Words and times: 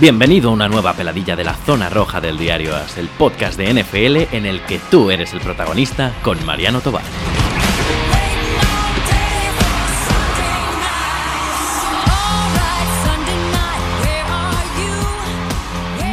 Bienvenido 0.00 0.48
a 0.48 0.54
una 0.54 0.66
nueva 0.66 0.94
peladilla 0.94 1.36
de 1.36 1.44
la 1.44 1.52
zona 1.52 1.90
roja 1.90 2.22
del 2.22 2.38
diario 2.38 2.74
As, 2.74 2.96
el 2.96 3.08
podcast 3.08 3.58
de 3.58 3.74
NFL 3.74 4.34
en 4.34 4.46
el 4.46 4.64
que 4.64 4.78
tú 4.90 5.10
eres 5.10 5.34
el 5.34 5.42
protagonista 5.42 6.14
con 6.22 6.42
Mariano 6.46 6.80
Tobar. 6.80 7.02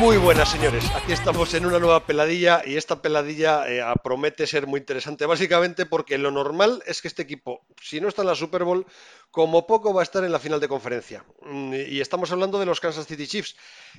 Muy 0.08 0.18
buenas, 0.18 0.50
señores. 0.50 0.90
Aquí 0.96 1.12
estamos 1.12 1.54
en 1.54 1.66
una 1.66 1.80
nueva 1.80 2.06
peladilla 2.06 2.62
y 2.66 2.76
esta 2.76 3.02
peladilla 3.02 3.68
eh, 3.68 3.82
promete 4.04 4.48
ser 4.48 4.68
muy 4.68 4.82
interesante, 4.82 5.26
básicamente 5.26 5.86
porque 5.86 6.18
lo 6.18 6.32
normal 6.32 6.84
es 6.86 7.02
que 7.02 7.08
este 7.08 7.24
equipo, 7.24 7.62
si 7.82 8.00
no 8.00 8.08
está 8.08 8.22
en 8.22 8.28
la 8.28 8.36
Super 8.36 8.64
Bowl, 8.64 8.86
como 9.32 9.68
poco 9.68 9.94
va 9.94 10.02
a 10.02 10.04
estar 10.04 10.24
en 10.24 10.32
la 10.32 10.40
final 10.40 10.60
de 10.60 10.68
conferencia. 10.68 11.24
Mm, 11.42 11.74
y 11.74 12.02
estamos 12.02 12.32
hablando 12.32 12.60
de 12.60 12.66
los 12.66 12.80
Kansas 12.80 13.08
City 13.08 13.28
Chiefs, 13.28 13.56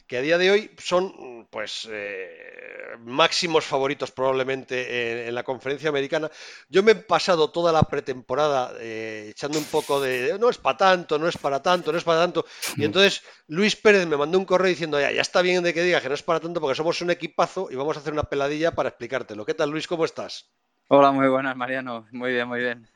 que 0.06 0.16
a 0.16 0.22
día 0.22 0.38
de 0.38 0.50
hoy 0.50 0.70
son 0.78 1.46
pues 1.50 1.88
eh, 1.90 2.96
máximos 3.00 3.64
favoritos 3.64 4.10
probablemente 4.10 5.28
en, 5.28 5.34
la 5.34 5.42
conferencia 5.42 5.88
americana. 5.88 6.30
Yo 6.68 6.82
me 6.82 6.92
he 6.92 6.94
pasado 6.94 7.50
toda 7.50 7.72
la 7.72 7.82
pretemporada 7.82 8.72
eh, 8.80 9.28
echando 9.30 9.58
un 9.58 9.64
poco 9.64 10.00
de 10.00 10.36
no 10.38 10.50
es 10.50 10.58
para 10.58 10.76
tanto, 10.76 11.18
no 11.18 11.28
es 11.28 11.36
para 11.36 11.62
tanto, 11.62 11.92
no 11.92 11.98
es 11.98 12.04
para 12.04 12.20
tanto. 12.20 12.44
Y 12.76 12.84
entonces 12.84 13.22
Luis 13.46 13.76
Pérez 13.76 14.06
me 14.06 14.16
mandó 14.16 14.38
un 14.38 14.44
correo 14.44 14.68
diciendo 14.68 15.00
ya, 15.00 15.12
ya 15.12 15.20
está 15.20 15.42
bien 15.42 15.62
de 15.62 15.74
que 15.74 15.82
diga 15.82 16.00
que 16.00 16.08
no 16.08 16.14
es 16.14 16.22
para 16.22 16.40
tanto 16.40 16.60
porque 16.60 16.74
somos 16.74 17.00
un 17.00 17.10
equipazo 17.10 17.68
y 17.70 17.76
vamos 17.76 17.96
a 17.96 18.00
hacer 18.00 18.12
una 18.12 18.24
peladilla 18.24 18.74
para 18.74 18.88
explicártelo. 18.88 19.44
¿Qué 19.44 19.54
tal 19.54 19.70
Luis? 19.70 19.86
¿Cómo 19.86 20.04
estás? 20.04 20.50
Hola, 20.90 21.12
muy 21.12 21.28
buenas, 21.28 21.54
Mariano. 21.54 22.06
Muy 22.12 22.32
bien, 22.32 22.48
muy 22.48 22.60
bien. 22.60 22.88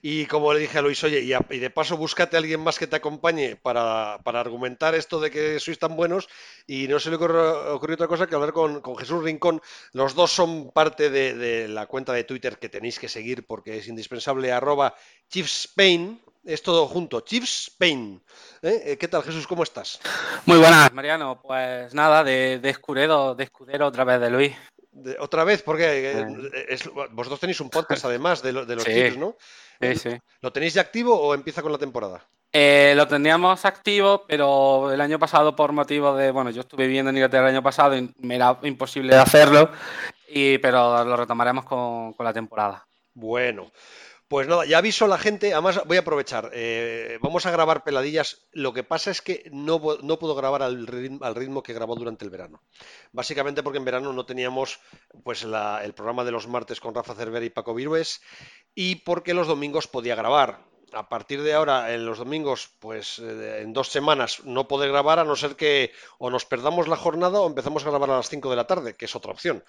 Y 0.00 0.26
como 0.26 0.52
le 0.52 0.60
dije 0.60 0.78
a 0.78 0.82
Luis, 0.82 1.02
oye, 1.02 1.20
y, 1.22 1.58
de 1.58 1.70
paso 1.70 1.96
búscate 1.96 2.36
a 2.36 2.38
alguien 2.38 2.60
más 2.60 2.78
que 2.78 2.86
te 2.86 2.94
acompañe 2.94 3.56
para, 3.56 4.14
argumentar 4.14 4.94
esto 4.94 5.18
de 5.18 5.32
que 5.32 5.58
sois 5.58 5.76
tan 5.80 5.96
buenos. 5.96 6.28
Y 6.68 6.86
no 6.86 7.00
se 7.00 7.10
le 7.10 7.16
ocurrió, 7.16 7.74
otra 7.74 8.06
cosa 8.06 8.28
que 8.28 8.36
hablar 8.36 8.52
con, 8.52 8.80
Jesús 8.96 9.24
Rincón. 9.24 9.60
Los 9.92 10.14
dos 10.14 10.30
son 10.30 10.70
parte 10.70 11.10
de, 11.10 11.66
la 11.66 11.86
cuenta 11.86 12.12
de 12.12 12.22
Twitter 12.22 12.58
que 12.58 12.68
tenéis 12.68 13.00
que 13.00 13.08
seguir 13.08 13.44
porque 13.44 13.78
es 13.78 13.88
indispensable, 13.88 14.52
arroba 14.52 14.94
Chiefspain. 15.28 16.22
Es 16.44 16.62
todo 16.62 16.86
junto, 16.86 17.22
Chiefspain. 17.22 18.22
¿Eh? 18.62 18.82
eh 18.84 18.98
qué 18.98 19.08
tal, 19.08 19.24
Jesús? 19.24 19.48
¿Cómo 19.48 19.64
estás? 19.64 19.98
Muy 20.44 20.58
buenas, 20.58 20.92
Mariano. 20.92 21.42
Pues 21.42 21.92
nada, 21.92 22.22
de, 22.22 22.60
de 22.60 22.70
escudero, 22.70 23.34
de 23.34 23.42
escudero 23.42 23.88
otra 23.88 24.04
vez 24.04 24.20
de 24.20 24.30
Luis 24.30 24.52
otra 25.18 25.44
vez, 25.44 25.62
porque 25.62 26.12
eh, 26.14 26.78
vosotros 27.10 27.40
tenéis 27.40 27.60
un 27.60 27.70
podcast 27.70 28.04
además 28.04 28.42
de, 28.42 28.52
los 28.52 28.84
Chiefs, 28.84 29.16
¿no? 29.16 29.36
Sí, 29.80 29.96
sí. 29.96 30.10
¿Lo 30.40 30.52
tenéis 30.52 30.74
ya 30.74 30.80
activo 30.80 31.18
o 31.18 31.34
empieza 31.34 31.62
con 31.62 31.72
la 31.72 31.78
temporada? 31.78 32.26
Eh, 32.52 32.94
lo 32.96 33.06
teníamos 33.06 33.64
activo, 33.64 34.24
pero 34.26 34.90
el 34.90 35.00
año 35.00 35.18
pasado 35.18 35.54
por 35.54 35.72
motivo 35.72 36.16
de, 36.16 36.30
bueno, 36.30 36.50
yo 36.50 36.62
estuve 36.62 36.86
viviendo 36.86 37.10
en 37.10 37.16
Inglaterra 37.16 37.48
el 37.48 37.54
año 37.54 37.62
pasado 37.62 37.96
y 37.96 38.10
me 38.18 38.36
era 38.36 38.58
imposible 38.62 39.14
hacerlo, 39.16 39.70
y, 40.28 40.56
pero 40.58 41.04
lo 41.04 41.16
retomaremos 41.16 41.64
con, 41.64 42.14
con 42.14 42.24
la 42.24 42.32
temporada. 42.32 42.86
Bueno, 43.12 43.70
pues 44.28 44.48
nada, 44.48 44.64
ya 44.64 44.78
aviso 44.78 45.04
a 45.04 45.08
la 45.08 45.18
gente, 45.18 45.52
además 45.52 45.80
voy 45.86 45.98
a 45.98 46.00
aprovechar, 46.00 46.50
eh, 46.52 47.18
vamos 47.22 47.46
a 47.46 47.50
grabar 47.52 47.84
peladillas, 47.84 48.48
lo 48.52 48.72
que 48.72 48.82
pasa 48.82 49.10
es 49.10 49.22
que 49.22 49.48
no, 49.52 49.80
no 50.02 50.18
puedo 50.18 50.34
grabar 50.34 50.62
al 50.62 50.86
ritmo, 50.86 51.62
que 51.62 51.72
grabó 51.72 51.94
durante 51.94 52.24
el 52.24 52.30
verano, 52.30 52.62
básicamente 53.12 53.62
porque 53.62 53.78
en 53.78 53.84
verano 53.84 54.12
no 54.12 54.26
teníamos 54.26 54.80
pues 55.22 55.44
el 55.44 55.94
programa 55.94 56.24
de 56.24 56.32
los 56.32 56.48
martes 56.48 56.80
con 56.80 56.94
Rafa 56.94 57.14
Cervera 57.14 57.44
y 57.44 57.50
Paco 57.50 57.74
Virués 57.74 58.20
y 58.74 58.96
porque 58.96 59.34
los 59.34 59.46
domingos 59.46 59.86
podía 59.86 60.16
grabar. 60.16 60.75
A 60.92 61.08
partir 61.08 61.42
de 61.42 61.52
ahora, 61.52 61.92
en 61.92 62.06
los 62.06 62.18
domingos, 62.18 62.70
pues 62.78 63.18
eh, 63.18 63.60
en 63.62 63.72
dos 63.72 63.88
semanas 63.88 64.44
no 64.44 64.68
podré 64.68 64.88
grabar 64.88 65.18
a 65.18 65.24
no 65.24 65.34
ser 65.34 65.56
que 65.56 65.92
o 66.18 66.30
nos 66.30 66.44
perdamos 66.44 66.86
la 66.86 66.96
jornada 66.96 67.40
o 67.40 67.46
empezamos 67.46 67.84
a 67.84 67.90
grabar 67.90 68.10
a 68.10 68.16
las 68.16 68.28
5 68.28 68.48
de 68.50 68.56
la 68.56 68.66
tarde, 68.66 68.94
que 68.94 69.06
es 69.06 69.16
otra 69.16 69.32
opción. 69.32 69.64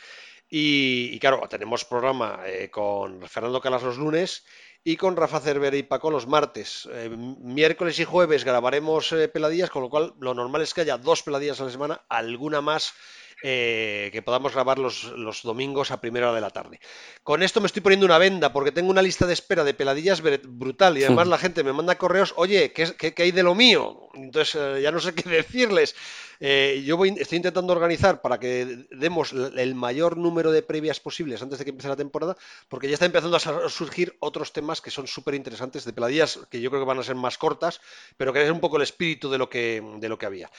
Y, 0.50 1.18
claro, 1.20 1.42
tenemos 1.50 1.86
programa 1.86 2.42
eh, 2.46 2.70
con 2.70 3.28
Fernando 3.28 3.60
Calas 3.60 3.84
los 3.84 3.98
lunes 3.98 4.46
y 4.84 4.96
con 4.96 5.18
Rafa 5.18 5.40
Cervera 5.40 5.76
y 5.76 5.84
Paco 5.84 6.12
los 6.12 6.28
martes. 6.28 6.88
Eh, 6.92 7.10
miércoles 7.10 8.00
y 8.00 8.06
jueves 8.06 8.46
grabaremos 8.46 9.14
peladillas, 9.34 9.70
con 9.70 9.82
lo 9.82 9.90
cual 9.90 10.14
lo 10.20 10.34
normal 10.34 10.62
es 10.62 10.74
que 10.74 10.82
haya 10.82 10.98
dos 10.98 11.24
peladillas 11.24 11.60
a 11.60 11.66
la 11.66 11.72
semana, 11.72 12.02
alguna 12.10 12.62
más 12.62 12.94
que 13.42 14.22
podamos 14.26 14.54
grabar 14.54 14.80
los, 14.80 15.04
los, 15.16 15.44
domingos 15.44 15.92
a 15.92 16.02
primera 16.02 16.28
hora 16.28 16.36
de 16.36 16.42
la 16.42 16.50
tarde. 16.50 16.80
Con 17.24 17.44
esto 17.44 17.62
me 17.62 17.68
estoy 17.68 17.82
poniendo 17.82 18.06
una 18.06 18.18
venda 18.18 18.52
porque 18.52 18.72
tengo 18.72 18.90
una 18.90 19.02
lista 19.02 19.26
de 19.26 19.34
espera 19.34 19.64
de 19.64 19.74
peladillas 19.74 20.22
brutal 20.22 20.98
y 20.98 21.04
además 21.04 21.28
la 21.28 21.38
gente 21.38 21.64
me 21.64 21.74
manda 21.74 21.98
correos, 21.98 22.34
oye, 22.38 22.72
¿qué, 22.74 22.96
qué 22.96 23.24
hay 23.24 23.32
de 23.32 23.44
lo 23.44 23.54
mío? 23.54 24.10
Entonces 24.16 24.82
ya 24.82 24.92
no 24.92 25.00
sé 25.00 25.14
qué 25.14 25.30
decirles. 25.30 25.96
Eh, 26.40 26.84
yo 26.86 27.04
estoy 27.04 27.38
intentando 27.38 27.74
organizar 27.74 28.22
para 28.22 28.40
que 28.40 28.88
demos 28.92 29.34
el 29.34 29.76
mayor 29.76 30.18
número 30.18 30.52
de 30.52 30.62
previas 30.62 31.00
posibles 31.00 31.42
antes 31.42 31.60
de 31.60 31.66
que 31.66 31.72
empiece 31.72 31.90
la 31.90 31.96
temporada, 31.96 32.38
porque 32.70 32.88
ya 32.88 32.94
está 32.94 33.06
empezando 33.06 33.38
a 33.38 33.70
surgir 33.70 34.16
otros 34.20 34.54
temas 34.54 34.82
que 34.82 34.92
son 34.92 35.08
súper 35.08 35.34
interesantes 35.36 35.86
de 35.86 35.94
peladillas, 35.94 36.40
que 36.50 36.62
yo 36.62 36.70
creo 36.70 36.82
que 36.82 36.88
van 36.88 37.00
a 37.00 37.04
ser 37.04 37.16
más 37.16 37.38
cortas, 37.38 37.82
pero 38.18 38.34
que 38.34 38.44
es 38.44 38.52
un 38.52 38.60
poco 38.60 38.78
el 38.78 38.84
espíritu 38.84 39.30
de 39.30 39.38
lo 39.38 39.50
que, 39.50 39.84
de 39.98 40.10
lo 40.10 40.18
que 40.18 40.26
había. 40.26 40.52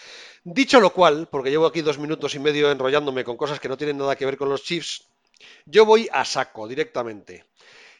Dicho 0.44 0.80
lo 0.80 0.92
cual, 0.92 1.28
porque 1.30 1.50
llevo 1.50 1.66
aquí 1.66 1.82
dos 1.82 1.98
minutos 1.98 2.34
y 2.34 2.38
medio 2.38 2.70
enrollándome 2.70 3.24
con 3.24 3.36
cosas 3.36 3.60
que 3.60 3.68
no 3.68 3.76
tienen 3.76 3.98
nada 3.98 4.16
que 4.16 4.26
ver 4.26 4.36
con 4.36 4.48
los 4.48 4.62
Chiefs, 4.62 5.08
yo 5.66 5.84
voy 5.84 6.08
a 6.12 6.24
saco 6.24 6.66
directamente. 6.66 7.44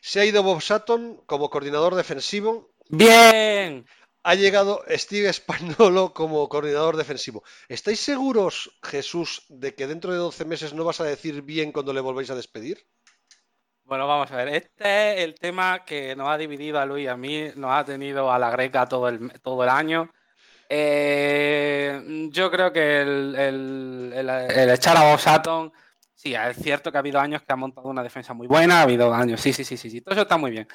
Se 0.01 0.21
ha 0.21 0.25
ido 0.25 0.43
Bob 0.43 0.61
Sutton 0.63 1.23
como 1.27 1.51
coordinador 1.51 1.95
defensivo. 1.95 2.71
Bien 2.89 3.85
ha 4.23 4.35
llegado 4.35 4.83
Steve 4.89 5.33
Spagnolo 5.33 6.13
como 6.15 6.49
coordinador 6.49 6.97
defensivo. 6.97 7.43
¿Estáis 7.69 8.01
seguros, 8.01 8.79
Jesús, 8.83 9.45
de 9.49 9.75
que 9.75 9.87
dentro 9.87 10.13
de 10.13 10.19
12 10.19 10.45
meses 10.45 10.75
no 10.75 10.85
vas 10.85 11.01
a 11.01 11.05
decir 11.05 11.43
bien 11.43 11.73
cuando 11.73 11.93
le 11.93 12.01
volváis 12.01 12.31
a 12.31 12.35
despedir? 12.35 12.87
Bueno, 13.85 14.07
vamos 14.07 14.31
a 14.31 14.37
ver. 14.37 14.49
Este 14.49 15.15
es 15.15 15.25
el 15.25 15.35
tema 15.35 15.85
que 15.85 16.15
nos 16.15 16.29
ha 16.29 16.37
dividido 16.37 16.79
a 16.79 16.85
Luis 16.85 17.05
y 17.05 17.09
a 17.09 17.17
mí, 17.17 17.49
nos 17.57 17.73
ha 17.73 17.85
tenido 17.85 18.31
a 18.31 18.39
la 18.39 18.51
greca 18.51 18.87
todo 18.87 19.09
el, 19.09 19.33
todo 19.41 19.63
el 19.65 19.71
año. 19.71 20.13
Eh, 20.69 22.29
yo 22.31 22.51
creo 22.51 22.71
que 22.71 23.01
el, 23.01 24.13
echar 24.71 24.99
a 24.99 25.11
Bob 25.11 25.73
sí, 26.15 26.35
es 26.35 26.57
cierto 26.59 26.93
que 26.93 26.99
ha 26.99 27.01
habido 27.01 27.19
años 27.19 27.43
que 27.43 27.53
ha 27.53 27.57
montado 27.57 27.89
una 27.89 28.03
defensa 28.03 28.35
muy 28.35 28.47
buena, 28.47 28.81
ha 28.81 28.83
habido 28.83 29.15
años, 29.15 29.41
sí, 29.41 29.55
sí, 29.55 29.65
sí, 29.65 29.79
sí, 29.79 29.89
sí, 29.89 30.03
todo 30.03 30.13
eso 30.13 30.23
está 30.23 30.37
muy 30.37 30.51
bien. 30.51 30.69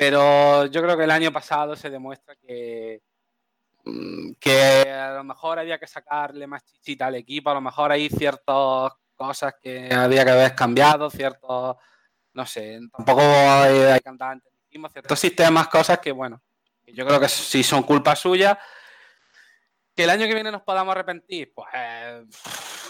Pero 0.00 0.64
yo 0.64 0.80
creo 0.80 0.96
que 0.96 1.04
el 1.04 1.10
año 1.10 1.30
pasado 1.30 1.76
se 1.76 1.90
demuestra 1.90 2.34
que, 2.34 3.02
mm, 3.84 4.32
que 4.40 4.90
a 4.90 5.12
lo 5.16 5.24
mejor 5.24 5.58
había 5.58 5.78
que 5.78 5.86
sacarle 5.86 6.46
más 6.46 6.64
chichita 6.64 7.08
al 7.08 7.16
equipo, 7.16 7.50
a 7.50 7.54
lo 7.54 7.60
mejor 7.60 7.92
hay 7.92 8.08
ciertas 8.08 8.92
cosas 9.14 9.56
que 9.60 9.92
había 9.92 10.24
que 10.24 10.30
haber 10.30 10.54
cambiado, 10.54 11.10
ciertos, 11.10 11.76
no 12.32 12.46
sé, 12.46 12.80
tampoco 12.96 13.20
hay, 13.20 14.00
que 14.00 14.08
andar 14.08 14.40
ciertos 14.90 15.20
sistemas, 15.20 15.68
cosas 15.68 15.98
que, 15.98 16.12
bueno, 16.12 16.40
yo 16.86 17.06
creo 17.06 17.20
que 17.20 17.28
sí 17.28 17.62
son 17.62 17.82
culpa 17.82 18.16
suya. 18.16 18.58
Que 19.94 20.04
el 20.04 20.10
año 20.10 20.26
que 20.26 20.34
viene 20.34 20.50
nos 20.50 20.62
podamos 20.62 20.92
arrepentir, 20.92 21.52
pues 21.52 21.68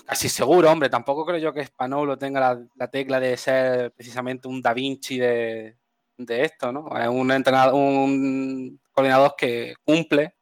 casi 0.07 0.29
seguro, 0.29 0.71
hombre. 0.71 0.89
Tampoco 0.89 1.27
creo 1.27 1.39
yo 1.39 1.53
que 1.53 1.65
Spanolo 1.67 2.17
tenga 2.17 2.57
la, 2.77 2.89
tecla 2.89 3.19
de 3.19 3.37
ser 3.37 3.91
precisamente 3.95 4.47
un 4.47 4.63
Da 4.63 4.73
Vinci 4.73 5.19
de, 5.19 5.80
de 6.25 6.45
esto, 6.45 6.73
¿no? 6.73 6.89
Es 6.99 7.09
un 7.09 7.31
entrenador, 7.31 7.75
un 7.75 8.81
coordinador 8.93 9.35
que 9.37 9.75
cumple. 9.85 10.35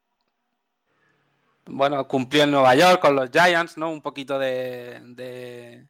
Bueno, 1.66 2.06
cumplió 2.08 2.44
en 2.44 2.50
Nueva 2.50 2.74
York 2.74 3.00
con 3.00 3.14
los 3.14 3.30
Giants, 3.30 3.76
¿no? 3.76 3.90
Un 3.90 4.02
poquito 4.02 4.38
de. 4.38 5.00
de. 5.04 5.86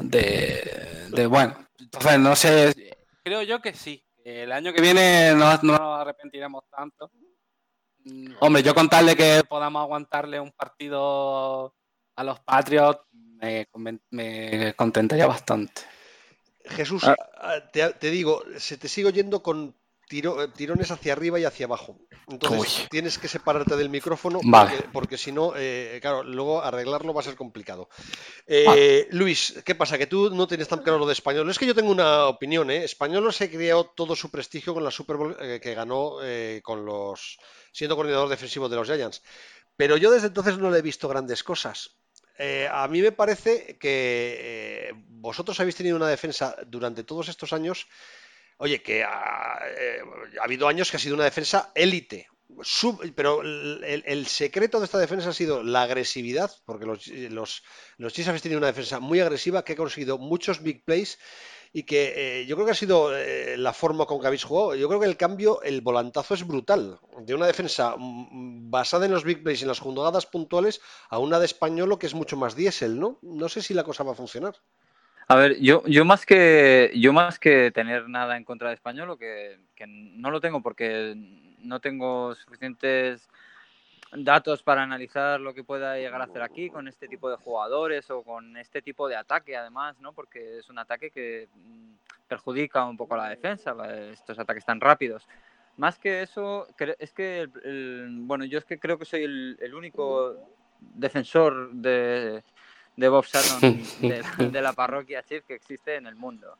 de, 0.00 1.26
bueno. 1.26 1.56
Entonces, 1.78 2.18
no 2.18 2.36
sé. 2.36 2.96
Creo 3.22 3.42
yo 3.42 3.60
que 3.60 3.72
sí. 3.74 4.04
El 4.24 4.52
año 4.52 4.72
que 4.72 4.80
viene 4.80 5.34
no, 5.34 5.58
nos 5.62 5.80
arrepentiremos 5.80 6.64
tanto. 6.70 7.10
Hombre, 8.40 8.62
yo 8.62 8.74
contarle 8.74 9.16
que 9.16 9.42
podamos 9.48 9.82
aguantarle 9.82 10.40
un 10.40 10.52
partido 10.52 11.74
a 12.14 12.24
los 12.24 12.40
Patriots 12.40 13.00
me 14.10 14.74
contentaría 14.76 15.26
bastante. 15.26 15.82
Jesús, 16.64 17.04
ah. 17.04 17.16
Ah, 17.40 17.60
te, 17.70 18.10
digo, 18.10 18.42
se 18.58 18.76
te 18.76 18.88
sigue 18.88 19.08
oyendo 19.08 19.42
con 19.42 19.74
eh, 20.10 20.48
tirones 20.56 20.90
hacia 20.90 21.12
arriba 21.12 21.38
y 21.38 21.44
hacia 21.44 21.66
abajo. 21.66 21.98
Entonces 22.28 22.88
tienes 22.90 23.16
que 23.16 23.28
separarte 23.28 23.76
del 23.76 23.88
micrófono 23.88 24.40
porque, 24.92 25.16
si 25.16 25.32
no, 25.32 25.52
eh, 25.56 25.98
claro, 26.02 26.22
luego 26.24 26.62
arreglarlo 26.62 27.14
va 27.14 27.20
a 27.20 27.24
ser 27.24 27.36
complicado. 27.36 27.88
Eh, 28.46 29.06
Luis, 29.12 29.62
¿qué 29.64 29.74
pasa? 29.74 29.96
Que 29.96 30.06
tú 30.06 30.30
no 30.30 30.46
tienes 30.46 30.68
tan 30.68 30.82
claro 30.82 30.98
lo 30.98 31.06
de 31.06 31.12
español. 31.12 31.48
Es 31.48 31.58
que 31.58 31.66
yo 31.66 31.74
tengo 31.74 31.90
una 31.90 32.26
opinión, 32.26 32.70
¿eh? 32.70 32.84
Español 32.84 33.32
se 33.32 33.50
creó 33.50 33.84
todo 33.84 34.14
su 34.16 34.30
prestigio 34.30 34.74
con 34.74 34.84
la 34.84 34.90
Super 34.90 35.16
Bowl 35.16 35.36
que 35.36 35.74
ganó 35.74 36.16
con 36.62 36.84
los 36.84 37.38
siendo 37.72 37.96
coordinador 37.96 38.28
defensivo 38.28 38.68
de 38.68 38.76
los 38.76 38.88
Giants. 38.88 39.22
Pero 39.76 39.96
yo 39.96 40.10
desde 40.10 40.26
entonces 40.26 40.58
no 40.58 40.70
le 40.70 40.78
he 40.78 40.82
visto 40.82 41.08
grandes 41.08 41.44
cosas. 41.44 41.98
Eh, 42.38 42.68
a 42.70 42.86
mí 42.86 43.02
me 43.02 43.10
parece 43.10 43.76
que 43.78 44.38
eh, 44.40 44.92
vosotros 44.94 45.58
habéis 45.58 45.74
tenido 45.74 45.96
una 45.96 46.06
defensa 46.06 46.56
durante 46.66 47.02
todos 47.02 47.28
estos 47.28 47.52
años, 47.52 47.88
oye, 48.58 48.80
que 48.80 49.02
ha, 49.02 49.58
eh, 49.66 50.00
ha, 50.40 50.44
habido 50.44 50.68
años 50.68 50.90
que 50.90 50.98
ha 50.98 51.00
sido 51.00 51.16
una 51.16 51.24
defensa 51.24 51.72
élite. 51.74 52.28
pero 53.16 53.42
el, 53.42 54.26
secreto 54.26 54.78
de 54.78 54.84
esta 54.84 54.98
defensa 54.98 55.30
ha 55.30 55.32
sido 55.32 55.64
la 55.64 55.82
agresividad, 55.82 56.50
porque 56.64 56.86
los, 56.86 57.08
los, 57.08 57.64
los 57.98 58.28
han 58.28 58.40
tenido 58.40 58.58
una 58.58 58.68
defensa 58.68 59.00
muy 59.00 59.18
agresiva 59.20 59.64
que 59.64 59.72
ha 59.72 59.76
conseguido 59.76 60.16
muchos 60.18 60.62
big 60.62 60.84
plays 60.84 61.18
y 61.72 61.82
que 61.84 62.40
eh, 62.40 62.46
yo 62.46 62.56
creo 62.56 62.66
que 62.66 62.72
ha 62.72 62.76
sido 62.76 63.16
eh, 63.16 63.56
la 63.56 63.72
forma 63.72 64.06
con 64.06 64.20
que 64.20 64.26
habéis 64.26 64.44
jugado. 64.44 64.74
Yo 64.74 64.88
creo 64.88 65.00
que 65.00 65.06
el 65.06 65.16
cambio, 65.16 65.62
el 65.62 65.80
volantazo 65.80 66.34
es 66.34 66.46
brutal. 66.46 66.98
De 67.20 67.34
una 67.34 67.46
defensa 67.46 67.94
mm, 67.96 68.70
basada 68.70 69.06
en 69.06 69.12
los 69.12 69.24
big 69.24 69.42
plays 69.42 69.60
y 69.60 69.64
en 69.64 69.68
las 69.68 69.80
jugadas 69.80 70.26
puntuales 70.26 70.80
a 71.08 71.18
una 71.18 71.38
de 71.38 71.46
español 71.46 71.98
que 71.98 72.06
es 72.06 72.14
mucho 72.14 72.36
más 72.36 72.54
diésel, 72.56 72.98
¿no? 72.98 73.18
No 73.22 73.48
sé 73.48 73.62
si 73.62 73.74
la 73.74 73.84
cosa 73.84 74.04
va 74.04 74.12
a 74.12 74.16
funcionar. 74.16 74.54
A 75.30 75.36
ver, 75.36 75.60
yo, 75.60 75.82
yo 75.86 76.06
más 76.06 76.24
que 76.24 76.90
yo 76.94 77.12
más 77.12 77.38
que 77.38 77.70
tener 77.70 78.08
nada 78.08 78.38
en 78.38 78.44
contra 78.44 78.68
de 78.68 78.74
español, 78.74 79.18
que, 79.18 79.58
que 79.74 79.86
no 79.86 80.30
lo 80.30 80.40
tengo 80.40 80.62
porque 80.62 81.14
no 81.58 81.80
tengo 81.80 82.34
suficientes 82.34 83.28
datos 84.12 84.62
para 84.62 84.82
analizar 84.82 85.40
lo 85.40 85.54
que 85.54 85.64
pueda 85.64 85.96
llegar 85.96 86.20
a 86.20 86.24
hacer 86.24 86.42
aquí 86.42 86.70
con 86.70 86.88
este 86.88 87.08
tipo 87.08 87.28
de 87.30 87.36
jugadores 87.36 88.10
o 88.10 88.22
con 88.22 88.56
este 88.56 88.80
tipo 88.82 89.08
de 89.08 89.16
ataque 89.16 89.56
además, 89.56 89.98
¿no? 90.00 90.12
Porque 90.12 90.58
es 90.58 90.68
un 90.70 90.78
ataque 90.78 91.10
que 91.10 91.48
mm, 91.54 91.92
perjudica 92.26 92.84
un 92.84 92.96
poco 92.96 93.14
a 93.14 93.18
la 93.18 93.28
defensa, 93.30 93.74
estos 94.10 94.38
ataques 94.38 94.64
tan 94.64 94.80
rápidos. 94.80 95.26
Más 95.76 95.98
que 95.98 96.22
eso, 96.22 96.66
es 96.98 97.12
que, 97.12 97.48
bueno, 98.22 98.44
yo 98.44 98.58
es 98.58 98.64
que 98.64 98.78
creo 98.78 98.98
que 98.98 99.04
soy 99.04 99.22
el, 99.22 99.74
único 99.74 100.34
defensor 100.80 101.70
de, 101.72 102.42
de 102.96 103.08
Bob 103.08 103.24
Sutton 103.24 103.80
de, 104.00 104.50
de, 104.50 104.62
la 104.62 104.72
parroquia 104.72 105.22
Chief 105.22 105.44
que 105.44 105.54
existe 105.54 105.94
en 105.94 106.06
el 106.06 106.16
mundo. 106.16 106.56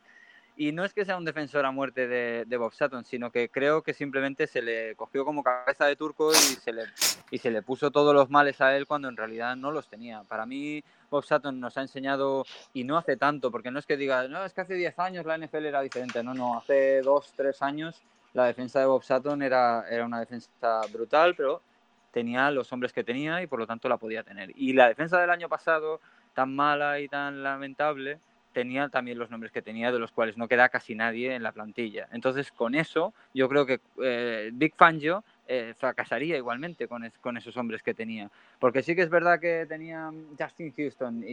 Y 0.60 0.72
no 0.72 0.84
es 0.84 0.92
que 0.92 1.04
sea 1.04 1.16
un 1.16 1.24
defensor 1.24 1.64
a 1.64 1.70
muerte 1.70 2.08
de, 2.08 2.56
Bob 2.56 2.72
Sutton, 2.72 3.04
sino 3.04 3.30
que 3.30 3.48
creo 3.48 3.80
que 3.82 3.94
simplemente 3.94 4.48
se 4.48 4.60
le 4.60 4.96
cogió 4.96 5.24
como 5.24 5.44
cabeza 5.44 5.86
de 5.86 5.94
turco 5.94 6.32
y 6.32 6.34
se, 6.34 6.72
le, 6.72 6.82
y 7.30 7.38
se 7.38 7.52
le 7.52 7.62
puso 7.62 7.92
todos 7.92 8.12
los 8.12 8.28
males 8.28 8.60
a 8.60 8.76
él 8.76 8.84
cuando 8.84 9.08
en 9.08 9.16
realidad 9.16 9.54
no 9.54 9.70
los 9.70 9.86
tenía. 9.86 10.24
Para 10.24 10.46
mí, 10.46 10.82
Bob 11.10 11.24
Sutton 11.24 11.60
nos 11.60 11.78
ha 11.78 11.82
enseñado, 11.82 12.44
y 12.72 12.82
no 12.82 12.98
hace 12.98 13.16
tanto, 13.16 13.52
porque 13.52 13.70
no 13.70 13.78
es 13.78 13.86
que 13.86 13.96
diga, 13.96 14.26
no, 14.26 14.44
es 14.44 14.52
que 14.52 14.62
hace 14.62 14.74
10 14.74 14.98
años 14.98 15.24
la 15.26 15.38
NFL 15.38 15.64
era 15.64 15.80
diferente. 15.80 16.24
No, 16.24 16.34
no, 16.34 16.58
hace 16.58 17.02
2, 17.02 17.34
3 17.36 17.62
años 17.62 18.02
la 18.32 18.46
defensa 18.46 18.80
de 18.80 18.86
Bob 18.86 19.04
Sutton 19.04 19.40
era, 19.42 19.84
era 19.88 20.04
una 20.04 20.18
defensa 20.18 20.80
brutal, 20.92 21.36
pero 21.36 21.62
tenía 22.10 22.50
los 22.50 22.72
hombres 22.72 22.92
que 22.92 23.04
tenía 23.04 23.40
y 23.42 23.46
por 23.46 23.60
lo 23.60 23.66
tanto 23.68 23.88
la 23.88 23.96
podía 23.96 24.24
tener. 24.24 24.50
Y 24.56 24.72
la 24.72 24.88
defensa 24.88 25.20
del 25.20 25.30
año 25.30 25.48
pasado, 25.48 26.00
tan 26.34 26.52
mala 26.52 26.98
y 26.98 27.06
tan 27.06 27.44
lamentable, 27.44 28.18
tenía 28.52 28.88
también 28.88 29.18
los 29.18 29.30
nombres 29.30 29.52
que 29.52 29.62
tenía, 29.62 29.92
de 29.92 29.98
los 29.98 30.12
cuales 30.12 30.36
no 30.36 30.48
queda 30.48 30.68
casi 30.68 30.94
nadie 30.94 31.34
en 31.34 31.42
la 31.42 31.52
plantilla. 31.52 32.08
Entonces, 32.12 32.50
con 32.52 32.74
eso, 32.74 33.12
yo 33.34 33.48
creo 33.48 33.66
que 33.66 33.80
eh, 34.02 34.50
Big 34.52 34.74
Fangio 34.74 35.24
eh, 35.46 35.74
fracasaría 35.76 36.36
igualmente 36.36 36.88
con, 36.88 37.04
esos 37.04 37.56
hombres 37.56 37.82
que 37.82 37.94
tenía. 37.94 38.30
Porque 38.58 38.82
sí 38.82 38.94
que 38.94 39.02
es 39.02 39.10
verdad 39.10 39.40
que 39.40 39.66
tenía 39.68 40.10
Justin 40.38 40.72
Houston, 40.76 41.24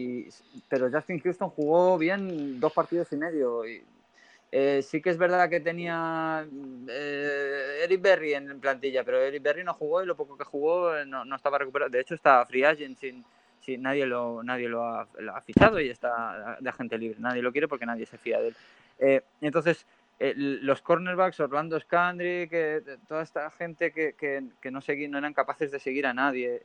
pero 0.70 0.90
Justin 0.92 1.20
Houston 1.20 1.50
jugó 1.50 1.98
bien 1.98 2.60
dos 2.60 2.74
partidos 2.74 3.12
y 3.12 3.18
medio. 3.18 3.64
Eh, 4.52 4.82
sí 4.84 5.02
que 5.02 5.10
es 5.10 5.18
verdad 5.18 5.50
que 5.50 5.60
tenía 5.60 6.46
Eric 6.88 8.02
Berry 8.02 8.36
en 8.36 8.60
plantilla, 8.60 9.04
pero 9.04 9.20
Eric 9.20 9.44
Berry 9.44 9.64
no 9.64 9.74
jugó 9.74 10.02
y 10.02 10.06
lo 10.06 10.16
poco 10.16 10.38
que 10.38 10.46
jugó 10.46 11.04
no, 11.06 11.26
no 11.26 11.36
estaba 11.36 11.58
recuperado. 11.58 11.90
De 11.90 12.00
hecho, 12.00 12.16
está 12.16 12.46
free 12.46 12.64
agent 12.64 12.98
sin, 12.98 13.26
sí, 13.66 13.78
nadie 13.78 14.06
lo, 14.06 14.44
nadie 14.44 14.70
lo 14.70 14.86
ha, 14.86 15.08
fichado 15.42 15.80
y 15.80 15.90
está 15.90 16.58
de 16.60 16.70
agente 16.70 16.98
libre. 16.98 17.18
Nadie 17.20 17.42
lo 17.42 17.52
quiere 17.52 17.68
porque 17.68 17.86
nadie 17.86 18.06
se 18.06 18.18
fía 18.18 18.40
de 18.40 18.50
él. 18.50 18.56
Eh, 19.00 19.22
entonces, 19.42 19.86
eh, 20.20 20.34
los 20.36 20.82
cornerbacks, 20.82 21.40
Orlando 21.40 21.80
Scandrick, 21.80 22.50
que 22.50 22.82
toda 23.08 23.24
esta 23.24 23.50
gente 23.52 23.92
que, 23.92 24.14
que, 24.16 24.72
no, 24.72 24.82
seguí, 24.82 25.08
no 25.08 25.18
eran 25.18 25.34
capaces 25.34 25.72
de 25.72 25.80
seguir 25.80 26.06
a 26.06 26.14
nadie. 26.14 26.62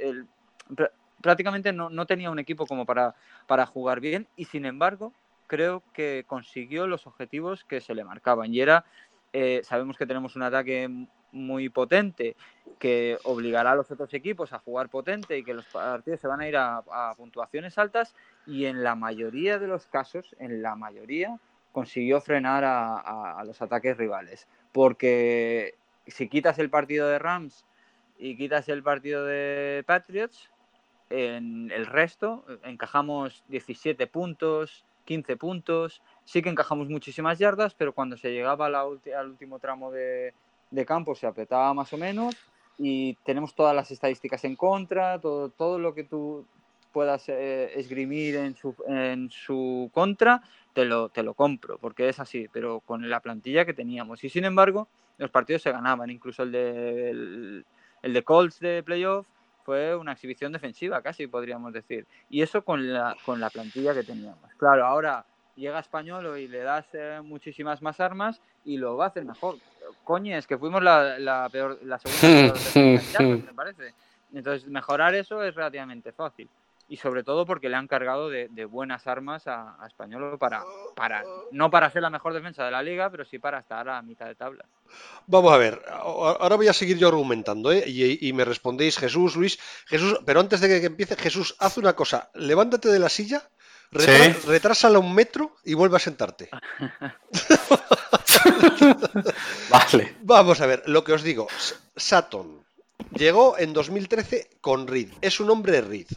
prácticamente 1.22 1.72
no, 1.72 1.90
no, 1.90 2.06
tenía 2.06 2.30
un 2.30 2.38
equipo 2.38 2.66
como 2.66 2.84
para, 2.84 3.14
para 3.46 3.66
jugar 3.66 4.00
bien 4.00 4.26
y 4.36 4.44
sin 4.44 4.64
embargo 4.64 5.12
creo 5.46 5.82
que 5.92 6.24
consiguió 6.26 6.86
los 6.86 7.06
objetivos 7.06 7.64
que 7.64 7.80
se 7.80 7.94
le 7.94 8.04
marcaban 8.04 8.54
y 8.54 8.60
era, 8.60 8.84
eh, 9.32 9.60
sabemos 9.64 9.98
que 9.98 10.06
tenemos 10.06 10.36
un 10.36 10.42
ataque 10.42 10.88
muy 11.32 11.68
potente 11.68 12.36
que 12.78 13.18
obligará 13.24 13.72
a 13.72 13.74
los 13.74 13.90
otros 13.90 14.12
equipos 14.14 14.52
a 14.52 14.58
jugar 14.58 14.88
potente 14.88 15.36
y 15.36 15.44
que 15.44 15.54
los 15.54 15.66
partidos 15.66 16.20
se 16.20 16.26
van 16.26 16.40
a 16.40 16.48
ir 16.48 16.56
a, 16.56 16.82
puntuaciones 17.16 17.76
altas 17.78 18.14
y 18.46 18.64
en 18.64 18.82
la 18.82 18.94
mayoría 18.94 19.58
de 19.58 19.66
los 19.66 19.86
casos, 19.86 20.34
en 20.38 20.62
la 20.62 20.74
mayoría, 20.76 21.38
consiguió 21.72 22.20
frenar 22.20 22.64
a, 22.64 23.42
los 23.44 23.60
ataques 23.60 23.96
rivales. 23.96 24.48
Porque 24.72 25.74
si 26.06 26.28
quitas 26.28 26.58
el 26.58 26.70
partido 26.70 27.08
de 27.08 27.18
Rams 27.18 27.66
y 28.18 28.36
quitas 28.36 28.68
el 28.68 28.82
partido 28.82 29.24
de 29.24 29.84
Patriots, 29.86 30.50
en 31.10 31.70
el 31.72 31.86
resto 31.86 32.44
encajamos 32.64 33.44
17 33.48 34.06
puntos, 34.06 34.84
15 35.04 35.36
puntos, 35.36 36.02
sí 36.24 36.40
que 36.40 36.48
encajamos 36.48 36.88
muchísimas 36.88 37.38
yardas, 37.38 37.74
pero 37.74 37.92
cuando 37.92 38.16
se 38.16 38.32
llegaba 38.32 38.66
al 38.66 39.28
último 39.28 39.58
tramo 39.58 39.90
de, 39.90 40.32
de 40.70 40.86
campo 40.86 41.14
se 41.14 41.26
apretaba 41.26 41.72
más 41.74 41.92
o 41.92 41.96
menos 41.96 42.36
y 42.78 43.14
tenemos 43.24 43.54
todas 43.54 43.74
las 43.74 43.90
estadísticas 43.90 44.44
en 44.44 44.56
contra, 44.56 45.20
todo, 45.20 45.50
todo 45.50 45.78
lo 45.78 45.94
que 45.94 46.04
tú 46.04 46.46
puedas 46.92 47.28
eh, 47.28 47.78
esgrimir 47.78 48.36
en 48.36 48.56
su, 48.56 48.74
en 48.86 49.30
su 49.30 49.90
contra, 49.92 50.42
te 50.72 50.84
lo, 50.84 51.08
te 51.08 51.22
lo 51.22 51.34
compro, 51.34 51.78
porque 51.78 52.08
es 52.08 52.18
así, 52.20 52.48
pero 52.52 52.80
con 52.80 53.08
la 53.08 53.20
plantilla 53.20 53.64
que 53.64 53.74
teníamos. 53.74 54.24
Y 54.24 54.28
sin 54.28 54.44
embargo, 54.44 54.88
los 55.18 55.30
partidos 55.30 55.62
se 55.62 55.72
ganaban, 55.72 56.10
incluso 56.10 56.42
el 56.42 56.52
de, 56.52 57.10
el, 57.10 58.12
de 58.12 58.22
Colts 58.22 58.60
de 58.60 58.82
playoff 58.82 59.26
fue 59.64 59.94
una 59.94 60.12
exhibición 60.12 60.52
defensiva, 60.52 61.02
casi 61.02 61.26
podríamos 61.26 61.72
decir. 61.72 62.06
Y 62.28 62.42
eso 62.42 62.62
con 62.62 62.92
la, 62.92 63.16
con 63.24 63.40
la 63.40 63.50
plantilla 63.50 63.94
que 63.94 64.02
teníamos. 64.02 64.50
Claro, 64.56 64.86
ahora 64.86 65.24
llega 65.54 65.78
Español 65.78 66.38
y 66.38 66.48
le 66.48 66.60
das 66.60 66.86
eh, 66.94 67.20
muchísimas 67.22 67.82
más 67.82 68.00
armas 68.00 68.40
y 68.64 68.78
lo 68.78 68.96
va 68.96 69.04
a 69.04 69.08
hacer 69.08 69.24
mejor. 69.24 69.56
Coño, 70.04 70.36
es 70.36 70.46
que 70.46 70.58
fuimos 70.58 70.82
la, 70.82 71.18
la 71.18 71.48
peor, 71.50 71.78
la 71.84 71.98
segunda 71.98 72.54
peor 72.72 72.96
me 73.46 73.54
parece. 73.54 73.94
Entonces, 74.32 74.68
mejorar 74.68 75.14
eso 75.14 75.42
es 75.42 75.54
relativamente 75.54 76.12
fácil. 76.12 76.48
Y 76.88 76.96
sobre 76.96 77.22
todo 77.22 77.46
porque 77.46 77.68
le 77.68 77.76
han 77.76 77.86
cargado 77.86 78.28
de, 78.28 78.64
buenas 78.64 79.06
armas 79.06 79.46
a, 79.46 79.76
Español 79.86 80.36
para, 80.38 80.64
para, 80.96 81.22
no 81.52 81.70
para 81.70 81.88
ser 81.90 82.02
la 82.02 82.10
mejor 82.10 82.34
defensa 82.34 82.64
de 82.64 82.72
la 82.72 82.82
liga, 82.82 83.08
pero 83.10 83.24
sí 83.24 83.38
para 83.38 83.60
estar 83.60 83.88
a 83.88 84.02
mitad 84.02 84.26
de 84.26 84.34
tabla. 84.34 84.64
Vamos 85.28 85.52
a 85.52 85.56
ver, 85.56 85.80
ahora 85.88 86.56
voy 86.56 86.66
a 86.66 86.72
seguir 86.72 86.98
yo 86.98 87.06
argumentando, 87.06 87.70
¿eh? 87.70 87.84
y, 87.86 88.28
y, 88.28 88.32
me 88.32 88.44
respondéis 88.44 88.98
Jesús, 88.98 89.36
Luis, 89.36 89.60
Jesús, 89.86 90.18
pero 90.26 90.40
antes 90.40 90.60
de 90.60 90.80
que 90.80 90.84
empiece, 90.84 91.14
Jesús, 91.14 91.54
haz 91.60 91.76
una 91.78 91.92
cosa, 91.92 92.28
levántate 92.34 92.88
de 92.88 92.98
la 92.98 93.08
silla 93.08 93.48
retrásala 93.90 94.98
un 94.98 95.14
metro 95.14 95.56
y 95.64 95.74
vuelve 95.74 95.96
a 95.96 96.00
sentarte. 96.00 96.48
vale. 99.70 100.16
Vamos 100.22 100.60
a 100.60 100.66
ver, 100.66 100.82
lo 100.86 101.04
que 101.04 101.12
os 101.12 101.22
digo. 101.22 101.48
Saturn 101.96 102.64
llegó 103.14 103.58
en 103.58 103.72
2013 103.72 104.50
con 104.60 104.86
Reed. 104.86 105.10
Es 105.20 105.40
un 105.40 105.50
hombre 105.50 105.80
Reed. 105.80 106.08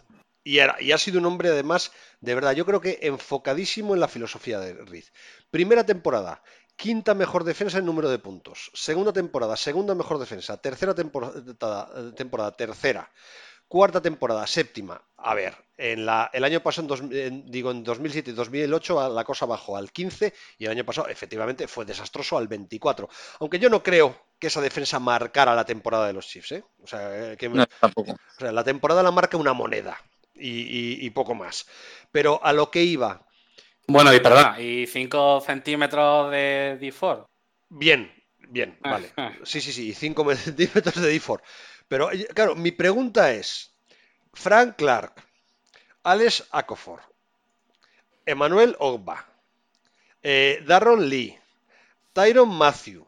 Y, 0.43 0.58
y, 0.58 0.91
ha 0.91 0.98
sido 0.98 1.20
un 1.20 1.25
hombre, 1.25 1.50
además, 1.50 1.91
de 2.20 2.36
verdad, 2.36 2.53
yo 2.53 2.65
creo 2.65 2.82
que 2.82 3.00
enfocadísimo 3.01 3.93
en 3.93 4.01
la 4.01 4.10
filosofía 4.10 4.60
de 4.60 4.74
Reed. 4.74 5.05
Primera 5.50 5.86
temporada, 5.86 6.43
quinta 6.75 7.13
mejor 7.13 7.43
defensa 7.43 7.77
en 7.77 7.86
número 7.86 8.10
de 8.10 8.20
puntos. 8.20 8.72
Segunda 8.74 9.13
temporada, 9.13 9.55
segunda 9.55 9.96
mejor 9.96 10.20
defensa. 10.20 10.58
Tercera 10.58 10.93
temporada, 10.93 12.13
temporada 12.15 12.51
tercera. 12.51 13.10
Cuarta 13.73 13.99
temporada, 13.99 14.45
séptima. 14.45 15.01
A 15.17 15.33
ver, 15.33 15.55
en 15.77 16.05
la, 16.05 16.29
el 16.31 16.43
año 16.43 16.61
pasado, 16.61 16.95
en 17.09 17.49
digo, 17.49 17.71
en 17.71 17.83
2007 17.83 18.29
y 18.29 18.33
2008 18.33 19.09
la 19.09 19.23
cosa 19.23 19.47
bajó 19.47 19.75
al 19.75 19.91
15 19.91 20.31
y 20.59 20.65
el 20.65 20.69
año 20.69 20.85
pasado 20.85 21.07
efectivamente 21.07 21.67
fue 21.67 21.83
desastroso 21.83 22.37
al 22.37 22.47
24. 22.47 23.09
Aunque 23.39 23.57
yo 23.57 23.71
no 23.71 23.81
creo 23.81 24.15
que 24.37 24.45
esa 24.45 24.61
defensa 24.61 24.99
marcara 24.99 25.55
la 25.55 25.65
temporada 25.65 26.05
de 26.05 26.13
los 26.13 26.27
Chiefs. 26.27 26.51
¿eh? 26.51 26.63
O, 26.83 26.85
sea, 26.85 27.35
que, 27.35 27.47
o 27.47 28.05
sea, 28.37 28.51
la 28.51 28.63
temporada 28.63 29.01
la 29.01 29.09
marca 29.09 29.37
una 29.37 29.53
moneda 29.53 29.99
y, 30.35 31.09
poco 31.09 31.33
más. 31.33 31.65
Pero 32.11 32.39
a 32.45 32.53
lo 32.53 32.69
que 32.69 32.83
iba. 32.83 33.25
Bueno, 33.87 34.13
y 34.13 34.19
perdona, 34.19 34.61
¿y 34.61 34.85
5 34.85 35.41
centímetros 35.41 36.29
de 36.29 36.77
D4? 36.79 37.25
Bien, 37.69 38.22
bien, 38.53 38.77
ah, 38.83 38.91
vale. 38.91 39.12
Sí, 39.43 39.60
sí, 39.62 39.74
sí, 39.74 39.93
5 39.93 40.36
centímetros 40.48 41.01
de 41.01 41.19
D4. 41.19 41.41
Pero, 41.88 42.10
claro, 42.33 42.55
mi 42.55 42.72
pregunta 42.72 43.31
es, 43.31 43.74
Frank 44.33 44.77
Clark, 44.77 45.13
Alex 46.03 46.48
Acofor, 46.51 47.01
Emmanuel 48.25 48.75
Ogba, 48.79 49.27
eh, 50.22 50.63
Darron 50.65 51.10
Lee, 51.10 51.38
Tyron 52.13 52.50
Matthew, 52.50 53.05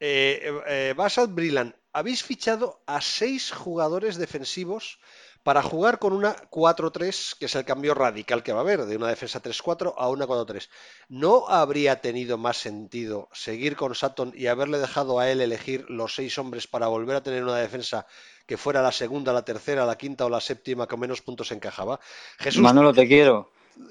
eh, 0.00 0.52
eh, 0.66 0.94
Basad 0.96 1.28
Brilland, 1.28 1.74
habéis 1.92 2.22
fichado 2.22 2.82
a 2.86 3.00
seis 3.00 3.52
jugadores 3.52 4.16
defensivos 4.16 4.98
para 5.42 5.62
jugar 5.62 5.98
con 5.98 6.12
una 6.12 6.36
4-3, 6.50 7.38
que 7.38 7.46
es 7.46 7.54
el 7.54 7.64
cambio 7.64 7.94
radical 7.94 8.42
que 8.42 8.52
va 8.52 8.58
a 8.58 8.62
haber, 8.62 8.84
de 8.84 8.96
una 8.96 9.08
defensa 9.08 9.42
3-4 9.42 9.94
a 9.96 10.08
una 10.08 10.26
4-3. 10.26 10.68
¿No 11.08 11.48
habría 11.48 12.00
tenido 12.00 12.38
más 12.38 12.58
sentido 12.58 13.28
seguir 13.32 13.76
con 13.76 13.94
Sutton 13.94 14.32
y 14.34 14.46
haberle 14.46 14.78
dejado 14.78 15.18
a 15.18 15.30
él 15.30 15.40
elegir 15.40 15.88
los 15.88 16.14
seis 16.14 16.38
hombres 16.38 16.66
para 16.66 16.88
volver 16.88 17.16
a 17.16 17.22
tener 17.22 17.42
una 17.42 17.56
defensa 17.56 18.06
que 18.46 18.56
fuera 18.56 18.82
la 18.82 18.92
segunda, 18.92 19.32
la 19.32 19.44
tercera, 19.44 19.86
la 19.86 19.96
quinta 19.96 20.26
o 20.26 20.30
la 20.30 20.40
séptima 20.40 20.86
con 20.86 21.00
menos 21.00 21.22
puntos 21.22 21.52
encajaba? 21.52 22.00
Jesús... 22.38 22.62
Manolo, 22.62 22.92
te 22.92 23.06
quiero. 23.06 23.50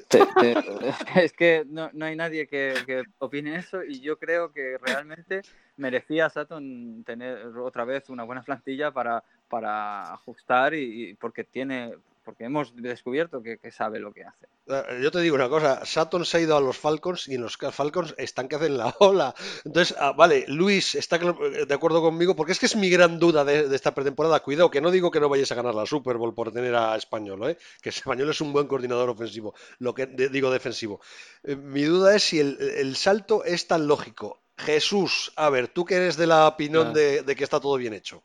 es 1.15 1.33
que 1.33 1.63
no, 1.65 1.89
hay 2.01 2.15
nadie 2.15 2.47
que, 2.47 3.03
opine 3.19 3.57
eso 3.57 3.83
y 3.83 3.99
yo 4.01 4.17
creo 4.17 4.51
que 4.51 4.77
realmente 4.77 5.41
merecía 5.77 6.29
Saturn 6.29 7.03
tener 7.05 7.45
otra 7.57 7.85
vez 7.85 8.09
una 8.09 8.23
buena 8.23 8.43
plantilla 8.43 8.91
para, 8.91 9.23
para 9.49 10.13
ajustar 10.13 10.73
y, 10.73 11.13
porque 11.15 11.43
tiene 11.43 11.93
porque 12.27 12.43
hemos 12.43 12.75
descubierto 12.75 13.41
que, 13.41 13.57
sabe 13.71 14.01
lo 14.01 14.11
que 14.11 14.25
hace. 14.25 14.47
Eh, 14.67 14.99
yo 15.01 15.11
te 15.11 15.21
digo 15.21 15.35
una 15.35 15.47
cosa, 15.47 15.85
Saturn 15.85 16.25
se 16.25 16.35
ha 16.35 16.41
ido 16.41 16.57
a 16.57 16.59
los 16.59 16.77
Falcons 16.77 17.29
y 17.29 17.35
en 17.35 17.41
los 17.41 17.55
Falcons 17.55 18.13
están 18.17 18.49
que 18.49 18.57
hacen 18.57 18.77
la 18.77 18.93
ola. 18.99 19.33
Entonces, 19.63 19.95
ah, 19.97 20.11
vale, 20.11 20.43
Luis 20.49 20.95
está 20.95 21.19
de 21.19 21.73
acuerdo 21.73 22.01
conmigo 22.01 22.35
porque 22.35 22.51
es 22.51 22.59
que 22.59 22.65
es 22.65 22.75
mi 22.75 22.89
gran 22.89 23.17
duda 23.17 23.45
de, 23.45 23.73
esta 23.73 23.95
pretemporada. 23.95 24.41
Cuidado, 24.41 24.69
que 24.69 24.81
no 24.81 24.91
digo 24.91 25.09
que 25.09 25.21
no 25.21 25.29
vayáis 25.29 25.53
a 25.53 25.55
ganar 25.55 25.73
la 25.73 25.85
Super 25.85 26.17
Bowl 26.17 26.35
por 26.35 26.51
tener 26.51 26.75
a 26.75 26.97
Español, 26.97 27.49
¿eh? 27.49 27.57
que 27.81 27.91
Español 27.91 28.29
es 28.29 28.41
un 28.41 28.51
buen 28.51 28.67
coordinador 28.67 29.09
ofensivo, 29.09 29.55
lo 29.79 29.93
que 29.93 30.07
digo 30.07 30.51
defensivo. 30.51 30.99
Eh, 31.43 31.55
mi 31.55 31.83
duda 31.83 32.13
es 32.13 32.23
si 32.23 32.41
el, 32.41 32.95
salto 32.97 33.45
es 33.45 33.67
tan 33.67 33.87
lógico. 33.87 34.41
Jesús, 34.57 35.31
a 35.37 35.49
ver, 35.49 35.69
tú 35.69 35.85
que 35.85 35.95
eres 35.95 36.17
de 36.17 36.27
la 36.27 36.45
opinión 36.45 36.87
ah. 36.89 36.91
de 36.91 37.35
que 37.37 37.43
está 37.45 37.61
todo 37.61 37.77
bien 37.77 37.93
hecho. 37.93 38.21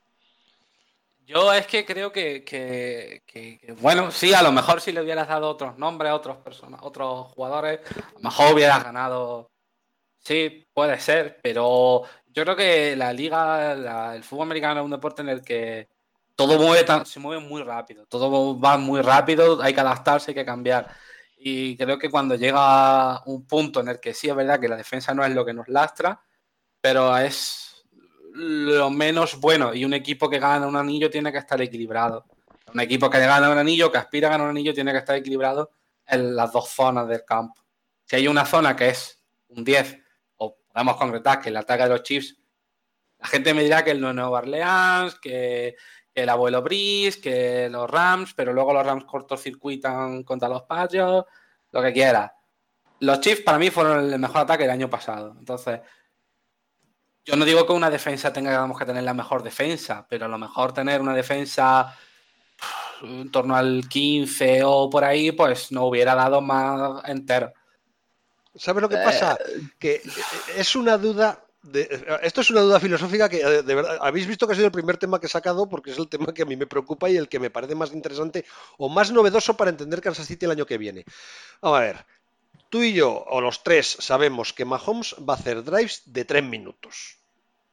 Yo 1.25 1.53
es 1.53 1.67
que 1.67 1.85
creo 1.87 2.13
que, 2.13 3.23
bueno, 3.81 4.11
sí, 4.11 4.35
a 4.35 4.43
lo 4.43 4.53
mejor 4.53 4.81
si 4.81 4.93
le 4.93 5.01
hubieras 5.01 5.29
dado 5.29 5.49
otros 5.49 5.79
nombres 5.79 6.11
a 6.11 6.15
otros 6.15 6.39
personas, 6.39 6.81
otros 6.83 7.29
jugadores, 7.29 7.81
a 7.97 8.13
lo 8.15 8.21
mejor 8.21 8.55
hubieras 8.55 8.85
ganado. 8.85 9.51
Sí, 10.19 10.67
puede 10.73 11.01
ser, 11.01 11.41
pero 11.43 12.03
yo 12.27 12.45
creo 12.45 12.57
que 12.57 12.97
la 12.97 13.13
liga, 13.13 14.15
el 14.15 14.23
fútbol 14.25 14.45
americano 14.45 14.81
es 14.81 14.85
un 14.85 14.91
deporte 14.91 15.23
en 15.23 15.29
el 15.29 15.43
que 15.43 15.89
todo 16.35 16.59
mueve 16.59 16.87
se 17.05 17.21
mueve 17.21 17.43
muy 17.43 17.63
rápido, 17.63 18.07
todo 18.07 18.59
va 18.59 18.77
muy 18.77 19.01
rápido, 19.01 19.63
hay 19.63 19.75
que 19.75 19.81
adaptarse, 19.81 20.31
hay 20.31 20.35
que 20.35 20.45
cambiar. 20.45 20.89
Y 21.37 21.77
creo 21.77 21.99
que 21.99 22.11
cuando 22.11 22.37
llega 22.37 23.23
un 23.25 23.47
punto 23.47 23.81
en 23.81 23.89
el 23.89 24.01
que 24.01 24.15
sí 24.15 24.29
es 24.29 24.37
verdad 24.37 24.61
que 24.61 24.69
la 24.69 24.77
defensa 24.77 25.13
no 25.13 25.25
es 25.25 25.33
lo 25.33 25.45
que 25.45 25.55
nos 25.55 25.69
lastra, 25.69 26.23
pero 26.81 27.17
es 27.17 27.72
lo 28.35 28.91
menos 28.91 29.39
bueno. 29.39 29.75
Y 29.75 29.85
un 29.85 29.95
equipo 29.95 30.29
que 30.29 30.39
gana 30.39 30.67
un 30.67 30.77
anillo 30.77 31.11
tiene 31.11 31.31
que 31.31 31.39
estar 31.39 31.61
equilibrado. 31.61 32.25
Un 32.73 32.81
equipo 32.81 33.11
que 33.11 33.19
gana 33.19 33.51
un 33.51 33.59
anillo, 33.59 33.93
que 33.93 33.99
aspira 33.99 34.29
a 34.29 34.31
ganar 34.33 34.47
un 34.47 34.51
anillo, 34.51 34.73
tiene 34.73 34.93
que 34.93 34.99
estar 34.99 35.17
equilibrado 35.17 35.71
en 36.07 36.35
las 36.35 36.53
dos 36.53 36.69
zonas 36.69 37.07
del 37.09 37.25
campo. 37.25 37.61
Si 38.05 38.17
hay 38.17 38.29
una 38.29 38.45
zona 38.47 38.75
que 38.75 38.89
es 38.89 39.23
un 39.49 39.65
10, 39.65 39.99
o 40.39 40.57
podemos 40.73 40.97
concretar 40.97 41.41
que 41.41 41.51
el 41.51 41.57
ataque 41.57 41.83
de 41.85 41.89
los 41.91 42.03
Chiefs, 42.03 42.37
la 43.19 43.29
gente 43.29 43.55
me 43.55 43.63
dirá 43.63 43.85
que 43.85 43.93
el 43.93 44.01
Nuevo 44.01 44.31
Orleans, 44.31 45.15
que, 45.21 45.77
el 46.15 46.29
abuelo 46.29 46.61
Brice, 46.61 47.21
que 47.21 47.69
los 47.71 47.89
Rams, 47.89 48.35
pero 48.35 48.53
luego 48.53 48.75
los 48.75 48.85
Rams 48.85 49.05
cortocircuitan 49.05 50.25
contra 50.25 50.49
los 50.49 50.63
Patriots, 50.63 51.27
lo 51.71 51.83
que 51.83 51.93
quiera. 51.93 52.35
Los 53.01 53.21
Chiefs 53.21 53.43
para 53.43 53.59
mí 53.59 53.71
fueron 53.71 54.13
el 54.13 54.19
mejor 54.19 54.43
ataque 54.43 54.65
del 54.65 54.73
año 54.73 54.91
pasado. 54.91 55.35
Entonces, 55.39 55.81
yo 57.25 57.37
no 57.37 57.45
digo 57.45 57.67
que 57.67 57.73
una 57.73 57.91
defensa 57.91 58.33
tengamos 58.33 58.79
que 58.79 58.85
tener 58.85 59.05
la 59.05 59.15
mejor 59.15 59.43
defensa, 59.43 60.07
pero 60.09 60.27
a 60.27 60.29
lo 60.29 60.39
mejor 60.39 60.73
tener 60.73 61.01
una 61.01 61.15
defensa 61.15 61.97
en 63.03 63.31
torno 63.31 63.57
al 63.57 63.89
15 63.89 64.63
o 64.65 64.91
por 64.91 65.05
ahí, 65.05 65.33
pues 65.33 65.73
no 65.73 65.87
hubiera 65.87 66.15
dado 66.15 66.41
más 66.41 67.03
entero. 67.09 67.53
¿Sabes 68.55 68.83
lo 68.83 68.89
que 68.89 68.97
pasa? 68.97 69.39
Eh, 69.41 69.61
que 69.79 70.03
es 70.57 70.77
una 70.77 70.99
duda. 70.99 71.45
De, 71.63 71.89
esto 72.23 72.41
es 72.41 72.51
una 72.51 72.61
duda 72.61 72.81
filosófica 72.81 73.29
que 73.29 73.41
eh, 73.41 73.63
de 73.63 73.75
verdad 73.77 73.97
habéis 74.01 74.27
visto 74.27 74.49
que 74.49 74.53
ha 74.53 74.57
sido 74.57 74.67
el 74.67 74.73
primer 74.73 74.97
tema 74.97 75.21
que 75.21 75.27
he 75.27 75.31
sacado 75.31 75.69
porque 75.69 75.93
es 75.93 75.99
el 75.99 76.09
tema 76.09 76.35
que 76.35 76.43
a 76.43 76.45
mí 76.45 76.57
me 76.57 76.67
preocupa 76.67 77.09
y 77.09 77.17
el 77.17 77.29
que 77.29 77.39
me 77.39 77.51
parece 77.51 77.77
más 77.77 77.93
interesante 77.93 78.45
o 78.79 78.89
más 78.89 79.13
novedoso 79.13 79.57
para 79.57 79.71
entender 79.71 80.01
Kansas 80.01 80.27
City 80.27 80.45
el 80.45 80.51
año 80.51 80.67
que 80.67 80.77
viene. 80.77 81.05
Vamos 81.61 81.79
a 81.79 81.83
ver, 81.83 82.07
Tú 82.73 82.83
y 82.83 82.95
yo, 82.95 83.23
o 83.29 83.43
los 83.43 83.63
tres, 83.63 83.99
sabemos 84.01 84.55
que 84.55 84.65
Mahomes 84.65 85.15
va 85.29 85.35
a 85.35 85.37
hacer 85.37 85.63
drives 85.63 86.05
de 86.07 86.25
tres 86.25 86.43
minutos. 86.43 87.19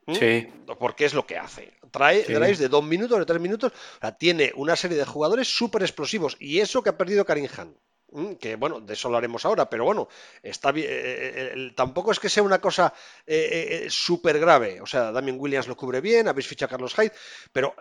¿Mm? 0.06 0.13
Sí. 0.13 0.48
Porque 0.77 1.06
es 1.06 1.13
lo 1.13 1.25
que 1.25 1.38
hace. 1.38 1.72
Trae 1.89 2.25
drives 2.25 2.60
de 2.60 2.68
dos 2.68 2.84
minutos, 2.84 3.18
de 3.18 3.25
tres 3.25 3.39
minutos. 3.39 3.72
O 3.72 4.00
sea, 4.01 4.18
tiene 4.18 4.51
una 4.58 4.75
serie 4.75 4.98
de 4.98 5.06
jugadores 5.06 5.48
súper 5.48 5.84
explosivos. 5.84 6.36
Y 6.41 6.60
eso 6.60 6.84
que 6.84 6.89
ha 6.89 6.98
perdido 6.98 7.24
Karim 7.24 7.48
Han. 7.58 7.77
¿Mm? 8.12 8.34
Que 8.34 8.58
bueno, 8.58 8.82
de 8.82 8.91
eso 8.91 9.08
hablaremos 9.08 9.46
ahora, 9.46 9.70
pero 9.70 9.86
bueno, 9.86 10.10
está 10.44 10.74
bien. 10.74 10.88
Eh, 10.89 11.53
eh, 11.56 11.72
tampoco 11.77 12.12
es 12.12 12.20
que 12.20 12.27
sea 12.27 12.44
una 12.44 12.60
cosa 12.60 12.94
eh, 13.25 13.88
súper 13.89 14.38
grave. 14.38 14.82
O 14.82 14.86
sea, 14.86 15.13
Damien 15.13 15.39
Williams 15.39 15.70
lo 15.70 15.77
cubre 15.77 16.01
bien, 16.01 16.27
habéis 16.27 16.48
fichado 16.48 16.68
a 16.68 16.72
Carlos 16.72 16.94
Hyde, 16.96 17.13
pero 17.53 17.74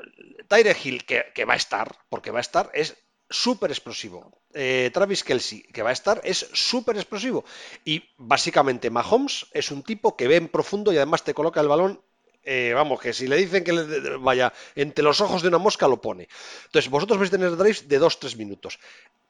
Tyre 0.47 0.77
Hill, 0.85 1.05
que, 1.05 1.33
que 1.35 1.45
va 1.45 1.55
a 1.55 1.57
estar, 1.57 1.97
porque 2.09 2.31
va 2.31 2.39
a 2.39 2.43
estar, 2.43 2.71
es 2.75 2.97
súper 3.31 3.71
explosivo. 3.71 4.33
Eh, 4.55 4.91
Travis 4.93 5.25
Kelsey, 5.25 5.63
que 5.63 5.83
va 5.83 5.91
a 5.91 5.93
estar, 5.93 6.21
es 6.25 6.49
súper 6.53 6.97
explosivo. 6.97 7.45
Y 7.85 8.03
básicamente 8.17 8.91
Mahomes 8.91 9.47
es 9.53 9.71
un 9.71 9.83
tipo 9.83 10.17
que 10.17 10.29
ve 10.29 10.37
en 10.37 10.49
profundo 10.49 10.93
y 10.93 10.97
además 10.97 11.25
te 11.25 11.35
coloca 11.35 11.61
el 11.61 11.69
balón. 11.69 12.01
Eh, 12.45 12.73
vamos, 12.75 13.01
que 13.01 13.13
si 13.13 13.27
le 13.27 13.37
dicen 13.37 13.63
que 13.63 13.73
le, 13.73 14.17
vaya 14.17 14.53
entre 14.75 15.05
los 15.05 15.21
ojos 15.21 15.43
de 15.43 15.49
una 15.49 15.59
mosca, 15.59 15.87
lo 15.87 16.01
pone. 16.01 16.29
Entonces, 16.67 16.91
vosotros 16.91 17.19
vais 17.19 17.29
a 17.29 17.37
tener 17.37 17.57
drives 17.57 17.89
de 17.89 18.01
2-3 18.01 18.37
minutos. 18.37 18.79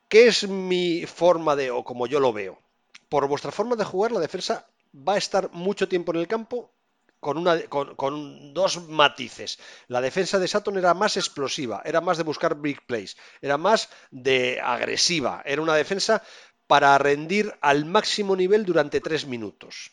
¿Qué 0.09 0.29
es 0.29 0.49
mi 0.49 1.05
forma 1.05 1.57
de, 1.57 1.71
o 1.71 1.83
como 1.83 2.07
yo 2.07 2.21
lo 2.21 2.33
veo? 2.33 2.59
Por 3.09 3.27
vuestra 3.27 3.51
forma 3.51 3.75
de 3.77 3.85
jugar, 3.85 4.13
la 4.13 4.21
defensa 4.21 4.67
va 4.95 5.15
a 5.15 5.19
estar 5.19 5.51
mucho 5.53 5.89
tiempo 5.89 6.13
en 6.13 6.21
el 6.21 6.29
campo 6.29 6.71
con, 7.21 7.39
una, 7.39 7.61
con, 7.67 8.55
dos 8.55 8.89
matices. 8.89 9.59
La 9.89 10.01
defensa 10.01 10.39
de 10.39 10.49
Saturn 10.49 10.79
era 10.79 10.95
más 10.95 11.17
explosiva, 11.17 11.83
era 11.85 12.01
más 12.01 12.17
de 12.19 12.25
buscar 12.25 12.61
big 12.61 12.85
plays, 12.87 13.17
era 13.41 13.57
más 13.57 13.89
de 14.11 14.61
agresiva, 14.61 15.43
era 15.45 15.63
una 15.63 15.75
defensa 15.75 16.23
para 16.67 16.97
rendir 16.99 17.53
al 17.61 17.85
máximo 17.85 18.37
nivel 18.37 18.65
durante 18.65 19.01
tres 19.01 19.27
minutos. 19.27 19.93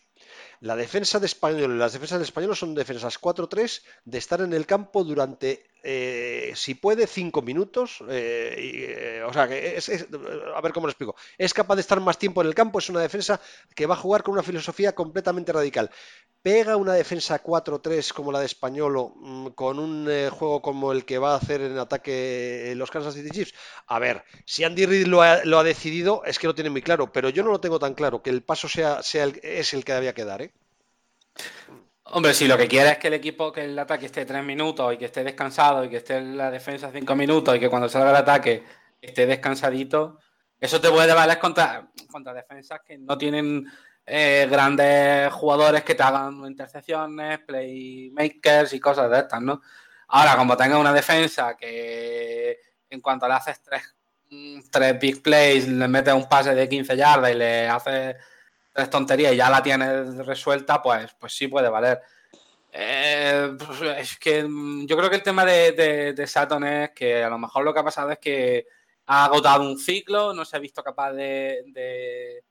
La 0.60 0.76
defensa 0.76 1.20
de 1.20 1.26
Español 1.26 1.78
las 1.78 1.94
defensas 1.94 2.20
de 2.20 2.26
Español 2.26 2.56
son 2.56 2.76
defensas 2.76 3.20
4-3 3.20 3.82
de 4.06 4.18
estar 4.18 4.42
en 4.42 4.54
el 4.54 4.66
campo 4.66 5.04
durante, 5.04 5.66
eh, 5.88 6.54
si 6.56 6.74
puede, 6.74 7.06
5 7.06 7.44
minutos. 7.44 8.04
Eh, 8.10 8.56
eh, 8.58 9.24
o 9.24 9.32
sea, 9.32 9.48
que 9.48 9.78
es, 9.78 9.90
a 9.90 10.62
ver 10.62 10.74
cómo 10.74 10.88
lo 10.88 10.92
explico. 10.92 11.16
Es 11.38 11.54
capaz 11.54 11.76
de 11.76 11.82
estar 11.82 12.02
más 12.02 12.18
tiempo 12.18 12.42
en 12.42 12.48
el 12.48 12.56
campo, 12.56 12.80
es 12.80 12.90
una 12.90 13.02
defensa 13.02 13.40
que 13.76 13.86
va 13.86 13.94
a 13.94 13.98
jugar 13.98 14.24
con 14.24 14.34
una 14.34 14.42
filosofía 14.42 14.96
completamente 14.96 15.54
radical 15.54 15.92
pega 16.42 16.78
una 16.78 16.94
defensa 16.94 17.42
4-3 17.42 18.14
como 18.14 18.32
la 18.32 18.40
de 18.40 18.46
Españolo 18.46 19.14
mm, 19.16 19.48
con 19.56 19.80
un 19.80 20.08
juego 20.30 20.62
como 20.62 20.92
el 20.92 21.04
que 21.04 21.18
va 21.18 21.34
a 21.34 21.38
hacer 21.38 21.62
en 21.62 21.78
ataque 21.80 22.72
los 22.76 22.92
Kansas 22.92 23.16
City 23.16 23.32
Chiefs? 23.32 23.56
A 23.88 23.98
ver, 23.98 24.24
si 24.46 24.64
Andy 24.64 24.86
Reid 24.86 25.08
lo 25.08 25.24
ha, 25.24 25.64
decidido, 25.64 26.24
es 26.24 26.38
que 26.38 26.46
lo 26.46 26.54
tiene 26.54 26.70
muy 26.70 26.84
claro, 26.84 27.12
pero 27.12 27.30
yo 27.30 27.44
no 27.44 27.50
lo 27.50 27.60
tengo 27.60 27.80
tan 27.80 27.96
claro, 27.96 28.22
que 28.22 28.30
el 28.30 28.44
paso 28.44 28.68
sea, 28.68 29.02
sea 29.02 29.24
el, 29.24 29.40
es 29.42 29.74
el 29.74 29.84
que 29.84 29.94
debía 29.94 30.14
quedar. 30.14 30.44
¿eh? 30.44 30.52
Hombre, 32.08 32.34
si 32.36 32.48
lo 32.48 32.56
que 32.56 32.68
quiere 32.68 32.92
es 32.92 32.98
que 33.00 33.08
el 33.08 33.16
equipo, 33.16 33.52
que 33.52 33.66
el 33.66 33.78
ataque 33.78 34.06
esté 34.06 34.26
3 34.26 34.44
minutos 34.44 34.94
y 34.94 34.98
que 34.98 35.06
esté 35.06 35.24
descansado 35.24 35.84
y 35.84 35.90
que 35.90 35.98
esté 35.98 36.18
en 36.18 36.38
la 36.38 36.52
defensa 36.52 36.92
5 36.92 37.16
minutos 37.16 37.56
y 37.56 37.60
que 37.60 37.70
cuando 37.70 37.90
salga 37.90 38.12
el 38.12 38.16
ataque 38.18 38.64
esté 39.02 39.26
descansadito, 39.26 40.20
eso 40.60 40.80
te 40.80 40.90
puede 40.92 41.14
valer 41.14 41.40
contra, 41.40 41.90
contra 42.12 42.34
defensas 42.34 42.82
que 42.86 42.98
no 43.00 43.18
tienen 43.18 43.66
eh, 44.06 44.48
grandes 44.50 45.34
jugadores 45.34 45.84
que 45.84 45.96
te 45.96 46.04
hagan 46.04 46.46
intercepciones, 46.46 47.40
playmakers 47.40 48.74
y 48.74 48.80
cosas 48.80 49.10
de 49.10 49.20
estas, 49.20 49.42
¿no? 49.42 49.62
Ahora, 50.10 50.38
como 50.38 50.56
tengas 50.56 50.80
una 50.80 50.94
defensa 50.94 51.58
que 51.58 52.60
en 52.88 53.02
cuanto 53.02 53.28
le 53.28 53.34
haces 53.34 53.62
tres, 53.64 53.82
mm, 54.30 54.60
tres 54.72 55.00
big 55.00 55.24
plays, 55.24 55.68
le 55.68 55.88
metes 55.88 56.14
un 56.14 56.30
pase 56.30 56.54
de 56.54 56.70
15 56.70 56.96
yardas 56.96 57.32
y 57.32 57.36
le 57.36 57.68
haces 57.68 58.16
tres 58.76 58.90
tonterías 58.90 59.34
y 59.34 59.38
ya 59.38 59.50
la 59.50 59.64
tienes 59.64 60.18
resuelta, 60.26 60.82
pues, 60.82 61.16
pues 61.18 61.34
sí 61.34 61.48
puede 61.48 61.70
valer. 61.70 62.02
Eh, 62.72 63.58
es 63.98 64.18
que 64.18 64.44
mm, 64.44 64.86
yo 64.86 64.98
creo 64.98 65.10
que 65.10 65.16
el 65.16 65.24
tema 65.24 65.46
de, 65.46 66.14
de, 66.14 66.28
Saturn 66.28 66.66
es 66.66 66.90
que 66.92 67.24
a 67.24 67.30
lo 67.30 67.40
mejor 67.40 67.64
lo 67.64 67.74
que 67.74 67.80
ha 67.80 67.84
pasado 67.84 68.12
es 68.12 68.20
que 68.20 68.68
ha 69.08 69.26
agotado 69.26 69.64
un 69.64 69.80
ciclo, 69.80 70.34
no 70.34 70.44
se 70.44 70.58
ha 70.58 70.60
visto 70.60 70.84
capaz 70.84 71.14
de 71.14 72.44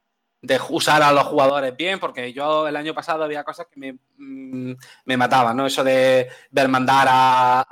de 0.44 0.60
usar 0.68 1.02
a 1.02 1.10
los 1.10 1.24
jugadores 1.24 1.74
bien, 1.74 1.98
porque 1.98 2.32
yo 2.32 2.68
el 2.68 2.76
año 2.76 2.92
pasado 2.92 3.24
había 3.24 3.42
cosas 3.42 3.66
que 3.70 3.80
me, 3.80 3.98
mm, 4.18 4.76
mataban, 5.16 5.56
¿no? 5.56 5.66
Eso 5.66 5.82
de 5.82 6.28
ver 6.50 6.68
mandar 6.68 7.08
a, 7.10 7.66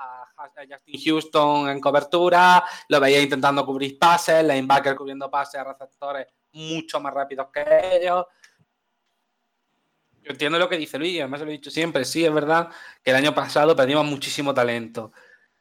Justin 0.68 1.00
Houston 1.04 1.68
en 1.68 1.80
cobertura, 1.80 2.64
lo 2.88 2.98
veía 2.98 3.20
intentando 3.20 3.64
cubrir 3.64 3.96
pases, 3.96 4.44
linebacker 4.44 4.96
cubriendo 4.96 5.30
pases 5.30 5.60
a 5.60 5.64
receptores 5.64 6.26
mucho 6.52 6.98
más 7.00 7.14
rápidos 7.14 7.48
que 7.52 7.64
ellos. 8.00 8.26
Yo 10.22 10.32
entiendo 10.32 10.58
lo 10.58 10.68
que 10.68 10.76
dice 10.76 10.98
Luis, 10.98 11.18
además 11.18 11.40
lo 11.40 11.48
he 11.48 11.52
dicho 11.52 11.70
siempre, 11.70 12.04
sí, 12.04 12.24
es 12.24 12.32
verdad 12.32 12.68
que 13.02 13.10
el 13.10 13.16
año 13.16 13.34
pasado 13.34 13.74
perdimos 13.74 14.04
muchísimo 14.06 14.54
talento. 14.54 15.12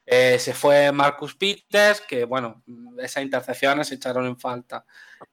Eh, 0.06 0.38
se 0.40 0.54
fue 0.54 0.92
Marcus 0.92 1.36
Peters, 1.36 2.02
que 2.02 2.26
bueno, 2.26 2.64
esas 3.00 3.24
intercepciones 3.24 3.88
se 3.88 3.96
echaron 3.96 4.26
en 4.26 4.38
falta. 4.38 4.86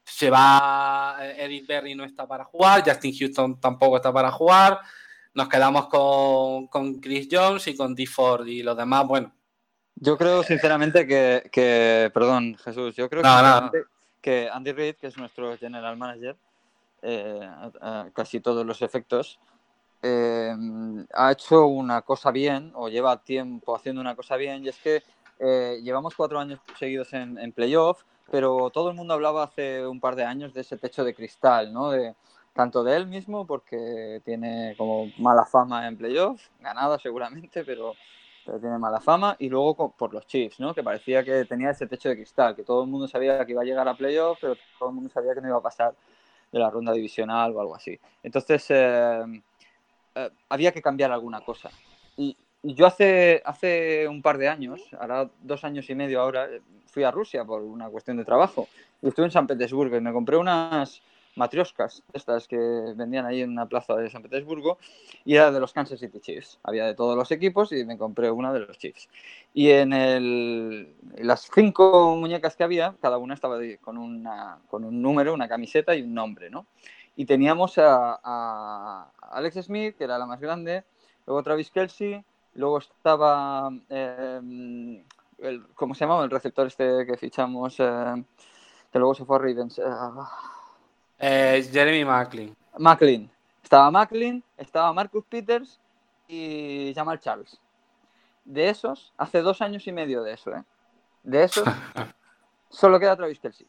Se 0.04 0.30
va 0.30 1.16
eh, 1.20 1.44
Eric 1.44 1.66
Berry, 1.66 1.94
no 1.94 2.04
está 2.04 2.26
para 2.26 2.44
jugar. 2.44 2.82
Justin 2.86 3.14
Houston 3.18 3.60
tampoco 3.60 3.96
está 3.96 4.12
para 4.12 4.30
jugar. 4.30 4.80
Nos 5.34 5.48
quedamos 5.48 5.88
con, 5.88 6.68
con 6.68 7.00
Chris 7.00 7.28
Jones 7.30 7.66
y 7.66 7.76
con 7.76 7.94
D. 7.94 8.06
Ford 8.06 8.46
y 8.46 8.62
los 8.62 8.76
demás, 8.76 9.06
bueno. 9.06 9.34
Yo 9.96 10.16
creo 10.16 10.42
sinceramente 10.42 11.06
que, 11.06 12.10
perdón, 12.14 12.56
Jesús, 12.62 12.94
yo 12.94 13.10
creo 13.10 13.22
que, 13.22 13.82
que 14.20 14.48
Andy 14.52 14.72
Reid, 14.72 14.94
que 14.94 15.08
es 15.08 15.16
nuestro 15.16 15.56
general 15.58 15.96
manager, 15.96 16.36
eh, 17.02 17.48
casi 18.12 18.40
todos 18.40 18.64
los 18.66 18.82
efectos, 18.82 19.38
eh, 20.02 20.54
ha 21.12 21.32
hecho 21.32 21.66
una 21.66 22.02
cosa 22.02 22.30
bien 22.30 22.72
o 22.74 22.88
lleva 22.88 23.22
tiempo 23.22 23.74
haciendo 23.74 24.00
una 24.00 24.14
cosa 24.14 24.36
bien 24.36 24.64
y 24.64 24.68
es 24.68 24.78
que 24.78 25.02
eh, 25.40 25.80
llevamos 25.82 26.14
cuatro 26.14 26.38
años 26.38 26.60
seguidos 26.78 27.12
en, 27.12 27.38
en, 27.38 27.52
playoff, 27.52 28.02
pero 28.30 28.70
todo 28.70 28.90
el 28.90 28.96
mundo 28.96 29.14
hablaba 29.14 29.44
hace 29.44 29.86
un 29.86 30.00
par 30.00 30.16
de 30.16 30.24
años 30.24 30.52
de 30.54 30.60
ese 30.60 30.76
techo 30.76 31.04
de 31.04 31.14
cristal, 31.14 31.72
¿no? 31.72 31.90
De, 31.90 32.14
tanto 32.58 32.82
de 32.82 32.96
él 32.96 33.06
mismo, 33.06 33.46
porque 33.46 34.20
tiene 34.24 34.74
como 34.76 35.06
mala 35.18 35.44
fama 35.44 35.86
en 35.86 35.96
playoff, 35.96 36.48
ganada 36.58 36.98
seguramente, 36.98 37.64
pero, 37.64 37.94
pero 38.44 38.58
tiene 38.58 38.76
mala 38.78 39.00
fama, 39.00 39.36
y 39.38 39.48
luego 39.48 39.94
por 39.96 40.12
los 40.12 40.26
Chiefs, 40.26 40.58
¿no? 40.58 40.74
Que 40.74 40.82
parecía 40.82 41.22
que 41.22 41.44
tenía 41.44 41.70
ese 41.70 41.86
techo 41.86 42.08
de 42.08 42.16
cristal, 42.16 42.56
que 42.56 42.64
todo 42.64 42.82
el 42.82 42.90
mundo 42.90 43.06
sabía 43.06 43.46
que 43.46 43.52
iba 43.52 43.62
a 43.62 43.64
llegar 43.64 43.86
a 43.86 43.94
playoff, 43.94 44.38
pero 44.40 44.56
todo 44.76 44.88
el 44.88 44.94
mundo 44.96 45.08
sabía 45.08 45.34
que 45.34 45.40
no 45.40 45.46
iba 45.46 45.58
a 45.58 45.62
pasar 45.62 45.94
de 46.50 46.58
la 46.58 46.70
ronda 46.70 46.92
divisional 46.92 47.54
o 47.54 47.60
algo 47.60 47.74
así. 47.74 47.98
Entonces, 48.22 48.66
eh, 48.70 49.42
eh, 50.14 50.30
había 50.48 50.72
que 50.72 50.82
cambiar 50.82 51.12
alguna 51.12 51.40
cosa. 51.40 51.70
Y, 52.16 52.36
yo 52.64 52.86
hace, 52.86 53.40
hace 53.44 54.08
un 54.08 54.20
par 54.20 54.36
de 54.36 54.48
años, 54.48 54.80
ahora 54.98 55.30
dos 55.42 55.62
años 55.62 55.88
y 55.90 55.94
medio 55.94 56.20
ahora, 56.20 56.48
fui 56.86 57.04
a 57.04 57.10
Rusia 57.12 57.44
por 57.44 57.62
una 57.62 57.88
cuestión 57.88 58.16
de 58.16 58.24
trabajo 58.24 58.66
y 59.00 59.08
estuve 59.08 59.26
en 59.26 59.30
San 59.30 59.46
Petersburgo 59.46 59.96
y 59.96 60.00
me 60.00 60.12
compré 60.12 60.36
unas 60.36 61.00
matrioscas, 61.36 62.02
estas 62.12 62.48
que 62.48 62.56
vendían 62.96 63.26
ahí 63.26 63.42
en 63.42 63.50
una 63.50 63.66
plaza 63.66 63.94
de 63.94 64.10
San 64.10 64.22
Petersburgo, 64.22 64.78
y 65.24 65.36
era 65.36 65.50
de 65.50 65.60
los 65.60 65.72
Kansas 65.72 66.00
City 66.00 66.20
Chiefs. 66.20 66.58
Había 66.62 66.86
de 66.86 66.94
todos 66.94 67.16
los 67.16 67.30
equipos 67.30 67.72
y 67.72 67.84
me 67.84 67.96
compré 67.96 68.30
una 68.30 68.52
de 68.52 68.60
los 68.60 68.78
Chiefs. 68.78 69.08
Y 69.54 69.70
en 69.70 69.92
el, 69.92 70.94
las 71.16 71.48
cinco 71.52 72.16
muñecas 72.16 72.56
que 72.56 72.64
había, 72.64 72.94
cada 73.00 73.18
una 73.18 73.34
estaba 73.34 73.58
con, 73.80 73.98
una, 73.98 74.58
con 74.68 74.84
un 74.84 75.00
número, 75.00 75.34
una 75.34 75.48
camiseta 75.48 75.94
y 75.94 76.02
un 76.02 76.14
nombre, 76.14 76.50
¿no? 76.50 76.66
Y 77.16 77.24
teníamos 77.24 77.78
a, 77.78 79.10
Alex 79.32 79.64
Smith, 79.64 79.96
que 79.96 80.04
era 80.04 80.18
la 80.18 80.26
más 80.26 80.40
grande, 80.40 80.84
luego 81.26 81.42
Travis 81.42 81.70
Kelsey, 81.70 82.22
luego 82.54 82.78
estaba, 82.78 83.70
eh, 83.88 85.02
el, 85.38 85.66
¿cómo 85.74 85.94
se 85.94 86.00
llamaba? 86.04 86.24
El 86.24 86.30
receptor 86.30 86.66
este 86.68 87.04
que 87.06 87.16
fichamos, 87.16 87.76
eh, 87.80 88.24
que 88.92 88.98
luego 88.98 89.14
se 89.14 89.24
fue 89.24 89.36
a 89.36 89.38
Ravens. 89.40 89.78
Eh, 89.78 89.82
Jeremy 91.18 92.04
Macklin. 92.04 92.56
Macklin. 92.78 93.30
Estaba 93.62 93.90
Macklin, 93.90 94.42
estaba 94.56 94.92
Marcus 94.92 95.24
Peters 95.28 95.78
y 96.26 96.92
Jamal 96.94 97.20
Charles. 97.20 97.60
De 98.44 98.68
esos, 98.68 99.12
hace 99.18 99.42
dos 99.42 99.60
años 99.60 99.86
y 99.86 99.92
medio 99.92 100.22
de 100.22 100.32
eso, 100.32 100.54
¿eh? 100.54 100.64
De 101.22 101.44
esos, 101.44 101.68
solo 102.70 102.98
queda 102.98 103.16
Travis 103.16 103.40
Kelsey. 103.40 103.66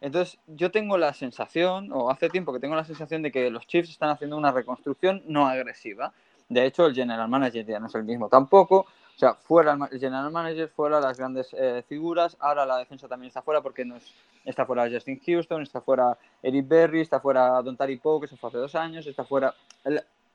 Entonces, 0.00 0.38
yo 0.46 0.70
tengo 0.70 0.96
la 0.96 1.12
sensación, 1.12 1.90
o 1.92 2.10
hace 2.10 2.28
tiempo 2.28 2.52
que 2.52 2.60
tengo 2.60 2.76
la 2.76 2.84
sensación 2.84 3.22
de 3.22 3.32
que 3.32 3.50
los 3.50 3.66
Chiefs 3.66 3.90
están 3.90 4.10
haciendo 4.10 4.36
una 4.36 4.52
reconstrucción 4.52 5.22
no 5.26 5.46
agresiva. 5.46 6.12
De 6.48 6.64
hecho, 6.64 6.86
el 6.86 6.94
general 6.94 7.28
manager 7.28 7.66
ya 7.66 7.80
no 7.80 7.88
es 7.88 7.94
el 7.94 8.04
mismo 8.04 8.28
tampoco. 8.28 8.86
O 9.16 9.18
sea, 9.18 9.32
fuera 9.34 9.78
el 9.90 9.98
general 9.98 10.30
manager, 10.30 10.68
fuera 10.68 11.00
las 11.00 11.16
grandes 11.16 11.48
eh, 11.58 11.82
figuras. 11.88 12.36
Ahora 12.38 12.66
la 12.66 12.76
defensa 12.76 13.08
también 13.08 13.28
está 13.28 13.40
fuera 13.40 13.62
porque 13.62 13.82
no 13.82 13.96
está 14.44 14.66
fuera 14.66 14.90
Justin 14.90 15.18
Houston, 15.24 15.62
está 15.62 15.80
fuera 15.80 16.18
Eric 16.42 16.68
Berry, 16.68 17.00
está 17.00 17.18
fuera 17.18 17.62
Don 17.62 17.78
Tari 17.78 17.96
Poe, 17.96 18.20
que 18.20 18.28
se 18.28 18.36
fue 18.36 18.50
hace 18.50 18.58
dos 18.58 18.74
años, 18.74 19.06
está 19.06 19.24
fuera. 19.24 19.54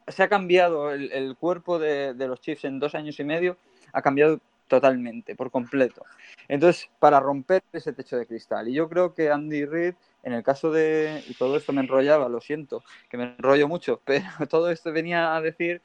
se 0.07 0.23
ha 0.23 0.27
cambiado 0.27 0.91
el, 0.91 1.11
el 1.11 1.35
cuerpo 1.35 1.77
de, 1.77 2.15
de, 2.15 2.27
los 2.27 2.41
Chiefs 2.41 2.65
en 2.65 2.79
dos 2.79 2.95
años 2.95 3.19
y 3.19 3.23
medio, 3.23 3.55
ha 3.93 4.01
cambiado 4.01 4.39
totalmente, 4.67 5.35
por 5.35 5.51
completo. 5.51 6.03
Entonces, 6.47 6.89
para 6.97 7.19
romper 7.19 7.61
ese 7.73 7.93
techo 7.93 8.17
de 8.17 8.25
cristal. 8.25 8.67
Y 8.67 8.73
yo 8.73 8.89
creo 8.89 9.13
que 9.13 9.29
Andy 9.29 9.65
Reid, 9.65 9.93
en 10.23 10.33
el 10.33 10.43
caso 10.43 10.71
de, 10.71 11.23
y 11.27 11.33
todo 11.35 11.55
esto 11.57 11.71
me 11.71 11.81
enrollaba, 11.81 12.29
lo 12.29 12.41
siento, 12.41 12.81
que 13.09 13.17
me 13.17 13.35
enrollo 13.37 13.67
mucho, 13.67 14.01
pero 14.05 14.25
todo 14.49 14.71
esto 14.71 14.91
venía 14.91 15.35
a 15.35 15.41
decir 15.41 15.81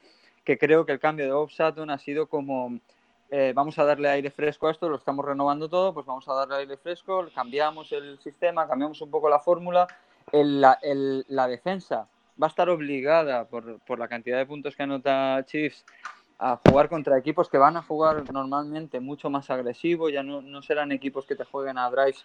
que 0.47 0.57
creo 0.57 0.85
que 0.85 0.93
el 0.93 0.99
cambio 1.01 1.25
de 1.25 1.33
Bob 1.33 1.49
Sutton 1.49 1.89
ha 1.89 1.97
sido 1.97 2.27
como, 2.27 2.79
eh, 3.29 3.51
vamos 3.53 3.77
a 3.79 3.83
darle 3.83 4.07
aire 4.07 4.31
fresco 4.31 4.69
a 4.69 4.71
esto, 4.71 4.87
lo 4.87 4.95
estamos 4.95 5.25
renovando 5.25 5.67
todo, 5.67 5.93
pues 5.93 6.05
vamos 6.05 6.25
a 6.29 6.33
darle 6.33 6.55
aire 6.55 6.77
fresco, 6.77 7.27
cambiamos 7.35 7.91
el 7.91 8.17
sistema, 8.19 8.65
cambiamos 8.65 9.01
un 9.01 9.11
poco 9.11 9.27
la 9.29 9.39
fórmula, 9.39 9.85
la, 10.31 10.79
la 11.27 11.47
defensa 11.49 12.07
va 12.41 12.47
a 12.47 12.49
estar 12.49 12.69
obligada 12.69 13.43
por, 13.43 13.79
por, 13.81 13.99
la 13.99 14.07
cantidad 14.07 14.37
de 14.37 14.45
puntos 14.45 14.73
que 14.73 14.83
anota 14.83 15.43
Chiefs 15.45 15.83
a 16.39 16.55
jugar 16.55 16.87
contra 16.87 17.17
equipos 17.17 17.49
que 17.49 17.57
van 17.57 17.75
a 17.75 17.81
jugar 17.81 18.31
normalmente 18.31 19.01
mucho 19.01 19.29
más 19.29 19.49
agresivo, 19.49 20.09
ya 20.09 20.23
no, 20.23 20.41
no 20.41 20.61
serán 20.61 20.93
equipos 20.93 21.25
que 21.25 21.35
te 21.35 21.43
jueguen 21.43 21.77
a 21.77 21.89
drives 21.89 22.23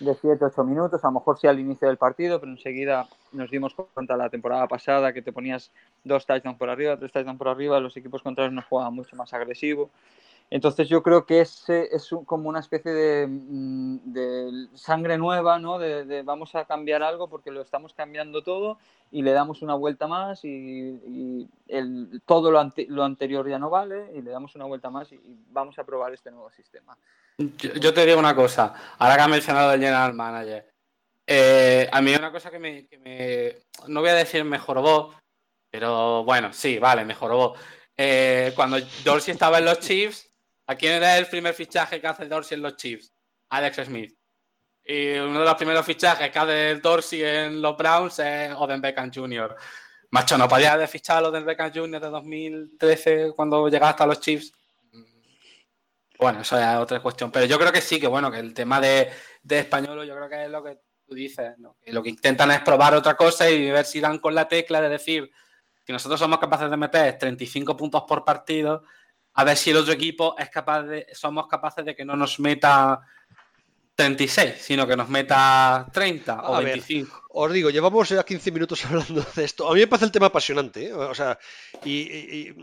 de 0.00 0.12
7-8 0.12 0.64
minutos, 0.64 1.04
a 1.04 1.08
lo 1.08 1.14
mejor 1.14 1.38
sí 1.38 1.46
al 1.46 1.58
inicio 1.58 1.88
del 1.88 1.96
partido, 1.96 2.40
pero 2.40 2.52
enseguida 2.52 3.08
nos 3.32 3.50
dimos 3.50 3.74
cuenta 3.74 4.16
la 4.16 4.28
temporada 4.28 4.66
pasada 4.66 5.12
que 5.12 5.22
te 5.22 5.32
ponías 5.32 5.70
dos 6.02 6.26
touchdowns 6.26 6.58
por 6.58 6.68
arriba, 6.68 6.96
tres 6.98 7.12
touchdowns 7.12 7.38
por 7.38 7.48
arriba, 7.48 7.80
los 7.80 7.96
equipos 7.96 8.22
contrarios 8.22 8.52
nos 8.54 8.64
juegan 8.64 8.94
mucho 8.94 9.16
más 9.16 9.32
agresivo. 9.32 9.90
Entonces 10.50 10.88
yo 10.88 11.02
creo 11.02 11.24
que 11.26 11.40
ese 11.40 11.88
es 11.94 12.10
como 12.26 12.48
una 12.48 12.60
especie 12.60 12.92
de, 12.92 13.26
mm, 13.26 14.76
sangre 14.76 15.16
nueva, 15.18 15.58
¿no? 15.58 15.78
De, 15.78 16.22
vamos 16.22 16.54
a 16.54 16.64
cambiar 16.64 17.02
algo 17.02 17.28
porque 17.28 17.50
lo 17.50 17.62
estamos 17.62 17.94
cambiando 17.94 18.42
todo 18.42 18.78
y 19.10 19.22
le 19.22 19.32
damos 19.32 19.62
una 19.62 19.74
vuelta 19.74 20.06
más 20.06 20.44
y, 20.44 21.48
el, 21.68 22.22
todo 22.26 22.50
lo, 22.50 22.60
anterior 23.02 23.48
ya 23.48 23.58
no 23.58 23.70
vale 23.70 24.10
y 24.14 24.22
le 24.22 24.30
damos 24.30 24.54
una 24.54 24.66
vuelta 24.66 24.90
más 24.90 25.10
y, 25.12 25.20
vamos 25.50 25.78
a 25.78 25.84
probar 25.84 26.12
este 26.12 26.30
nuevo 26.30 26.50
sistema. 26.50 26.96
Yo, 27.36 27.92
te 27.92 28.06
digo 28.06 28.18
una 28.18 28.34
cosa, 28.34 28.96
ahora 28.98 29.16
que 29.16 29.22
ha 29.22 29.28
mencionado 29.28 29.72
el 29.72 29.80
General 29.80 30.14
Manager, 30.14 30.70
eh, 31.26 31.88
a 31.90 32.00
mí 32.00 32.14
una 32.14 32.30
cosa 32.30 32.50
que 32.50 32.58
me, 32.58 32.88
no 33.88 34.00
voy 34.00 34.10
a 34.10 34.14
decir 34.14 34.44
mejoró, 34.44 35.14
pero 35.70 36.22
bueno, 36.24 36.52
sí, 36.52 36.78
vale, 36.78 37.04
mejoró. 37.04 37.54
Eh, 37.96 38.52
cuando 38.54 38.78
Dorsey 39.04 39.32
estaba 39.32 39.58
en 39.58 39.64
los 39.64 39.80
Chiefs, 39.80 40.34
¿A 40.66 40.76
quién 40.76 40.94
era 40.94 41.18
el 41.18 41.26
primer 41.26 41.54
fichaje 41.54 42.00
que 42.00 42.06
hace 42.06 42.26
Dorsey 42.26 42.56
en 42.56 42.62
los 42.62 42.76
Chiefs? 42.76 43.12
Alex 43.50 43.84
Smith. 43.84 44.16
Y 44.82 45.12
uno 45.18 45.40
de 45.40 45.44
los 45.44 45.54
primeros 45.54 45.84
fichajes 45.84 46.30
que 46.30 46.38
hace 46.38 46.76
Dorsey 46.76 47.22
en 47.22 47.60
los 47.60 47.76
Browns 47.76 48.18
es 48.18 48.52
Oden 48.54 48.80
Beckham 48.80 49.10
Jr. 49.12 49.54
Macho, 50.10 50.38
¿no 50.38 50.48
podía 50.48 50.72
haber 50.72 50.88
fichado 50.88 51.26
a 51.26 51.30
Oden 51.30 51.44
Beckham 51.44 51.72
Jr. 51.74 52.00
de 52.00 52.08
2013 52.08 53.32
cuando 53.34 53.68
llegaba 53.68 53.90
hasta 53.90 54.06
los 54.06 54.20
Chiefs? 54.20 54.52
Bueno, 56.18 56.40
eso 56.40 56.58
es 56.58 56.76
otra 56.76 57.00
cuestión. 57.00 57.30
Pero 57.30 57.46
yo 57.46 57.58
creo 57.58 57.72
que 57.72 57.80
sí, 57.80 58.00
que 58.00 58.06
bueno, 58.06 58.30
que 58.30 58.38
el 58.38 58.54
tema 58.54 58.80
de, 58.80 59.10
de 59.42 59.58
español, 59.58 60.06
yo 60.06 60.14
creo 60.14 60.28
que 60.28 60.44
es 60.44 60.50
lo 60.50 60.62
que 60.62 60.78
tú 61.06 61.14
dices, 61.14 61.58
¿no? 61.58 61.76
que 61.82 61.92
lo 61.92 62.02
que 62.02 62.10
intentan 62.10 62.50
es 62.50 62.60
probar 62.60 62.94
otra 62.94 63.14
cosa 63.14 63.48
y 63.50 63.70
ver 63.70 63.84
si 63.84 64.00
dan 64.00 64.18
con 64.18 64.34
la 64.34 64.48
tecla 64.48 64.80
de 64.80 64.88
decir 64.88 65.30
que 65.84 65.92
nosotros 65.92 66.18
somos 66.18 66.38
capaces 66.38 66.70
de 66.70 66.76
meter 66.76 67.18
35 67.18 67.76
puntos 67.76 68.04
por 68.08 68.24
partido 68.24 68.84
a 69.34 69.44
ver 69.44 69.56
si 69.56 69.70
el 69.70 69.76
otro 69.76 69.92
equipo 69.92 70.36
es 70.38 70.48
capaz 70.48 70.82
de, 70.84 71.06
somos 71.12 71.46
capaces 71.48 71.84
de 71.84 71.94
que 71.94 72.04
no 72.04 72.16
nos 72.16 72.38
meta 72.38 73.00
36, 73.96 74.54
sino 74.58 74.86
que 74.86 74.96
nos 74.96 75.08
meta 75.08 75.86
30 75.92 76.48
o 76.48 76.62
25. 76.62 77.22
os 77.30 77.52
digo, 77.52 77.70
llevamos 77.70 78.08
ya 78.08 78.24
15 78.24 78.52
minutos 78.52 78.84
hablando 78.86 79.24
de 79.34 79.44
esto. 79.44 79.68
A 79.68 79.74
mí 79.74 79.80
me 79.80 79.86
parece 79.86 80.06
el 80.06 80.12
tema 80.12 80.26
apasionante, 80.26 80.86
¿eh? 80.86 80.92
o 80.92 81.14
sea, 81.14 81.38
y, 81.84 82.54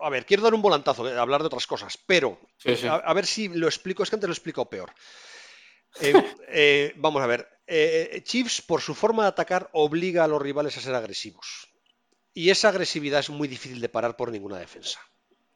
a, 0.00 0.10
ver, 0.10 0.26
quiero 0.26 0.42
dar 0.42 0.54
un 0.54 0.62
volantazo, 0.62 1.08
eh, 1.08 1.18
hablar 1.18 1.40
de 1.40 1.46
otras 1.46 1.66
cosas, 1.66 1.98
pero 2.06 2.40
A, 2.88 3.14
ver 3.14 3.26
si 3.26 3.48
lo 3.48 3.66
explico, 3.66 4.02
es 4.02 4.10
que 4.10 4.16
antes 4.16 4.28
lo 4.28 4.34
explico 4.34 4.68
peor. 4.68 4.92
Eh, 6.00 6.92
vamos 6.96 7.22
a 7.22 7.26
ver, 7.26 7.48
Chiefs 8.24 8.62
por 8.62 8.80
su 8.80 8.94
forma 8.94 9.24
de 9.24 9.30
atacar 9.30 9.70
obliga 9.72 10.24
a 10.24 10.28
los 10.28 10.40
rivales 10.42 10.76
a 10.76 10.80
ser 10.80 10.94
agresivos. 10.94 11.68
Y 12.34 12.50
esa 12.50 12.68
agresividad 12.68 13.20
es 13.20 13.30
muy 13.30 13.48
difícil 13.48 13.80
de 13.80 13.88
parar 13.88 14.16
por 14.16 14.30
ninguna 14.30 14.58
defensa. 14.58 15.00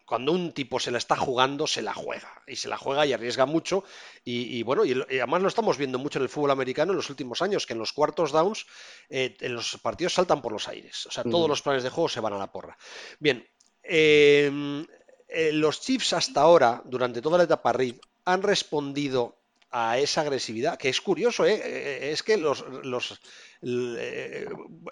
Cuando 0.06 0.30
un 0.30 0.52
tipo 0.52 0.78
se 0.78 0.92
la 0.92 0.98
está 0.98 1.16
jugando, 1.16 1.66
se 1.66 1.82
la 1.82 1.92
juega. 1.92 2.30
Y 2.46 2.54
se 2.54 2.68
la 2.68 2.76
juega 2.76 3.04
y 3.06 3.12
arriesga 3.12 3.44
mucho. 3.44 3.82
Y, 4.24 4.62
bueno, 4.62 4.84
y, 4.84 4.92
además 4.92 5.42
lo 5.42 5.48
estamos 5.48 5.76
viendo 5.78 5.98
mucho 5.98 6.20
en 6.20 6.22
el 6.22 6.28
fútbol 6.28 6.52
americano 6.52 6.92
en 6.92 6.96
los 6.96 7.10
últimos 7.10 7.42
años, 7.42 7.66
que 7.66 7.72
en 7.72 7.80
los 7.80 7.92
cuartos 7.92 8.30
downs, 8.30 8.66
eh, 9.08 9.36
en 9.40 9.54
los 9.54 9.78
partidos 9.78 10.14
saltan 10.14 10.42
por 10.42 10.52
los 10.52 10.68
aires. 10.68 11.06
O 11.06 11.10
sea, 11.10 11.24
todos 11.24 11.48
los 11.48 11.60
planes 11.60 11.82
de 11.82 11.90
juego 11.90 12.08
se 12.08 12.20
van 12.20 12.34
a 12.34 12.38
la 12.38 12.52
porra. 12.52 12.78
Bien, 13.18 13.48
em, 13.88 14.86
eh, 15.28 15.52
los 15.52 15.80
Chiefs 15.80 16.12
hasta 16.12 16.40
ahora, 16.40 16.82
durante 16.84 17.22
toda 17.22 17.38
la 17.38 17.44
etapa 17.44 17.72
RID, 17.72 17.96
han 18.24 18.42
respondido 18.42 19.38
a 19.70 19.98
esa 19.98 20.22
agresividad, 20.22 20.78
que 20.78 20.88
es 20.88 21.00
curioso, 21.00 21.44
¿eh? 21.44 22.12
es 22.12 22.22
que 22.22 22.36
los, 22.36 22.64
los 22.84 23.20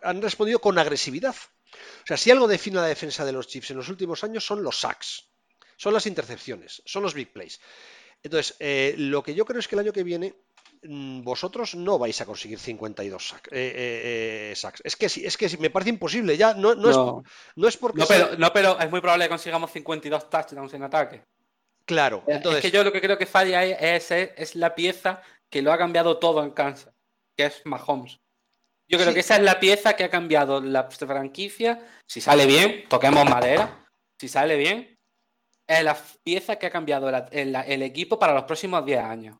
han 0.03 0.23
respondido 0.23 0.61
con 0.61 0.79
agresividad. 0.79 1.35
O 2.03 2.07
sea, 2.07 2.17
si 2.17 2.31
algo 2.31 2.47
define 2.47 2.77
la 2.77 2.87
defensa 2.87 3.25
de 3.25 3.33
los 3.33 3.49
Chiefs 3.49 3.71
en 3.71 3.77
los 3.77 3.89
últimos 3.89 4.25
años 4.25 4.45
son 4.45 4.63
los 4.63 4.81
sacks. 4.81 5.31
son 5.77 5.93
las 5.93 6.07
intercepciones, 6.07 6.83
son 6.85 7.03
los 7.03 7.15
big 7.15 7.33
plays. 7.33 7.61
Entonces, 8.23 8.57
eh, 8.59 8.95
lo 8.97 9.23
que 9.23 9.35
yo 9.35 9.45
creo 9.45 9.61
es 9.61 9.69
que 9.69 9.75
el 9.75 9.81
año 9.81 9.93
que 9.93 10.03
viene 10.05 10.35
vosotros 10.87 11.75
no 11.75 11.99
vais 11.99 12.21
a 12.21 12.27
conseguir 12.27 12.59
52 12.59 13.29
sacks. 13.29 13.49
Eh, 13.53 14.51
eh, 14.53 14.57
sacks. 14.57 14.83
Es 14.85 14.97
que 14.97 15.09
sí, 15.09 15.25
es 15.25 15.37
que 15.37 15.49
sí, 15.49 15.57
me 15.59 15.71
parece 15.71 15.91
imposible. 15.91 16.37
Ya 16.37 16.55
no, 16.55 16.75
no, 16.75 16.91
Es, 16.91 16.97
no 17.57 17.69
es 17.69 17.77
porque. 17.77 18.01
No 18.01 18.07
pero, 18.07 18.37
no, 18.37 18.53
pero 18.53 18.79
es 18.79 18.91
muy 18.91 19.01
probable 19.01 19.25
que 19.25 19.31
consigamos 19.31 19.71
52 19.71 20.31
touchdowns 20.31 20.75
en 20.75 20.83
ataque. 20.83 21.23
Claro. 21.85 22.23
Entonces... 22.27 22.65
Es 22.65 22.71
que 22.71 22.77
yo 22.77 22.83
lo 22.83 22.93
que 22.93 23.01
creo 23.01 23.19
que 23.19 23.27
falla 23.27 23.63
es, 23.63 24.11
es, 24.11 24.31
es 24.37 24.55
la 24.57 24.75
pieza 24.75 25.23
que 25.51 25.63
lo 25.63 25.73
ha 25.73 25.79
cambiado 25.79 26.19
todo 26.19 26.43
en 26.43 26.51
Kansas, 26.51 26.95
que 27.37 27.47
es 27.47 27.63
Mahomes. 27.65 28.21
Yo 28.89 28.99
creo 28.99 29.15
que 29.15 29.21
esa 29.21 29.37
es 29.37 29.43
la 29.43 29.61
pieza 29.61 29.95
que 29.95 30.05
ha 30.05 30.11
cambiado 30.11 30.61
la 30.61 30.91
franquicia. 30.91 31.81
Si 32.07 32.21
sale 32.21 32.47
bien, 32.47 32.85
toquemos 32.89 33.29
madera. 33.29 33.87
Si 34.19 34.29
sale 34.29 34.57
bien, 34.57 34.99
es 35.67 35.85
la 35.85 35.97
pieza 36.23 36.57
que 36.57 36.67
ha 36.67 36.71
cambiado 36.71 37.09
el, 37.31 37.83
equipo 37.83 38.19
para 38.19 38.35
los 38.35 38.45
próximos 38.45 38.85
10 38.85 39.01
años. 39.01 39.37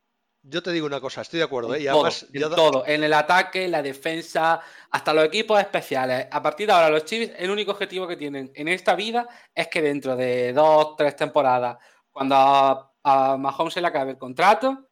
Yo 0.47 0.61
te 0.61 0.71
digo 0.71 0.85
una 0.85 1.01
cosa, 1.01 1.21
estoy 1.21 1.39
de 1.39 1.45
acuerdo. 1.45 1.73
¿eh? 1.73 1.87
en 2.33 2.49
todo, 2.51 2.85
en 2.85 3.03
el 3.03 3.13
ataque, 3.13 3.65
en 3.65 3.71
la 3.71 3.81
defensa, 3.81 4.61
hasta 4.91 5.11
los 5.11 5.25
equipos 5.25 5.59
especiales. 5.59 6.27
A 6.31 6.41
partir 6.41 6.67
de 6.67 6.73
ahora, 6.73 6.91
los 6.91 7.03
Chiefs, 7.03 7.33
el 7.39 7.49
único 7.49 7.71
objetivo 7.71 8.07
que 8.07 8.15
tienen 8.15 8.51
en 8.53 8.67
esta 8.67 8.93
vida 8.93 9.27
es 9.55 9.67
que 9.69 9.81
dentro 9.81 10.15
de 10.15 10.53
dos, 10.53 10.95
tres 10.95 11.15
temporadas, 11.15 11.77
cuando 12.11 12.35
a, 12.35 12.93
a 13.01 13.37
Mahomes 13.37 13.73
se 13.73 13.81
le 13.81 13.87
acabe 13.87 14.11
el 14.11 14.17
contrato, 14.19 14.87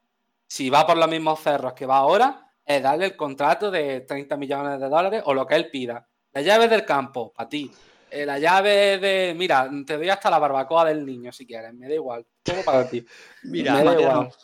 si 0.47 0.71
va 0.71 0.87
por 0.87 0.97
los 0.97 1.07
mismos 1.07 1.39
cerros 1.39 1.73
que 1.73 1.85
va 1.85 1.97
ahora, 1.97 2.51
es 2.65 2.81
darle 2.81 3.05
el 3.05 3.15
contrato 3.15 3.69
de 3.69 4.01
30 4.01 4.35
millones 4.37 4.79
de 4.79 4.89
dólares 4.89 5.21
o 5.25 5.35
lo 5.35 5.45
que 5.45 5.55
él 5.55 5.69
pida. 5.69 6.07
La 6.31 6.41
llave 6.41 6.67
del 6.67 6.83
campo, 6.83 7.31
para 7.31 7.47
ti. 7.47 7.71
Eh, 8.13 8.27
la 8.27 8.37
llave 8.37 8.99
de. 8.99 9.33
Mira, 9.35 9.67
te 9.87 9.97
doy 9.97 10.07
hasta 10.07 10.29
la 10.29 10.37
barbacoa 10.37 10.85
del 10.85 11.03
niño 11.03 11.31
si 11.31 11.47
quieres, 11.47 11.73
me 11.73 11.87
da 11.87 11.95
igual. 11.95 12.23
Todo 12.43 12.63
para 12.63 12.87
ti. 12.87 13.03
Mira, 13.43 13.83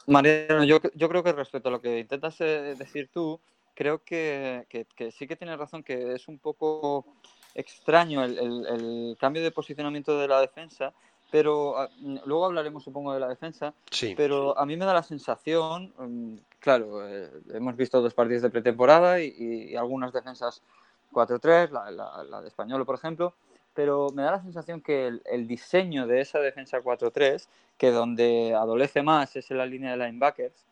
Mariano, 0.08 0.64
yo, 0.64 0.80
creo 0.82 1.24
que 1.24 1.34
respecto 1.34 1.70
a 1.70 1.72
lo 1.74 1.80
que 1.80 2.00
intentas 2.00 2.42
eh, 2.42 2.76
decir 2.76 3.12
tú, 3.14 3.40
creo 3.76 4.04
que, 4.04 4.66
sí 5.16 5.28
que 5.28 5.36
tienes 5.36 5.60
razón, 5.60 5.84
que 5.84 6.16
es 6.16 6.28
un 6.28 6.40
poco 6.40 7.06
extraño 7.54 8.24
el, 8.24 9.16
cambio 9.20 9.44
de 9.44 9.52
posicionamiento 9.52 10.18
de 10.18 10.28
la 10.28 10.42
defensa, 10.42 10.92
pero 11.30 11.78
ah, 11.78 11.90
luego 12.26 12.46
hablaremos, 12.46 12.84
supongo, 12.84 13.14
de 13.14 13.20
la 13.20 13.28
defensa. 13.28 13.76
Sí. 13.92 14.16
Pero 14.18 14.58
a 14.58 14.66
mí 14.66 14.78
me 14.78 14.86
da 14.86 14.96
la 14.96 15.04
sensación, 15.04 15.94
mm, 15.96 16.38
claro, 16.60 17.08
eh, 17.08 17.30
hemos 17.54 17.76
visto 17.76 18.02
dos 18.02 18.16
partidos 18.16 18.42
de 18.42 18.50
pretemporada 18.50 19.22
y, 19.22 19.76
algunas 19.76 20.12
defensas 20.12 20.64
4-3, 21.12 21.70
la, 21.70 22.42
de 22.42 22.48
Español, 22.48 22.84
por 22.84 22.96
ejemplo, 22.96 23.36
pero 23.74 24.10
me 24.14 24.24
da 24.24 24.32
la 24.32 24.42
sensación 24.42 24.82
que 24.82 25.08
el, 25.08 25.48
diseño 25.48 26.08
de 26.08 26.22
esa 26.22 26.40
defensa 26.40 26.82
4-3, 26.82 27.48
que 27.78 27.92
donde 27.92 28.54
adolece 28.54 29.02
más 29.04 29.36
es 29.36 29.50
en 29.52 29.58
la 29.58 29.66
línea 29.66 29.92
de 29.92 30.06
linebackers, 30.06 30.66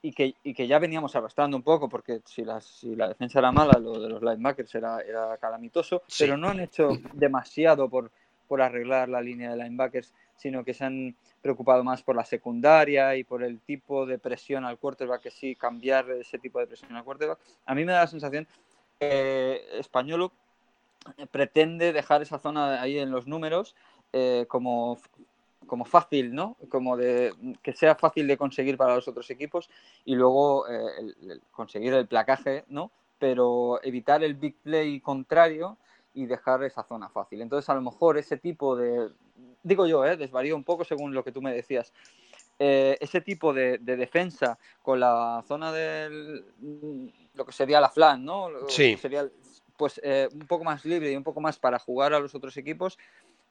y 0.00 0.12
que, 0.12 0.34
y 0.44 0.54
que 0.54 0.66
ya 0.66 0.78
veníamos 0.78 1.16
arrastrando 1.16 1.56
un 1.56 1.62
poco, 1.62 1.88
porque 1.88 2.20
si 2.24 2.44
la, 2.44 2.60
si 2.60 2.94
la 2.94 3.08
defensa 3.08 3.40
era 3.40 3.50
mala, 3.50 3.78
lo 3.78 4.00
de 4.00 4.08
los 4.08 4.22
linebackers 4.22 4.74
era, 4.74 5.00
era 5.00 5.36
calamitoso, 5.38 6.02
pero 6.18 6.36
no 6.36 6.48
han 6.48 6.60
hecho 6.60 6.90
demasiado 7.14 7.88
por, 7.88 8.10
por 8.46 8.62
arreglar 8.62 9.08
la 9.08 9.20
línea 9.20 9.50
de 9.50 9.56
linebackers, 9.62 10.12
sino 10.36 10.64
que 10.64 10.72
se 10.74 10.84
han 10.84 11.16
preocupado 11.42 11.84
más 11.84 12.02
por 12.02 12.16
la 12.16 12.24
secundaria 12.24 13.16
y 13.16 13.24
por 13.24 13.42
el 13.42 13.60
tipo 13.60 14.06
de 14.06 14.18
presión 14.18 14.64
al 14.64 14.78
quarterback, 14.78 15.22
que 15.22 15.30
sí, 15.30 15.54
cambiar 15.54 16.10
ese 16.10 16.38
tipo 16.38 16.58
de 16.58 16.66
presión 16.66 16.94
al 16.96 17.04
quarterback. 17.04 17.38
A 17.66 17.74
mí 17.74 17.84
me 17.84 17.92
da 17.92 18.00
la 18.00 18.06
sensación 18.06 18.46
que 18.98 19.62
Españolo 19.78 20.32
pretende 21.30 21.92
dejar 21.92 22.22
esa 22.22 22.38
zona 22.38 22.80
ahí 22.80 22.98
en 22.98 23.10
los 23.10 23.26
números 23.26 23.74
eh, 24.12 24.46
como, 24.48 24.98
como 25.66 25.84
fácil, 25.84 26.34
¿no? 26.34 26.56
Como 26.68 26.96
de 26.96 27.34
que 27.62 27.72
sea 27.72 27.94
fácil 27.94 28.26
de 28.26 28.36
conseguir 28.36 28.76
para 28.76 28.94
los 28.94 29.06
otros 29.08 29.30
equipos 29.30 29.70
y 30.04 30.14
luego 30.14 30.68
eh, 30.68 31.14
conseguir 31.50 31.94
el 31.94 32.06
placaje, 32.06 32.64
¿no? 32.68 32.90
Pero 33.18 33.80
evitar 33.82 34.22
el 34.24 34.34
big 34.34 34.56
play 34.56 35.00
contrario 35.00 35.76
y 36.14 36.26
dejar 36.26 36.64
esa 36.64 36.82
zona 36.82 37.08
fácil. 37.08 37.42
Entonces, 37.42 37.68
a 37.68 37.74
lo 37.74 37.82
mejor 37.82 38.18
ese 38.18 38.38
tipo 38.38 38.76
de, 38.76 39.10
digo 39.62 39.86
yo, 39.86 40.04
¿eh? 40.04 40.16
desvarío 40.16 40.56
un 40.56 40.64
poco 40.64 40.84
según 40.84 41.14
lo 41.14 41.22
que 41.22 41.32
tú 41.32 41.42
me 41.42 41.52
decías, 41.52 41.92
eh, 42.58 42.96
ese 43.00 43.20
tipo 43.20 43.52
de, 43.52 43.78
defensa 43.78 44.58
con 44.82 44.98
la 44.98 45.44
zona 45.46 45.70
del, 45.70 46.44
lo 47.34 47.44
que 47.44 47.52
sería 47.52 47.80
la 47.80 47.88
flan, 47.88 48.24
¿no? 48.24 48.48
Sí. 48.68 48.96
Sería, 48.96 49.28
pues 49.78 49.98
eh, 50.04 50.28
un 50.34 50.46
poco 50.46 50.64
más 50.64 50.84
libre 50.84 51.10
y 51.10 51.16
un 51.16 51.24
poco 51.24 51.40
más 51.40 51.58
para 51.58 51.78
jugar 51.78 52.12
a 52.12 52.20
los 52.20 52.34
otros 52.34 52.54
equipos, 52.58 52.98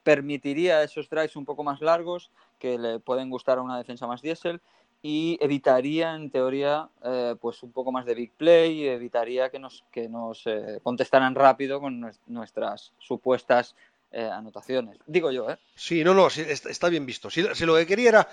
permitiría 0.04 0.84
esos 0.84 1.10
drives 1.10 1.36
un 1.36 1.46
poco 1.46 1.64
más 1.64 1.82
largos 1.82 2.30
que 2.60 2.78
le 2.78 3.00
pueden 3.00 3.32
gustar 3.32 3.58
a 3.58 3.62
una 3.64 3.78
defensa 3.78 4.06
más 4.06 4.22
diésel 4.22 4.62
y 5.02 5.38
evitaría, 5.42 6.16
en 6.16 6.30
teoría, 6.30 6.90
eh, 7.04 7.36
pues 7.40 7.64
un 7.64 7.72
poco 7.72 7.92
más 7.92 8.06
de 8.06 8.16
big 8.16 8.32
play 8.34 8.84
y 8.84 8.88
evitaría 8.88 9.50
que 9.50 9.60
nos, 9.60 9.84
que 9.92 10.10
nos 10.10 10.46
eh, 10.46 10.80
contestaran 10.84 11.36
rápido 11.36 11.80
con 11.80 12.12
nuestras 12.28 12.94
supuestas 13.00 13.76
eh, 14.12 14.24
anotaciones. 14.24 14.98
Digo 15.06 15.32
yo, 15.32 15.50
¿eh? 15.50 15.58
Sí, 15.76 16.04
no, 16.04 16.14
no, 16.14 16.28
está 16.28 16.90
bien 16.90 17.06
visto. 17.06 17.30
Si, 17.30 17.42
lo 17.42 17.76
que 17.76 17.86
quería 17.86 18.10
era 18.10 18.30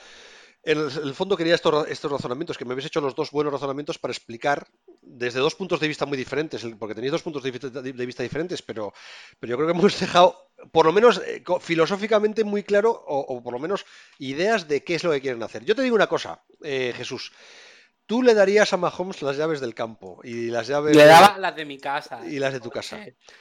en 0.65 0.79
el, 0.79 1.15
fondo 1.15 1.37
quería 1.37 1.55
estos, 1.55 1.89
estos, 1.89 2.11
razonamientos, 2.11 2.57
que 2.57 2.65
me 2.65 2.73
habéis 2.73 2.87
hecho 2.87 3.01
los 3.01 3.15
dos 3.15 3.31
buenos 3.31 3.53
razonamientos 3.53 3.99
para 3.99 4.13
explicar 4.13 4.67
desde 5.03 5.41
dos 5.41 5.55
puntos 5.55 5.81
de 5.81 5.89
vista 5.89 6.07
muy 6.07 6.17
diferentes, 6.17 6.67
porque 6.79 6.95
tenéis 6.95 7.13
dos 7.13 7.23
puntos 7.23 7.43
de 7.43 7.51
vista, 7.51 8.23
diferentes, 8.23 8.63
pero, 8.63 8.93
pero 9.39 9.51
yo 9.51 9.57
creo 9.57 9.69
que 9.69 9.79
hemos 9.79 10.01
dejado, 10.01 10.51
por 10.73 10.87
lo 10.87 10.93
menos 10.93 11.21
eh, 11.27 11.43
filosóficamente, 11.61 12.45
muy 12.45 12.63
claro, 12.63 13.05
o, 13.07 13.43
por 13.43 13.53
lo 13.53 13.59
menos 13.59 13.85
ideas 14.19 14.67
de 14.67 14.83
qué 14.83 14.95
es 14.95 15.05
lo 15.05 15.13
que 15.13 15.21
quieren 15.21 15.43
hacer. 15.43 15.65
Yo 15.65 15.75
te 15.75 15.83
digo 15.83 15.97
una 15.97 16.07
cosa, 16.07 16.43
eh, 16.63 16.93
Jesús. 16.97 17.33
Tú 18.07 18.23
le 18.23 18.35
darías 18.35 18.73
a 18.73 18.77
Mahomes 18.77 19.23
las 19.23 19.37
llaves 19.39 19.61
del 19.61 19.75
campo 19.75 20.21
y 20.23 20.49
las 20.49 20.67
llaves. 20.67 20.95
Le 20.95 21.07
daba 21.07 21.39
las 21.39 21.57
de 21.57 21.65
mi 21.65 21.79
casa. 21.79 22.21
Y 22.27 22.39
las 22.39 22.53
de 22.53 22.61
tu 22.61 22.71
casa. 22.71 22.99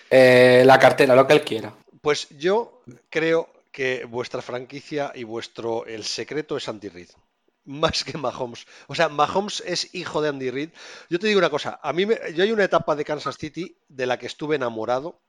Eh, 0.10 0.64
la 0.66 0.80
cartera, 0.80 1.16
lo 1.16 1.28
que 1.28 1.34
él 1.34 1.42
quiera. 1.42 1.74
Pues 2.02 2.30
yo 2.30 2.82
creo 3.10 3.53
que 3.74 4.06
vuestra 4.06 4.42
franquicia 4.42 5.12
y 5.16 5.24
vuestro 5.24 5.86
el 5.86 6.06
secreto 6.06 6.56
es 6.56 6.70
Andy 6.70 6.90
Reid. 6.90 7.10
Más 7.66 8.04
que 8.04 8.18
Mahomes. 8.18 8.68
O 8.88 8.96
sea, 8.96 9.10
Mahomes 9.10 9.64
es 9.66 9.94
hijo 9.96 10.22
de 10.22 10.30
Andy 10.30 10.52
Reid. 10.52 10.70
Yo 11.10 11.18
te 11.20 11.28
digo 11.28 11.40
una 11.40 11.50
cosa, 11.50 11.80
a 11.82 11.92
mí 11.92 12.06
me, 12.06 12.20
yo 12.34 12.44
hay 12.44 12.52
una 12.52 12.66
etapa 12.66 12.96
de 12.96 13.04
Kansas 13.04 13.38
City 13.38 13.76
de 13.90 14.06
la 14.06 14.20
que 14.20 14.28
estuve 14.28 14.56
enamorado 14.56 15.22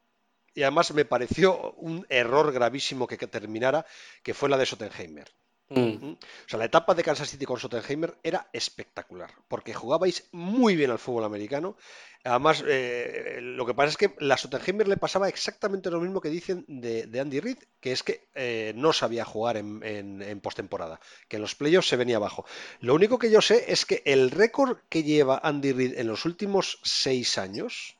y 0.53 0.63
además 0.63 0.93
me 0.93 1.07
pareció 1.07 1.73
un 1.73 2.07
error 2.11 2.53
gravísimo 2.53 3.07
que, 3.07 3.19
que 3.19 3.27
terminara, 3.27 3.87
que 4.23 4.35
fue 4.35 4.49
la 4.51 4.59
de 4.59 4.67
Sottenheimer. 4.67 5.33
Mm. 5.71 6.13
O 6.13 6.49
sea, 6.49 6.59
la 6.59 6.67
etapa 6.67 6.95
de 6.95 7.03
Kansas 7.03 7.31
City 7.31 7.47
con 7.47 7.59
Sottenheimer 7.59 8.17
era 8.23 8.49
espectacular, 8.53 9.31
porque 9.49 9.73
jugabais 9.73 10.29
muy 10.33 10.77
bien 10.77 10.91
al 10.91 10.99
fútbol 10.99 11.25
americano. 11.25 11.77
Además, 12.23 12.65
eh, 12.67 13.39
lo 13.43 13.67
que 13.67 13.75
pasa 13.75 13.91
es 13.91 13.97
que 13.97 14.15
la 14.19 14.37
Sottenheimer 14.37 14.89
le 14.89 14.97
pasaba 14.97 15.29
exactamente 15.29 15.91
lo 15.91 16.01
mismo 16.01 16.21
que 16.21 16.31
dicen 16.31 16.65
de, 16.69 17.21
Andy 17.21 17.41
Reid, 17.41 17.59
que 17.81 17.93
es 17.93 18.03
que 18.03 18.29
eh, 18.35 18.73
no 18.77 18.93
sabía 18.93 19.25
jugar 19.25 19.57
en, 19.57 19.83
en 19.83 20.41
postemporada, 20.41 21.01
que 21.29 21.37
en 21.37 21.43
los 21.43 21.55
playoffs 21.55 21.89
se 21.89 21.97
venía 21.97 22.17
abajo. 22.17 22.47
Lo 22.81 22.95
único 22.95 23.19
que 23.19 23.31
yo 23.31 23.41
sé 23.41 23.65
es 23.69 23.85
que 23.85 24.03
el 24.05 24.31
récord 24.31 24.79
que 24.89 25.03
lleva 25.03 25.41
Andy 25.43 25.73
Reid 25.73 25.99
en 25.99 26.07
los 26.07 26.25
últimos 26.25 26.79
seis 26.83 27.37
años, 27.37 27.97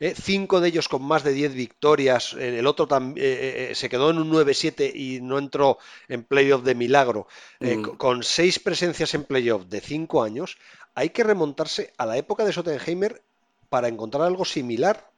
¿eh? 0.00 0.14
cinco 0.20 0.60
de 0.60 0.68
ellos 0.68 0.88
con 0.88 1.02
más 1.02 1.24
de 1.24 1.32
10 1.32 1.54
victorias, 1.54 2.34
eh, 2.34 2.58
el 2.58 2.66
otro 2.66 2.88
eh, 3.16 3.72
se 3.74 3.88
quedó 3.88 4.10
en 4.10 4.18
un 4.18 4.30
9-7 4.30 4.92
y 4.94 5.20
no 5.20 5.38
entró 5.38 5.78
en 6.08 6.24
playoff 6.24 6.62
de 6.62 6.74
milagro, 6.74 7.26
mm. 7.60 7.96
con 7.96 8.22
seis 8.22 8.58
presencias 8.58 9.14
en 9.14 9.24
playoff 9.24 9.66
de 9.66 9.80
cinco 9.80 10.22
años, 10.22 10.58
hay 10.94 11.10
que 11.10 11.24
remontarse 11.24 11.92
a 11.96 12.06
la 12.06 12.16
época 12.16 12.44
de 12.44 12.52
Sottenheimer 12.52 13.22
para 13.68 13.88
encontrar 13.88 14.24
algo 14.24 14.44
similar. 14.44 15.10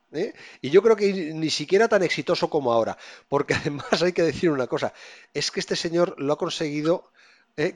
Y 0.63 0.71
yo 0.71 0.81
creo 0.81 0.95
que 0.95 1.13
ni 1.35 1.51
siquiera 1.51 1.89
tan 1.89 2.05
exitoso 2.05 2.49
como 2.49 2.73
ahora, 2.73 2.97
porque 3.29 3.55
además 3.61 4.01
hay 4.03 4.13
que 4.13 4.23
decir 4.23 4.51
una 4.51 4.69
cosa, 4.69 4.95
es 5.33 5.51
que 5.51 5.59
este 5.59 5.75
señor 5.75 6.15
lo 6.19 6.35
ha 6.35 6.39
conseguido 6.39 7.11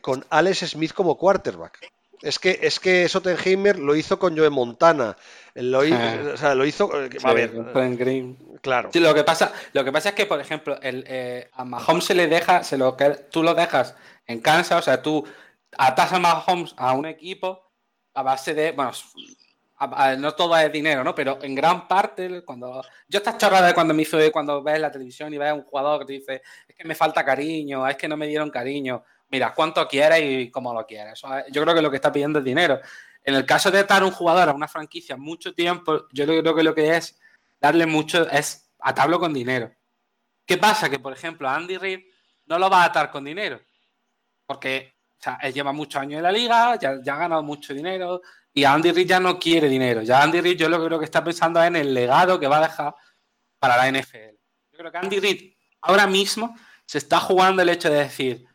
con 0.03 0.25
Alex 0.31 0.71
Smith 0.71 0.93
como 0.93 1.17
quarterback. 1.17 1.81
Es 2.23 2.39
que, 2.39 2.59
es 2.63 2.81
que 2.81 3.09
Sottenheimer 3.09 3.79
lo 3.79 3.95
hizo 3.95 4.19
con 4.19 4.37
Joe 4.37 4.51
Montana. 4.51 5.17
Lo, 5.55 5.85
hizo, 5.85 5.99
o 6.35 6.37
sea, 6.37 6.55
lo 6.55 6.65
hizo. 6.65 6.91
Eh, 7.05 7.11
a 7.23 7.33
ver. 7.33 7.51
Green. 7.97 8.37
Claro. 8.61 8.91
lo, 8.93 9.15
que 9.15 9.25
pasa, 9.25 9.53
lo 9.73 9.85
que 9.85 9.93
pasa 9.93 10.11
es 10.11 10.15
que, 10.15 10.27
por 10.27 10.41
ejemplo, 10.41 10.79
el, 10.83 11.05
eh, 11.07 11.49
a 11.53 11.65
Mahomes 11.65 12.05
se 12.05 12.15
le 12.15 12.27
deja, 12.27 12.65
se 12.65 12.77
lo, 12.77 12.97
tú 13.31 13.43
lo 13.43 13.55
dejas 13.55 13.95
en 14.27 14.41
Kansas, 14.41 14.81
o 14.81 14.83
sea, 14.83 15.01
tú 15.01 15.25
atas 15.77 16.13
a 16.13 16.19
Mahomes 16.19 16.75
a 16.77 16.93
un 16.93 17.07
equipo 17.07 17.71
a 18.15 18.23
base 18.23 18.55
de. 18.55 18.73
Bueno, 18.73 18.91
no 20.19 20.35
todo 20.35 20.57
es 20.57 20.73
dinero, 20.73 21.05
¿no? 21.05 21.15
Pero 21.15 21.39
en 21.41 21.55
gran 21.55 21.87
parte, 21.87 22.45
cuando. 22.45 22.83
Yo 23.09 23.19
esta 23.19 23.39
chorrada 23.39 23.69
de 23.69 23.75
cuando 23.75 23.95
me 23.95 24.03
hizo 24.03 24.19
cuando 24.33 24.63
ves 24.63 24.81
la 24.81 24.91
televisión 24.91 25.33
y 25.33 25.39
ves 25.39 25.51
a 25.51 25.55
un 25.55 25.63
jugador 25.63 26.01
que 26.01 26.07
te 26.07 26.13
dice, 26.15 26.43
es 26.67 26.75
que 26.75 26.85
me 26.85 26.97
falta 26.97 27.25
cariño, 27.25 27.87
es 27.87 27.97
que 27.97 28.09
no 28.09 28.17
me 28.17 28.27
dieron 28.27 28.51
cariño 28.51 29.05
mira, 29.29 29.55
cuánto 29.55 29.87
quieres 29.87 30.21
y 30.23 30.51
cómo 30.51 30.73
lo 30.75 30.87
quieres. 30.87 31.23
Yo 31.51 31.63
creo 31.63 31.75
que 31.75 31.83
lo 31.83 31.91
que 31.91 31.97
está 31.97 32.13
pidiendo 32.13 32.39
es 32.39 32.45
dinero. 32.45 32.81
En 33.23 33.35
el 33.35 33.45
caso 33.45 33.71
de 33.71 33.85
dar 33.85 34.05
un 34.05 34.11
jugador 34.11 34.49
a 34.49 34.53
una 34.53 34.69
franquicia 34.69 35.17
mucho 35.17 35.55
tiempo, 35.55 36.07
yo 36.13 36.27
creo 36.27 36.55
que 36.55 36.63
lo 36.63 36.75
que 36.75 36.97
es 36.97 37.19
darle 37.61 37.87
mucho 37.87 38.29
es 38.31 38.71
atarlo 38.81 39.19
con 39.19 39.33
dinero. 39.35 39.71
¿Qué 40.47 40.57
pasa? 40.57 40.89
Que, 40.89 40.99
por 40.99 41.13
ejemplo, 41.13 41.49
Andy 41.49 41.77
Reid 41.77 42.01
no 42.47 42.59
lo 42.59 42.71
va 42.71 42.83
a 42.83 42.87
atar 42.87 43.11
con 43.11 43.25
dinero. 43.25 43.61
Porque 44.47 44.95
o 45.19 45.23
sea, 45.23 45.39
él 45.43 45.53
lleva 45.53 45.73
muchos 45.73 46.01
años 46.01 46.19
en 46.19 46.23
la 46.23 46.33
liga, 46.33 46.77
ya, 46.77 46.91
ha 46.91 47.17
ganado 47.17 47.43
mucho 47.43 47.75
dinero 47.75 48.23
y 48.55 48.65
Andy 48.65 48.93
Reid 48.93 49.09
ya 49.09 49.21
no 49.21 49.39
quiere 49.39 49.69
dinero. 49.69 50.03
Ya 50.03 50.23
Andy 50.23 50.41
Reid 50.41 50.57
yo 50.57 50.69
lo 50.69 50.79
que 50.81 50.87
creo 50.87 50.99
que 50.99 51.05
está 51.05 51.23
pensando 51.25 51.63
en 51.63 51.77
el 51.77 51.93
legado 51.93 52.39
que 52.39 52.47
va 52.47 52.59
a 52.59 52.69
dejar 52.69 52.95
para 53.59 53.77
la 53.77 53.91
NFL. 53.91 54.37
Yo 54.73 54.79
creo 54.79 54.93
que 54.93 54.99
Andy 54.99 55.21
Reid 55.21 55.53
ahora 55.83 56.07
mismo 56.07 56.57
se 56.87 56.99
está 56.99 57.19
jugando 57.19 57.63
el 57.63 57.69
hecho 57.69 57.91
de 57.91 57.99
decir, 57.99 58.48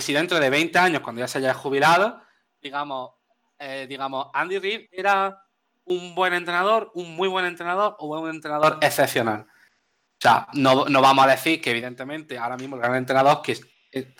si 0.00 0.12
dentro 0.12 0.38
de 0.38 0.50
20 0.50 0.78
años, 0.78 1.00
cuando 1.00 1.20
ya 1.20 1.28
se 1.28 1.38
haya 1.38 1.54
jubilado, 1.54 2.22
digamos, 2.60 3.12
eh, 3.58 3.86
digamos, 3.88 4.28
Andy 4.32 4.58
Reid 4.58 4.88
era 4.92 5.42
un 5.84 6.14
buen 6.14 6.34
entrenador, 6.34 6.90
un 6.94 7.14
muy 7.14 7.28
buen 7.28 7.44
entrenador 7.44 7.96
o 7.98 8.18
un 8.20 8.30
entrenador 8.30 8.78
excepcional. 8.82 9.42
O 9.42 10.20
sea, 10.20 10.48
no, 10.54 10.86
no 10.86 11.00
vamos 11.00 11.24
a 11.26 11.30
decir 11.30 11.60
que 11.60 11.70
evidentemente 11.70 12.38
ahora 12.38 12.56
mismo 12.56 12.76
el 12.76 12.82
gran 12.82 12.96
entrenador 12.96 13.42
que, 13.42 13.58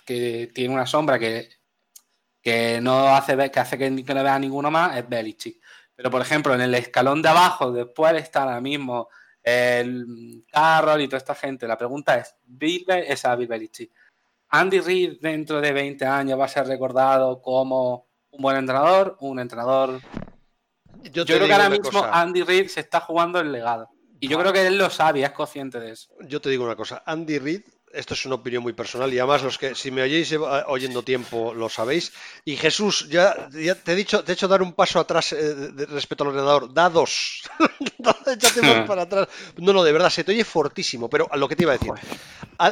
que 0.05 0.51
tiene 0.53 0.73
una 0.73 0.85
sombra 0.85 1.19
que 1.19 1.49
que 2.47 2.79
no 2.79 3.09
hace 3.09 3.35
que 3.51 3.59
hace 3.59 3.77
que, 3.77 3.89
no 3.89 4.23
vea 4.23 4.39
ninguno 4.39 4.71
más 4.71 4.95
es 4.95 5.09
Belichick. 5.09 5.61
Pero 5.93 6.09
por 6.09 6.21
ejemplo, 6.21 6.53
en 6.53 6.61
el 6.61 6.73
escalón 6.75 7.21
de 7.21 7.27
abajo, 7.27 7.73
después 7.73 8.13
está 8.15 8.43
ahora 8.43 8.61
mismo 8.61 9.09
el 9.43 10.45
Carroll 10.49 11.01
y 11.01 11.09
toda 11.09 11.17
esta 11.17 11.35
gente. 11.35 11.67
La 11.67 11.77
pregunta 11.77 12.17
es, 12.17 12.35
¿vive 12.45 13.11
esa 13.11 13.35
Bill 13.35 13.49
Belichick? 13.49 13.91
¿Andy 14.49 14.79
Reid 14.79 15.19
dentro 15.21 15.59
de 15.61 15.71
20 15.73 16.05
años 16.05 16.39
va 16.39 16.45
a 16.45 16.49
ser 16.49 16.67
recordado 16.67 17.41
como 17.41 18.07
un 18.31 18.41
buen 18.41 18.57
entrenador? 18.57 19.17
¿Un 19.19 19.39
entrenador? 19.39 19.99
Yo, 21.11 21.25
creo 21.25 21.45
que 21.45 21.53
ahora 21.53 21.69
mismo 21.69 22.03
Andy 22.03 22.43
Reid 22.43 22.67
se 22.67 22.79
está 22.79 22.99
jugando 23.01 23.39
el 23.39 23.51
legado. 23.51 23.89
Y 24.19 24.27
yo 24.27 24.39
creo 24.39 24.51
que 24.51 24.65
él 24.65 24.77
lo 24.77 24.89
sabe 24.89 25.23
es 25.23 25.31
consciente 25.31 25.79
de 25.79 25.91
eso. 25.91 26.09
Yo 26.21 26.41
te 26.41 26.49
digo 26.49 26.65
una 26.65 26.75
cosa, 26.75 27.03
Andy 27.05 27.39
Reid 27.39 27.63
esto 27.97 28.13
es 28.13 28.25
una 28.25 28.35
opinión 28.35 28.63
muy 28.63 28.73
personal 28.73 29.13
y 29.13 29.19
además 29.19 29.43
los 29.43 29.57
que 29.57 29.75
si 29.75 29.91
me 29.91 30.01
oyéis 30.01 30.31
eh, 30.31 30.39
oyendo 30.67 31.03
tiempo 31.03 31.53
lo 31.53 31.69
sabéis. 31.69 32.13
Y 32.45 32.55
Jesús, 32.55 33.07
ya, 33.09 33.49
te 33.49 33.91
he 33.91 33.95
dicho, 33.95 34.23
te 34.23 34.31
he 34.31 34.33
hecho 34.33 34.47
dar 34.47 34.61
un 34.61 34.73
paso 34.73 34.99
atrás 34.99 35.33
eh, 35.33 35.71
respecto 35.89 36.23
al 36.23 36.29
ordenador. 36.29 36.73
Da 36.73 36.89
dos. 36.89 37.43
Échate 38.27 38.61
más 38.61 38.87
para 38.87 39.03
atrás. 39.03 39.27
No, 39.57 39.73
no, 39.73 39.83
de 39.83 39.91
verdad, 39.91 40.09
se 40.09 40.23
te 40.23 40.31
oye 40.31 40.43
fortísimo, 40.43 41.09
pero 41.09 41.27
a 41.31 41.37
lo 41.37 41.47
que 41.47 41.55
te 41.55 41.63
iba 41.63 41.73
a 41.73 41.77
decir. 41.77 41.93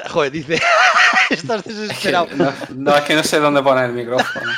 joder, 0.10 0.32
dice, 0.32 0.62
estás 1.30 1.64
desesperado. 1.64 2.28
no, 2.76 2.96
es 2.96 3.04
que 3.04 3.16
no 3.16 3.24
sé 3.24 3.40
dónde 3.40 3.64
poner 3.64 3.86
el 3.86 3.94
micrófono. 3.94 4.52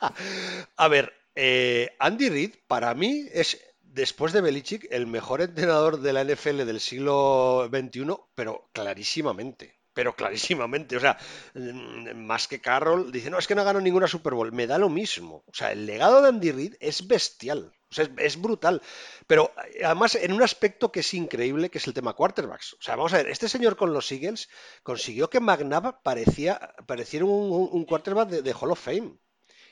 a 0.76 0.88
ver, 0.88 1.12
eh, 1.34 1.96
Andy 1.98 2.28
Reid 2.28 2.54
para 2.66 2.94
mí 2.94 3.26
es 3.32 3.58
después 3.82 4.32
de 4.32 4.42
Belichick, 4.42 4.86
el 4.90 5.06
mejor 5.06 5.40
entrenador 5.40 6.00
de 6.00 6.12
la 6.12 6.22
NFL 6.22 6.64
del 6.64 6.80
siglo 6.80 7.68
XXI, 7.72 8.14
pero 8.34 8.68
clarísimamente. 8.72 9.75
Pero 9.96 10.14
clarísimamente, 10.14 10.94
o 10.98 11.00
sea, 11.00 11.16
mm, 11.54 12.14
más 12.16 12.46
que 12.48 12.60
Carroll, 12.60 13.10
dice, 13.10 13.30
no, 13.30 13.38
es 13.38 13.46
que 13.46 13.54
no 13.54 13.64
ganó 13.64 13.80
ninguna 13.80 14.06
Super 14.06 14.34
Bowl. 14.34 14.52
Me 14.52 14.66
da 14.66 14.76
lo 14.76 14.90
mismo. 14.90 15.42
O 15.46 15.54
sea, 15.54 15.72
el 15.72 15.86
legado 15.86 16.20
de 16.20 16.28
Andy 16.28 16.52
Reid 16.52 16.74
es 16.80 17.06
bestial. 17.06 17.72
O 17.90 17.94
sea, 17.94 18.06
es, 18.18 18.38
brutal. 18.38 18.82
Pero 19.26 19.54
además, 19.82 20.16
en 20.16 20.32
un 20.34 20.42
aspecto 20.42 20.92
que 20.92 21.00
es 21.00 21.14
increíble, 21.14 21.70
que 21.70 21.78
es 21.78 21.86
el 21.86 21.94
tema 21.94 22.12
quarterbacks. 22.12 22.74
O 22.74 22.82
sea, 22.82 22.96
vamos 22.96 23.14
a 23.14 23.16
ver, 23.16 23.28
este 23.28 23.48
señor 23.48 23.76
con 23.78 23.94
los 23.94 24.12
Eagles 24.12 24.50
consiguió 24.82 25.30
que 25.30 25.40
McNabb 25.40 26.02
parecía, 26.02 26.74
pareciera 26.86 27.24
un, 27.24 27.84
quarterback 27.86 28.28
de, 28.28 28.52
Hall 28.52 28.72
of 28.72 28.80
Fame. 28.80 29.16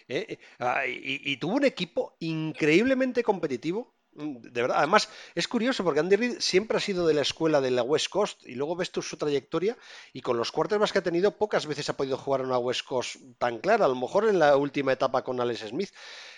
¿eh? 0.09 0.39
Ah, 0.59 0.87
y, 0.87 1.37
tuvo 1.37 1.57
un 1.57 1.67
equipo 1.67 2.17
increíblemente 2.21 3.23
competitivo 3.23 3.94
de 4.15 4.63
verdad, 4.63 4.79
además 4.79 5.09
es 5.35 5.49
curioso 5.49 5.85
porque 5.85 6.01
Andy 6.01 6.17
Reid 6.17 6.41
siempre 6.41 6.77
ha 6.77 6.81
sido 6.81 7.07
de 7.07 7.15
la 7.15 7.23
escuela 7.23 7.61
de 7.61 7.71
la 7.71 7.83
West 7.83 8.09
Coast 8.09 8.47
y 8.47 8.55
luego 8.55 8.77
ves 8.77 8.91
tú 8.91 9.03
su 9.03 9.17
trayectoria 9.17 9.77
y 10.13 10.21
con 10.21 10.37
los 10.37 10.53
quarterbacks 10.53 10.93
que 10.93 10.99
ha 10.99 11.03
tenido 11.03 11.37
pocas 11.37 11.67
veces 11.67 11.89
ha 11.91 11.97
podido 11.97 12.17
jugar 12.17 12.43
una 12.43 12.59
West 12.59 12.85
Coast 12.87 13.17
tan 13.39 13.59
clara, 13.59 13.87
a 13.87 13.89
lo 13.89 13.97
mejor 13.97 14.29
en 14.29 14.39
la 14.39 14.57
última 14.57 14.93
etapa 14.93 15.23
con 15.23 15.41
Alex 15.41 15.69
Smith, 15.69 15.91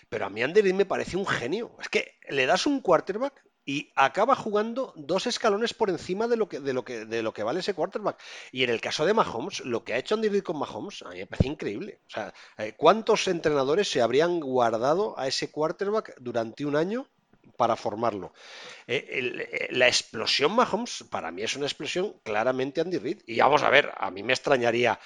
pero 0.08 0.26
a 0.26 0.30
mí 0.30 0.42
Andy 0.42 0.60
Reid 0.60 0.74
me 0.74 0.86
parece 0.86 1.16
un 1.16 1.26
genio. 1.26 1.76
Es 1.80 1.88
que 1.88 2.14
le 2.28 2.46
das 2.46 2.66
un 2.66 2.80
quarterback 2.80 3.42
y 3.68 3.92
acaba 3.96 4.36
jugando 4.36 4.92
dos 4.96 5.26
escalones 5.26 5.74
por 5.74 5.90
encima 5.90 6.28
de 6.28 6.36
lo 6.36 6.48
que, 6.48 6.60
de 6.60 6.72
lo 6.72 6.84
que, 6.84 7.04
de 7.04 7.22
lo 7.22 7.34
que 7.34 7.42
vale 7.42 7.60
ese 7.60 7.74
quarterback. 7.74 8.16
Y 8.52 8.62
en 8.62 8.70
el 8.70 8.80
caso 8.80 9.04
de 9.04 9.12
Mahomes, 9.12 9.60
lo 9.60 9.82
que 9.82 9.92
ha 9.92 9.98
hecho 9.98 10.14
Andy 10.14 10.28
Reid 10.28 10.44
con 10.44 10.58
Mahomes, 10.58 11.02
a 11.02 11.08
mí 11.10 11.18
me 11.18 11.26
parece 11.26 11.48
increíble. 11.48 12.00
O 12.06 12.10
sea, 12.10 12.32
eh, 12.58 12.74
¿cuántos 12.76 13.26
entrenadores 13.26 13.90
se 13.90 14.00
habrían 14.00 14.38
guardado 14.38 15.18
a 15.18 15.26
ese 15.26 15.50
quarterback 15.50 16.14
durante 16.20 16.64
un 16.64 16.76
año 16.76 17.08
para 17.56 17.76
formarlo. 17.76 18.32
Eh, 18.86 19.06
eh, 19.08 19.68
la 19.70 19.88
explosión 19.88 20.54
Mahomes 20.54 21.04
para 21.10 21.30
mí 21.30 21.42
es 21.42 21.56
una 21.56 21.66
explosión 21.66 22.14
claramente 22.22 22.80
Andy 22.80 22.98
Reid. 22.98 23.22
Y 23.26 23.38
vamos 23.38 23.62
a 23.62 23.70
ver, 23.70 23.92
a 23.96 24.10
mí 24.10 24.22
me 24.22 24.32
extrañaría, 24.32 24.98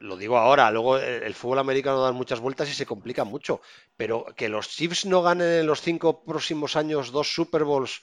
lo 0.00 0.16
digo 0.16 0.36
ahora, 0.36 0.70
luego 0.70 0.98
el 0.98 1.34
fútbol 1.34 1.60
americano 1.60 2.02
da 2.02 2.12
muchas 2.12 2.40
vueltas 2.40 2.68
y 2.68 2.74
se 2.74 2.86
complica 2.86 3.24
mucho, 3.24 3.60
pero 3.96 4.26
que 4.36 4.48
los 4.48 4.68
Chiefs 4.68 5.06
no 5.06 5.22
ganen 5.22 5.60
en 5.60 5.66
los 5.66 5.80
cinco 5.80 6.24
próximos 6.24 6.76
años 6.76 7.10
dos 7.12 7.32
Super 7.32 7.64
Bowls 7.64 8.02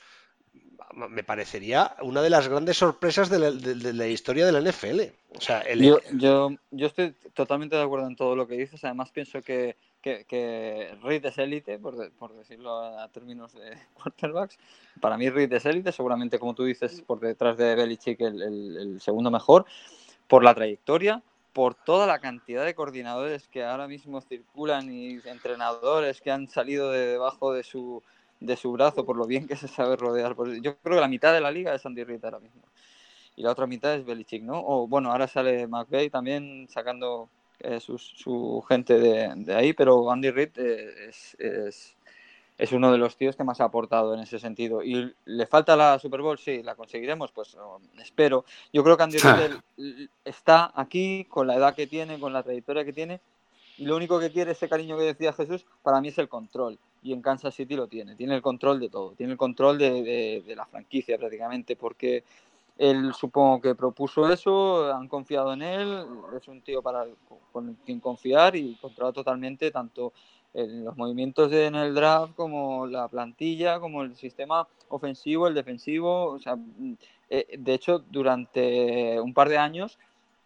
me 0.93 1.23
parecería 1.23 1.95
una 2.01 2.21
de 2.21 2.29
las 2.29 2.47
grandes 2.47 2.77
sorpresas 2.77 3.29
de 3.29 3.39
la, 3.93 4.07
historia 4.07 4.45
de 4.45 4.51
la 4.51 4.61
NFL. 4.61 5.01
O 5.35 5.41
sea, 5.41 5.63
yo, 5.73 5.99
yo, 6.13 6.51
yo, 6.71 6.87
estoy 6.87 7.13
totalmente 7.33 7.75
de 7.75 7.83
acuerdo 7.83 8.07
en 8.07 8.15
todo 8.15 8.35
lo 8.35 8.47
que 8.47 8.55
dices. 8.55 8.83
Además, 8.83 9.11
pienso 9.11 9.41
que 9.41 9.75
que, 10.01 10.25
que 10.25 10.95
Reed 11.01 11.25
es 11.25 11.37
élite, 11.37 11.77
por, 11.77 12.11
por, 12.13 12.33
decirlo 12.33 12.79
a 12.79 13.07
términos 13.09 13.53
de 13.53 13.77
quarterbacks. 13.93 14.57
Para 15.01 15.17
mí 15.17 15.29
Reed 15.29 15.51
es 15.53 15.65
élite, 15.65 15.91
seguramente 15.91 16.39
como 16.39 16.55
tú 16.55 16.63
dices, 16.63 17.01
por 17.01 17.19
detrás 17.19 17.57
de 17.57 17.75
Belichick 17.75 18.21
el, 18.21 18.41
el, 18.41 19.01
segundo 19.01 19.31
mejor, 19.31 19.65
por 20.27 20.43
la 20.43 20.53
trayectoria, 20.53 21.21
por 21.53 21.75
toda 21.75 22.07
la 22.07 22.19
cantidad 22.19 22.63
de 22.63 22.75
coordinadores 22.75 23.47
que 23.47 23.63
ahora 23.63 23.87
mismo 23.87 24.21
circulan 24.21 24.91
y 24.91 25.19
entrenadores 25.25 26.21
que 26.21 26.31
han 26.31 26.47
salido 26.47 26.91
de 26.91 27.07
debajo 27.07 27.53
de 27.53 27.63
su, 27.63 28.03
de 28.39 28.55
su 28.55 28.71
brazo, 28.71 29.05
por 29.05 29.17
lo 29.17 29.25
bien 29.25 29.47
que 29.47 29.55
se 29.55 29.67
sabe 29.67 29.95
rodear. 29.95 30.35
Yo 30.61 30.77
creo 30.77 30.95
que 30.95 31.01
la 31.01 31.07
mitad 31.07 31.33
de 31.33 31.41
la 31.41 31.51
liga 31.51 31.73
es 31.73 31.85
Andy 31.85 32.03
Reid 32.03 32.23
ahora 32.23 32.39
mismo. 32.39 32.61
Y 33.35 33.43
la 33.43 33.51
otra 33.51 33.67
mitad 33.67 33.93
es 33.95 34.05
Belichick, 34.05 34.43
¿no? 34.43 34.61
O 34.65 34.87
bueno, 34.87 35.11
ahora 35.11 35.27
sale 35.27 35.67
McVeigh 35.67 36.09
también 36.09 36.67
sacando 36.69 37.29
eh, 37.59 37.79
su, 37.79 38.63
gente 38.67 38.99
de, 38.99 39.55
ahí, 39.55 39.73
pero 39.73 40.11
Andy 40.11 40.31
Reid 40.31 40.49
eh, 40.57 41.09
es, 41.09 41.95
es, 42.57 42.71
uno 42.71 42.91
de 42.91 42.97
los 42.97 43.15
tíos 43.15 43.35
que 43.35 43.43
más 43.43 43.61
ha 43.61 43.65
aportado 43.65 44.13
en 44.13 44.21
ese 44.21 44.39
sentido. 44.39 44.83
¿Y 44.83 45.13
le 45.25 45.45
falta 45.45 45.75
la 45.75 45.99
Super 45.99 46.21
Bowl? 46.21 46.37
Sí, 46.37 46.63
la 46.63 46.75
conseguiremos, 46.75 47.31
pues 47.31 47.57
espero. 48.01 48.45
Yo 48.73 48.83
creo 48.83 48.97
que 48.97 49.03
Andy 49.03 49.17
Reid 49.17 50.09
está 50.25 50.71
aquí 50.75 51.25
con 51.25 51.47
la 51.47 51.55
edad 51.55 51.75
que 51.75 51.87
tiene, 51.87 52.19
con 52.19 52.33
la 52.33 52.43
trayectoria 52.43 52.83
que 52.85 52.93
tiene, 52.93 53.21
y 53.79 53.85
lo 53.85 53.95
único 53.95 54.19
que 54.19 54.29
quiere, 54.29 54.51
ese 54.51 54.69
cariño 54.69 54.97
que 54.97 55.03
decía 55.03 55.33
Jesús, 55.33 55.65
para 55.81 56.01
mí 56.01 56.09
es 56.09 56.17
el 56.17 56.27
control. 56.27 56.77
Y 57.01 57.13
en 57.13 57.21
Kansas 57.21 57.55
City 57.55 57.75
lo 57.75 57.87
tiene, 57.87 58.15
tiene 58.15 58.35
el 58.35 58.41
control 58.41 58.79
de 58.79 58.89
todo, 58.89 59.11
tiene 59.11 59.31
el 59.31 59.37
control 59.37 59.77
de, 59.77 60.43
de 60.45 60.55
la 60.55 60.65
franquicia 60.65 61.17
prácticamente, 61.17 61.77
porque 61.77 62.23
él 62.77 63.13
supongo 63.13 63.61
que 63.61 63.75
propuso 63.75 64.31
eso, 64.31 64.93
han 64.93 65.07
confiado 65.07 65.53
en 65.53 65.61
él, 65.61 66.05
es 66.35 66.47
un 66.47 66.61
tío 66.61 66.81
para 66.81 67.05
con 67.51 67.77
quien 67.85 67.99
confiar 67.99 68.55
y 68.55 68.75
controla 68.75 69.11
totalmente 69.11 69.71
tanto 69.71 70.13
en 70.53 70.83
los 70.83 70.97
movimientos 70.97 71.51
en 71.51 71.75
el 71.75 71.93
draft 71.93 72.35
como 72.35 72.87
la 72.87 73.07
plantilla, 73.07 73.79
como 73.79 74.03
el 74.03 74.15
sistema 74.15 74.67
ofensivo, 74.87 75.47
el 75.47 75.53
defensivo. 75.53 76.25
O 76.25 76.39
sea, 76.39 76.57
eh, 77.29 77.57
de 77.57 77.73
hecho, 77.73 77.99
durante 77.99 79.19
un 79.19 79.33
par 79.33 79.49
de 79.49 79.57
años 79.57 79.99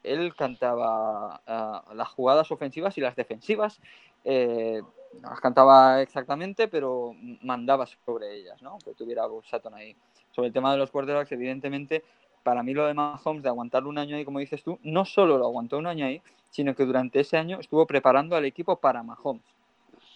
él 0.03 0.35
cantaba 0.35 1.41
ah, 1.47 1.83
las 1.93 2.09
jugadas 2.09 2.51
ofensivas 2.51 2.97
y 2.97 3.01
las 3.01 3.15
defensivas. 3.15 3.79
Eh, 4.23 4.81
las 5.21 5.39
cantaba 5.39 6.01
exactamente, 6.01 6.67
pero 6.67 7.15
mandaba 7.41 7.85
sobre 8.05 8.35
ellas, 8.35 8.61
¿no? 8.61 8.77
Que 8.83 8.93
tuviera 8.93 9.23
Sutton 9.43 9.73
ahí. 9.73 9.95
Sobre 10.31 10.47
el 10.47 10.53
tema 10.53 10.71
de 10.71 10.77
los 10.77 10.91
quarterbacks, 10.91 11.31
evidentemente, 11.31 12.03
para 12.43 12.63
mí 12.63 12.73
lo 12.73 12.85
de 12.87 12.93
Mahomes 12.93 13.43
de 13.43 13.49
aguantar 13.49 13.85
un 13.85 13.97
año 13.97 14.15
ahí, 14.15 14.25
como 14.25 14.39
dices 14.39 14.63
tú, 14.63 14.79
no 14.83 15.05
solo 15.05 15.37
lo 15.37 15.45
aguantó 15.45 15.77
un 15.77 15.87
año 15.87 16.05
ahí, 16.05 16.21
sino 16.49 16.75
que 16.75 16.85
durante 16.85 17.19
ese 17.19 17.37
año 17.37 17.59
estuvo 17.59 17.85
preparando 17.85 18.35
al 18.35 18.45
equipo 18.45 18.75
para 18.75 19.03
Mahomes. 19.03 19.43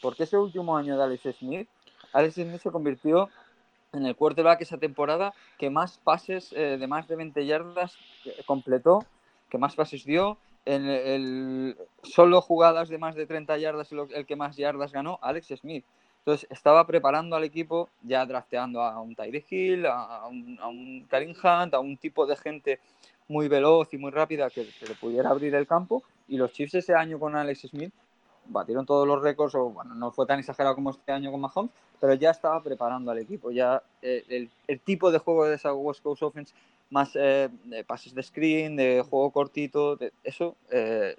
Porque 0.01 0.23
ese 0.23 0.37
último 0.37 0.75
año 0.75 0.97
de 0.97 1.03
Alex 1.03 1.37
Smith, 1.37 1.69
Alex 2.13 2.35
Smith 2.35 2.61
se 2.61 2.71
convirtió 2.71 3.29
en 3.93 4.05
el 4.05 4.15
quarterback 4.15 4.61
esa 4.61 4.77
temporada 4.77 5.33
que 5.57 5.69
más 5.69 5.97
pases 5.97 6.53
eh, 6.53 6.77
de 6.77 6.87
más 6.87 7.07
de 7.07 7.15
20 7.15 7.45
yardas 7.45 7.97
eh, 8.25 8.43
completó, 8.45 9.05
que 9.49 9.57
más 9.57 9.75
pases 9.75 10.03
dio, 10.03 10.37
en 10.65 10.85
el, 10.85 11.77
solo 12.03 12.41
jugadas 12.41 12.89
de 12.89 12.97
más 12.97 13.15
de 13.15 13.25
30 13.25 13.57
yardas 13.57 13.89
el 13.91 14.25
que 14.25 14.35
más 14.35 14.57
yardas 14.57 14.91
ganó, 14.91 15.17
Alex 15.21 15.47
Smith. 15.59 15.85
Entonces 16.19 16.45
estaba 16.51 16.85
preparando 16.85 17.37
al 17.37 17.45
equipo, 17.45 17.87
ya 18.03 18.25
drafteando 18.25 18.81
a 18.81 18.99
un 18.99 19.15
Tyree 19.15 19.45
Hill, 19.49 19.85
a 19.85 20.27
un, 20.27 20.59
a 20.61 20.67
un 20.67 21.07
Hunt, 21.09 21.73
a 21.73 21.79
un 21.79 21.95
tipo 21.95 22.25
de 22.25 22.35
gente 22.35 22.79
muy 23.29 23.47
veloz 23.47 23.93
y 23.93 23.97
muy 23.97 24.11
rápida 24.11 24.49
que, 24.49 24.63
le 24.65 24.95
pudiera 24.99 25.29
abrir 25.29 25.55
el 25.55 25.65
campo. 25.65 26.03
Y 26.27 26.35
los 26.35 26.51
Chiefs 26.51 26.75
ese 26.75 26.93
año 26.93 27.17
con 27.17 27.35
Alex 27.37 27.61
Smith 27.69 27.93
batieron 28.45 28.85
todos 28.85 29.07
los 29.07 29.21
récords, 29.21 29.55
o 29.55 29.69
bueno, 29.69 29.95
no 29.95 30.11
fue 30.11 30.25
tan 30.25 30.39
exagerado 30.39 30.75
como 30.75 30.91
este 30.91 31.13
año 31.13 31.31
con 31.31 31.39
Mahomes, 31.39 31.71
pero 31.99 32.13
ya 32.13 32.31
estaba 32.31 32.61
preparando 32.61 33.11
al 33.11 33.19
equipo. 33.19 33.51
Ya 33.51 33.81
eh, 34.01 34.25
el, 34.27 34.49
el, 34.67 34.79
tipo 34.81 35.11
de 35.11 35.19
juego 35.19 35.45
de 35.45 35.55
esa 35.55 35.73
West 35.73 36.01
Coast 36.01 36.23
Offense 36.23 36.53
más 36.89 37.11
eh, 37.15 37.49
pases 37.85 38.13
de 38.13 38.23
screen, 38.23 38.75
de 38.75 39.03
juego 39.07 39.31
cortito, 39.31 39.97
eso 40.23 40.55
eh, 40.71 41.15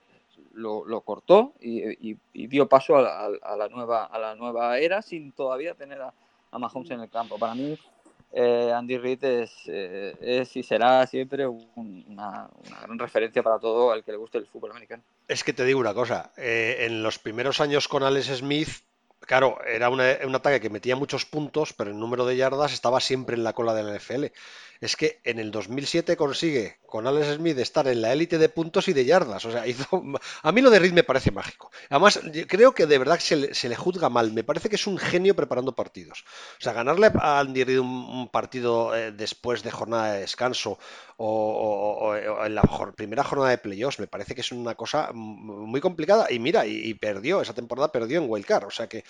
lo, 0.54 1.00
cortó 1.02 1.52
y, 1.60 2.16
dio 2.32 2.68
paso 2.68 2.96
a 2.96 3.56
la, 3.56 3.68
nueva, 3.68 4.04
a 4.04 4.18
la 4.18 4.34
nueva 4.34 4.78
era 4.78 5.02
sin 5.02 5.32
todavía 5.32 5.74
tener 5.74 6.00
a, 6.00 6.12
Mahomes 6.58 6.90
en 6.90 7.00
el 7.00 7.10
campo. 7.10 7.38
Para 7.38 7.54
mí, 7.54 7.78
eh, 8.32 8.72
Andy 8.74 8.96
Reid 8.96 9.22
es, 9.22 10.56
y 10.56 10.62
será 10.62 11.06
siempre 11.06 11.46
una, 11.46 12.48
gran 12.82 12.98
referencia 12.98 13.42
para 13.42 13.58
todo 13.58 13.92
al 13.92 14.02
que 14.02 14.12
le 14.12 14.18
guste 14.18 14.38
el 14.38 14.46
fútbol 14.46 14.70
americano. 14.70 15.02
Es 15.28 15.44
que 15.44 15.52
te 15.52 15.64
digo 15.64 15.78
una 15.78 15.94
cosa, 15.94 16.32
en 16.36 17.02
los 17.02 17.18
primeros 17.18 17.60
años 17.60 17.86
con 17.86 18.02
Alex 18.02 18.38
Smith 18.38 18.70
Claro, 19.28 19.58
era 19.66 19.90
un 19.90 20.00
ataque 20.34 20.58
que 20.58 20.70
metía 20.70 20.96
muchos 20.96 21.26
puntos, 21.26 21.74
pero 21.74 21.90
el 21.90 21.98
número 21.98 22.24
de 22.24 22.38
yardas 22.38 22.72
estaba 22.72 22.98
siempre 22.98 23.36
en 23.36 23.44
la 23.44 23.52
cola 23.52 23.74
de 23.74 23.82
la 23.82 23.94
NFL 23.94 24.24
es 24.80 24.96
que 24.96 25.20
en 25.24 25.38
el 25.38 25.50
2007 25.50 26.16
consigue 26.16 26.78
con 26.86 27.06
Alex 27.06 27.34
Smith 27.34 27.58
estar 27.58 27.86
en 27.88 28.00
la 28.00 28.12
élite 28.12 28.38
de 28.38 28.48
puntos 28.48 28.88
y 28.88 28.92
de 28.92 29.04
yardas. 29.04 29.44
O 29.44 29.50
sea, 29.50 29.66
hizo... 29.66 29.86
a 30.42 30.52
mí 30.52 30.60
lo 30.60 30.70
de 30.70 30.78
Reed 30.78 30.92
me 30.92 31.02
parece 31.02 31.30
mágico. 31.30 31.70
Además, 31.90 32.20
creo 32.46 32.72
que 32.72 32.86
de 32.86 32.98
verdad 32.98 33.18
se 33.18 33.36
le, 33.36 33.54
se 33.54 33.68
le, 33.68 33.76
juzga 33.76 34.08
mal. 34.08 34.32
Me 34.32 34.44
parece 34.44 34.68
que 34.68 34.76
es 34.76 34.86
un 34.86 34.98
genio 34.98 35.34
preparando 35.34 35.74
partidos. 35.74 36.24
O 36.58 36.62
sea, 36.62 36.72
ganarle 36.72 37.10
a 37.14 37.40
Andy 37.40 37.64
Reid 37.64 37.80
un, 37.80 38.28
partido 38.28 38.94
eh, 38.94 39.12
después 39.12 39.62
de 39.62 39.70
jornada 39.70 40.12
de 40.12 40.20
descanso 40.20 40.78
o, 41.16 42.14
en 42.14 42.54
la 42.54 42.62
primera 42.94 43.24
jornada 43.24 43.50
de 43.50 43.58
playoffs 43.58 43.98
me 43.98 44.06
parece 44.06 44.34
que 44.34 44.42
es 44.42 44.52
una 44.52 44.74
cosa 44.76 45.10
muy 45.12 45.80
complicada. 45.80 46.30
Y 46.30 46.38
mira, 46.38 46.66
y, 46.66 46.76
y 46.76 46.94
perdió, 46.94 47.40
esa 47.40 47.54
temporada 47.54 47.90
perdió 47.90 48.18
en 48.18 48.30
Wildcard. 48.30 48.64
O 48.64 48.70
sea 48.70 48.86
que 48.86 49.04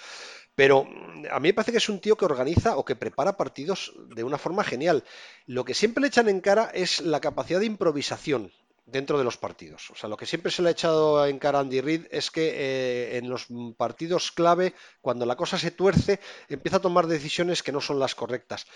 pero 0.55 0.85
mm, 0.85 1.27
a 1.31 1.39
mí 1.41 1.49
me 1.49 1.55
parece 1.55 1.73
que 1.73 1.79
es 1.79 1.89
un 1.89 2.01
tío 2.01 2.17
que 2.17 2.25
organiza 2.25 2.77
o 2.77 2.85
que 2.85 2.97
prepara 2.97 3.37
partidos 3.37 3.93
de 4.15 4.25
una 4.25 4.39
forma 4.39 4.65
genial. 4.65 5.05
Lo 5.47 5.65
que 5.65 5.75
siempre 5.75 6.01
le 6.01 6.09
echan 6.09 6.29
en 6.29 6.41
cara 6.41 6.71
es 6.75 7.01
la 7.01 7.21
capacidad 7.21 7.61
de 7.61 7.67
improvisación 7.67 8.51
dentro 8.91 9.19
de 9.19 9.25
los 9.25 9.37
partidos. 9.37 9.91
O 9.91 9.95
sea, 9.95 10.09
lo 10.09 10.17
que 10.17 10.27
siempre 10.27 10.51
se 10.51 10.63
le 10.63 10.69
ha 10.69 10.73
echado 10.73 11.27
en 11.27 11.39
cara 11.39 11.59
a 11.59 11.61
Andy 11.61 11.81
Reid 11.81 12.07
es 12.11 12.31
que 12.31 12.49
eh, 12.55 13.19
en 13.19 13.29
los 13.29 13.47
partidos 13.77 14.33
clave, 14.33 14.75
cuando 15.01 15.27
la 15.27 15.37
cosa 15.37 15.59
se 15.59 15.71
tuerce, 15.71 16.21
empieza 16.49 16.79
a 16.79 16.83
tomar 16.83 17.07
decisiones 17.07 17.63
que 17.63 17.73
no 17.73 17.81
son 17.81 17.99
las 17.99 18.15
correctas. 18.15 18.67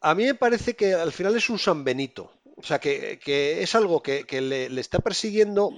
A 0.00 0.14
mí 0.14 0.24
me 0.24 0.34
parece 0.34 0.74
que 0.74 0.94
al 0.94 1.12
final 1.12 1.36
es 1.36 1.48
un 1.48 1.58
San 1.58 1.84
Benito. 1.84 2.32
O 2.56 2.62
sea, 2.62 2.78
que, 2.78 3.18
es 3.62 3.74
algo 3.74 4.02
que, 4.02 4.24
le, 4.40 4.80
está 4.80 5.00
persiguiendo, 5.00 5.70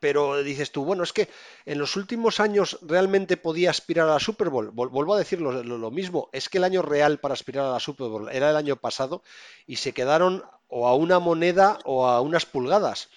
pero 0.00 0.42
dices 0.42 0.72
tú, 0.72 0.84
bueno, 0.84 1.04
es 1.04 1.12
que 1.12 1.28
en 1.64 1.78
los 1.78 1.96
últimos 1.96 2.40
años 2.40 2.78
realmente 2.82 3.36
podía 3.36 3.70
aspirar 3.70 4.08
a 4.08 4.14
la 4.14 4.20
Super 4.20 4.50
Bowl. 4.50 4.70
vuelvo 4.70 5.14
a 5.14 5.18
decir 5.18 5.40
lo, 5.40 5.90
mismo, 5.90 6.28
es 6.32 6.48
que 6.48 6.58
el 6.58 6.64
año 6.64 6.82
real 6.82 7.20
para 7.20 7.34
aspirar 7.34 7.66
a 7.66 7.72
la 7.72 7.80
Super 7.80 8.08
Bowl 8.08 8.28
era 8.30 8.50
el 8.50 8.56
año 8.56 8.76
pasado 8.76 9.22
y 9.66 9.76
se 9.76 9.92
quedaron 9.92 10.42
o 10.68 10.88
a 10.88 10.94
una 10.96 11.20
moneda 11.20 11.78
o 11.84 12.06
a 12.06 12.20
unas 12.20 12.44
pulgadas. 12.44 13.08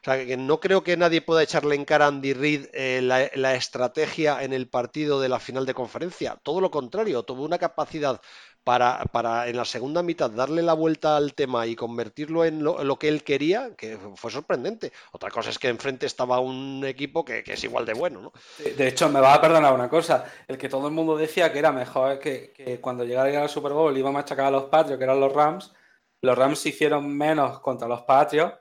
O 0.00 0.04
sea, 0.04 0.24
que 0.24 0.36
no 0.36 0.60
creo 0.60 0.84
que 0.84 0.96
nadie 0.96 1.22
pueda 1.22 1.42
echarle 1.42 1.74
en 1.74 1.84
cara 1.84 2.04
a 2.04 2.08
Andy 2.08 2.32
Reid 2.32 2.66
eh, 2.72 3.00
la, 3.02 3.30
la, 3.34 3.54
estrategia 3.56 4.44
en 4.44 4.52
el 4.52 4.68
partido 4.68 5.20
de 5.20 5.28
la 5.28 5.40
final 5.40 5.66
de 5.66 5.74
conferencia. 5.74 6.38
Todo 6.42 6.60
lo 6.60 6.70
contrario, 6.70 7.24
tuvo 7.24 7.42
una 7.42 7.58
capacidad 7.58 8.20
para, 8.68 9.48
en 9.48 9.56
la 9.56 9.64
segunda 9.64 10.02
mitad 10.02 10.28
darle 10.28 10.60
la 10.60 10.74
vuelta 10.74 11.16
al 11.16 11.32
tema 11.32 11.66
y 11.66 11.74
convertirlo 11.74 12.44
en 12.44 12.62
lo, 12.62 12.98
que 12.98 13.08
él 13.08 13.24
quería, 13.24 13.74
que 13.74 13.96
fue 14.14 14.30
sorprendente. 14.30 14.92
Otra 15.12 15.30
cosa 15.30 15.48
es 15.48 15.58
que 15.58 15.68
enfrente 15.68 16.04
estaba 16.04 16.38
un 16.40 16.84
equipo 16.84 17.24
que, 17.24 17.42
es 17.46 17.64
igual 17.64 17.86
de 17.86 17.94
bueno, 17.94 18.20
¿no? 18.20 18.32
De 18.58 18.88
hecho, 18.88 19.08
me 19.08 19.20
va 19.20 19.32
a 19.32 19.40
perdonar 19.40 19.72
una 19.72 19.88
cosa. 19.88 20.26
El 20.46 20.58
que 20.58 20.68
todo 20.68 20.88
el 20.88 20.92
mundo 20.92 21.16
decía 21.16 21.50
que 21.50 21.60
era 21.60 21.72
mejor 21.72 22.18
que, 22.18 22.52
que 22.52 22.78
cuando 22.78 23.04
llegara 23.04 23.40
al 23.40 23.48
Super 23.48 23.72
Bowl 23.72 23.96
iba 23.96 24.10
a 24.10 24.12
machacar 24.12 24.46
a 24.46 24.50
los 24.50 24.64
Patriots, 24.64 24.98
que 24.98 25.04
eran 25.04 25.20
los 25.20 25.32
Rams, 25.32 25.72
los 26.20 26.36
Rams 26.36 26.66
hicieron 26.66 27.08
menos 27.16 27.60
contra 27.60 27.88
los 27.88 28.02
Patriots 28.02 28.58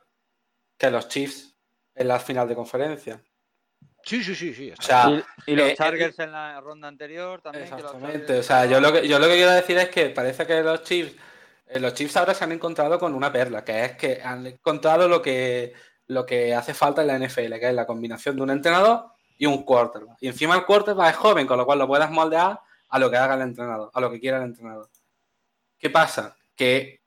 que 0.78 0.90
los 0.90 1.10
Chiefs 1.10 1.58
en 1.96 2.08
la 2.08 2.20
final 2.20 2.48
de 2.48 2.56
conferencia. 2.56 3.22
Sí, 4.08 4.24
sí, 4.24 4.36
sí, 4.36 4.54
sí. 4.54 4.74
y, 5.48 5.56
los 5.56 5.68
eh, 5.68 5.76
Chargers 5.76 6.18
en 6.20 6.32
la 6.32 6.62
ronda 6.62 6.88
anterior 6.88 7.42
también. 7.42 7.66
Exactamente. 7.66 8.40
O 8.40 8.44
sea, 8.44 8.66
yo 8.66 8.80
lo, 8.80 8.94
que, 8.94 9.06
yo 9.06 9.20
lo 9.20 9.28
que 9.28 9.34
quiero 9.34 9.52
decir 9.52 9.78
es 9.78 9.90
que 9.90 10.12
parece 10.12 10.48
que 10.48 10.64
los 10.64 10.82
Chiefs, 10.84 11.14
eh, 11.68 11.78
los 11.82 11.94
Chiefs 11.94 12.16
ahora 12.16 12.34
se 12.34 12.46
han 12.46 12.54
encontrado 12.54 12.98
con 12.98 13.14
una 13.14 13.34
perla, 13.34 13.66
que 13.66 13.84
es 13.84 13.98
que 13.98 14.22
han 14.24 14.48
encontrado 14.48 15.10
lo 15.10 15.22
que, 15.22 15.74
lo 16.08 16.26
que 16.26 16.56
hace 16.56 16.74
falta 16.74 17.02
en 17.02 17.08
la 17.08 17.20
NFL, 17.20 17.60
que 17.60 17.68
es 17.68 17.74
la 17.74 17.86
combinación 17.86 18.38
de 18.38 18.44
un 18.44 18.52
entrenador 18.52 19.08
y 19.38 19.46
un 19.46 19.64
quarterback. 19.64 20.20
Y 20.22 20.28
encima 20.28 20.56
el 20.56 20.64
quarterback 20.64 21.10
es 21.10 21.18
joven, 21.18 21.46
con 21.46 21.58
lo 21.58 21.66
cual 21.66 21.80
lo 21.80 21.88
puedes 21.88 22.10
moldear 22.10 22.62
a 22.88 23.00
lo 23.00 23.12
que 23.12 23.18
haga 23.18 23.36
el 23.36 23.42
entrenador, 23.42 23.92
a 23.94 24.00
lo 24.00 24.10
que 24.10 24.22
quiera 24.22 24.38
el 24.38 24.44
entrenador. 24.44 24.90
¿Qué 25.78 25.90
pasa? 25.90 26.38
Que 26.56 27.02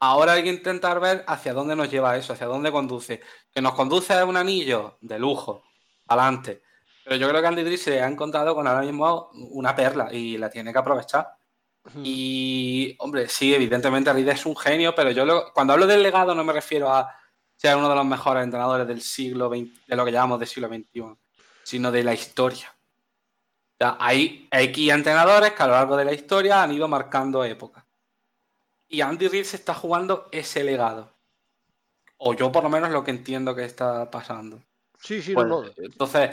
ahora 0.00 0.32
hay 0.32 0.42
que 0.42 0.48
intentar 0.48 1.00
ver 1.00 1.22
hacia 1.26 1.52
dónde 1.52 1.76
nos 1.76 1.90
lleva 1.90 2.16
eso, 2.16 2.32
hacia 2.32 2.46
dónde 2.46 2.72
conduce. 2.72 3.20
Que 3.52 3.60
nos 3.60 3.74
conduce 3.74 4.14
a 4.14 4.24
un 4.24 4.38
anillo 4.38 4.96
de 5.02 5.18
lujo, 5.18 5.62
adelante. 6.06 6.62
Pero 7.04 7.16
yo 7.16 7.28
creo 7.28 7.40
que 7.40 7.46
Andy 7.46 7.62
Driss 7.62 7.82
se 7.82 8.02
ha 8.02 8.08
encontrado 8.08 8.54
con 8.54 8.66
ahora 8.66 8.82
mismo 8.82 9.30
una 9.32 9.74
perla 9.76 10.12
y 10.12 10.36
la 10.38 10.50
tiene 10.50 10.72
que 10.72 10.78
aprovechar. 10.78 11.36
Y, 12.02 12.96
hombre, 12.98 13.28
sí, 13.28 13.54
evidentemente 13.54 14.12
Reed 14.12 14.28
es 14.28 14.44
un 14.44 14.56
genio, 14.56 14.94
pero 14.94 15.10
yo 15.10 15.52
cuando 15.54 15.72
hablo 15.72 15.86
del 15.86 16.02
legado 16.02 16.34
no 16.34 16.42
me 16.42 16.52
refiero 16.52 16.92
a 16.92 17.14
ser 17.54 17.76
uno 17.76 17.88
de 17.88 17.94
los 17.94 18.04
mejores 18.04 18.44
entrenadores 18.44 18.86
del 18.86 19.00
siglo 19.00 19.48
XX, 19.48 19.86
de 19.86 19.96
lo 19.96 20.04
que 20.04 20.12
llamamos 20.12 20.38
del 20.38 20.48
siglo 20.48 20.68
XXI, 20.68 21.16
sino 21.62 21.92
de 21.92 22.02
la 22.02 22.12
historia. 22.12 22.74
hay 23.78 24.48
X 24.50 24.90
entrenadores 24.90 25.52
que 25.52 25.62
a 25.62 25.66
lo 25.66 25.72
largo 25.72 25.96
de 25.96 26.04
la 26.04 26.12
historia 26.12 26.62
han 26.62 26.72
ido 26.72 26.88
marcando 26.88 27.44
épocas. 27.44 27.84
Y 28.88 29.00
Andy 29.00 29.28
Reid 29.28 29.44
se 29.44 29.56
está 29.56 29.74
jugando 29.74 30.28
ese 30.32 30.62
legado. 30.64 31.14
O 32.18 32.34
yo 32.34 32.50
por 32.50 32.62
lo 32.62 32.68
menos 32.68 32.90
lo 32.90 33.04
que 33.04 33.10
entiendo 33.10 33.54
que 33.54 33.64
está 33.64 34.10
pasando. 34.10 34.62
Sí, 35.06 35.22
sí, 35.22 35.34
no, 35.34 35.62
pues, 35.62 35.72
Entonces, 35.78 36.30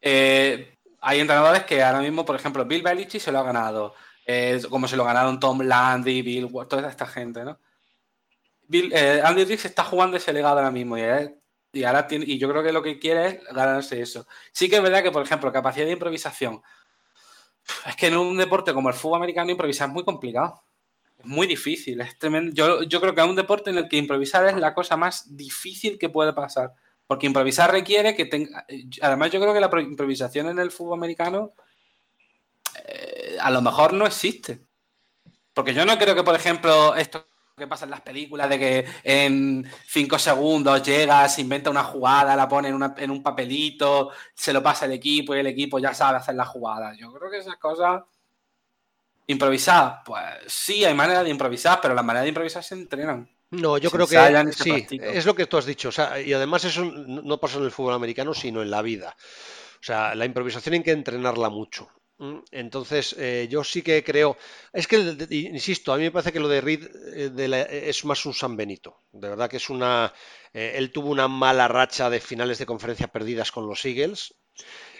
eh, 0.00 0.74
hay 1.00 1.20
entrenadores 1.20 1.62
que 1.62 1.80
ahora 1.80 2.00
mismo, 2.00 2.24
por 2.24 2.34
ejemplo, 2.34 2.64
Bill 2.64 2.82
Belichick 2.82 3.20
se 3.20 3.30
lo 3.30 3.38
ha 3.38 3.44
ganado, 3.44 3.94
eh, 4.26 4.60
como 4.68 4.88
se 4.88 4.96
lo 4.96 5.04
ganaron 5.04 5.38
Tom 5.38 5.60
Landy, 5.60 6.22
Bill, 6.22 6.50
toda 6.68 6.88
esta 6.88 7.06
gente, 7.06 7.44
¿no? 7.44 7.60
Bill, 8.66 8.92
eh, 8.92 9.22
Andy 9.24 9.44
Reid 9.44 9.60
está 9.64 9.84
jugando 9.84 10.16
ese 10.16 10.32
legado 10.32 10.58
ahora 10.58 10.72
mismo 10.72 10.98
y, 10.98 11.84
ahora 11.84 12.08
tiene, 12.08 12.24
y 12.26 12.36
yo 12.36 12.48
creo 12.48 12.64
que 12.64 12.72
lo 12.72 12.82
que 12.82 12.98
quiere 12.98 13.26
es 13.28 13.44
ganarse 13.54 14.00
eso. 14.00 14.26
Sí 14.50 14.68
que 14.68 14.76
es 14.76 14.82
verdad 14.82 15.04
que, 15.04 15.12
por 15.12 15.22
ejemplo, 15.22 15.52
capacidad 15.52 15.86
de 15.86 15.92
improvisación. 15.92 16.60
Es 17.86 17.94
que 17.94 18.08
en 18.08 18.16
un 18.16 18.36
deporte 18.36 18.74
como 18.74 18.88
el 18.88 18.96
fútbol 18.96 19.18
americano 19.18 19.52
improvisar 19.52 19.86
es 19.86 19.94
muy 19.94 20.04
complicado. 20.04 20.64
Es 21.16 21.26
muy 21.26 21.46
difícil, 21.46 22.00
es 22.00 22.18
tremendo. 22.18 22.52
Yo, 22.52 22.82
yo 22.82 23.00
creo 23.00 23.14
que 23.14 23.20
es 23.20 23.26
un 23.28 23.36
deporte 23.36 23.70
en 23.70 23.78
el 23.78 23.88
que 23.88 23.98
improvisar 23.98 24.46
es 24.48 24.56
la 24.56 24.74
cosa 24.74 24.96
más 24.96 25.36
difícil 25.36 25.96
que 25.96 26.08
puede 26.08 26.32
pasar. 26.32 26.74
Porque 27.06 27.26
improvisar 27.26 27.70
requiere 27.70 28.14
que 28.16 28.26
tenga. 28.26 28.66
Además, 29.00 29.30
yo 29.30 29.40
creo 29.40 29.54
que 29.54 29.60
la 29.60 29.82
improvisación 29.82 30.48
en 30.48 30.58
el 30.58 30.70
fútbol 30.70 30.98
americano 30.98 31.52
eh, 32.84 33.36
a 33.40 33.50
lo 33.50 33.62
mejor 33.62 33.92
no 33.92 34.06
existe. 34.06 34.60
Porque 35.54 35.72
yo 35.72 35.86
no 35.86 35.96
creo 35.98 36.14
que, 36.14 36.22
por 36.22 36.34
ejemplo, 36.34 36.94
esto 36.94 37.26
que 37.56 37.66
pasa 37.66 37.86
en 37.86 37.90
las 37.90 38.02
películas 38.02 38.50
de 38.50 38.58
que 38.58 38.86
en 39.02 39.66
cinco 39.86 40.18
segundos 40.18 40.82
llega, 40.82 41.26
se 41.26 41.40
inventa 41.40 41.70
una 41.70 41.84
jugada, 41.84 42.36
la 42.36 42.46
pone 42.46 42.68
en, 42.68 43.10
un 43.10 43.22
papelito, 43.22 44.10
se 44.34 44.52
lo 44.52 44.62
pasa 44.62 44.84
al 44.84 44.92
equipo 44.92 45.34
y 45.34 45.38
el 45.38 45.46
equipo 45.46 45.78
ya 45.78 45.94
sabe 45.94 46.18
hacer 46.18 46.34
la 46.34 46.44
jugada. 46.44 46.94
Yo 46.94 47.10
creo 47.14 47.30
que 47.30 47.38
esas 47.38 47.56
cosas. 47.56 48.02
Improvisar, 49.28 50.02
pues 50.04 50.22
sí, 50.46 50.84
hay 50.84 50.94
manera 50.94 51.24
de 51.24 51.30
improvisar, 51.30 51.80
pero 51.80 51.94
las 51.94 52.04
maneras 52.04 52.24
de 52.24 52.28
improvisar 52.28 52.62
se 52.62 52.74
entrenan. 52.74 53.28
No, 53.50 53.78
yo 53.78 53.90
creo 53.90 54.06
que 54.06 54.52
sí, 54.52 54.88
es 55.00 55.24
lo 55.24 55.34
que 55.34 55.46
tú 55.46 55.56
has 55.56 55.66
dicho. 55.66 55.88
O 55.88 55.92
sea, 55.92 56.20
y 56.20 56.32
además 56.32 56.64
eso 56.64 56.84
no 56.84 57.38
pasa 57.38 57.58
en 57.58 57.64
el 57.64 57.70
fútbol 57.70 57.94
americano, 57.94 58.34
sino 58.34 58.62
en 58.62 58.70
la 58.70 58.82
vida. 58.82 59.16
O 59.80 59.84
sea, 59.84 60.14
la 60.14 60.24
improvisación 60.24 60.74
hay 60.74 60.82
que 60.82 60.90
entrenarla 60.90 61.48
mucho. 61.48 61.88
Entonces, 62.50 63.14
eh, 63.18 63.46
yo 63.50 63.62
sí 63.62 63.82
que 63.82 64.02
creo. 64.02 64.38
Es 64.72 64.88
que, 64.88 64.96
insisto, 65.30 65.92
a 65.92 65.98
mí 65.98 66.04
me 66.04 66.10
parece 66.10 66.32
que 66.32 66.40
lo 66.40 66.48
de 66.48 66.62
Reed 66.62 66.88
eh, 67.14 67.84
es 67.86 68.04
más 68.06 68.24
un 68.24 68.32
San 68.32 68.56
Benito. 68.56 69.02
De 69.12 69.28
verdad 69.28 69.50
que 69.50 69.58
es 69.58 69.68
una. 69.68 70.12
Eh, 70.52 70.72
él 70.76 70.92
tuvo 70.92 71.10
una 71.10 71.28
mala 71.28 71.68
racha 71.68 72.08
de 72.08 72.20
finales 72.20 72.58
de 72.58 72.66
conferencia 72.66 73.08
perdidas 73.08 73.52
con 73.52 73.66
los 73.66 73.84
Eagles. 73.84 74.34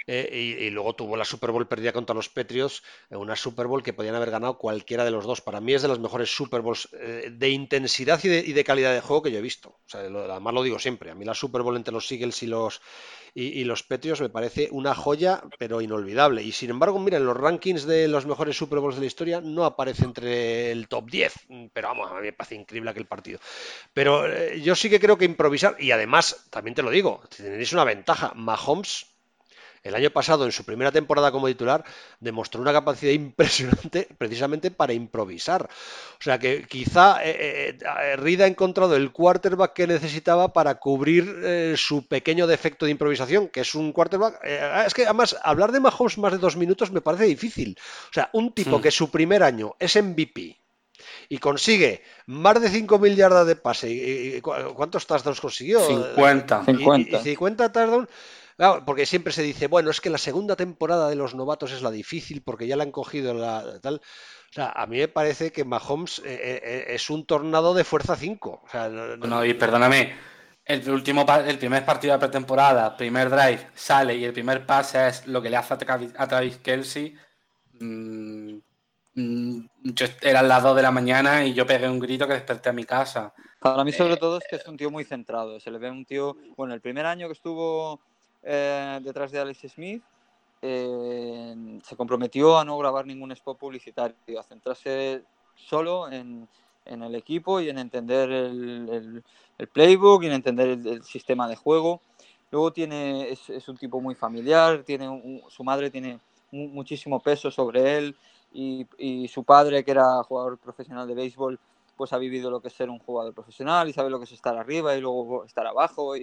Eh, 0.09 0.59
y, 0.61 0.71
luego 0.71 0.95
tuvo 0.95 1.17
la 1.17 1.25
Super 1.25 1.51
Bowl 1.51 1.67
perdida 1.67 1.93
contra 1.93 2.15
los 2.15 2.29
Patriots, 2.29 2.83
eh, 3.11 3.17
una 3.17 3.35
Super 3.35 3.67
Bowl 3.67 3.83
que 3.83 3.93
podían 3.93 4.15
haber 4.15 4.31
ganado 4.31 4.57
cualquiera 4.57 5.05
de 5.05 5.11
los 5.11 5.25
dos. 5.25 5.41
Para 5.41 5.61
mí 5.61 5.75
es 5.75 5.83
de 5.83 5.89
las 5.89 5.99
mejores 5.99 6.35
Super 6.35 6.61
Bowls 6.61 6.89
eh, 6.93 7.31
de 7.33 7.51
intensidad 7.51 8.23
y 8.23 8.29
de, 8.29 8.65
calidad 8.65 8.95
de 8.95 9.01
juego 9.01 9.23
que 9.23 9.33
yo 9.33 9.39
he 9.39 9.43
visto. 9.43 9.71
O 9.71 9.89
sea, 9.89 10.03
además 10.03 10.55
lo 10.55 10.63
digo 10.63 10.79
siempre, 10.79 11.11
a 11.11 11.15
mí 11.17 11.25
la 11.25 11.35
Super 11.35 11.63
Bowl 11.63 11.77
entre 11.77 11.93
los 11.93 12.11
Eagles 12.13 12.41
y 12.45 12.47
los, 12.47 12.81
y, 13.35 13.65
los 13.65 13.83
Patriots 13.83 14.21
me 14.21 14.29
parece 14.29 14.69
una 14.71 14.95
joya, 14.95 15.43
pero 15.59 15.81
inolvidable. 15.81 16.41
Y 16.43 16.53
sin 16.53 16.71
embargo, 16.71 17.01
mira, 17.01 17.17
en 17.17 17.27
los 17.27 17.37
rankings 17.37 17.85
de 17.85 18.07
los 18.07 18.27
mejores 18.27 18.57
Super 18.57 18.79
Bowls 18.79 18.95
de 18.95 19.01
la 19.01 19.07
historia 19.09 19.41
no 19.41 19.65
aparece 19.65 20.05
entre 20.05 20.71
el 20.71 20.87
top 20.87 21.11
10, 21.11 21.35
pero 21.73 21.89
vamos, 21.89 22.13
a 22.13 22.15
mí 22.15 22.23
me 22.23 22.33
parece 22.33 22.55
increíble 22.55 22.91
aquel 22.91 23.07
partido. 23.07 23.41
Pero 23.93 24.25
yo 24.55 24.77
sí 24.77 24.89
que 24.89 25.01
creo 25.01 25.19
que 25.19 25.25
improvisar, 25.25 25.77
y 25.81 25.91
además, 25.91 26.47
también 26.51 26.77
te 26.77 26.83
lo 26.83 26.91
digo, 26.91 27.23
tenéis 27.37 27.73
una 27.73 27.85
ventaja, 27.85 28.33
Mahomes 28.37 29.16
el 29.87 29.95
año 29.95 30.11
pasado, 30.11 30.45
en 30.45 30.53
su 30.53 30.65
primera 30.65 30.93
temporada 30.93 31.33
como 31.33 31.47
titular, 31.47 31.85
demostró 32.21 32.61
una 32.61 32.73
capacidad 32.73 33.13
impresionante 33.27 34.09
precisamente 34.19 34.71
para 34.71 34.93
improvisar. 34.93 35.69
O 36.19 36.23
sea 36.23 36.39
que 36.39 36.65
quizá 36.65 37.25
eh, 37.25 37.79
eh, 37.81 38.17
Reed 38.17 38.41
ha 38.43 38.47
encontrado 38.47 38.97
el 38.97 39.13
quarterback 39.13 39.73
que 39.73 39.87
necesitaba 39.87 40.53
para 40.53 40.77
cubrir 40.77 41.77
su 41.77 42.07
pequeño 42.07 42.47
defecto 42.47 42.87
de 42.87 42.93
improvisación, 42.93 43.49
que 43.49 43.61
es 43.61 43.75
un 43.75 43.93
quarterback. 43.93 44.41
es 44.87 44.95
que 44.95 45.05
además, 45.05 45.37
hablar 45.43 45.73
de 45.73 45.81
Mahomes 45.81 46.19
más 46.19 46.33
de 46.33 46.39
dos 46.39 46.57
minutos 46.57 46.91
me 46.91 47.01
parece 47.01 47.25
difícil. 47.25 47.79
O 48.11 48.13
sea, 48.13 48.31
un 48.33 48.53
tipo 48.53 48.81
que 48.81 48.91
su 48.91 49.11
primer 49.11 49.43
año 49.43 49.75
es 49.79 49.97
MVP 49.97 50.59
y 51.29 51.39
consigue 51.39 52.03
más 52.27 52.61
de 52.61 52.71
5.000 52.71 53.15
yardas 53.15 53.47
de 53.47 53.57
pase. 53.57 53.91
¿Y, 53.91 54.41
cuántos 54.41 55.07
touchdowns 55.07 55.41
consiguió? 55.41 55.81
50. 55.81 56.65
50. 56.65 57.21
Y, 57.21 57.23
50 57.23 57.73
touchdowns. 57.73 58.09
Porque 58.85 59.07
siempre 59.07 59.33
se 59.33 59.43
dice, 59.43 59.67
bueno, 59.67 59.91
es 59.91 60.01
que 60.01 60.11
la 60.11 60.19
segunda 60.19 60.57
temporada 60.57 61.09
de 61.09 61.17
los 61.17 61.35
novatos 61.35 61.73
es 61.73 61.83
la 61.83 61.91
difícil 61.91 62.43
porque 62.43 62.67
ya 62.67 62.77
la 62.77 62.85
han 62.85 62.93
cogido 62.93 63.35
la 63.35 63.81
tal. 63.81 63.97
O 64.51 64.53
sea, 64.53 64.71
a 64.71 64.87
mí 64.87 64.99
me 64.99 65.09
parece 65.09 65.53
que 65.53 65.65
Mahomes 65.65 66.21
eh, 66.21 66.23
eh, 66.25 66.61
eh, 66.63 66.85
es 66.89 67.11
un 67.11 67.27
tornado 67.27 67.75
de 67.75 67.85
fuerza 67.85 68.17
5. 68.17 68.63
O 68.65 68.69
sea, 68.71 68.89
no, 68.89 69.45
y 69.45 69.55
perdóname, 69.55 70.15
el 70.65 70.89
último 70.91 71.27
el 71.47 71.59
primer 71.59 71.85
partido 71.85 72.15
de 72.15 72.21
pretemporada, 72.21 72.97
primer 72.97 73.29
drive, 73.29 73.69
sale 73.75 74.17
y 74.17 74.25
el 74.25 74.33
primer 74.33 74.65
pase 74.65 75.09
es 75.09 75.27
lo 75.27 75.43
que 75.43 75.51
le 75.51 75.57
hace 75.57 75.75
a 75.75 76.27
Travis 76.29 76.59
Kelsey. 76.59 77.15
Mmm, 77.79 78.59
Mm, 79.17 79.61
yo 79.83 80.07
eran 80.21 80.47
las 80.47 80.63
2 80.63 80.77
de 80.77 80.83
la 80.83 80.91
mañana 80.91 81.47
y 81.47 81.55
yo 81.55 81.67
pegué 81.67 81.89
un 81.89 81.99
grito 81.99 82.29
que 82.29 82.35
desperté 82.35 82.69
a 82.69 82.75
mi 82.75 82.85
casa. 82.85 83.33
Para 83.61 83.83
mí 83.83 83.91
sobre 83.91 84.15
eh, 84.15 84.19
todo 84.19 84.37
es 84.37 84.45
que 84.49 84.57
es 84.57 84.69
un 84.69 84.77
tío 84.77 84.91
muy 84.91 85.05
centrado. 85.05 85.59
Se 85.59 85.71
le 85.71 85.79
ve 85.79 85.91
un 85.91 86.05
tío, 86.05 86.37
bueno, 86.55 86.75
el 86.75 86.83
primer 86.83 87.07
año 87.07 87.27
que 87.27 87.33
estuvo 87.33 88.03
eh, 88.43 89.01
detrás 89.03 89.33
de 89.33 89.41
Alex 89.41 89.61
Smith, 89.73 90.03
eh, 90.63 91.81
se 91.83 91.97
comprometió 91.97 92.59
a 92.59 92.65
no 92.65 92.79
grabar 92.79 93.07
ningún 93.07 93.33
spot 93.33 93.59
publicitario, 93.59 94.17
a 94.39 94.43
centrarse 94.43 95.23
solo 95.55 96.11
en, 96.11 96.49
el 96.85 97.15
equipo 97.15 97.61
y 97.61 97.69
en 97.69 97.79
entender 97.79 98.31
el, 98.31 99.25
playbook 99.73 100.23
y 100.23 100.27
en 100.27 100.33
entender 100.33 100.69
el, 100.69 101.03
sistema 101.03 101.49
de 101.49 101.57
juego. 101.57 102.01
Luego 102.51 102.73
tiene, 102.73 103.31
es, 103.31 103.69
un 103.69 103.77
tipo 103.77 104.01
muy 104.01 104.15
familiar, 104.15 104.83
tiene 104.85 105.45
su 105.49 105.65
madre 105.65 105.91
tiene 105.91 106.21
muchísimo 106.53 107.21
peso 107.21 107.51
sobre 107.51 107.99
él 107.99 108.17
y, 108.53 109.29
su 109.29 109.45
padre, 109.45 109.85
que 109.85 109.91
era 109.91 110.23
jugador 110.23 110.59
profesional 110.59 111.07
de 111.07 111.15
béisbol, 111.15 111.59
pues 111.97 112.13
ha 112.13 112.19
vivido 112.19 112.51
lo 112.51 112.61
que 112.61 112.69
es 112.69 112.75
ser 112.75 112.91
un 112.91 112.99
jugador 112.99 113.35
profesional 113.35 113.89
y 113.89 113.93
sabe 113.93 114.11
lo 114.11 114.19
que 114.19 114.25
es 114.25 114.33
estar 114.33 114.57
arriba 114.57 114.97
y 114.97 115.01
luego 115.01 115.45
estar 115.45 115.67
abajo 115.67 116.15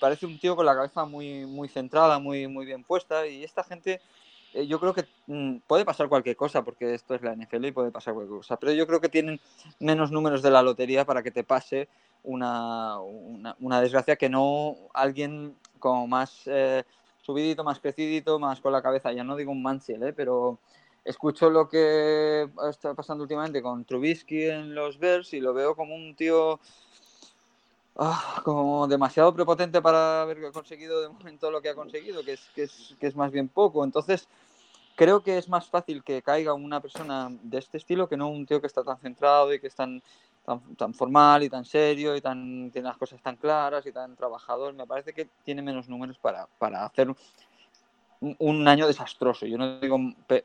parece 0.00 0.26
un 0.26 0.38
tío 0.38 0.56
con 0.56 0.66
la 0.66 0.74
cabeza 0.74 1.04
muy, 1.04 1.46
muy 1.46 1.68
centrada, 1.68 2.18
muy, 2.18 2.46
muy 2.46 2.66
bien 2.66 2.84
puesta 2.84 3.26
y 3.26 3.44
esta 3.44 3.64
gente 3.64 4.00
eh, 4.54 4.66
yo 4.66 4.78
creo 4.78 4.92
que 4.92 5.06
mm, 5.26 5.58
puede 5.66 5.84
pasar 5.84 6.08
cualquier 6.08 6.36
cosa 6.36 6.62
porque 6.62 6.94
esto 6.94 7.14
es 7.14 7.22
la 7.22 7.34
NFL 7.34 7.64
y 7.66 7.72
puede 7.72 7.90
pasar 7.90 8.14
cualquier 8.14 8.38
cosa, 8.38 8.56
pero 8.56 8.72
yo 8.72 8.86
creo 8.86 9.00
que 9.00 9.08
tienen 9.08 9.40
menos 9.78 10.10
números 10.10 10.42
de 10.42 10.50
la 10.50 10.62
lotería 10.62 11.04
para 11.04 11.22
que 11.22 11.30
te 11.30 11.44
pase 11.44 11.88
una, 12.22 12.98
una, 13.00 13.80
desgracia 13.80 14.16
que 14.16 14.28
no 14.28 14.76
alguien 14.94 15.56
como 15.78 16.06
más 16.06 16.42
eh, 16.46 16.84
subidito, 17.22 17.64
más 17.64 17.80
crecidito, 17.80 18.38
más 18.38 18.60
con 18.60 18.72
la 18.72 18.82
cabeza, 18.82 19.12
ya 19.12 19.24
no 19.24 19.36
digo 19.36 19.50
un 19.50 19.62
Mansiel, 19.62 20.02
¿eh? 20.04 20.12
pero 20.12 20.58
escucho 21.04 21.50
lo 21.50 21.68
que 21.68 22.48
está 22.68 22.94
pasando 22.94 23.22
últimamente 23.22 23.62
con 23.62 23.84
Trubisky 23.84 24.44
en 24.44 24.74
los 24.74 24.98
Bears 24.98 25.32
y 25.32 25.40
lo 25.40 25.52
veo 25.52 25.74
como 25.74 25.94
un 25.94 26.14
tío 26.14 26.60
ah, 27.96 28.40
como 28.44 28.86
demasiado 28.86 29.34
prepotente 29.34 29.80
para 29.80 30.22
haber 30.22 30.52
conseguido 30.52 31.00
de 31.00 31.08
momento 31.08 31.50
lo 31.50 31.60
que 31.60 31.70
ha 31.70 31.74
conseguido, 31.74 32.24
que 32.24 32.34
es, 32.34 32.50
que 32.54 32.64
es, 32.64 32.94
que 32.98 33.06
es 33.06 33.16
más 33.16 33.30
bien 33.30 33.48
poco. 33.48 33.84
Entonces, 33.84 34.28
creo 34.94 35.22
que 35.22 35.38
es 35.38 35.48
más 35.48 35.68
fácil 35.68 36.02
que 36.02 36.22
caiga 36.22 36.54
una 36.54 36.80
persona 36.80 37.30
de 37.42 37.58
este 37.58 37.78
estilo 37.78 38.08
que 38.08 38.16
no 38.16 38.28
un 38.28 38.46
tío 38.46 38.60
que 38.60 38.66
está 38.66 38.82
tan 38.84 38.98
centrado 38.98 39.52
y 39.52 39.60
que 39.60 39.66
es 39.66 39.74
tan, 39.74 40.02
tan, 40.76 40.94
formal 40.94 41.42
y 41.42 41.48
tan 41.48 41.64
serio 41.64 42.16
y 42.16 42.20
tan, 42.20 42.70
tiene 42.70 42.88
las 42.88 42.96
cosas 42.96 43.20
tan 43.22 43.36
claras 43.36 43.86
y 43.86 43.92
tan 43.92 44.16
trabajador. 44.16 44.74
Me 44.74 44.86
parece 44.86 45.12
que 45.12 45.28
tiene 45.44 45.62
menos 45.62 45.88
números 45.88 46.18
para, 46.18 46.46
para 46.58 46.84
hacer 46.84 47.14
un 48.20 48.68
año 48.68 48.86
desastroso. 48.86 49.46
Yo 49.46 49.58
no 49.58 49.80
digo 49.80 49.98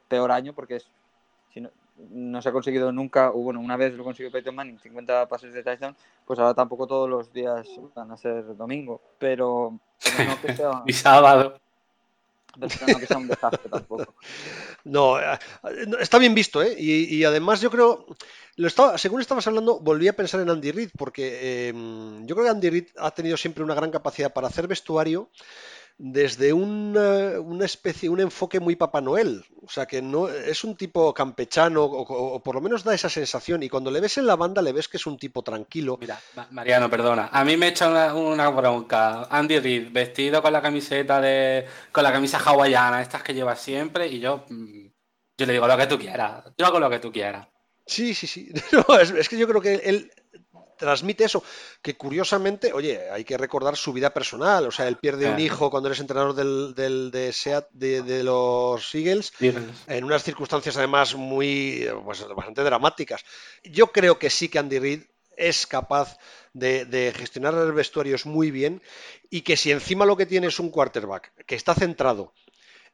peor 0.08 0.32
año 0.32 0.54
porque 0.54 0.78
es, 0.78 0.88
si 1.54 1.62
no, 2.12 2.42
se 2.42 2.50
ha 2.50 2.52
conseguido 2.52 2.92
nunca, 2.92 3.32
o 3.32 3.40
bueno, 3.40 3.60
una 3.60 3.78
vez 3.78 3.94
lo 3.94 4.04
consiguió 4.04 4.32
Peyton 4.32 4.56
Manning, 4.56 4.80
50 4.80 5.28
pases 5.28 5.54
de 5.54 5.64
touchdown, 5.64 5.96
pues 6.26 6.40
ahora 6.40 6.54
tampoco 6.54 6.88
todos 6.88 7.10
los 7.10 7.34
días 7.34 7.68
van 7.96 8.12
a 8.12 8.18
ser 8.18 8.56
domingo, 8.56 9.02
pero, 9.18 9.80
no 10.28 10.42
que 10.42 10.56
sea... 10.56 10.84
y 10.86 10.94
sábado. 10.94 11.60
no 12.58 12.68
que 12.68 13.06
sea 13.06 13.18
un 13.18 13.28
desastre 13.28 13.70
tampoco. 13.70 14.14
No, 14.84 15.20
eh, 15.20 15.38
está 16.00 16.18
bien 16.18 16.34
visto, 16.34 16.64
¿eh? 16.64 16.74
Y, 16.80 17.22
además 17.26 17.60
yo 17.60 17.70
creo, 17.70 18.06
lo 18.56 18.68
estaba, 18.68 18.98
según 18.98 19.20
estabas 19.20 19.46
hablando, 19.46 19.82
volví 19.82 20.08
a 20.08 20.16
pensar 20.16 20.40
en 20.40 20.50
Andy 20.50 20.72
Reid, 20.72 20.92
porque 20.98 21.68
em, 21.68 22.26
yo 22.26 22.36
creo 22.36 22.46
que 22.46 22.52
Andy 22.52 22.70
Reid 22.70 22.88
ha 22.98 23.12
tenido 23.12 23.36
siempre 23.36 23.66
una 23.66 23.76
gran 23.76 23.92
capacidad 23.92 24.32
para 24.32 24.48
hacer 24.48 24.66
vestuario 24.66 25.30
desde 26.00 26.54
una, 26.54 27.40
una, 27.40 27.66
especie, 27.66 28.08
un 28.10 28.20
enfoque 28.20 28.60
muy 28.60 28.76
Papá 28.76 29.02
Noel. 29.02 29.44
O 29.66 29.70
sea, 29.70 29.86
que 29.86 30.02
no 30.02 30.30
es 30.30 30.64
un 30.64 30.76
tipo 30.76 31.14
campechano, 31.14 31.84
o, 31.84 32.42
por 32.42 32.56
lo 32.56 32.62
menos 32.62 32.84
da 32.84 32.94
esa 32.94 33.10
sensación. 33.10 33.64
Y 33.64 33.70
cuando 33.70 33.90
le 33.90 34.00
ves 34.00 34.18
en 34.18 34.28
la 34.28 34.36
banda, 34.36 34.62
le 34.62 34.74
ves 34.74 34.88
que 34.88 34.98
es 34.98 35.06
un 35.08 35.18
tipo 35.18 35.42
tranquilo. 35.42 35.98
Mira, 36.00 36.20
Mariano, 36.52 36.90
perdona. 36.90 37.30
A 37.32 37.44
mí 37.44 37.58
me 37.58 37.70
echa 37.70 38.14
una, 38.14 38.50
bronca. 38.50 39.28
Andy 39.30 39.60
Reid, 39.60 39.92
vestido 39.92 40.42
con 40.42 40.54
la 40.54 40.62
camiseta 40.62 41.20
de. 41.20 41.66
con 41.92 42.04
la 42.04 42.12
camisa 42.12 42.38
hawaiana, 42.38 43.02
estas 43.02 43.24
que 43.24 43.34
lleva 43.34 43.56
siempre, 43.56 44.08
y 44.08 44.20
yo. 44.20 44.46
Mm, 44.50 44.88
yo 45.40 45.46
le 45.46 45.54
digo 45.54 45.68
lo 45.68 45.78
que 45.78 45.88
tú 45.88 46.00
quieras. 46.00 46.44
Yo 46.58 46.66
hago 46.66 46.80
lo 46.80 46.90
que 46.90 47.00
tú 47.00 47.12
quieras. 47.12 47.48
Sí, 47.88 48.14
sí, 48.14 48.28
sí. 48.28 48.52
es, 49.18 49.30
que 49.30 49.38
yo 49.38 49.48
creo 49.48 49.62
que 49.62 49.76
él 49.76 50.12
transmite 50.78 51.26
eso, 51.26 51.44
que 51.82 51.96
curiosamente, 51.96 52.74
oye, 52.74 53.10
hay 53.12 53.24
que 53.24 53.38
recordar 53.38 53.76
su 53.76 53.94
vida 53.94 54.14
personal, 54.14 54.68
o 54.68 54.72
sea, 54.72 54.88
él 54.88 54.98
pierde 54.98 55.30
un 55.30 55.40
hijo 55.40 55.70
cuando 55.70 55.90
eres 55.90 56.00
entrenador 56.00 56.34
del, 56.34 56.74
del 56.76 57.12
de, 57.12 57.34
Seat, 57.34 57.68
de, 57.72 58.24
los 58.24 58.94
Eagles, 58.96 59.34
en 59.40 60.04
unas 60.04 60.24
circunstancias 60.24 60.78
además 60.78 61.16
muy, 61.16 61.88
pues, 62.06 62.26
bastante 62.36 62.64
dramáticas. 62.64 63.24
Yo 63.64 63.88
creo 63.88 64.20
que 64.20 64.30
sí 64.30 64.50
que 64.50 64.60
Andy 64.60 64.80
Reid 64.80 65.02
es 65.38 65.68
capaz 65.68 66.18
de, 66.54 67.14
gestionar 67.16 67.54
los 67.54 67.74
vestuarios 67.74 68.26
muy 68.26 68.52
bien 68.52 68.82
y 69.30 69.42
que 69.42 69.56
si 69.56 69.72
encima 69.72 70.06
lo 70.06 70.18
que 70.18 70.26
tiene 70.26 70.48
es 70.48 70.60
un 70.60 70.70
quarterback 70.70 71.32
que 71.46 71.56
está 71.56 71.76
centrado, 71.76 72.34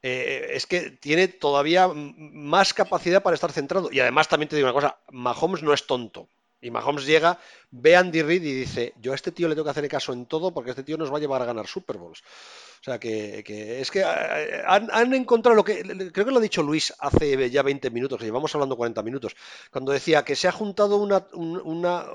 eh, 0.02 0.52
es 0.52 0.68
que 0.68 0.92
tiene 0.92 1.30
todavía 1.30 1.88
más 1.88 2.74
capacidad 2.74 3.24
para 3.24 3.36
estar 3.36 3.52
centrado. 3.52 3.90
Y 3.92 4.02
además 4.02 4.28
también 4.28 4.50
te 4.50 4.58
digo 4.58 4.68
una 4.68 4.74
cosa, 4.74 4.98
Mahomes 5.12 5.64
no 5.64 5.74
es 5.74 5.88
tonto. 5.88 6.28
Y 6.64 6.72
Mahomes 6.72 7.05
llega, 7.05 7.38
ve 7.72 7.95
a 7.95 7.99
Andy 7.99 8.22
Reid 8.22 8.41
y 8.41 8.53
dice, 8.53 8.93
yo 9.01 9.11
a 9.11 9.16
este 9.16 9.34
tío 9.34 9.49
le 9.49 9.53
tengo 9.53 9.66
que 9.66 9.72
hacer 9.72 9.88
caso 9.89 10.14
en 10.14 10.26
todo 10.26 10.53
porque 10.53 10.70
este 10.70 10.84
tío 10.84 10.97
nos 10.97 11.11
va 11.11 11.18
a 11.18 11.20
llevar 11.20 11.41
a 11.41 11.45
ganar 11.45 11.68
Super 11.68 11.97
Bowls. 11.97 12.24
O 12.80 12.84
sea, 12.84 12.99
que, 12.99 13.43
es 13.82 13.91
que 13.91 13.99
eh, 13.99 14.64
han, 14.66 15.14
encontrado 15.14 15.55
lo 15.55 15.64
que, 15.64 15.84
creo 16.11 16.26
que 16.26 16.32
lo 16.32 16.38
ha 16.38 16.41
dicho 16.41 16.64
Luis 16.64 16.93
hace 16.99 17.49
ya 17.49 17.64
20 17.64 17.89
minutos, 17.91 18.18
que 18.18 18.26
llevamos 18.26 18.53
hablando 18.55 18.78
40 18.78 19.03
minutos, 19.03 19.36
cuando 19.72 19.91
decía 19.91 20.24
que 20.24 20.36
se 20.36 20.47
ha 20.47 20.51
juntado 20.51 20.97
una, 20.97 21.28
una, 21.34 22.05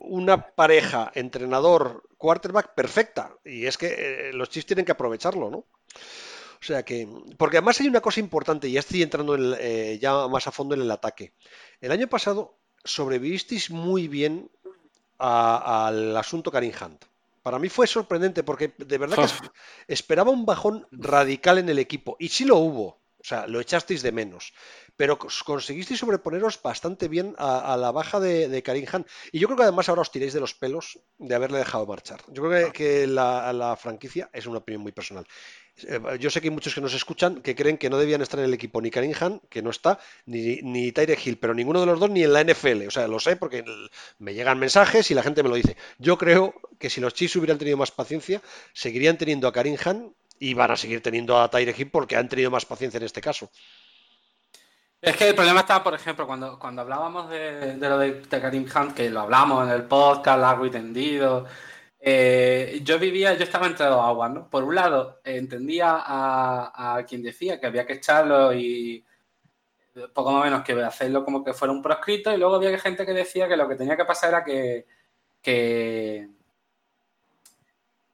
una 0.00 0.46
pareja 0.54 1.10
entrenador-quarterback 1.14 2.74
perfecta. 2.74 3.32
Y 3.44 3.66
es 3.66 3.78
que 3.78 3.94
eh, 4.28 4.32
los 4.34 4.50
Chiefs 4.50 4.66
tienen 4.66 4.84
que 4.84 4.92
aprovecharlo, 4.92 5.50
¿no? 5.50 5.58
O 5.58 6.66
sea 6.66 6.82
que, 6.82 7.06
porque 7.36 7.58
además 7.58 7.80
hay 7.80 7.88
una 7.88 8.00
cosa 8.00 8.20
importante, 8.20 8.68
y 8.68 8.78
estoy 8.78 9.02
entrando 9.02 9.36
eh, 9.58 9.98
ya 10.00 10.28
más 10.28 10.46
a 10.46 10.50
fondo 10.50 10.74
en 10.74 10.80
el 10.80 10.90
ataque. 10.90 11.32
El 11.80 11.92
año 11.92 12.08
pasado 12.08 12.56
sobrevivisteis 12.84 13.70
muy 13.70 14.08
bien 14.08 14.50
al 15.18 16.16
asunto 16.16 16.50
Karim 16.50 16.72
Hunt. 16.80 17.04
Para 17.42 17.58
mí 17.58 17.68
fue 17.68 17.86
sorprendente 17.86 18.42
porque 18.42 18.74
de 18.78 18.98
verdad 18.98 19.16
que 19.16 19.48
esperaba 19.92 20.30
un 20.30 20.46
bajón 20.46 20.86
radical 20.90 21.58
en 21.58 21.68
el 21.68 21.78
equipo 21.78 22.16
y 22.18 22.28
sí 22.28 22.44
lo 22.44 22.56
hubo. 22.56 23.03
O 23.24 23.26
sea, 23.26 23.46
lo 23.46 23.58
echasteis 23.58 24.02
de 24.02 24.12
menos. 24.12 24.52
Pero 24.96 25.18
conseguisteis 25.18 25.98
sobreponeros 25.98 26.60
bastante 26.60 27.08
bien 27.08 27.34
a, 27.38 27.74
la 27.78 27.90
baja 27.90 28.20
de, 28.20 28.48
de, 28.48 28.62
Karim. 28.62 28.84
Y 29.32 29.38
yo 29.38 29.48
creo 29.48 29.56
que 29.56 29.62
además 29.62 29.88
ahora 29.88 30.02
os 30.02 30.12
tiréis 30.12 30.34
de 30.34 30.40
los 30.40 30.52
pelos 30.52 30.98
de 31.18 31.34
haberle 31.34 31.58
dejado 31.58 31.86
marchar. 31.86 32.20
Yo 32.28 32.42
creo 32.42 32.70
que, 32.70 33.06
la, 33.06 33.50
la, 33.54 33.76
franquicia 33.76 34.28
es 34.30 34.46
una 34.46 34.58
opinión 34.58 34.82
muy 34.82 34.92
personal. 34.92 35.26
Eh, 35.88 35.98
yo 36.20 36.30
sé 36.30 36.40
que 36.40 36.48
hay 36.48 36.54
muchos 36.54 36.74
que 36.74 36.82
nos 36.82 36.94
escuchan 36.94 37.40
que 37.40 37.56
creen 37.56 37.78
que 37.78 37.90
no 37.90 37.98
debían 37.98 38.20
estar 38.20 38.38
en 38.38 38.46
el 38.46 38.54
equipo 38.54 38.80
ni 38.80 38.90
Karim 38.90 39.14
que 39.48 39.62
no 39.62 39.70
está, 39.70 39.98
ni, 40.26 40.56
ni 40.62 40.92
Tyre 40.92 41.18
Hill, 41.22 41.38
pero 41.38 41.54
ninguno 41.54 41.80
de 41.80 41.86
los 41.86 41.98
dos 41.98 42.10
ni 42.10 42.22
en 42.22 42.32
la 42.34 42.44
NFL. 42.44 42.86
O 42.86 42.90
sea, 42.90 43.08
lo 43.08 43.18
sé 43.18 43.36
porque 43.36 43.64
me 44.18 44.34
llegan 44.34 44.58
mensajes 44.58 45.10
y 45.10 45.14
la 45.14 45.22
gente 45.22 45.42
me 45.42 45.48
lo 45.48 45.56
dice. 45.56 45.76
Yo 45.98 46.18
creo 46.18 46.54
que 46.78 46.90
si 46.90 47.00
los 47.00 47.14
Chiefs 47.14 47.36
hubieran 47.36 47.58
tenido 47.58 47.78
más 47.78 47.90
paciencia, 47.90 48.42
seguirían 48.74 49.16
teniendo 49.16 49.48
a 49.48 49.52
Karim 49.52 49.76
y 50.44 50.52
van 50.52 50.70
a 50.70 50.76
seguir 50.76 51.00
teniendo 51.00 51.38
a 51.38 51.48
Tyre 51.48 51.74
Hill 51.76 51.90
porque 51.90 52.16
han 52.16 52.28
tenido 52.28 52.50
más 52.50 52.66
paciencia 52.66 52.98
en 52.98 53.04
este 53.04 53.22
caso. 53.22 53.50
Es 55.00 55.16
que 55.16 55.28
el 55.28 55.34
problema 55.34 55.60
está, 55.60 55.82
por 55.82 55.94
ejemplo, 55.94 56.26
cuando, 56.26 56.58
cuando 56.58 56.82
hablábamos 56.82 57.30
de, 57.30 57.76
lo 57.76 57.98
de, 57.98 58.20
Karim 58.28 58.66
Hunt, 58.74 58.94
que 58.94 59.08
lo 59.08 59.20
hablamos 59.20 59.66
en 59.66 59.74
el 59.74 59.84
podcast 59.84 60.40
largo 60.40 60.66
y 60.66 60.70
tendido, 60.70 61.46
eh, 61.98 62.80
yo 62.82 62.98
vivía, 62.98 63.34
yo 63.34 63.44
estaba 63.44 63.66
entre 63.66 63.86
dos 63.86 64.04
aguas, 64.04 64.30
¿no? 64.32 64.50
Por 64.50 64.64
un 64.64 64.74
lado, 64.74 65.20
entendía 65.24 66.02
a, 66.04 67.02
quien 67.08 67.22
decía 67.22 67.58
que 67.58 67.66
había 67.66 67.86
que 67.86 67.94
echarlo 67.94 68.52
y 68.52 69.04
poco 70.12 70.32
más 70.32 70.42
o 70.42 70.44
menos 70.44 70.62
que 70.62 70.72
hacerlo 70.82 71.24
como 71.24 71.44
que 71.44 71.54
fuera 71.54 71.72
un 71.72 71.82
proscrito, 71.82 72.32
y 72.32 72.36
luego 72.36 72.56
había 72.56 72.78
gente 72.78 73.06
que 73.06 73.12
decía 73.12 73.48
que 73.48 73.56
lo 73.56 73.68
que 73.68 73.76
tenía 73.76 73.96
que 73.96 74.04
pasar 74.04 74.30
era 74.30 74.44
que, 74.44 74.86
que, 75.40 76.28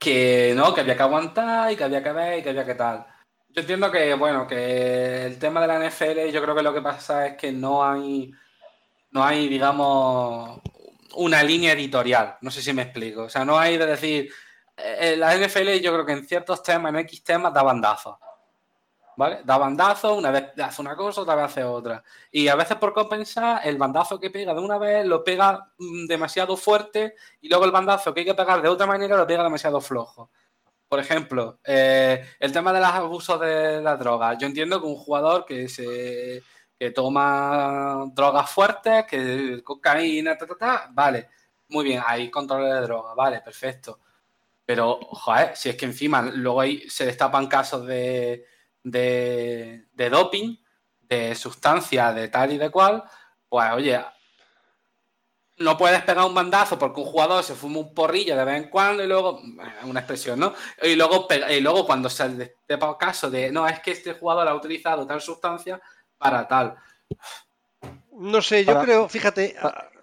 que 0.00 0.54
no, 0.56 0.74
que 0.74 0.80
había 0.80 0.96
que 0.96 1.02
aguantar 1.02 1.70
y 1.70 1.76
que 1.76 1.84
había 1.84 2.02
que 2.02 2.12
ver 2.12 2.38
y 2.38 2.42
que 2.42 2.50
había 2.50 2.64
que 2.64 2.74
tal. 2.74 3.06
Yo 3.50 3.60
entiendo 3.60 3.90
que, 3.92 4.14
bueno, 4.14 4.46
que 4.46 5.26
el 5.26 5.38
tema 5.38 5.60
de 5.60 5.66
la 5.66 5.78
NFL, 5.78 6.30
yo 6.32 6.42
creo 6.42 6.54
que 6.54 6.62
lo 6.62 6.72
que 6.72 6.80
pasa 6.80 7.26
es 7.26 7.36
que 7.36 7.52
no 7.52 7.84
hay, 7.84 8.32
no 9.10 9.24
hay, 9.24 9.48
digamos, 9.48 10.60
una 11.14 11.42
línea 11.42 11.72
editorial. 11.72 12.38
No 12.40 12.50
sé 12.50 12.62
si 12.62 12.72
me 12.72 12.82
explico. 12.82 13.24
O 13.24 13.28
sea, 13.28 13.44
no 13.44 13.58
hay 13.58 13.76
de 13.76 13.86
decir, 13.86 14.32
eh, 14.76 15.16
la 15.18 15.36
NFL 15.36 15.80
yo 15.80 15.92
creo 15.92 16.06
que 16.06 16.12
en 16.12 16.26
ciertos 16.26 16.62
temas, 16.62 16.90
en 16.94 17.00
X 17.00 17.22
temas, 17.22 17.52
da 17.52 17.62
bandazos. 17.62 18.16
¿Vale? 19.20 19.42
Da 19.44 19.58
bandazos, 19.58 20.16
una 20.16 20.30
vez 20.30 20.44
hace 20.58 20.80
una 20.80 20.96
cosa, 20.96 21.20
otra 21.20 21.34
vez 21.34 21.44
hace 21.44 21.62
otra. 21.62 22.02
Y 22.32 22.48
a 22.48 22.56
veces 22.56 22.78
por 22.78 22.94
compensar, 22.94 23.60
el 23.64 23.76
bandazo 23.76 24.18
que 24.18 24.30
pega 24.30 24.54
de 24.54 24.60
una 24.60 24.78
vez 24.78 25.04
lo 25.04 25.22
pega 25.22 25.72
mm, 25.76 26.06
demasiado 26.06 26.56
fuerte 26.56 27.16
y 27.42 27.50
luego 27.50 27.66
el 27.66 27.70
bandazo 27.70 28.14
que 28.14 28.20
hay 28.20 28.26
que 28.26 28.34
pegar 28.34 28.62
de 28.62 28.70
otra 28.70 28.86
manera 28.86 29.18
lo 29.18 29.26
pega 29.26 29.42
demasiado 29.42 29.78
flojo. 29.82 30.30
Por 30.88 31.00
ejemplo, 31.00 31.60
eh, 31.64 32.24
el 32.38 32.50
tema 32.50 32.72
de 32.72 32.80
los 32.80 32.88
abusos 32.88 33.38
de 33.40 33.82
la 33.82 33.98
droga. 33.98 34.38
Yo 34.38 34.46
entiendo 34.46 34.80
que 34.80 34.86
un 34.86 34.96
jugador 34.96 35.44
que 35.44 35.68
se 35.68 36.42
que 36.78 36.90
toma 36.90 38.06
drogas 38.14 38.50
fuertes, 38.50 39.04
que 39.04 39.62
cocaína, 39.62 40.38
ta, 40.38 40.46
ta, 40.46 40.56
ta, 40.56 40.90
vale, 40.92 41.28
muy 41.68 41.84
bien, 41.84 42.02
hay 42.06 42.30
control 42.30 42.64
de 42.64 42.80
droga, 42.80 43.12
vale, 43.14 43.42
perfecto. 43.42 44.00
Pero, 44.64 44.98
joder, 45.02 45.56
si 45.56 45.68
es 45.68 45.76
que 45.76 45.84
encima 45.86 46.22
luego 46.22 46.60
ahí 46.62 46.88
se 46.88 47.04
destapan 47.04 47.48
casos 47.48 47.86
de, 47.86 48.46
de, 48.82 49.86
de 49.92 50.10
doping, 50.10 50.56
de 51.00 51.34
sustancias 51.34 52.14
de 52.14 52.28
tal 52.28 52.52
y 52.52 52.58
de 52.58 52.70
cual, 52.70 53.02
pues 53.48 53.70
oye, 53.72 54.00
no 55.60 55.76
puedes 55.76 56.02
pegar 56.02 56.24
un 56.24 56.34
bandazo 56.34 56.78
porque 56.78 57.00
un 57.00 57.06
jugador 57.06 57.44
se 57.44 57.54
fuma 57.54 57.80
un 57.80 57.94
porrillo 57.94 58.36
de 58.36 58.44
vez 58.44 58.62
en 58.62 58.70
cuando 58.70 59.04
y 59.04 59.06
luego, 59.06 59.42
una 59.84 60.00
expresión, 60.00 60.40
¿no? 60.40 60.54
Y 60.82 60.94
luego, 60.94 61.28
y 61.50 61.60
luego 61.60 61.84
cuando 61.84 62.08
se 62.08 62.24
el 62.24 62.52
caso 62.98 63.30
de, 63.30 63.52
no, 63.52 63.68
es 63.68 63.80
que 63.80 63.92
este 63.92 64.14
jugador 64.14 64.48
ha 64.48 64.54
utilizado 64.54 65.06
tal 65.06 65.20
sustancia, 65.20 65.80
para 66.16 66.46
tal. 66.46 66.76
No 68.12 68.42
sé, 68.42 68.64
yo 68.64 68.80
creo, 68.80 69.08
fíjate, 69.08 69.56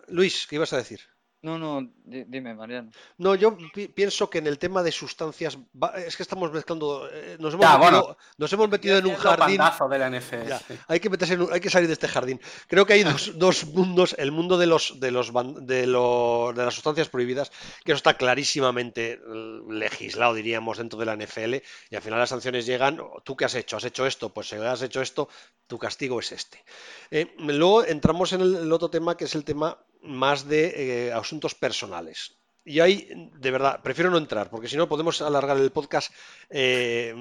Luis, 0.08 0.48
¿qué 0.48 0.56
ibas 0.56 0.74
a 0.74 0.78
decir? 0.78 1.02
No, 1.48 1.58
no, 1.58 1.90
dime, 2.04 2.54
Mariano. 2.54 2.92
No, 3.18 3.34
yo 3.34 3.58
pienso 3.96 4.30
que 4.30 4.40
en 4.40 4.48
el 4.48 4.60
tema 4.60 4.84
de 4.84 4.92
sustancias, 4.92 5.58
es 6.06 6.18
que 6.18 6.24
estamos 6.24 6.52
mezclando, 6.52 7.08
eh, 7.10 7.38
nos 7.40 7.54
hemos 7.54 8.70
metido, 8.70 8.98
en 8.98 9.06
un 9.06 9.16
jardín. 9.16 9.62
De 9.90 9.98
la 9.98 10.10
NFL. 10.10 10.52
hay 10.90 11.00
que 11.00 11.10
meterse 11.10 11.38
hay 11.50 11.62
que 11.62 11.70
salir 11.70 11.88
de 11.88 11.94
este 11.94 12.10
jardín. 12.10 12.42
Creo 12.68 12.86
que 12.86 12.92
hay 12.92 13.06
dos, 13.36 13.66
mundos, 13.74 14.14
el 14.18 14.34
mundo 14.34 14.58
de 14.58 14.68
los 14.68 15.00
de 15.00 15.12
los 15.12 15.32
de, 15.62 15.88
de 15.88 16.66
las 16.66 16.74
sustancias 16.74 17.08
prohibidas, 17.08 17.50
que 17.86 17.94
eso 17.94 17.98
está 17.98 18.16
clarísimamente 18.16 19.22
legislado, 19.70 20.34
diríamos, 20.34 20.80
dentro 20.80 21.00
de 21.00 21.06
la 21.06 21.16
NFL, 21.16 21.56
y 21.92 21.96
al 21.96 22.02
final 22.02 22.20
las 22.20 22.30
sanciones 22.30 22.66
llegan, 22.66 23.00
tú 23.24 23.38
qué 23.38 23.46
has 23.46 23.56
hecho, 23.56 23.78
has 23.78 23.86
hecho 23.86 24.06
esto, 24.06 24.34
pues 24.34 24.50
si 24.50 24.58
has 24.58 24.82
hecho 24.82 25.02
esto, 25.02 25.30
tu 25.66 25.80
castigo 25.80 26.20
es 26.20 26.34
este. 26.34 26.62
Eh, 27.10 27.34
luego 27.38 27.86
entramos 27.86 28.34
en 28.34 28.42
el 28.42 28.74
otro 28.74 28.90
tema 28.90 29.16
que 29.16 29.24
es 29.24 29.36
el 29.36 29.46
tema 29.46 29.78
más 30.02 30.48
de 30.48 31.08
eh, 31.08 31.14
asuntos 31.14 31.56
personales. 31.56 32.38
Y 32.68 32.82
ahí, 32.82 33.08
de 33.40 33.52
verdad, 33.52 33.82
prefiero 33.82 34.12
no 34.12 34.18
entrar, 34.18 34.50
porque 34.50 34.68
si 34.68 34.76
no 34.76 34.90
podemos 34.90 35.22
alargar 35.22 35.56
el 35.56 35.72
podcast 35.72 36.12
eh, 36.50 37.14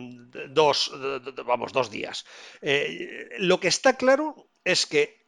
dos, 0.48 0.92
vamos, 1.44 1.72
dos 1.72 1.88
días. 1.88 2.26
Eh, 2.60 3.28
lo 3.38 3.60
que 3.60 3.68
está 3.68 3.96
claro 3.96 4.48
es 4.64 4.86
que 4.86 5.24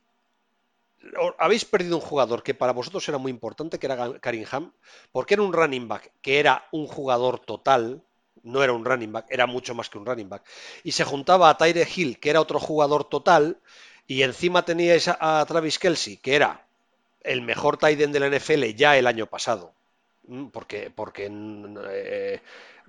habéis 1.39 1.65
perdido 1.65 1.97
un 1.97 2.03
jugador 2.03 2.43
que 2.43 2.55
para 2.55 2.73
vosotros 2.73 3.09
era 3.09 3.19
muy 3.19 3.31
importante, 3.31 3.79
que 3.79 3.87
era 3.87 4.19
Karim 4.19 4.45
Ham, 4.51 4.73
porque 5.13 5.35
era 5.35 5.45
un 5.45 5.53
running 5.53 5.87
back, 5.87 6.11
que 6.21 6.41
era 6.41 6.67
un 6.73 6.89
jugador 6.89 7.39
total, 7.39 8.03
no 8.43 8.65
era 8.65 8.73
un 8.73 8.85
running 8.85 9.13
back, 9.13 9.27
era 9.31 9.47
mucho 9.47 9.73
más 9.75 9.89
que 9.89 9.99
un 9.99 10.07
running 10.07 10.29
back. 10.29 10.45
Y 10.83 10.93
se 10.93 11.05
juntaba 11.05 11.49
a 11.49 11.57
Tyre 11.57 11.87
Hill, 11.95 12.19
que 12.19 12.31
era 12.31 12.41
otro 12.41 12.59
jugador 12.59 13.05
total, 13.05 13.61
y 14.09 14.23
encima 14.23 14.65
teníais 14.65 15.07
a 15.09 15.45
Travis 15.47 15.79
Kelsey, 15.79 16.17
que 16.17 16.35
era 16.35 16.68
el 17.29 17.43
mejor 17.43 17.77
tight 17.77 18.01
end 18.01 18.13
de 18.13 18.21
la 18.21 18.29
NFL 18.29 18.65
ya 18.75 18.97
el 18.97 19.07
año 19.07 19.27
pasado. 19.27 19.75
Mm, 20.29 20.49
porque, 20.49 20.91
porque, 20.95 21.29
eh, 21.91 22.41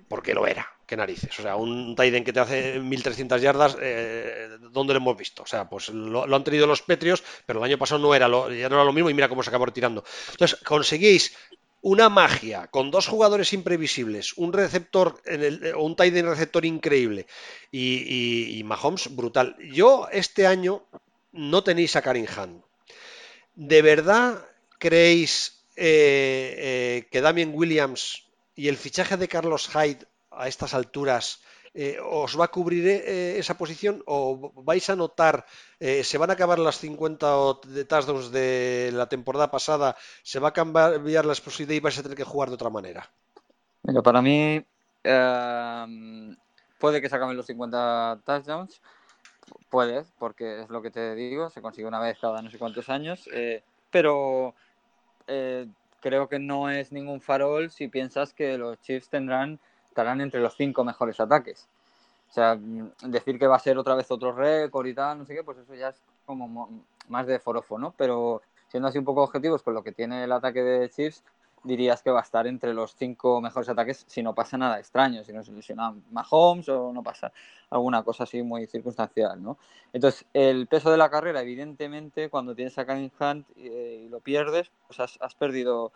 porque 0.08 0.34
lo 0.34 0.46
era, 0.46 0.66
qué 0.86 0.96
narices. 0.96 1.38
O 1.38 1.42
sea, 1.42 1.56
un 1.56 1.94
tight 1.94 2.14
end 2.14 2.26
que 2.26 2.32
te 2.32 2.40
hace 2.40 2.80
1300 2.80 3.40
yardas, 3.40 3.76
eh, 3.80 4.58
¿dónde 4.70 4.92
lo 4.92 4.98
hemos 4.98 5.16
visto? 5.16 5.42
O 5.42 5.46
sea, 5.46 5.68
pues 5.68 5.88
lo, 5.88 6.22
han 6.34 6.44
tenido 6.44 6.66
los 6.66 6.82
Petrios, 6.82 7.22
pero 7.46 7.60
el 7.60 7.64
año 7.64 7.78
pasado 7.78 8.00
no 8.00 8.14
era 8.14 8.28
lo, 8.28 8.52
ya 8.52 8.68
no 8.68 8.76
era 8.76 8.84
lo 8.84 8.92
mismo 8.92 9.10
y 9.10 9.14
mira 9.14 9.28
cómo 9.28 9.42
se 9.42 9.50
acabó 9.50 9.66
retirando. 9.66 10.04
Entonces, 10.32 10.60
conseguís 10.64 11.34
una 11.82 12.08
magia 12.10 12.66
con 12.66 12.90
dos 12.90 13.06
jugadores 13.08 13.52
imprevisibles, 13.52 14.34
un 14.36 14.52
receptor, 14.52 15.20
en 15.24 15.42
el, 15.42 15.74
un 15.76 15.96
tight 15.96 16.14
receptor 16.14 16.64
increíble 16.66 17.26
y, 17.70 18.58
y, 18.58 18.64
Mahomes 18.64 19.14
brutal. 19.16 19.56
Yo 19.72 20.08
este 20.12 20.46
año 20.46 20.84
no 21.32 21.64
tenéis 21.64 21.96
a 21.96 22.02
Karim 22.02 22.26
Hunt. 22.26 22.64
¿De 23.54 23.82
verdad 23.82 24.46
creéis 24.78 25.64
eh, 25.76 26.54
eh, 26.58 27.08
que 27.10 27.20
Damien 27.20 27.52
Williams 27.54 28.24
y 28.54 28.68
el 28.68 28.76
fichaje 28.76 29.16
de 29.16 29.28
Carlos 29.28 29.68
Hyde 29.68 30.06
a 30.30 30.48
estas 30.48 30.74
alturas 30.74 31.40
eh, 31.72 31.98
os 32.02 32.38
va 32.38 32.46
a 32.46 32.50
cubrir 32.50 32.86
esa 32.86 33.56
posición 33.56 34.02
o 34.06 34.52
vais 34.56 34.90
a 34.90 34.96
notar, 34.96 35.46
se 35.78 36.18
van 36.18 36.30
a 36.30 36.32
acabar 36.32 36.58
las 36.58 36.78
50 36.78 37.26
de 37.68 37.84
touchdowns 37.84 38.32
de 38.32 38.90
la 38.92 39.08
temporada 39.08 39.52
pasada, 39.52 39.96
se 40.24 40.40
va 40.40 40.48
a 40.48 40.52
cambiar 40.52 41.24
la 41.24 41.32
explosividad 41.32 41.74
y 41.74 41.80
vais 41.80 41.96
a 41.96 42.02
tener 42.02 42.18
que 42.18 42.24
jugar 42.24 42.48
de 42.48 42.56
otra 42.56 42.70
manera? 42.70 43.08
Mira, 43.84 44.02
para 44.02 44.20
mí 44.20 44.64
puede 45.02 47.00
que 47.00 47.08
se 47.08 47.16
acaben 47.16 47.36
los 47.36 47.46
50 47.46 48.22
touchdowns, 48.24 48.82
Puedes, 49.68 50.12
porque 50.18 50.62
es 50.62 50.70
lo 50.70 50.82
que 50.82 50.90
te 50.90 51.14
digo, 51.14 51.50
se 51.50 51.62
consigue 51.62 51.86
una 51.86 52.00
vez 52.00 52.18
cada 52.20 52.42
no 52.42 52.50
sé 52.50 52.58
cuántos 52.58 52.88
años, 52.88 53.28
eh, 53.32 53.62
pero 53.90 54.54
eh, 55.26 55.66
creo 56.00 56.28
que 56.28 56.38
no 56.38 56.70
es 56.70 56.92
ningún 56.92 57.20
farol 57.20 57.70
si 57.70 57.88
piensas 57.88 58.32
que 58.32 58.58
los 58.58 58.80
Chiefs 58.80 59.08
tendrán, 59.08 59.60
estarán 59.88 60.20
entre 60.20 60.40
los 60.40 60.56
cinco 60.56 60.84
mejores 60.84 61.20
ataques. 61.20 61.68
O 62.30 62.32
sea, 62.32 62.54
mm, 62.54 62.92
decir 63.08 63.38
que 63.38 63.46
va 63.46 63.56
a 63.56 63.60
ser 63.60 63.78
otra 63.78 63.94
vez 63.94 64.10
otro 64.10 64.32
récord 64.32 64.86
y 64.86 64.94
tal, 64.94 65.18
no 65.18 65.26
sé 65.26 65.34
qué, 65.34 65.44
pues 65.44 65.58
eso 65.58 65.74
ya 65.74 65.88
es 65.88 66.00
como 66.26 66.84
más 67.08 67.26
de 67.26 67.38
forofo, 67.38 67.78
¿no? 67.78 67.92
Pero 67.96 68.42
siendo 68.68 68.88
así 68.88 68.98
un 68.98 69.04
poco 69.04 69.22
objetivos 69.22 69.62
con 69.62 69.74
lo 69.74 69.82
que 69.82 69.92
tiene 69.92 70.24
el 70.24 70.32
ataque 70.32 70.62
de 70.62 70.88
Chiefs, 70.90 71.24
dirías 71.62 72.02
que 72.02 72.10
va 72.10 72.20
a 72.20 72.22
estar 72.22 72.46
entre 72.46 72.72
los 72.72 72.94
cinco 72.94 73.40
mejores 73.40 73.68
ataques 73.68 74.04
si 74.06 74.22
no 74.22 74.34
pasa 74.34 74.56
nada 74.56 74.78
extraño, 74.78 75.22
si 75.24 75.32
no 75.32 75.42
se 75.42 75.52
lesiona 75.52 75.94
Mahomes 76.10 76.68
o 76.68 76.92
no 76.92 77.02
pasa 77.02 77.32
alguna 77.70 78.02
cosa 78.02 78.24
así 78.24 78.42
muy 78.42 78.66
circunstancial, 78.66 79.42
¿no? 79.42 79.58
Entonces, 79.92 80.26
el 80.32 80.66
peso 80.66 80.90
de 80.90 80.96
la 80.96 81.10
carrera, 81.10 81.42
evidentemente, 81.42 82.28
cuando 82.28 82.54
tienes 82.54 82.76
a 82.78 82.86
Karim 82.86 83.10
Hunt 83.18 83.46
y, 83.56 84.08
lo 84.08 84.20
pierdes, 84.20 84.70
pues 84.86 85.00
has, 85.00 85.34
perdido 85.34 85.92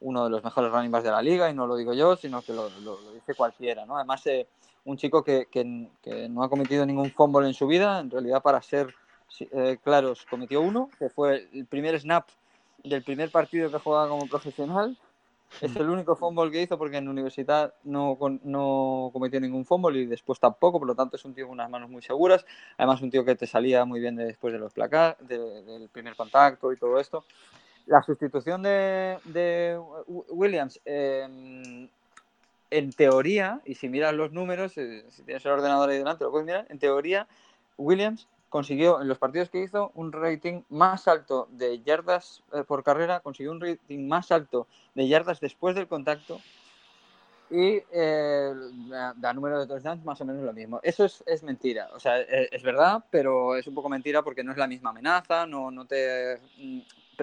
uno 0.00 0.24
de 0.24 0.30
los 0.30 0.44
mejores 0.44 0.70
running 0.70 0.90
backs 0.90 1.04
de 1.04 1.10
la 1.10 1.22
liga, 1.22 1.50
y 1.50 1.54
no 1.54 1.66
lo 1.66 1.76
digo 1.76 1.92
yo, 1.92 2.16
sino 2.16 2.42
que 2.42 2.52
lo, 2.52 2.68
dice 3.12 3.34
cualquiera, 3.34 3.84
¿no? 3.84 3.96
Además, 3.96 4.26
eh, 4.26 4.46
un 4.84 4.96
chico 4.96 5.24
que, 5.24 5.46
que, 5.50 5.88
que, 6.02 6.28
no 6.28 6.42
ha 6.42 6.48
cometido 6.48 6.86
ningún 6.86 7.10
fumble 7.10 7.46
en 7.48 7.54
su 7.54 7.66
vida, 7.66 8.00
en 8.00 8.10
realidad, 8.10 8.42
para 8.42 8.62
ser 8.62 8.94
eh, 9.40 9.78
claros, 9.82 10.26
cometió 10.28 10.60
uno, 10.60 10.88
que 10.98 11.08
fue 11.08 11.48
el 11.52 11.66
primer 11.66 11.98
snap 12.00 12.28
del 12.88 13.02
primer 13.02 13.30
partido 13.30 13.70
que 13.70 13.78
jugaba 13.78 14.08
como 14.08 14.26
profesional. 14.26 14.96
Es 15.62 15.74
el 15.76 15.88
único 15.88 16.14
fumble 16.14 16.50
que 16.50 16.62
hizo 16.62 16.76
porque 16.76 16.98
en 16.98 17.08
universidad 17.08 17.72
no, 17.82 18.18
no 18.44 19.10
cometió 19.12 19.40
ningún 19.40 19.64
fumble 19.64 19.98
y 19.98 20.06
después 20.06 20.38
tampoco, 20.38 20.78
por 20.78 20.86
lo 20.86 20.94
tanto 20.94 21.16
es 21.16 21.24
un 21.24 21.34
tío 21.34 21.46
con 21.46 21.54
unas 21.54 21.70
manos 21.70 21.88
muy 21.88 22.02
seguras. 22.02 22.44
Además, 22.76 23.00
un 23.00 23.10
tío 23.10 23.24
que 23.24 23.34
te 23.34 23.46
salía 23.46 23.84
muy 23.84 23.98
bien 23.98 24.16
después 24.16 24.52
de 24.52 24.58
los 24.58 24.72
placas, 24.74 25.16
del 25.20 25.88
primer 25.90 26.16
contacto 26.16 26.72
y 26.72 26.76
todo 26.76 27.00
esto. 27.00 27.24
La 27.86 28.02
sustitución 28.02 28.62
de, 28.62 29.18
de 29.24 29.80
Williams, 30.28 30.78
em, 30.84 31.88
en 32.70 32.92
teoría, 32.92 33.62
y 33.64 33.74
si 33.74 33.88
miras 33.88 34.12
los 34.12 34.32
números, 34.32 34.76
eh, 34.76 35.06
si 35.08 35.22
tienes 35.22 35.44
el 35.46 35.52
ordenador 35.52 35.88
ahí 35.88 35.96
delante, 35.96 36.24
lo 36.24 36.30
puedes 36.30 36.46
mirar, 36.46 36.66
en 36.68 36.78
teoría, 36.78 37.26
Williams 37.78 38.28
consiguió 38.48 39.00
en 39.00 39.08
los 39.08 39.18
partidos 39.18 39.50
que 39.50 39.62
hizo 39.62 39.92
un 39.94 40.12
rating 40.12 40.62
más 40.68 41.08
alto 41.08 41.48
de 41.50 41.80
yardas 41.82 42.42
eh, 42.52 42.64
por 42.66 42.82
carrera, 42.82 43.20
consiguió 43.20 43.52
un 43.52 43.60
rating 43.60 44.08
más 44.08 44.32
alto 44.32 44.66
de 44.94 45.08
yardas 45.08 45.40
después 45.40 45.74
del 45.74 45.88
contacto 45.88 46.40
y 47.50 47.82
eh, 47.92 48.54
da 49.16 49.32
número 49.32 49.58
de 49.58 49.66
touchdowns 49.66 50.04
más 50.04 50.20
o 50.20 50.24
menos 50.24 50.42
lo 50.42 50.52
mismo. 50.52 50.80
Eso 50.82 51.04
es, 51.04 51.22
es 51.26 51.42
mentira, 51.42 51.88
o 51.94 52.00
sea, 52.00 52.20
e, 52.20 52.48
es, 52.52 52.62
verdad, 52.62 53.04
pero 53.10 53.56
es 53.56 53.66
un 53.66 53.74
poco 53.74 53.88
mentira 53.88 54.22
porque 54.22 54.44
no 54.44 54.52
es 54.52 54.58
la 54.58 54.66
misma 54.66 54.90
amenaza, 54.90 55.46
no, 55.46 55.70
no 55.70 55.86
te 55.86 56.38
mm, 56.58 56.80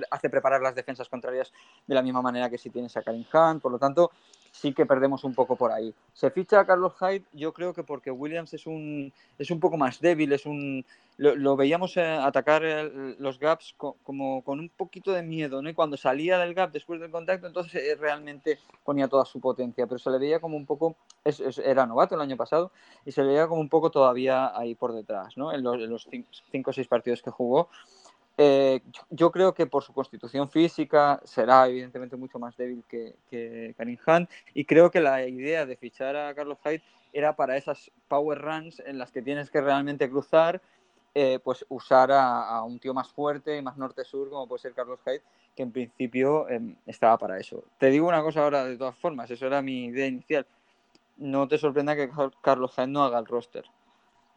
hace 0.09 0.29
preparar 0.29 0.61
las 0.61 0.75
defensas 0.75 1.09
contrarias 1.09 1.53
de 1.85 1.95
la 1.95 2.01
misma 2.01 2.21
manera 2.21 2.49
que 2.49 2.57
si 2.57 2.69
tienes 2.69 2.95
a 2.97 3.03
Karim 3.03 3.25
Hunt, 3.31 3.61
por 3.61 3.71
lo 3.71 3.79
tanto, 3.79 4.11
sí 4.59 4.73
que 4.73 4.85
perdemos 4.85 5.23
un 5.23 5.33
poco 5.33 5.55
por 5.55 5.71
ahí. 5.71 5.93
Se 6.13 6.31
ficha 6.31 6.61
a 6.61 6.65
Carlos 6.65 6.93
Hyde, 6.99 7.25
yo 7.33 7.53
creo 7.53 7.73
que 7.73 7.83
porque 7.83 8.09
Williams 8.09 8.53
es 8.53 8.65
un, 8.65 9.11
es 9.37 9.51
un 9.51 9.59
poco 9.59 9.77
más 9.77 9.99
débil, 9.99 10.31
es 10.31 10.45
un, 10.45 10.85
lo, 11.17 11.55
veíamos 11.57 11.97
eh, 11.97 12.03
atacar 12.03 12.63
los 13.19 13.37
gaps 13.37 13.75
como 13.77 14.43
con 14.43 14.59
un 14.59 14.69
poquito 14.69 15.11
de 15.11 15.23
miedo, 15.23 15.61
¿no? 15.61 15.69
Y 15.69 15.73
cuando 15.73 15.97
salía 15.97 16.37
del 16.39 16.53
gap 16.53 16.71
después 16.71 17.01
del 17.01 17.11
contacto, 17.11 17.47
entonces 17.47 17.83
eh, 17.83 17.95
realmente 17.95 18.59
ponía 18.83 19.07
toda 19.07 19.25
su 19.25 19.41
potencia, 19.41 19.87
pero 19.87 19.99
se 19.99 20.09
le 20.09 20.19
veía 20.19 20.39
como 20.39 20.55
un 20.55 20.65
poco, 20.65 20.95
era 21.23 21.85
novato 21.85 22.15
el 22.15 22.21
año 22.21 22.37
pasado, 22.37 22.71
y 23.05 23.11
se 23.11 23.23
le 23.23 23.29
veía 23.29 23.47
como 23.47 23.59
un 23.59 23.69
poco 23.69 23.91
todavía 23.91 24.57
ahí 24.57 24.73
por 24.73 24.93
detrás, 24.93 25.35
¿no? 25.37 25.53
En 25.53 25.63
los, 25.63 26.07
cinco 26.51 26.69
o 26.69 26.73
seis 26.73 26.87
partidos 26.87 27.21
que 27.21 27.31
jugó. 27.31 27.69
Eh, 28.37 28.81
yo 29.09 29.31
creo 29.31 29.53
que 29.53 29.65
por 29.65 29.83
su 29.83 29.93
constitución 29.93 30.49
física 30.49 31.21
será 31.23 31.67
evidentemente 31.67 32.17
mucho 32.17 32.37
más 32.37 32.57
débil 32.57 32.83
que, 32.89 33.15
que 33.29 33.73
Karim 33.77 33.97
Hunt 34.05 34.29
y 34.53 34.65
creo 34.65 34.91
que 34.91 34.99
la 34.99 35.25
idea 35.25 35.65
de 35.65 35.77
fichar 35.77 36.17
a 36.17 36.35
Carlos 36.35 36.57
Hyde 36.65 36.83
era 37.13 37.33
para 37.33 37.55
esas 37.55 37.91
power 38.09 38.37
runs 38.41 38.81
en 38.85 38.97
las 38.97 39.11
que 39.13 39.21
tienes 39.21 39.49
que 39.49 39.61
realmente 39.61 40.09
cruzar, 40.09 40.61
eh, 41.13 41.39
pues 41.41 41.65
usar 41.69 42.11
a, 42.11 42.61
un 42.63 42.77
tío 42.77 42.93
más 42.93 43.07
fuerte 43.07 43.57
y 43.57 43.61
más 43.61 43.77
norte-sur 43.77 44.29
como 44.29 44.47
puede 44.47 44.63
ser 44.63 44.73
Carlos 44.73 44.99
Hyde, 45.05 45.21
que 45.55 45.63
en 45.63 45.71
principio 45.71 46.49
em, 46.49 46.75
estaba 46.85 47.17
para 47.17 47.39
eso. 47.39 47.63
Te 47.77 47.89
digo 47.89 48.05
una 48.09 48.21
cosa 48.21 48.43
ahora 48.43 48.65
de 48.65 48.77
todas 48.77 48.97
formas, 48.97 49.31
eso 49.31 49.47
era 49.47 49.61
mi 49.61 49.85
idea 49.85 50.07
inicial. 50.07 50.45
No 51.15 51.47
te 51.47 51.57
sorprenda 51.57 51.95
que 51.95 52.09
Carlos 52.41 52.75
Hyde 52.75 52.87
no 52.87 53.05
haga 53.05 53.19
el 53.19 53.25
roster. 53.25 53.63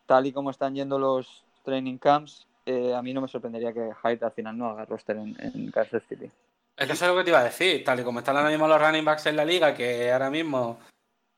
Tal 0.07 0.27
y 0.27 0.33
como 0.33 0.51
están 0.51 0.77
yendo 0.77 1.01
los 1.01 1.45
training 1.65 1.99
camps, 1.99 2.48
eh, 2.69 2.95
a 2.95 3.01
mí 3.01 3.15
no 3.15 3.23
me 3.23 3.29
sorprendería 3.29 3.73
que 3.73 3.93
Hyde 4.03 4.27
al 4.27 4.33
final 4.33 4.59
no 4.59 4.67
haga 4.69 4.85
roster 4.85 5.17
en, 5.17 5.35
en 5.41 5.71
Kansas 5.71 6.03
City. 6.07 6.31
Es 6.77 6.87
que 6.87 6.93
eso 6.93 7.05
es 7.07 7.11
lo 7.11 7.17
que 7.17 7.25
te 7.25 7.31
iba 7.31 7.41
a 7.41 7.45
decir, 7.45 7.83
tal 7.83 7.99
y 7.99 8.05
como 8.05 8.19
están 8.19 8.37
ahora 8.37 8.51
mismo 8.51 8.69
los 8.69 8.81
running 8.81 9.05
backs 9.05 9.27
en 9.27 9.37
la 9.37 9.45
liga, 9.45 9.75
que 9.75 10.13
ahora 10.13 10.31
mismo 10.31 10.79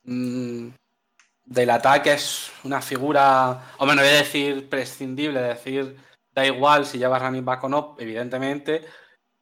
mmm, 0.02 0.68
del 1.44 1.70
ataque 1.70 2.14
es 2.14 2.50
una 2.64 2.82
figura, 2.82 3.72
o 3.78 3.86
menos 3.86 4.04
voy 4.04 4.14
a 4.14 4.18
decir 4.18 4.68
prescindible, 4.68 5.40
decir 5.40 5.96
da 6.32 6.44
igual 6.44 6.84
si 6.84 6.98
llevas 6.98 7.22
running 7.22 7.44
back 7.44 7.64
o 7.64 7.68
no, 7.68 7.96
evidentemente, 7.98 8.84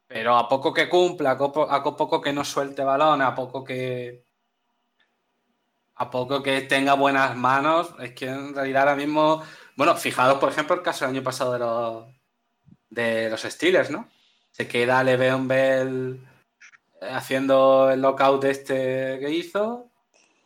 pero 0.06 0.36
a 0.36 0.48
poco 0.48 0.72
que 0.72 0.88
cumpla, 0.88 1.32
a 1.32 1.38
poco, 1.38 1.62
a 1.70 1.82
poco 1.82 2.20
que 2.20 2.32
no 2.32 2.44
suelte 2.44 2.84
balón, 2.84 3.22
a 3.22 3.34
poco 3.34 3.64
que 3.64 4.24
a 5.96 6.10
poco 6.10 6.42
que 6.42 6.60
tenga 6.60 6.94
buenas 6.94 7.36
manos, 7.36 7.92
es 7.98 8.12
que 8.12 8.26
en 8.26 8.54
realidad 8.54 8.82
ahora 8.82 8.96
mismo 8.96 9.42
bueno, 9.78 9.94
fijaros, 9.94 10.38
por 10.38 10.48
ejemplo, 10.48 10.74
el 10.74 10.82
caso 10.82 11.04
del 11.04 11.14
año 11.14 11.22
pasado 11.22 11.52
de 11.52 11.58
los, 11.60 12.04
de 12.90 13.30
los 13.30 13.42
Steelers, 13.42 13.90
¿no? 13.90 14.08
Se 14.50 14.66
queda 14.66 15.04
Le'Veon 15.04 15.46
Bell 15.46 16.28
eh, 17.00 17.08
haciendo 17.08 17.88
el 17.88 18.02
lockout 18.02 18.42
este 18.42 19.20
que 19.20 19.30
hizo 19.30 19.88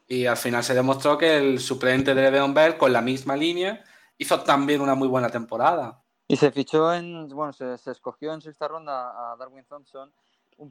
y 0.06 0.26
al 0.26 0.36
final 0.36 0.62
se 0.62 0.74
demostró 0.74 1.16
que 1.16 1.38
el 1.38 1.60
suplente 1.60 2.14
de 2.14 2.20
Le'Veon 2.20 2.52
Bell 2.52 2.76
con 2.76 2.92
la 2.92 3.00
misma 3.00 3.34
línea 3.34 3.82
hizo 4.18 4.38
también 4.40 4.82
una 4.82 4.94
muy 4.94 5.08
buena 5.08 5.30
temporada. 5.30 6.02
Y 6.28 6.36
se 6.36 6.52
fichó 6.52 6.92
en, 6.92 7.26
bueno, 7.28 7.54
se, 7.54 7.72
escogió 7.90 8.34
en 8.34 8.42
sexta 8.42 8.68
ronda 8.68 9.32
a 9.32 9.36
Darwin 9.38 9.64
Thompson. 9.64 10.12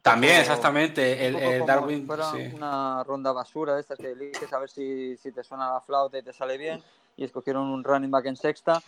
también, 0.04 0.40
exactamente, 0.40 1.26
el, 1.26 1.66
Darwin. 1.66 2.08
una 2.54 3.04
ronda 3.06 3.32
basura 3.32 3.74
de 3.74 3.82
estas 3.82 3.98
que 3.98 4.12
eliges 4.12 4.54
a 4.54 4.60
ver 4.60 4.70
si, 4.70 5.18
si 5.18 5.32
te 5.32 5.44
suena 5.44 5.74
la 5.74 5.82
flauta 5.82 6.20
y 6.20 6.24
te 6.24 6.32
sale 6.32 6.60
bien 6.60 6.84
y 7.18 7.24
escogieron 7.24 7.68
un 7.68 7.84
running 7.84 8.12
back 8.12 8.26
en 8.26 8.36
sexta. 8.36 8.82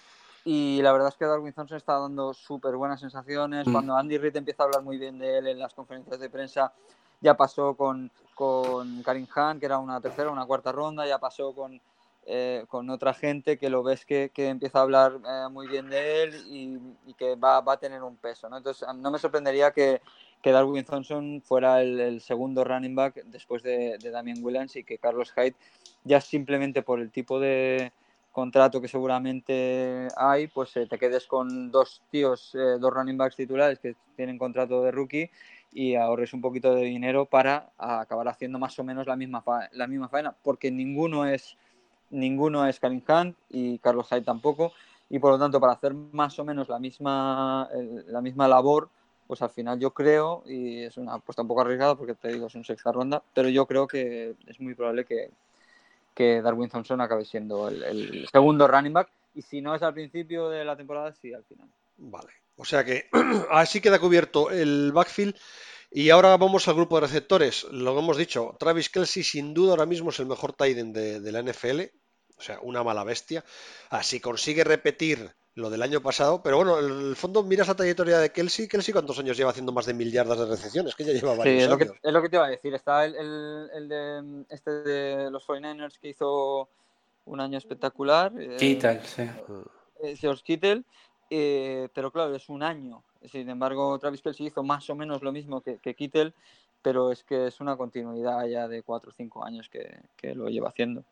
Y 0.45 0.82
la 0.82 0.91
verdad 0.91 1.09
es 1.09 1.15
que 1.15 1.26
Darwin 1.26 1.53
Thompson 1.53 1.78
está 1.78 1.97
dando 1.99 2.34
súper 2.34 2.76
buenas 2.76 2.99
sensaciones. 2.99 3.65
Mm. 3.67 3.71
Cuando 3.71 3.95
Andy 3.95 4.17
Reid 4.17 4.36
empieza 4.36 4.63
a 4.63 4.65
hablar 4.65 4.84
muy 4.84 4.97
bien 4.97 5.17
de 5.17 5.38
él 5.38 5.47
en 5.47 5.59
las 5.59 5.74
conferencias 5.74 6.19
de 6.19 6.30
prensa, 6.30 6.74
ya 7.21 7.36
pasó 7.36 7.76
con, 7.76 8.11
con 8.36 9.01
Karim 9.03 9.28
Hunt, 9.34 9.59
que 9.59 9.65
era 9.65 9.78
una 9.78 10.01
tercera, 10.01 10.30
una 10.30 10.45
cuarta 10.45 10.74
ronda, 10.74 11.07
ya 11.07 11.17
pasó 11.17 11.53
con, 11.53 11.80
eh, 12.26 12.65
con 12.67 12.89
otra 12.89 13.13
gente 13.13 13.57
que 13.57 13.69
lo 13.69 13.84
ves 13.84 14.05
que, 14.05 14.32
que 14.34 14.49
empieza 14.49 14.80
a 14.80 14.82
hablar 14.82 15.19
eh, 15.26 15.47
muy 15.49 15.67
bien 15.67 15.89
de 15.89 16.24
él 16.24 16.36
y, 16.47 17.09
y 17.09 17.13
que 17.13 17.36
va, 17.36 17.61
va, 17.61 17.74
a 17.74 17.78
tener 17.78 18.03
un 18.03 18.17
peso. 18.17 18.49
¿no? 18.49 18.57
Entonces, 18.57 18.86
no 18.95 19.11
me 19.11 19.19
sorprendería 19.19 19.71
que, 19.71 20.01
que 20.41 20.51
Darwin 20.51 20.84
Thompson 20.84 21.41
fuera 21.41 21.82
el, 21.82 21.97
el, 22.01 22.19
segundo 22.19 22.65
running 22.65 22.95
back 22.95 23.24
después 23.26 23.63
de, 23.63 23.97
de 23.97 24.09
Damien 24.09 24.43
Williams 24.43 24.76
y 24.76 24.84
que 24.84 24.97
Carlos 24.97 25.32
Hyde, 25.34 25.55
ya 26.03 26.19
simplemente 26.19 26.82
por 26.82 26.99
el 26.99 27.09
tipo 27.11 27.39
de, 27.39 27.93
contrato 28.34 28.82
que 28.82 28.88
seguramente 28.90 30.08
hay, 30.18 30.48
pues 30.48 30.76
eh, 30.76 30.88
te 30.88 30.98
quedes 30.98 31.28
con 31.28 31.72
dos 31.72 32.02
tíos, 32.10 32.54
eh, 32.56 32.78
dos 32.80 32.92
running 32.92 33.16
backs 33.16 33.36
titulares 33.36 33.80
que 33.80 33.96
tienen 34.18 34.40
contrato 34.40 34.82
de 34.84 34.92
rookie 34.92 35.30
y 35.72 35.96
ahorres 35.96 36.34
un 36.34 36.42
poquito 36.42 36.74
de 36.74 36.84
dinero 36.84 37.26
para 37.26 37.70
acabar 37.78 38.28
haciendo 38.28 38.60
más 38.60 38.78
o 38.80 38.84
menos 38.84 39.08
la 39.08 39.16
misma, 39.16 39.44
la 39.72 39.88
misma 39.88 40.10
faena, 40.10 40.36
porque 40.44 40.72
ninguno 40.72 41.26
es 41.26 41.56
ninguno 42.10 42.68
es 42.68 42.80
Karim 42.80 43.02
Hunt 43.08 43.38
y 43.50 43.78
Carlos 43.80 44.08
Hyde 44.10 44.22
tampoco, 44.22 44.74
y 45.10 45.20
por 45.20 45.32
lo 45.32 45.40
tanto 45.40 45.60
para 45.60 45.74
hacer 45.74 45.94
más 45.94 46.38
o 46.38 46.44
menos 46.44 46.70
la 46.70 46.80
misma, 46.80 47.70
la 48.08 48.22
misma 48.22 48.48
labor, 48.48 48.90
pues 49.28 49.42
al 49.42 49.50
final 49.50 49.80
yo 49.80 49.92
creo, 49.92 50.44
y 50.46 50.84
es 50.84 50.98
una 50.98 51.16
apuesta 51.16 51.42
un 51.42 51.48
poco 51.48 51.62
arriesgada 51.62 51.96
porque 51.96 52.14
te 52.14 52.28
digo, 52.34 52.48
es 52.48 52.56
una 52.56 52.64
sexta 52.64 52.92
ronda, 52.92 53.24
pero 53.34 53.50
yo 53.50 53.66
creo 53.66 53.88
que 53.88 54.36
es 54.46 54.60
muy 54.60 54.76
probable 54.76 55.06
que, 55.06 55.32
que 56.14 56.41
Darwin 56.41 56.70
Thompson 56.70 57.01
acabe 57.01 57.26
siendo 57.26 57.68
el, 57.68 58.28
segundo 58.32 58.68
running 58.68 58.93
back. 58.93 59.09
Y 59.34 59.41
si 59.41 59.61
no 59.61 59.74
es 59.76 59.82
al 59.82 59.93
principio 59.93 60.49
de 60.49 60.64
la 60.64 60.78
temporada, 60.78 61.14
sí 61.14 61.34
al 61.34 61.43
final. 61.45 61.68
Vale. 61.97 62.30
O 62.55 62.66
sea 62.66 62.84
que 62.84 63.09
así 63.51 63.82
queda 63.82 63.99
cubierto 63.99 64.51
el 64.51 64.91
backfield. 64.91 65.36
Y 65.91 66.09
ahora 66.09 66.36
vamos 66.38 66.68
al 66.68 66.76
grupo 66.76 66.95
de 66.95 67.07
receptores. 67.07 67.66
Lo 67.66 67.97
hemos 67.97 68.18
dicho, 68.18 68.55
Travis 68.59 68.89
Kelsey 68.89 69.24
sin 69.24 69.53
duda 69.53 69.72
ahora 69.72 69.86
mismo 69.86 70.09
es 70.09 70.20
el 70.20 70.26
mejor 70.26 70.53
tight 70.53 70.78
de, 70.78 71.20
de 71.20 71.32
la 71.32 71.41
NFL. 71.41 71.82
O 72.38 72.41
sea, 72.41 72.59
una 72.61 72.84
mala 72.84 73.03
bestia. 73.03 73.43
Así 73.89 74.20
consigue 74.20 74.64
repetir 74.64 75.36
lo 75.56 75.70
del 75.70 75.84
año 75.84 76.01
pasado, 76.01 76.41
pero 76.41 76.58
bueno, 76.58 76.80
en 76.80 77.10
el 77.10 77.16
fondo 77.16 77.43
miras 77.43 77.68
la 77.68 77.76
trayectoria 77.76 78.18
de 78.18 78.32
Kelsey, 78.32 78.68
Kelsey 78.68 78.91
cuántos 78.91 79.20
años 79.20 79.38
lleva 79.38 79.51
haciendo 79.51 79.72
más 79.72 79.86
de 79.86 79.93
mil 79.93 80.12
yardas 80.12 80.39
de 80.39 80.47
recepciones, 80.47 80.95
que 80.95 81.04
ya 81.04 81.14
lleva 81.14 81.36
varios 81.36 81.58
sí, 81.58 81.64
es 81.64 81.70
Lo 81.70 81.78
que, 81.78 81.91
es 82.01 82.14
lo 82.14 82.22
que 82.22 82.30
te 82.30 82.36
iba 82.38 82.45
a 82.45 82.49
decir, 82.49 82.74
está 82.74 83.06
el, 83.06 83.70
el, 83.72 83.88
de 83.88 84.45
este 84.49 84.72
de 84.72 85.30
los 85.30 85.45
49ers 85.45 85.99
que 85.99 86.10
hizo 86.10 86.70
un 87.26 87.39
año 87.39 87.58
espectacular. 87.58 88.34
Eh, 88.38 88.58
Kittel, 88.58 89.01
sí. 89.06 89.30
Eh, 90.01 90.16
George 90.16 90.43
Kittel, 90.43 90.86
eh, 91.30 91.88
pero 91.93 92.12
claro, 92.12 92.36
es 92.36 92.49
un 92.49 92.64
año. 92.64 93.04
Sin 93.32 93.47
embargo, 93.47 93.97
Travis 93.99 94.22
Kelsey 94.22 94.47
hizo 94.47 94.64
más 94.64 94.89
o 94.89 94.95
menos 94.95 95.22
lo 95.22 95.32
mismo 95.32 95.62
que, 95.62 95.78
que 95.78 95.93
Kittel, 95.93 96.34
pero 96.82 97.12
es 97.12 97.24
que 97.24 97.47
es 97.47 97.62
una 97.62 97.78
continuidad 97.78 98.45
ya 98.47 98.68
de 98.68 98.82
cuatro 98.82 99.12
o 99.12 99.14
cinco 99.14 99.45
años 99.45 99.70
que, 99.70 99.99
que 100.18 100.34
lo 100.34 100.49
lleva 100.49 100.70
haciendo. 100.70 101.04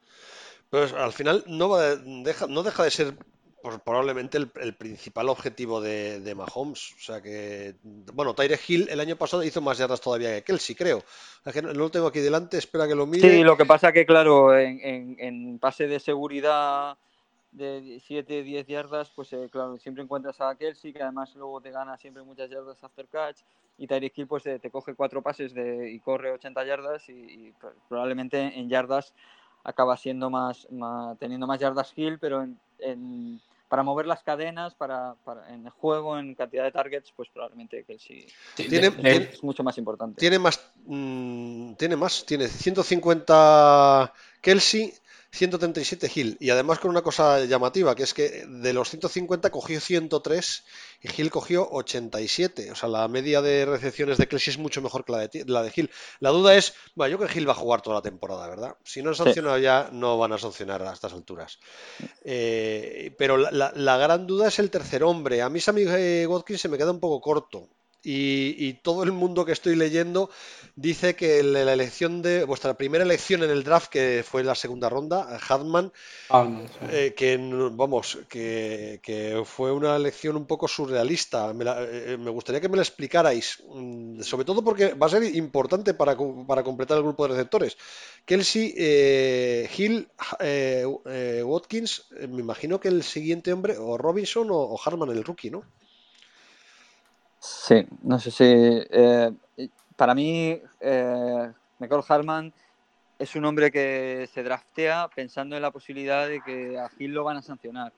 Pues 0.71 0.93
al 0.93 1.13
final 1.13 1.43
no, 1.47 1.75
deja, 1.77 2.47
no 2.47 2.63
deja 2.63 2.83
de 2.83 2.91
ser 2.91 3.15
probablemente 3.61 4.37
el, 4.37 4.73
principal 4.75 5.29
objetivo 5.29 5.81
de, 5.81 6.33
Mahomes. 6.35 6.93
O 6.97 6.99
sea 6.99 7.21
que, 7.21 7.75
bueno, 7.83 8.33
Tyre 8.33 8.59
Hill 8.67 8.87
el 8.89 8.99
año 8.99 9.15
pasado 9.15 9.43
hizo 9.43 9.61
más 9.61 9.77
yardas 9.77 10.01
todavía 10.01 10.35
que 10.35 10.43
Kelsey, 10.43 10.75
creo. 10.75 11.03
no, 11.61 11.73
lo 11.73 11.91
tengo 11.91 12.07
aquí 12.07 12.19
delante, 12.19 12.57
espera 12.57 12.87
que 12.87 12.95
lo 12.95 13.05
mire. 13.05 13.29
Sí, 13.29 13.43
lo 13.43 13.57
que 13.57 13.65
pasa 13.65 13.91
que, 13.91 14.05
claro, 14.05 14.57
en, 14.57 15.59
pase 15.59 15.87
de 15.87 15.99
seguridad 15.99 16.97
de 17.51 18.01
7, 18.05 18.43
10 18.43 18.67
yardas, 18.67 19.11
pues 19.13 19.33
eh, 19.33 19.49
claro, 19.51 19.77
siempre 19.77 20.03
encuentras 20.03 20.39
a 20.39 20.55
Kelsey, 20.55 20.93
que 20.93 21.03
además 21.03 21.35
luego 21.35 21.59
te 21.59 21.71
gana 21.71 21.97
siempre 21.97 22.23
muchas 22.23 22.49
yardas 22.49 22.81
after 22.83 23.07
catch, 23.07 23.41
y 23.77 23.87
Tyreek 23.87 24.17
Hill 24.17 24.27
pues 24.27 24.43
te 24.43 24.69
coge 24.71 24.95
cuatro 24.95 25.21
pases 25.21 25.53
de, 25.53 25.91
y 25.91 25.99
corre 25.99 26.31
80 26.31 26.63
yardas, 26.65 27.09
y, 27.09 27.53
probablemente 27.89 28.39
en 28.39 28.69
yardas 28.69 29.13
acaba 29.63 29.97
siendo 29.97 30.29
más, 30.29 30.67
teniendo 31.19 31.45
más 31.45 31.59
yardas 31.59 31.93
Hill, 31.95 32.17
pero 32.19 32.41
en 32.79 33.41
para 33.71 33.83
mover 33.83 34.05
las 34.05 34.21
cadenas, 34.21 34.75
para, 34.75 35.15
en 35.47 35.65
el 35.65 35.71
juego, 35.71 36.19
en 36.19 36.35
cantidad 36.35 36.65
de 36.65 36.73
targets, 36.73 37.13
pues 37.15 37.29
probablemente 37.29 37.85
que 37.85 37.97
sí, 37.97 38.27
tiene, 38.53 38.91
es 39.01 39.41
mucho 39.45 39.63
más 39.63 39.77
importante. 39.77 40.19
Tiene 40.19 40.39
más, 40.39 40.59
mm, 40.87 41.75
tiene 41.75 41.95
más, 41.95 42.25
tiene 42.25 42.49
150 42.49 44.11
Kelsey 44.41 44.93
137 45.33 46.11
Hill. 46.13 46.37
Y 46.39 46.49
además 46.49 46.79
con 46.79 46.91
una 46.91 47.01
cosa 47.01 47.45
llamativa, 47.45 47.95
que 47.95 48.03
es 48.03 48.13
que 48.13 48.45
de 48.45 48.73
los 48.73 48.89
150 48.89 49.49
cogió 49.49 49.79
103 49.79 50.63
y 51.01 51.21
Hill 51.21 51.31
cogió 51.31 51.67
87. 51.71 52.71
O 52.71 52.75
sea, 52.75 52.89
la 52.89 53.07
media 53.07 53.41
de 53.41 53.65
recepciones 53.65 54.17
de 54.17 54.27
Kelsey 54.27 54.51
es 54.51 54.57
mucho 54.57 54.81
mejor 54.81 55.05
que 55.05 55.11
la 55.13 55.27
de, 55.27 55.45
la 55.47 55.63
de 55.63 55.71
Hill. 55.73 55.89
La 56.19 56.31
duda 56.31 56.55
es, 56.55 56.73
bueno, 56.95 57.11
yo 57.11 57.17
creo 57.17 57.29
que 57.29 57.39
Hill 57.39 57.47
va 57.47 57.53
a 57.53 57.55
jugar 57.55 57.81
toda 57.81 57.97
la 57.97 58.01
temporada, 58.01 58.47
¿verdad? 58.47 58.75
Si 58.83 59.01
no 59.01 59.09
han 59.09 59.15
sancionado 59.15 59.57
ya, 59.57 59.89
no 59.91 60.17
van 60.17 60.33
a 60.33 60.37
sancionar 60.37 60.81
a 60.83 60.93
estas 60.93 61.13
alturas. 61.13 61.59
Eh, 62.23 63.15
pero 63.17 63.37
la, 63.37 63.97
gran 63.97 64.27
duda 64.27 64.49
es 64.49 64.59
el 64.59 64.69
tercer 64.69 65.03
hombre. 65.03 65.41
A 65.41 65.49
mí 65.49 65.61
Sammy 65.61 65.85
Watkins 66.25 66.61
se 66.61 66.69
me 66.69 66.77
queda 66.77 66.91
un 66.91 66.99
poco 66.99 67.21
corto. 67.21 67.69
Y, 68.03 68.73
todo 68.81 69.03
el 69.03 69.11
mundo 69.11 69.45
que 69.45 69.51
estoy 69.51 69.75
leyendo 69.75 70.29
dice 70.75 71.15
que 71.15 71.43
la 71.43 71.71
elección 71.71 72.21
de 72.21 72.43
vuestra 72.45 72.73
primera 72.73 73.03
elección 73.03 73.43
en 73.43 73.51
el 73.51 73.63
draft, 73.63 73.89
que 73.89 74.23
fue 74.27 74.43
la 74.43 74.55
segunda 74.55 74.89
ronda, 74.89 75.39
Hadman, 75.47 75.91
eh, 76.89 77.13
que 77.15 77.37
vamos, 77.73 78.17
que, 78.27 79.43
fue 79.45 79.71
una 79.71 79.95
elección 79.95 80.35
un 80.35 80.47
poco 80.47 80.67
surrealista. 80.67 81.51
Eh, 81.51 82.17
me, 82.19 82.31
gustaría 82.31 82.59
que 82.59 82.69
me 82.69 82.77
la 82.77 82.83
explicarais, 82.83 83.63
mm, 83.69 84.21
sobre 84.21 84.45
todo 84.45 84.63
porque 84.63 84.93
va 84.93 85.05
a 85.05 85.09
ser 85.09 85.23
importante 85.23 85.93
para, 85.93 86.15
completar 86.15 86.97
el 86.97 87.03
grupo 87.03 87.27
de 87.27 87.33
receptores. 87.35 87.77
Kelsey, 88.25 88.73
eh, 88.77 89.69
Hill, 89.77 90.07
Watkins, 91.43 92.05
me 92.29 92.41
imagino 92.41 92.79
que 92.79 92.87
el 92.87 93.03
siguiente 93.03 93.53
hombre, 93.53 93.77
o 93.77 93.97
Robinson 93.97 94.49
o, 94.49 94.57
o 94.57 94.79
Harman, 94.83 95.09
el 95.09 95.23
rookie, 95.23 95.51
¿no? 95.51 95.63
Sí, 97.41 97.87
no 98.03 98.19
sé 98.19 98.29
si. 98.29 98.43
Eh, 98.45 99.31
para 99.95 100.13
mí, 100.13 100.61
eh, 100.79 101.51
Michael 101.79 102.03
Harman 102.07 102.53
es 103.17 103.35
un 103.35 103.45
hombre 103.45 103.71
que 103.71 104.29
se 104.31 104.43
draftea 104.43 105.09
pensando 105.15 105.55
en 105.55 105.63
la 105.63 105.71
posibilidad 105.71 106.27
de 106.27 106.39
que 106.41 106.77
a 106.77 106.87
Gil 106.89 107.13
lo 107.13 107.23
van 107.23 107.37
a 107.37 107.41
sancionar. 107.41 107.93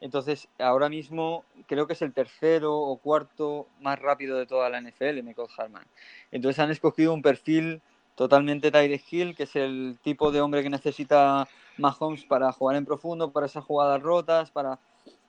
Entonces, 0.00 0.48
ahora 0.58 0.88
mismo 0.88 1.44
creo 1.68 1.86
que 1.86 1.92
es 1.92 2.02
el 2.02 2.12
tercero 2.12 2.76
o 2.76 2.96
cuarto 2.96 3.68
más 3.80 4.00
rápido 4.00 4.36
de 4.36 4.46
toda 4.46 4.68
la 4.68 4.80
NFL, 4.80 5.22
Michael 5.22 5.48
Harman. 5.56 5.86
Entonces, 6.32 6.58
han 6.58 6.72
escogido 6.72 7.14
un 7.14 7.22
perfil 7.22 7.80
totalmente 8.16 8.72
Tyreek 8.72 9.12
Hill, 9.12 9.36
que 9.36 9.44
es 9.44 9.54
el 9.54 9.96
tipo 10.02 10.32
de 10.32 10.40
hombre 10.40 10.64
que 10.64 10.70
necesita 10.70 11.46
Mahomes 11.78 12.24
para 12.24 12.50
jugar 12.50 12.74
en 12.74 12.84
profundo, 12.84 13.30
para 13.30 13.46
esas 13.46 13.62
jugadas 13.62 14.02
rotas, 14.02 14.50
para 14.50 14.80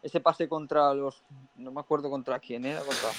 ese 0.01 0.19
pase 0.19 0.47
contra 0.49 0.91
los. 0.95 1.23
No 1.55 1.71
me 1.71 1.81
acuerdo 1.81 2.09
contra 2.09 2.39
quién 2.39 2.65
era, 2.65 2.79
contra. 2.79 3.09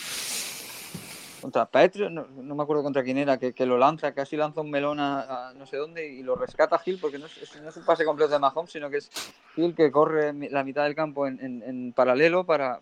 Contra 1.45 1.67
Petro, 1.67 2.09
no, 2.09 2.25
me 2.27 2.63
acuerdo 2.63 2.83
contra 2.83 3.03
quién 3.03 3.19
era, 3.19 3.37
que, 3.37 3.67
lo 3.67 3.77
lanza, 3.77 4.15
casi 4.15 4.35
lanza 4.35 4.63
un 4.63 4.71
melón 4.71 4.99
a, 4.99 5.53
no 5.55 5.67
sé 5.67 5.77
dónde 5.77 6.09
y 6.09 6.23
lo 6.23 6.37
rescata 6.37 6.79
Gil, 6.79 6.99
porque 6.99 7.19
no 7.19 7.27
es, 7.27 7.37
es, 7.37 7.77
un 7.77 7.85
pase 7.85 8.07
completo 8.07 8.33
de 8.33 8.39
Mahomes, 8.39 8.73
sino 8.73 8.89
que 8.89 8.97
es 8.97 9.11
Gil 9.55 9.75
que 9.75 9.93
corre 9.93 10.33
la 10.49 10.65
mitad 10.65 10.85
del 10.85 10.95
campo 10.95 11.27
en, 11.27 11.93
paralelo 11.95 12.47
para, 12.47 12.81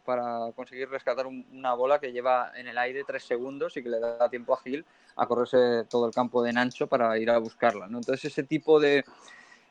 conseguir 0.55 0.89
rescatar 0.89 1.27
una 1.27 1.75
bola 1.75 1.99
que 1.99 2.13
lleva 2.13 2.53
en 2.55 2.69
el 2.69 2.79
aire 2.79 3.03
tres 3.05 3.25
segundos 3.25 3.77
y 3.77 3.83
que 3.83 3.89
le 3.89 3.99
da 3.99 4.31
tiempo 4.31 4.55
a 4.55 4.61
Gil 4.63 4.87
a 5.17 5.27
correrse 5.27 5.85
todo 5.91 6.07
el 6.07 6.15
campo 6.15 6.41
de 6.41 6.53
Nancho 6.53 6.87
para 6.87 7.19
ir 7.19 7.31
a 7.31 7.39
buscarla. 7.39 7.89
¿no? 7.89 7.99
Entonces, 7.99 8.27
ese 8.27 8.45
tipo 8.45 8.79
de, 8.79 9.05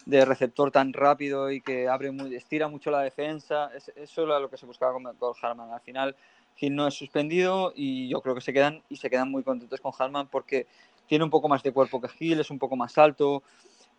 de 0.05 0.25
receptor 0.25 0.71
tan 0.71 0.93
rápido 0.93 1.51
y 1.51 1.61
que 1.61 1.87
abre 1.87 2.11
muy, 2.11 2.35
estira 2.35 2.67
mucho 2.67 2.91
la 2.91 3.01
defensa. 3.01 3.71
eso 3.95 4.23
era 4.23 4.39
lo 4.39 4.49
que 4.49 4.57
se 4.57 4.65
buscaba 4.65 4.93
con, 4.93 5.35
Harman. 5.41 5.71
Al 5.71 5.81
final, 5.81 6.15
Gil 6.55 6.75
no 6.75 6.87
es 6.87 6.93
suspendido 6.93 7.73
y 7.75 8.07
yo 8.09 8.21
creo 8.21 8.35
que 8.35 8.41
se 8.41 8.53
quedan 8.53 8.81
y 8.89 8.97
se 8.97 9.09
quedan 9.09 9.29
muy 9.31 9.43
contentos 9.43 9.79
con 9.81 9.91
Harman 9.97 10.27
porque 10.27 10.67
tiene 11.07 11.23
un 11.23 11.29
poco 11.29 11.47
más 11.47 11.63
de 11.63 11.71
cuerpo 11.71 11.99
que 11.99 12.07
Gil, 12.09 12.39
es 12.39 12.49
un 12.49 12.59
poco 12.59 12.75
más 12.75 12.97
alto, 12.97 13.43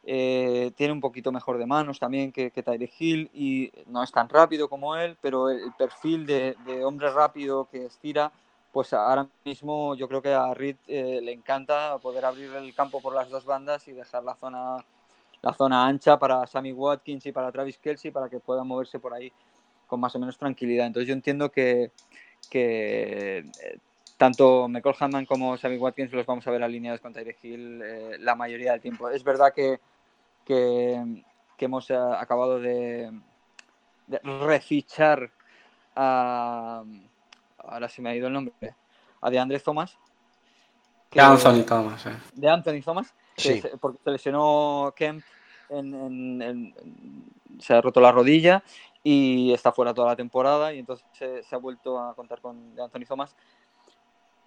eh, 0.05 0.72
tiene 0.76 0.92
un 0.92 1.00
poquito 1.00 1.30
mejor 1.30 1.59
de 1.59 1.66
manos 1.66 1.98
también 1.98 2.32
que, 2.32 2.50
que 2.50 2.62
Tyre 2.62 2.90
Hill 2.98 3.30
y 3.34 3.70
no 3.86 4.03
es 4.03 4.11
tan 4.11 4.28
rápido 4.28 4.68
como 4.68 4.96
él, 4.96 5.16
pero 5.20 5.50
el, 5.50 5.72
perfil 5.78 6.26
de, 6.26 6.57
hombre 6.84 7.11
rápido 7.11 7.68
que 7.70 7.86
estira, 7.86 8.32
pues 8.72 8.92
ahora 8.92 9.28
mismo 9.44 9.94
yo 9.94 10.09
creo 10.09 10.22
que 10.22 10.32
a 10.32 10.55
Reed 10.55 10.76
eh, 10.88 11.20
le 11.22 11.32
encanta 11.32 11.98
poder 11.98 12.24
abrir 12.24 12.53
el 12.55 12.74
campo 12.74 13.00
por 13.00 13.14
las 13.14 13.28
dos 13.28 13.44
bandas 13.44 13.86
y 13.88 13.92
dejar 13.92 14.24
la 14.24 14.34
zona 14.36 14.78
la 15.42 15.53
zona 15.53 15.86
ancha 15.86 16.18
para 16.18 16.46
Sammy 16.46 16.72
Watkins 16.72 17.26
y 17.26 17.32
para 17.32 17.50
Travis 17.50 17.78
Kelsey 17.78 18.11
para 18.11 18.28
que 18.28 18.38
puedan 18.38 18.66
moverse 18.66 18.98
por 18.98 19.12
ahí 19.12 19.32
con 19.86 20.00
más 20.00 20.14
o 20.14 20.18
menos 20.18 20.38
tranquilidad. 20.38 20.86
Entonces 20.86 21.09
yo 21.09 21.14
entiendo 21.14 21.50
que, 21.50 21.90
eh, 22.51 23.45
tanto 24.16 24.68
Michael 24.68 24.97
Hanman 24.99 25.26
como 25.26 25.57
Sammy 25.57 25.76
Watkins 25.78 26.12
los 26.12 26.26
vamos 26.26 26.47
a 26.47 26.51
ver 26.51 26.62
alineados 26.62 27.01
con 27.01 27.12
Tyre 27.12 27.36
Hill 27.43 27.82
eh, 27.82 28.16
la 28.20 28.34
mayoría 28.34 28.72
del 28.72 28.80
tiempo. 28.80 29.09
Es 29.09 29.24
verdad 29.24 29.53
que, 29.55 29.80
que, 30.45 31.22
hemos 31.59 31.90
eh, 31.90 31.97
acabado 31.97 32.59
de, 32.59 33.12
refichar 34.22 35.30
a... 35.95 36.82
Ahora 37.59 37.88
se 37.88 38.03
me 38.03 38.11
ha 38.11 38.16
ido 38.16 38.26
el 38.26 38.32
nombre. 38.32 38.55
A 39.20 39.30
de 39.30 39.38
Andrés 39.38 39.62
Thomas. 39.62 39.97
de 41.11 41.20
Anthony 41.20 41.62
Thomas. 41.64 42.05
De 42.34 42.49
Anthony 42.49 42.82
Thomas 42.82 43.14
porque 43.80 43.99
se 44.05 44.11
lesionó 44.11 44.93
Kemp, 44.97 45.22
se 47.59 47.74
ha 47.74 47.80
roto 47.80 48.01
la 48.01 48.12
rodilla 48.12 48.62
y 49.03 49.53
está 49.53 49.72
fuera 49.72 49.94
toda 49.94 50.09
la 50.09 50.16
temporada 50.16 50.72
y 50.72 50.78
entonces 50.78 51.07
se, 51.12 51.55
ha 51.55 51.59
vuelto 51.59 51.98
a 51.98 52.14
contar 52.14 52.40
con 52.40 52.78
Anthony 52.78 53.07
Thomas. 53.07 53.34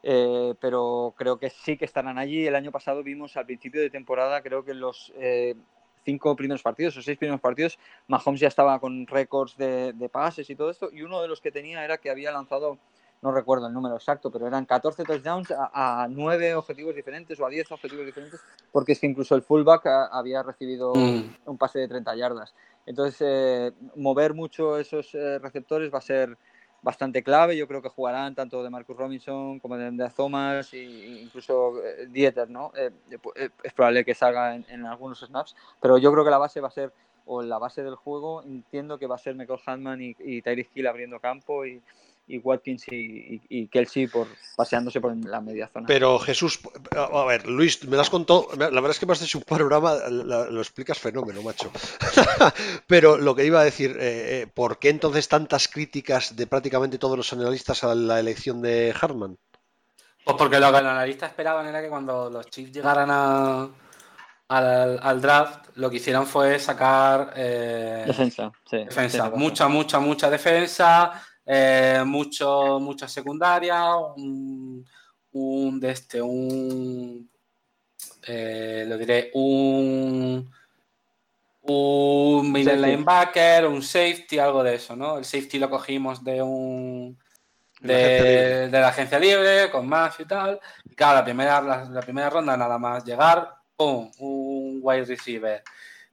Eh, 0.07 0.53
pero 0.59 1.13
creo 1.17 1.39
que 1.39 1.49
sí 1.49 1.77
que 1.77 1.85
estarán 1.85 2.17
allí. 2.17 2.45
El 2.45 2.55
año 2.55 2.71
pasado 2.71 3.03
vimos 3.03 3.35
al 3.37 3.45
principio 3.45 3.81
de 3.81 3.89
temporada, 3.89 4.41
creo 4.41 4.63
que 4.63 4.71
en 4.71 4.79
los 4.79 5.11
eh, 5.17 5.55
cinco 6.03 6.35
primeros 6.35 6.61
partidos 6.61 6.95
o 6.97 7.01
seis 7.01 7.17
primeros 7.17 7.41
partidos, 7.41 7.79
Mahomes 8.07 8.39
ya 8.39 8.47
estaba 8.47 8.79
con 8.79 9.07
récords 9.07 9.57
de, 9.57 9.93
de, 9.93 10.09
pases 10.09 10.49
y 10.49 10.55
todo 10.55 10.69
esto, 10.69 10.89
y 10.91 11.01
uno 11.01 11.21
de 11.21 11.27
los 11.27 11.41
que 11.41 11.51
tenía 11.51 11.83
era 11.83 11.97
que 11.97 12.11
había 12.11 12.31
lanzado 12.31 12.77
no 13.25 13.31
recuerdo 13.31 13.65
el 13.65 13.73
número 13.73 13.95
exacto, 13.95 14.29
pero 14.31 14.45
eran 14.45 14.65
14 14.65 15.03
touchdowns 15.03 15.51
a, 15.57 16.07
9 16.07 16.53
objetivos 16.53 16.95
diferentes 16.95 17.39
o 17.39 17.45
a 17.47 17.49
10 17.49 17.71
objetivos 17.71 18.05
diferentes, 18.05 18.39
porque 18.71 18.91
es 18.91 18.99
que 18.99 19.07
incluso 19.07 19.33
el 19.33 19.41
fullback 19.41 19.87
había 20.11 20.43
recibido 20.43 20.93
mm. 20.93 21.37
un 21.45 21.57
pase 21.57 21.79
de 21.79 21.87
30 21.87 22.15
yardas. 22.15 22.53
Entonces, 22.85 23.17
eh, 23.21 23.71
mover 23.95 24.33
mucho 24.33 24.77
esos 24.77 25.13
eh, 25.15 25.39
receptores 25.39 25.93
va 25.93 25.99
a 25.99 26.01
ser 26.01 26.37
bastante 26.81 27.23
clave. 27.23 27.57
Yo 27.57 27.67
creo 27.67 27.81
que 27.81 27.89
jugarán 27.89 28.35
tanto 28.35 28.63
de 28.63 28.69
Marcus 28.69 28.95
Robinson 28.95 29.59
como 29.59 29.77
de, 29.77 29.91
de 29.91 30.09
Thomas 30.09 30.71
e 30.73 30.83
incluso 31.23 31.83
eh, 31.83 32.07
Dieter, 32.07 32.49
¿no? 32.49 32.71
es 32.75 33.73
probable 33.73 34.05
que 34.05 34.13
salga 34.13 34.55
en, 34.55 34.85
algunos 34.85 35.19
snaps, 35.19 35.55
pero 35.81 35.97
yo 35.97 36.11
creo 36.11 36.23
que 36.23 36.29
la 36.29 36.37
base 36.37 36.61
va 36.61 36.67
a 36.67 36.71
ser, 36.71 36.93
o 37.25 37.41
la 37.41 37.57
base 37.57 37.83
del 37.83 37.95
juego, 37.95 38.43
entiendo 38.43 38.99
que 38.99 39.07
va 39.07 39.15
a 39.15 39.19
ser 39.19 39.35
Michael 39.35 39.59
Handman 39.65 40.01
y, 40.01 40.15
y 40.19 40.43
Tyrese 40.43 40.69
Hill 40.75 40.87
abriendo 40.87 41.19
campo 41.19 41.65
y, 41.65 41.81
y 42.27 42.39
Watkins 42.39 42.85
y, 42.89 43.67
Kelsey 43.67 44.07
por, 44.07 44.27
paseándose 44.55 44.99
por 44.99 45.15
la 45.15 45.41
media 45.41 45.69
zona. 45.71 45.85
Pero 45.87 46.17
Jesús, 46.19 46.59
a 46.91 47.25
ver, 47.25 47.47
Luis, 47.47 47.83
me 47.85 47.97
das 47.97 48.09
contado, 48.09 48.47
la 48.57 48.69
verdad 48.69 48.91
es 48.91 48.99
que 48.99 49.05
me 49.05 49.13
has 49.13 49.21
hecho 49.21 49.37
un 49.37 49.43
programa, 49.43 49.95
lo 50.09 50.59
explicas 50.59 50.97
fenómeno, 50.97 51.41
macho. 51.41 51.71
Pero 52.87 53.17
lo 53.17 53.35
que 53.35 53.45
iba 53.45 53.61
a 53.61 53.63
decir, 53.63 53.91
eh, 53.91 54.41
eh, 54.41 54.47
¿por 54.47 54.79
qué 54.79 54.89
entonces 54.89 55.27
tantas 55.27 55.67
críticas 55.67 56.35
de 56.35 56.47
prácticamente 56.47 56.97
todos 56.97 57.17
los 57.17 57.31
analistas 57.33 57.83
a 57.83 57.93
la 57.93 58.19
elección 58.19 58.61
de 58.61 58.93
Harman? 58.99 59.37
Pues 60.23 60.37
porque 60.37 60.59
lo 60.59 60.67
que 60.67 60.81
los 60.81 60.91
analistas 60.91 61.29
esperaban 61.29 61.67
era 61.67 61.81
que 61.81 61.89
cuando 61.89 62.31
los 62.31 62.49
Chiefs 62.49 62.71
llegaran 62.71 63.09
a, 63.11 63.69
al, 64.47 65.21
draft, 65.21 65.69
lo 65.75 65.91
que 65.91 65.97
hicieron 65.97 66.25
fue 66.25 66.57
sacar 66.57 67.33
eh, 67.35 68.03
defensa, 68.07 68.51
defensa. 68.71 69.29
mucha, 69.35 69.67
mucha, 69.67 69.99
mucha 69.99 70.29
defensa 70.31 71.21
eh, 71.45 72.03
mucho, 72.05 72.79
mucha 72.79 73.07
secundaria, 73.07 73.95
un, 73.95 74.85
de 75.79 75.91
este, 75.91 76.21
un, 76.21 77.29
eh, 78.27 78.85
lo 78.87 78.97
diré, 78.97 79.31
un, 79.33 80.51
un 81.61 82.51
middle 82.51 82.77
linebacker, 82.77 83.67
un 83.67 83.81
safety, 83.81 84.39
algo 84.39 84.63
de 84.63 84.75
eso, 84.75 84.95
¿no? 84.95 85.17
El 85.17 85.25
safety 85.25 85.59
lo 85.59 85.69
cogimos 85.69 86.23
de 86.23 86.41
un 86.41 87.17
de, 87.85 88.69
la 88.71 88.87
agencia 88.87 89.19
libre, 89.19 89.69
con 89.71 89.87
más 89.87 90.19
y 90.19 90.25
tal. 90.25 90.59
Y 90.85 90.95
claro, 90.95 91.19
la 91.19 91.23
primera, 91.23 91.61
la, 91.61 92.01
primera 92.01 92.29
ronda 92.29 92.57
nada 92.57 92.77
más 92.77 93.03
llegar, 93.05 93.49
¡pum! 93.75 94.11
un 94.19 94.79
wide 94.81 95.05
receiver. 95.05 95.63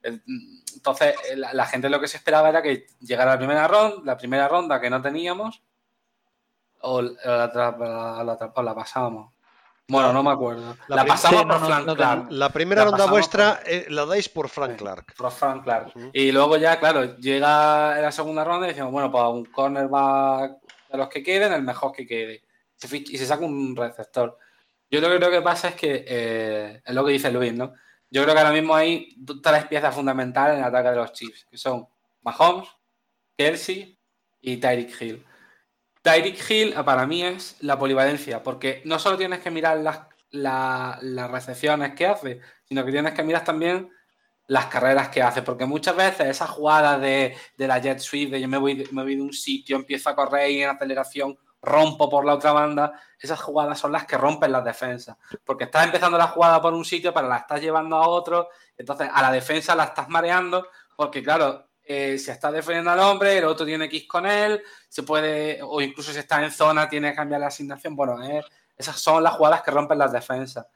Entonces, 0.03 1.15
eh, 1.31 1.37
la, 1.37 1.67
gente 1.67 1.89
lo 1.89 2.01
que 2.01 2.09
se 2.09 2.17
esperaba 2.17 2.49
era 2.49 2.63
que 2.63 2.87
llegara 3.01 3.33
la 3.33 3.39
primera 3.39 3.69
ronda, 3.69 4.01
la 4.05 4.17
primera 4.17 4.49
ronda 4.49 4.81
que 4.81 4.91
no 4.91 5.01
teníamos, 5.01 5.63
o 6.81 7.03
la, 7.03 7.53
la, 7.55 8.75
pasábamos. 8.75 9.33
Bueno, 9.89 10.13
no 10.13 10.23
me 10.23 10.31
acuerdo. 10.31 10.77
La, 10.89 11.05
pasamos 11.05 11.45
por 11.45 11.67
Frank 11.67 11.95
Clark. 11.97 12.27
La 12.31 12.51
primera 12.51 12.85
ronda 12.85 13.07
vuestra 13.07 13.61
eh, 13.67 13.87
la 13.89 14.07
dais 14.07 14.29
por 14.29 14.49
Frank 14.49 14.77
Clark. 14.77 15.15
Por 15.17 15.31
Frank 15.31 15.65
Clark. 15.65 15.93
Y 16.13 16.33
luego 16.33 16.57
ya, 16.57 16.79
claro, 16.79 17.17
llega 17.17 18.01
la 18.01 18.13
segunda 18.13 18.45
ronda 18.45 18.67
y 18.67 18.71
decimos, 18.71 18.93
bueno, 18.93 19.11
pues 19.11 19.25
un 19.25 19.45
cornerback 19.47 20.53
de 20.91 20.99
los 20.99 21.09
que 21.09 21.23
queden, 21.23 21.53
el 21.53 21.63
mejor 21.63 21.93
que 21.93 22.07
quede. 22.07 22.43
Y 22.91 23.19
se 23.19 23.27
saca 23.27 23.45
un 23.45 23.77
receptor. 23.77 24.39
Yo 24.91 25.01
lo 25.01 25.09
que 25.09 25.17
creo 25.17 25.31
que 25.31 25.43
pasa 25.43 25.69
es 25.69 25.75
que, 25.75 26.05
eh, 26.07 26.83
es 26.85 26.95
lo 26.95 27.05
que 27.05 27.13
dice 27.13 27.31
Luis, 27.31 27.53
¿no? 27.53 27.75
Yo 28.13 28.23
creo 28.23 28.35
que 28.35 28.41
ahora 28.41 28.53
mismo 28.53 28.75
hay 28.75 29.17
tres 29.43 29.65
piezas 29.65 29.95
fundamentales 29.95 30.59
en 30.59 30.61
el 30.61 30.69
ataque 30.69 30.91
de 30.91 30.97
los 30.97 31.13
Chiefs, 31.15 31.47
que 31.51 31.57
son 31.57 31.89
Mahomes, 32.21 32.69
Kelsey 33.39 33.99
y 34.43 34.59
Tyreek 34.59 35.01
Hill. 35.01 35.25
Tyreek 36.03 36.51
Hill 36.51 36.75
ah, 36.77 36.85
para 36.85 37.07
mí 37.07 37.23
es 37.23 37.57
la 37.61 37.79
polivalencia, 37.79 38.43
porque 38.43 38.83
no 38.85 38.99
solo 38.99 39.17
tienes 39.17 39.41
que 39.41 39.51
mirar 39.51 39.79
las, 40.31 41.31
recepciones 41.31 41.95
que 41.95 42.05
hace, 42.05 42.41
sino 42.65 42.85
que 42.85 42.93
tienes 42.93 43.15
que 43.15 43.23
mirar 43.23 43.45
también 43.45 43.91
las 44.47 44.67
carreras 44.67 45.09
que 45.09 45.23
hace, 45.23 45.41
porque 45.41 45.65
muchas 45.65 45.97
veces 45.97 46.27
esas 46.27 46.51
jugadas 46.51 47.01
de, 47.01 47.35
la 47.57 47.79
jet 47.79 47.99
sweep, 47.99 48.31
de 48.31 48.43
yo 48.43 48.49
me 48.49 48.59
voy, 48.59 48.87
me 48.93 49.05
voy 49.05 49.17
de 49.17 49.23
un 49.23 49.33
sitio, 49.33 49.77
empiezo 49.77 50.11
a 50.11 50.15
correr 50.15 50.51
y 50.51 50.63
en 50.63 50.69
aceleración 50.69 51.39
rompo 51.63 52.11
por 52.11 52.25
la 52.25 52.35
otra 52.35 52.53
banda, 52.53 53.01
esas 53.19 53.41
jugadas 53.41 53.79
son 53.79 53.93
las 53.93 54.05
que 54.05 54.19
rompen 54.19 54.53
las 54.53 54.65
defensas. 54.65 55.17
Porque 55.45 55.65
estás 55.65 55.85
empezando 55.85 56.19
la 56.19 56.27
jugada 56.27 56.61
por 56.61 56.75
un 56.75 56.85
sitio, 56.85 57.15
pero 57.15 57.29
la 57.29 57.39
estás 57.39 57.61
llevando 57.61 57.97
a 57.97 58.09
otro, 58.09 58.49
entonces 58.77 59.09
a 59.13 59.23
la 59.23 59.31
defensa 59.31 59.75
la 59.75 59.85
estás 59.85 60.09
mareando, 60.09 60.67
porque 60.97 61.23
claro, 61.23 61.69
eh, 61.85 62.19
si 62.19 62.31
está 62.31 62.51
defendiendo 62.51 62.91
al 62.91 63.01
hombre, 63.01 63.39
el 63.39 63.45
otro 63.45 63.65
tiene 63.65 63.89
ir 63.91 64.07
con 64.07 64.27
él, 64.27 64.63
se 64.89 65.03
puede, 65.03 65.61
o 65.63 65.81
incluso 65.81 66.13
si 66.13 66.19
está 66.19 66.43
en 66.45 66.51
zona, 66.51 66.89
tiene 66.89 67.11
que 67.11 67.17
cambiar 67.17 67.41
la 67.41 67.47
asignación. 67.49 67.95
Bueno, 67.95 68.23
eh, 68.23 68.45
esas 68.77 68.99
son 68.99 69.23
las 69.23 69.35
jugadas 69.35 69.63
que 69.63 69.71
rompen 69.71 69.99
las 69.99 70.13
defensas. 70.13 70.67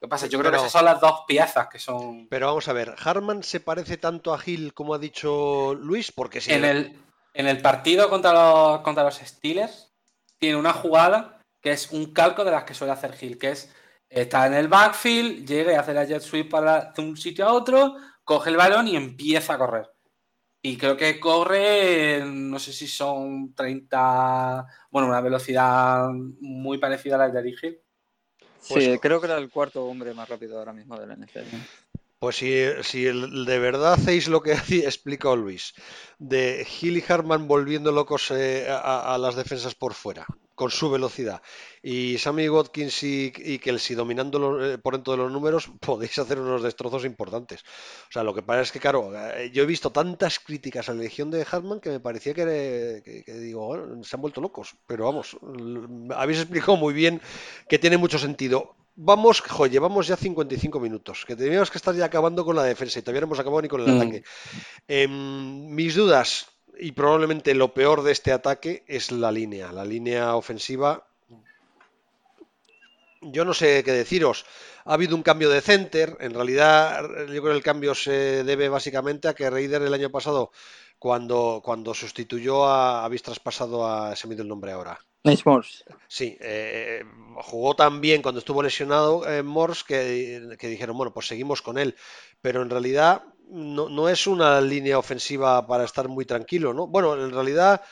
¿Qué 0.00 0.08
pasa? 0.08 0.26
Yo 0.26 0.38
creo 0.38 0.50
que 0.50 0.58
esas 0.58 0.72
son 0.72 0.84
las 0.84 1.00
dos 1.00 1.24
piezas 1.26 1.68
que 1.68 1.78
son. 1.78 2.28
Pero 2.28 2.48
vamos 2.48 2.68
a 2.68 2.72
ver, 2.72 2.94
¿Harman 3.02 3.42
se 3.42 3.60
parece 3.60 3.96
tanto 3.96 4.34
a 4.34 4.38
Gil 4.38 4.74
como 4.74 4.94
ha 4.94 4.98
dicho 4.98 5.74
Luis? 5.74 6.12
Porque 6.12 6.40
si. 6.40 6.52
En 6.52 6.64
el, 6.64 6.98
en 7.32 7.48
el 7.48 7.60
partido 7.62 8.10
contra 8.10 8.32
los, 8.32 8.80
contra 8.80 9.04
los 9.04 9.16
Steelers, 9.16 9.85
tiene 10.38 10.56
una 10.56 10.72
jugada 10.72 11.40
que 11.60 11.72
es 11.72 11.90
un 11.90 12.12
calco 12.12 12.44
de 12.44 12.50
las 12.50 12.64
que 12.64 12.74
suele 12.74 12.92
hacer 12.92 13.12
Gil, 13.14 13.38
que 13.38 13.50
es 13.50 13.74
está 14.08 14.46
en 14.46 14.54
el 14.54 14.68
backfield, 14.68 15.46
llega 15.46 15.72
y 15.72 15.76
hace 15.76 15.92
la 15.92 16.04
jet 16.04 16.22
sweep 16.22 16.50
para 16.50 16.92
de 16.92 17.02
un 17.02 17.16
sitio 17.16 17.46
a 17.46 17.52
otro, 17.52 17.96
coge 18.24 18.50
el 18.50 18.56
balón 18.56 18.88
y 18.88 18.96
empieza 18.96 19.54
a 19.54 19.58
correr. 19.58 19.90
Y 20.62 20.76
creo 20.76 20.96
que 20.96 21.20
corre, 21.20 22.24
no 22.24 22.58
sé 22.58 22.72
si 22.72 22.88
son 22.88 23.54
30, 23.54 24.66
bueno, 24.90 25.08
una 25.08 25.20
velocidad 25.20 26.08
muy 26.40 26.78
parecida 26.78 27.14
a 27.16 27.18
la 27.18 27.28
de 27.28 27.52
Gil. 27.52 27.80
Sí, 28.58 28.74
pues 28.74 29.00
creo 29.00 29.20
que 29.20 29.26
era 29.26 29.38
el 29.38 29.48
cuarto 29.48 29.84
hombre 29.84 30.12
más 30.12 30.28
rápido 30.28 30.58
ahora 30.58 30.72
mismo 30.72 30.98
de 30.98 31.06
la 31.06 31.14
NFL. 31.14 31.54
Pues 32.18 32.36
si, 32.36 32.64
si 32.82 33.04
de 33.04 33.58
verdad 33.58 33.92
hacéis 33.92 34.28
lo 34.28 34.42
que 34.42 34.52
explicó 34.84 35.36
Luis, 35.36 35.74
de 36.18 36.64
Gil 36.64 36.96
y 36.96 37.04
Harman 37.06 37.46
volviendo 37.46 37.92
locos 37.92 38.30
eh, 38.30 38.66
a, 38.70 39.18
las 39.18 39.36
defensas 39.36 39.74
por 39.74 39.92
fuera, 39.92 40.26
con 40.54 40.70
su 40.70 40.90
velocidad, 40.90 41.42
y 41.82 42.16
Sammy 42.16 42.48
Watkins 42.48 43.02
y, 43.02 43.58
Kelsey 43.58 43.96
dominando 43.96 44.64
eh, 44.64 44.78
por 44.78 44.94
dentro 44.94 45.12
de 45.12 45.18
los 45.18 45.30
números, 45.30 45.68
podéis 45.80 46.18
hacer 46.18 46.40
unos 46.40 46.62
destrozos 46.62 47.04
importantes. 47.04 47.60
O 48.08 48.12
sea, 48.12 48.22
lo 48.22 48.34
que 48.34 48.42
pasa 48.42 48.62
es 48.62 48.72
que, 48.72 48.80
claro, 48.80 49.12
eh, 49.14 49.50
yo 49.52 49.64
he 49.64 49.66
visto 49.66 49.92
tantas 49.92 50.38
críticas 50.38 50.88
a 50.88 50.94
la 50.94 51.02
legión 51.02 51.30
de 51.30 51.46
Harman 51.50 51.80
que 51.80 51.90
me 51.90 52.00
parecía 52.00 52.32
que, 52.32 53.22
que 53.26 53.32
digo, 53.34 54.02
se 54.02 54.16
han 54.16 54.22
vuelto 54.22 54.40
locos. 54.40 54.74
Pero 54.86 55.04
vamos, 55.04 55.36
habéis 56.14 56.40
explicado 56.40 56.78
muy 56.78 56.94
bien 56.94 57.20
que 57.68 57.78
tiene 57.78 57.98
mucho 57.98 58.18
sentido 58.18 58.74
vamos, 58.96 59.40
jo, 59.40 59.66
llevamos 59.66 60.06
ya 60.06 60.16
55 60.16 60.80
minutos, 60.80 61.24
que 61.26 61.36
teníamos 61.36 61.70
que 61.70 61.78
estar 61.78 61.94
ya 61.94 62.06
acabando 62.06 62.44
con 62.44 62.56
la 62.56 62.64
defensa 62.64 62.98
y 62.98 63.02
todavía 63.02 63.20
no 63.20 63.26
hemos 63.26 63.38
acabado 63.38 63.62
ni 63.62 63.68
con 63.68 63.82
el 63.82 63.88
mm. 63.88 63.96
ataque. 63.96 64.24
Em, 64.88 65.66
mis 65.68 65.94
dudas, 65.94 66.48
y 66.78 66.92
probablemente 66.92 67.54
lo 67.54 67.72
peor 67.72 68.02
de 68.02 68.12
este 68.12 68.32
ataque, 68.32 68.84
es 68.86 69.12
la 69.12 69.30
línea. 69.30 69.72
La 69.72 69.84
línea 69.84 70.34
ofensiva. 70.36 71.06
Yo 73.22 73.44
no 73.44 73.54
sé 73.54 73.82
qué 73.84 73.92
deciros. 73.92 74.44
Ha 74.84 74.94
habido 74.94 75.16
un 75.16 75.22
cambio 75.22 75.50
de 75.50 75.60
center. 75.60 76.16
En 76.20 76.34
realidad, 76.34 77.02
yo 77.02 77.26
creo 77.26 77.44
que 77.44 77.56
el 77.56 77.62
cambio 77.62 77.94
se 77.94 78.44
debe 78.44 78.68
básicamente 78.68 79.28
a 79.28 79.34
que 79.34 79.48
Raider 79.50 79.82
el 79.82 79.94
año 79.94 80.10
pasado, 80.10 80.52
cuando, 80.98 81.60
cuando 81.64 81.94
sustituyó 81.94 82.66
a. 82.66 83.04
Habéis 83.04 83.22
traspasado 83.22 83.86
a. 83.86 84.14
Se 84.14 84.28
me 84.28 84.34
el 84.34 84.48
nombre 84.48 84.72
ahora. 84.72 84.98
Morse. 85.44 85.84
Sí, 86.08 86.36
eh, 86.40 87.04
jugó 87.36 87.74
tan 87.74 88.00
bien 88.00 88.22
cuando 88.22 88.38
estuvo 88.38 88.62
lesionado 88.62 89.28
en 89.28 89.46
Morse 89.46 89.84
que, 89.86 90.68
dijeron, 90.68 90.96
bueno, 90.96 91.12
pues 91.12 91.26
seguimos 91.26 91.62
con 91.62 91.78
él. 91.78 91.94
Pero 92.40 92.62
en 92.62 92.70
realidad 92.70 93.24
no, 93.48 94.08
es 94.08 94.26
una 94.26 94.60
línea 94.60 94.98
ofensiva 94.98 95.66
para 95.66 95.84
estar 95.84 96.08
muy 96.08 96.24
tranquilo, 96.24 96.72
¿no? 96.72 96.86
Bueno, 96.86 97.14
en 97.14 97.30
realidad 97.32 97.82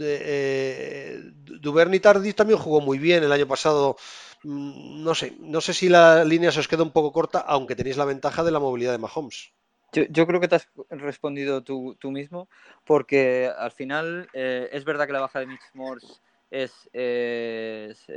eh, 0.00 1.20
Duvernay 1.34 2.00
Tardis 2.00 2.36
también 2.36 2.58
jugó 2.58 2.80
muy 2.80 2.98
bien 2.98 3.22
el 3.22 3.32
año 3.32 3.46
pasado. 3.46 3.96
Mm, 4.42 5.02
no 5.02 5.14
sé, 5.14 5.36
no 5.40 5.60
sé 5.60 5.72
si 5.72 5.88
la 5.88 6.24
línea 6.24 6.52
se 6.52 6.60
os 6.60 6.68
queda 6.68 6.82
un 6.82 6.92
poco 6.92 7.12
corta, 7.12 7.40
aunque 7.40 7.76
tenéis 7.76 7.96
la 7.96 8.04
ventaja 8.04 8.42
de 8.44 8.50
la 8.50 8.60
movilidad 8.60 8.92
de 8.92 8.98
Mahomes. 8.98 9.52
Yo, 9.92 10.26
creo 10.26 10.40
que 10.40 10.48
te 10.48 10.54
has 10.54 10.68
respondido 10.88 11.62
tú, 11.62 11.98
mismo, 12.04 12.48
porque 12.82 13.52
al 13.54 13.72
final 13.72 14.26
eh, 14.32 14.70
es 14.72 14.86
verdad 14.86 15.06
que 15.06 15.12
la 15.12 15.20
baja 15.20 15.38
de 15.38 15.46
Mitch 15.46 15.60
Morse 15.74 16.06
es, 16.52 16.88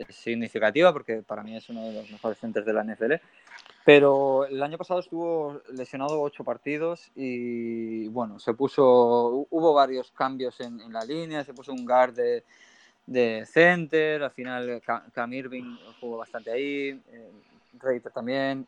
significativa 0.09 0.91
porque 0.91 1.23
para 1.23 1.41
mí 1.41 1.55
es 1.55 1.69
uno 1.69 1.85
de 1.85 1.93
los 1.93 2.11
mejores 2.11 2.37
centers 2.37 2.65
de 2.65 2.73
la 2.73 2.83
NFL. 2.83 3.13
Pero 3.85 4.45
el 4.45 4.61
año 4.61 4.77
pasado 4.77 4.99
estuvo 4.99 5.61
lesionado 5.71 6.21
ocho 6.21 6.43
partidos 6.43 7.11
y 7.15 8.07
bueno, 8.09 8.39
se 8.39 8.53
puso, 8.53 9.47
hubo 9.49 9.73
varios 9.73 10.11
cambios 10.11 10.59
en, 10.59 10.91
la 10.91 11.05
línea, 11.05 11.43
se 11.43 11.53
puso 11.53 11.71
un 11.71 11.85
guard 11.85 12.13
de, 12.13 12.43
de 13.05 13.45
center, 13.45 14.23
al 14.23 14.31
final 14.31 14.81
Cam 15.13 15.33
Irving 15.33 15.77
jugó 15.99 16.17
bastante 16.17 16.51
ahí, 16.51 17.01
eh, 17.11 17.31
Reiter 17.79 18.11
también, 18.11 18.67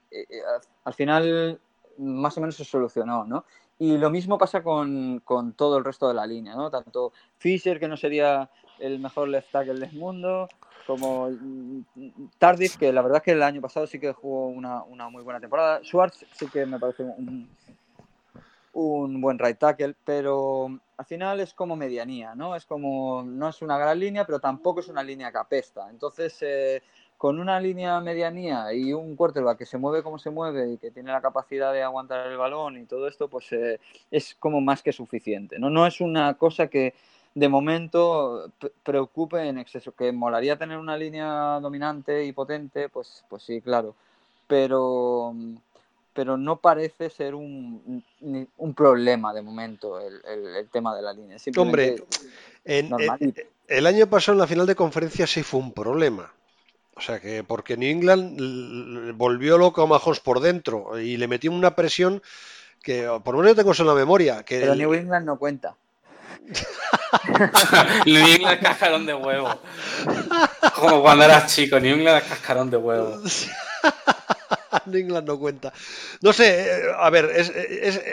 al 0.83 0.93
final 0.93 1.59
más 1.97 2.37
o 2.37 2.41
menos 2.41 2.55
se 2.55 2.65
solucionó, 2.65 3.25
¿no? 3.25 3.45
Y 3.79 3.97
lo 3.97 4.09
mismo 4.09 4.37
pasa 4.37 4.63
con, 4.63 5.19
con, 5.19 5.53
todo 5.53 5.77
el 5.77 5.85
resto 5.85 6.07
de 6.07 6.15
la 6.15 6.25
línea, 6.25 6.55
¿no? 6.55 6.71
Tanto 6.71 7.13
Fisher, 7.37 7.79
que 7.79 7.87
no 7.87 7.95
sería 7.95 8.49
el 8.79 8.99
mejor 8.99 9.27
left 9.27 9.51
tackle 9.51 9.79
del 9.79 9.93
mundo, 9.93 10.47
como 10.87 11.29
Tardif, 12.39 12.77
que 12.77 12.91
la 12.91 13.01
verdad 13.01 13.17
es 13.17 13.23
que 13.23 13.31
el 13.31 13.43
año 13.43 13.61
pasado 13.61 13.85
sí 13.85 13.99
que 13.99 14.13
jugó 14.13 14.47
una, 14.47 15.09
muy 15.09 15.21
buena 15.21 15.39
temporada. 15.39 15.81
Schwartz 15.83 16.25
sí 16.31 16.47
que 16.47 16.65
me 16.65 16.79
parece 16.79 17.03
un, 17.03 17.49
un 18.73 19.21
buen 19.21 19.37
right 19.37 19.57
tackle, 19.57 19.95
pero 20.05 20.79
al 20.97 21.05
final 21.05 21.39
es 21.39 21.53
como 21.53 21.75
medianía, 21.75 22.35
¿no? 22.35 22.55
Es 22.55 22.65
como, 22.65 23.23
no 23.23 23.49
es 23.49 23.61
una 23.61 23.77
gran 23.77 23.99
línea, 23.99 24.25
pero 24.25 24.39
tampoco 24.39 24.79
es 24.79 24.87
una 24.87 25.03
línea 25.03 25.31
que 25.31 25.37
apesta. 25.37 25.89
Entonces, 25.89 26.37
eh, 26.41 26.81
con 27.17 27.39
una 27.39 27.59
línea 27.59 27.99
medianía 27.99 28.71
y 28.73 28.93
un 28.93 29.15
quarterback 29.15 29.57
que 29.57 29.65
se 29.65 29.77
mueve 29.77 30.03
como 30.03 30.19
se 30.19 30.29
mueve 30.29 30.73
y 30.73 30.77
que 30.77 30.91
tiene 30.91 31.11
la 31.11 31.21
capacidad 31.21 31.73
de 31.73 31.81
aguantar 31.81 32.27
el 32.27 32.37
balón 32.37 32.77
y 32.77 32.85
todo 32.85 33.07
esto, 33.07 33.27
pues 33.27 33.51
eh, 33.51 33.79
es 34.11 34.35
como 34.39 34.61
más 34.61 34.83
que 34.83 34.93
suficiente, 34.93 35.57
¿no? 35.57 35.69
No 35.69 35.87
es 35.87 35.99
una 35.99 36.35
cosa 36.35 36.67
que 36.67 36.93
de 37.37 37.49
momento 37.49 38.51
preocupe 38.83 39.47
en 39.47 39.59
exceso. 39.59 39.91
Que 39.91 40.11
molaría 40.11 40.57
tener 40.57 40.77
una 40.79 40.97
línea 40.97 41.59
dominante 41.59 42.25
y 42.25 42.31
potente, 42.31 42.89
pues, 42.89 43.23
pues 43.29 43.43
sí, 43.43 43.61
claro. 43.61 43.95
Pero, 44.47 45.35
pero 46.13 46.35
no 46.35 46.55
parece 46.57 47.11
ser 47.11 47.35
un, 47.35 48.03
un 48.21 48.73
problema 48.73 49.33
de 49.35 49.43
momento 49.43 49.99
el, 49.99 50.19
el, 50.25 50.67
tema 50.69 50.95
de 50.95 51.01
la 51.03 51.13
línea. 51.13 51.37
Hombre, 51.57 51.97
el 52.65 53.85
año 53.85 54.07
pasado 54.07 54.33
en 54.33 54.39
la 54.39 54.47
final 54.47 54.65
de 54.65 54.75
conferencia 54.75 55.27
sí 55.27 55.43
fue 55.43 55.59
un 55.59 55.73
problema. 55.73 56.33
O 56.97 57.01
sea 57.01 57.19
que 57.19 57.43
porque 57.43 57.77
New 57.77 57.89
England 57.89 59.13
volvió 59.15 59.57
loco 59.59 59.83
a 59.83 59.87
Mahomes 59.87 60.19
por 60.19 60.39
dentro 60.39 60.99
y 60.99 61.17
le 61.17 61.27
metió 61.27 61.51
una 61.51 61.75
presión 61.75 62.23
que 62.81 63.07
por 63.23 63.35
lo 63.35 63.41
menos 63.41 63.51
yo 63.51 63.55
tengo 63.55 63.71
eso 63.71 63.83
en 63.83 63.89
la 63.89 63.93
memoria. 63.93 64.43
Que 64.43 64.61
pero 64.61 64.73
New 64.75 64.93
England 64.93 65.25
no 65.25 65.37
cuenta. 65.37 65.75
New 68.05 68.27
England 68.27 68.61
cascarón 68.61 69.05
de 69.05 69.13
huevo. 69.13 69.59
Como 70.75 71.01
cuando 71.01 71.25
eras 71.25 71.53
chico, 71.53 71.79
New 71.79 71.97
England 71.97 72.27
cascarón 72.27 72.71
de 72.71 72.77
huevo. 72.77 73.21
New 74.87 74.99
England 74.99 75.27
no 75.27 75.37
cuenta. 75.37 75.71
No 76.21 76.33
sé, 76.33 76.65
eh, 76.65 76.81
a 76.97 77.09
ver, 77.09 77.29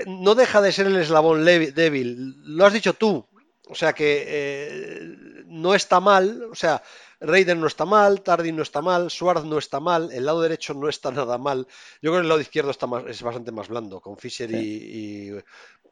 no 0.06 0.34
deja 0.34 0.60
de 0.60 0.72
ser 0.72 0.86
el 0.88 0.96
eslabón 0.96 1.44
débil. 1.44 2.36
Lo 2.44 2.66
has 2.66 2.72
dicho 2.72 2.92
tú. 2.92 3.26
O 3.68 3.74
sea 3.74 3.94
que 3.94 4.24
eh, 4.26 5.16
no 5.46 5.74
está 5.74 6.00
mal. 6.00 6.48
O 6.50 6.54
sea, 6.54 6.82
Raider 7.26 7.56
no 7.56 7.66
está 7.66 7.84
mal, 7.84 8.22
Tardy 8.22 8.52
no 8.52 8.62
está 8.62 8.82
mal, 8.82 9.10
Schwartz 9.10 9.44
no 9.44 9.58
está 9.58 9.80
mal, 9.80 10.10
el 10.12 10.24
lado 10.24 10.42
derecho 10.42 10.74
no 10.74 10.88
está 10.88 11.10
nada 11.12 11.38
mal. 11.38 11.66
Yo 12.00 12.10
creo 12.10 12.14
que 12.14 12.20
el 12.20 12.28
lado 12.28 12.40
izquierdo 12.40 12.70
está 12.70 12.86
más, 12.86 13.04
es 13.06 13.22
bastante 13.22 13.52
más 13.52 13.68
blando, 13.68 14.00
con 14.00 14.16
Fisher 14.16 14.50
y, 14.50 15.34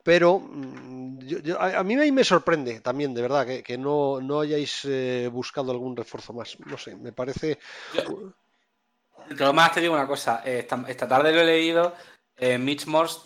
pero 0.03 0.41
mm, 0.41 1.19
a, 1.59 1.83
mí 1.85 2.13
me 2.13 2.25
sorprende 2.25 2.81
también, 2.81 3.15
de 3.15 3.23
verdad, 3.23 3.47
que, 3.47 3.79
no, 3.79 4.21
no, 4.21 4.41
hayáis 4.41 4.85
eh, 4.85 5.29
buscado 5.33 5.71
algún 5.71 5.97
refuerzo 5.97 6.33
más. 6.33 6.59
No 6.67 6.77
sé, 6.77 6.97
me 6.97 7.13
parece. 7.13 7.59
Yo, 9.37 9.53
más 9.53 9.73
te 9.73 9.81
digo 9.81 9.95
una 9.95 10.09
cosa, 10.09 10.43
eh, 10.45 10.67
esta, 10.89 11.09
tarde 11.09 11.33
lo 11.33 11.41
he 11.41 11.45
leído, 11.45 11.95
eh, 12.37 12.59
Mitch 12.59 12.87
Morse, 12.87 13.21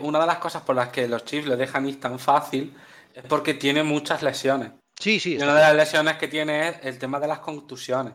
una 0.00 0.18
de 0.18 0.26
las 0.26 0.38
cosas 0.38 0.62
por 0.62 0.74
las 0.74 0.88
que 0.88 1.06
los 1.06 1.24
Chiefs 1.24 1.46
lo 1.46 1.56
dejan 1.56 1.86
ir 1.86 2.00
tan 2.00 2.18
fácil 2.18 2.74
es 3.14 3.24
porque 3.24 3.54
tiene 3.54 3.82
muchas 3.82 4.22
lesiones. 4.22 4.72
Sí, 4.98 5.20
sí. 5.20 5.34
Y 5.34 5.42
una 5.42 5.54
de 5.54 5.60
las 5.60 5.76
lesiones 5.76 6.16
que 6.16 6.28
tiene 6.28 6.68
es 6.68 6.76
el 6.82 6.98
tema 6.98 7.20
de 7.20 7.28
las 7.28 7.40
contusiones. 7.40 8.14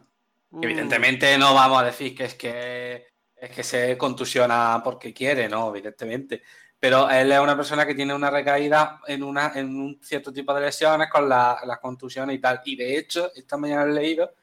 Mm. 0.50 0.64
Evidentemente 0.64 1.38
no 1.38 1.54
vamos 1.54 1.82
a 1.82 1.86
decir 1.86 2.16
que 2.16 2.26
es 2.26 2.36
que 2.36 3.12
es 3.42 3.50
que 3.50 3.64
se 3.64 3.98
contusiona 3.98 4.82
porque 4.84 5.14
quiere, 5.14 5.50
no, 5.50 5.70
evidentemente. 5.70 6.44
Pero 6.80 7.10
él 7.10 7.32
es 7.32 7.40
una 7.40 7.56
persona 7.56 7.86
que 7.88 7.96
tiene 7.96 8.14
una 8.14 8.30
recaída 8.30 9.02
en, 9.08 9.24
una, 9.24 9.52
en 9.56 9.76
un 9.76 10.00
cierto 10.02 10.32
tipo 10.32 10.54
de 10.54 10.62
lesiones 10.62 11.10
con 11.10 11.28
las 11.28 11.80
contusiones 11.82 12.36
y 12.36 12.40
tal. 12.40 12.62
Y 12.66 12.76
de 12.76 12.98
hecho, 12.98 13.32
esta 13.36 13.58
mañana 13.58 13.84
he 13.84 13.94
leído 13.94 14.34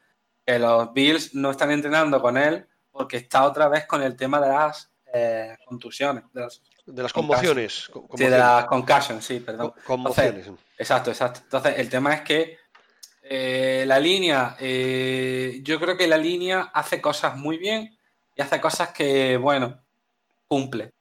que 0.45 0.59
los 0.59 0.91
Bills 0.93 1.33
no 1.33 1.51
están 1.51 1.71
entrenando 1.71 2.21
con 2.21 2.37
él 2.37 2.67
porque 2.91 3.17
está 3.17 3.45
otra 3.45 3.69
vez 3.69 3.85
con 3.85 4.01
el 4.01 4.17
tema 4.17 4.41
de 4.41 4.49
las 4.49 4.91
eh, 5.13 5.57
contusiones. 5.65 6.23
De 6.33 6.41
las, 6.41 6.61
de 6.93 7.03
las 7.03 7.13
conmociones. 7.13 7.89
Sí, 8.15 8.23
de 8.23 8.29
las 8.29 8.65
concussions, 8.65 9.25
sí, 9.25 9.39
perdón. 9.39 9.73
Conmociones. 9.85 10.47
exacto, 10.77 11.11
exacto. 11.11 11.41
Entonces, 11.43 11.75
el 11.77 11.89
tema 11.89 12.13
es 12.13 12.21
que 12.21 12.57
Eh, 13.31 13.83
la 13.85 13.99
línea, 13.99 14.55
eh, 14.59 15.59
yo 15.61 15.79
creo 15.79 15.95
que 15.95 16.07
la 16.07 16.17
línea 16.17 16.71
hace 16.73 16.99
cosas 16.99 17.35
muy 17.37 17.59
bien 17.59 17.95
y 18.35 18.41
hace 18.41 18.59
cosas 18.59 18.89
que, 18.89 19.37
bueno, 19.37 19.83
cumple. 20.47 20.93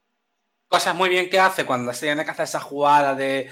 Cosas 0.68 0.94
muy 0.94 1.08
bien 1.08 1.30
que 1.30 1.40
hace 1.40 1.64
cuando 1.64 1.90
se 1.94 2.04
tiene 2.04 2.26
que 2.26 2.30
hacer 2.30 2.44
esa 2.44 2.60
jugada 2.60 3.14
de 3.14 3.48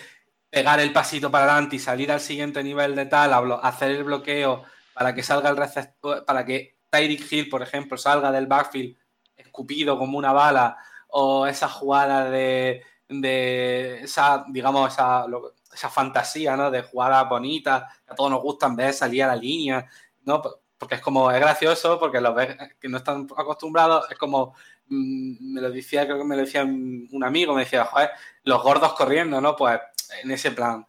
pegar 0.51 0.78
el 0.80 0.93
pasito 0.93 1.30
para 1.30 1.45
adelante 1.47 1.76
y 1.76 1.78
salir 1.78 2.12
al 2.12 2.20
siguiente 2.20 2.62
nivel 2.62 2.95
de 2.95 3.07
tal, 3.07 3.32
hacer 3.62 3.93
el 3.93 4.05
bloqueo 4.05 4.64
para 4.93 5.14
que 5.14 5.22
salga 5.22 5.49
el 5.49 5.57
receptor, 5.57 6.26
para 6.26 6.45
que 6.45 6.76
Tyreek 6.91 7.32
Hill, 7.32 7.49
por 7.49 7.62
ejemplo, 7.62 7.97
salga 7.97 8.30
del 8.30 8.47
backfield 8.47 8.95
escupido 9.39 9.99
como 9.99 10.18
una 10.18 10.32
bala, 10.34 10.76
o 11.09 11.47
esa 11.47 11.69
jugada 11.69 12.31
de, 12.31 12.83
de 13.09 14.03
esa, 14.03 14.45
digamos, 14.49 14.93
esa, 14.93 15.27
esa 15.73 15.89
fantasía, 15.89 16.57
¿no? 16.57 16.71
De 16.71 16.83
jugadas 16.83 17.29
bonitas, 17.29 17.85
que 18.05 18.13
a 18.13 18.17
todos 18.17 18.31
nos 18.31 18.43
gustan 18.43 18.77
ver 18.77 18.93
salir 18.93 19.25
a 19.25 19.29
la 19.29 19.37
línea, 19.37 19.87
¿no? 20.25 20.43
Porque 20.79 20.97
es 20.97 21.01
como, 21.01 21.31
es 21.31 21.41
gracioso, 21.41 21.99
porque 21.99 22.21
los 22.21 22.35
ves 22.35 22.57
que 22.81 22.89
no 22.89 22.99
están 22.99 23.27
acostumbrados, 23.37 24.11
es 24.11 24.19
como, 24.19 24.55
mm, 24.89 25.55
me 25.55 25.61
lo 25.61 25.71
decía, 25.71 26.05
creo 26.05 26.19
que 26.19 26.25
me 26.25 26.37
lo 26.37 26.43
decía 26.43 26.65
un 26.65 27.25
amigo, 27.25 27.55
me 27.55 27.65
decía, 27.65 27.85
joder, 27.85 28.11
los 28.45 28.63
gordos 28.63 28.93
corriendo, 28.95 29.41
¿no? 29.41 29.57
Pues 29.57 29.81
en 30.23 30.31
ese 30.31 30.51
plan. 30.51 30.87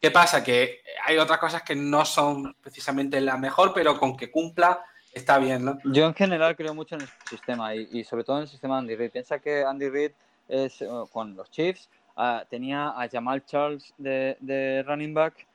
¿Qué 0.00 0.10
pasa? 0.10 0.42
Que 0.42 0.82
hay 1.04 1.18
otras 1.18 1.38
cosas 1.38 1.62
que 1.62 1.76
no 1.76 2.04
son 2.04 2.56
precisamente 2.60 3.20
la 3.20 3.36
mejor, 3.36 3.72
pero 3.74 3.98
con 3.98 4.16
que 4.16 4.30
cumpla 4.30 4.82
está 5.12 5.38
bien, 5.38 5.64
¿no? 5.64 5.78
Yo 5.84 6.06
en 6.06 6.14
general 6.14 6.56
creo 6.56 6.74
mucho 6.74 6.94
en 6.94 7.02
el 7.02 7.08
sistema 7.28 7.74
y, 7.74 8.04
sobre 8.04 8.24
todo 8.24 8.36
en 8.36 8.42
el 8.42 8.48
sistema 8.48 8.74
de 8.74 8.80
Andy 8.80 8.96
Reid. 8.96 9.10
Piensa 9.10 9.38
que 9.38 9.64
Andy 9.64 9.88
Reid 9.88 10.12
es, 10.48 10.82
eh, 10.82 10.88
con 11.12 11.36
los 11.36 11.50
Chiefs 11.50 11.88
ah, 12.16 12.44
tenía 12.48 12.88
a 12.90 13.08
Jamal 13.08 13.44
Charles 13.44 13.94
de, 13.98 14.84
running 14.86 15.14
back 15.14 15.46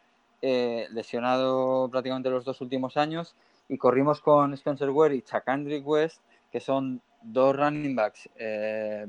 eh, 0.42 0.88
lesionado 0.92 1.90
prácticamente 1.90 2.30
los 2.30 2.46
dos 2.46 2.62
últimos 2.62 2.98
años 2.98 3.36
y 3.68 3.78
corrimos 3.78 4.22
con 4.22 4.54
Spencer 4.54 4.90
Ware 4.90 5.16
y 5.16 5.22
Chakandrick 5.22 5.86
West, 5.88 6.22
que 6.52 6.60
son 6.60 7.02
dos 7.22 7.56
running 7.56 7.96
backs 7.96 8.30
eh, 8.38 9.08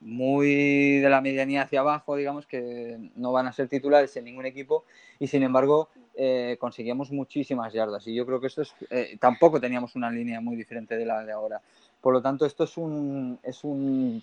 muy 0.00 0.98
de 0.98 1.08
la 1.08 1.20
medianía 1.20 1.62
hacia 1.62 1.80
abajo, 1.80 2.16
digamos, 2.16 2.46
que 2.46 3.10
no 3.14 3.32
van 3.32 3.46
a 3.46 3.52
ser 3.52 3.68
titulares 3.68 4.16
en 4.16 4.24
ningún 4.24 4.46
equipo 4.46 4.84
y 5.18 5.28
sin 5.28 5.42
embargo 5.42 5.88
eh, 6.18 6.56
conseguíamos 6.58 7.10
muchísimas 7.10 7.74
yardas 7.74 8.06
y 8.06 8.14
yo 8.14 8.24
creo 8.24 8.40
que 8.40 8.46
esto 8.46 8.62
es, 8.62 8.74
eh, 8.88 9.18
tampoco 9.20 9.60
teníamos 9.60 9.96
una 9.96 10.10
línea 10.10 10.40
muy 10.40 10.56
diferente 10.56 10.96
de 10.96 11.04
la 11.04 11.22
de 11.22 11.32
ahora. 11.32 11.60
Por 12.00 12.14
lo 12.14 12.22
tanto, 12.22 12.46
esto 12.46 12.64
es 12.64 12.76
un, 12.76 13.38
es 13.42 13.64
un, 13.64 14.22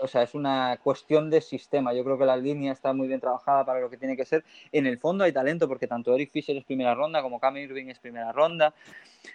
o 0.00 0.08
sea, 0.08 0.22
es 0.22 0.34
una 0.34 0.78
cuestión 0.82 1.30
de 1.30 1.40
sistema. 1.40 1.92
Yo 1.92 2.02
creo 2.02 2.18
que 2.18 2.24
la 2.24 2.36
línea 2.36 2.72
está 2.72 2.92
muy 2.92 3.06
bien 3.06 3.20
trabajada 3.20 3.64
para 3.64 3.80
lo 3.80 3.88
que 3.88 3.98
tiene 3.98 4.16
que 4.16 4.24
ser. 4.24 4.44
En 4.72 4.86
el 4.86 4.98
fondo 4.98 5.24
hay 5.24 5.32
talento 5.32 5.68
porque 5.68 5.86
tanto 5.86 6.14
Eric 6.14 6.32
Fisher 6.32 6.56
es 6.56 6.64
primera 6.64 6.94
ronda 6.94 7.22
como 7.22 7.38
Cam 7.38 7.56
Irving 7.56 7.86
es 7.86 7.98
primera 7.98 8.32
ronda. 8.32 8.74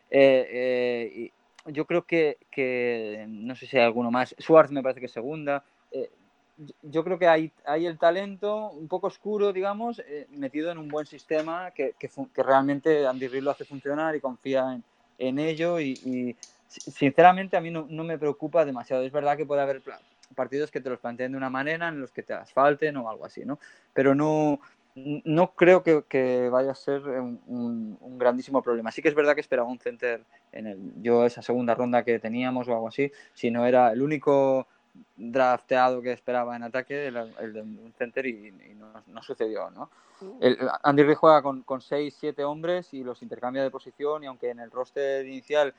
Eh, 0.09 1.31
yo 1.67 1.85
creo 1.85 2.03
que, 2.03 2.37
que, 2.51 3.25
no 3.29 3.55
sé 3.55 3.67
si 3.67 3.77
hay 3.77 3.83
alguno 3.83 4.11
más. 4.11 4.35
Schwartz 4.41 4.71
me 4.71 4.81
parece 4.81 4.99
que 4.99 5.05
es 5.05 5.11
segunda 5.11 5.63
yo 6.81 7.03
creo 7.03 7.17
que 7.17 7.27
hay, 7.27 7.51
hay 7.65 7.85
el 7.85 7.97
talento 7.97 8.69
un 8.71 8.87
poco 8.87 9.07
oscuro, 9.07 9.53
digamos, 9.53 9.99
eh, 9.99 10.27
metido 10.29 10.71
en 10.71 10.77
un 10.77 10.87
buen 10.87 11.05
sistema 11.05 11.71
que, 11.71 11.95
que, 11.97 12.09
realmente 12.35 13.07
Andy 13.07 13.27
Reid 13.27 13.43
lo 13.43 13.51
hace 13.51 13.65
funcionar 13.65 14.15
y 14.15 14.21
confía 14.21 14.73
en, 14.73 14.83
en 15.17 15.39
ello 15.39 15.79
y, 15.79 16.35
sinceramente 16.67 17.55
a 17.55 17.61
mí 17.61 17.69
no, 17.69 17.85
no, 17.89 18.03
me 18.03 18.17
preocupa 18.17 18.65
demasiado. 18.65 19.03
Es 19.03 19.11
verdad 19.11 19.37
que 19.37 19.45
puede 19.45 19.61
haber 19.61 19.81
partidos 20.35 20.71
que 20.71 20.81
te 20.81 20.89
los 20.89 20.99
planteen 20.99 21.31
de 21.31 21.37
una 21.37 21.49
manera 21.49 21.87
en 21.89 21.99
los 21.99 22.11
que 22.11 22.23
te 22.23 22.33
asfalten 22.33 22.97
o 22.97 23.09
algo 23.09 23.25
así, 23.25 23.45
¿no? 23.45 23.59
Pero 23.93 24.15
no, 24.15 24.59
no 24.95 25.53
creo 25.53 25.83
que, 25.83 26.03
que 26.07 26.49
vaya 26.49 26.71
a 26.71 26.75
ser 26.75 27.01
un, 27.01 27.39
un, 27.99 28.17
grandísimo 28.17 28.61
problema. 28.61 28.91
Sí 28.91 29.01
que 29.01 29.09
es 29.09 29.15
verdad 29.15 29.35
que 29.35 29.41
esperaba 29.41 29.69
un 29.69 29.79
center 29.79 30.23
en 30.51 30.67
el, 30.67 30.93
yo 31.01 31.25
esa 31.25 31.41
segunda 31.41 31.75
ronda 31.75 32.03
que 32.03 32.19
teníamos 32.19 32.67
o 32.67 32.73
algo 32.73 32.87
así, 32.87 33.11
si 33.33 33.51
no 33.51 33.65
era 33.65 33.91
el 33.91 34.01
único 34.01 34.67
drafteado 35.15 36.01
que 36.01 36.11
esperaba 36.11 36.55
en 36.55 36.63
ataque, 36.63 37.07
el, 37.07 37.53
de 37.53 37.61
un 37.61 37.93
center, 37.97 38.25
y, 38.25 38.53
no, 39.07 39.23
sucedió, 39.23 39.69
¿no? 39.71 39.89
El, 40.39 40.57
Andy 40.83 41.03
Reid 41.03 41.17
juega 41.17 41.41
con, 41.41 41.63
con 41.63 41.81
6, 41.81 42.15
7 42.17 42.43
hombres 42.43 42.93
y 42.93 43.03
los 43.03 43.21
intercambia 43.21 43.63
de 43.63 43.71
posición 43.71 44.23
y 44.23 44.27
aunque 44.27 44.51
en 44.51 44.59
el 44.59 44.71
roster 44.71 45.25
inicial 45.25 45.73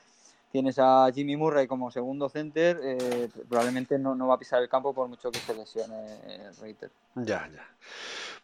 tienes 0.54 0.78
a 0.78 1.10
Jimmy 1.12 1.36
Murray 1.36 1.66
como 1.66 1.90
segundo 1.90 2.28
center, 2.28 2.78
eh, 2.80 3.28
probablemente 3.48 3.98
no, 3.98 4.14
no, 4.14 4.28
va 4.28 4.34
a 4.34 4.38
pisar 4.38 4.62
el 4.62 4.68
campo 4.68 4.94
por 4.94 5.08
mucho 5.08 5.32
que 5.32 5.40
se 5.40 5.52
lesione 5.52 5.96
eh, 6.28 6.50
Reiter. 6.60 6.92
Ya, 7.16 7.50
ya. 7.52 7.66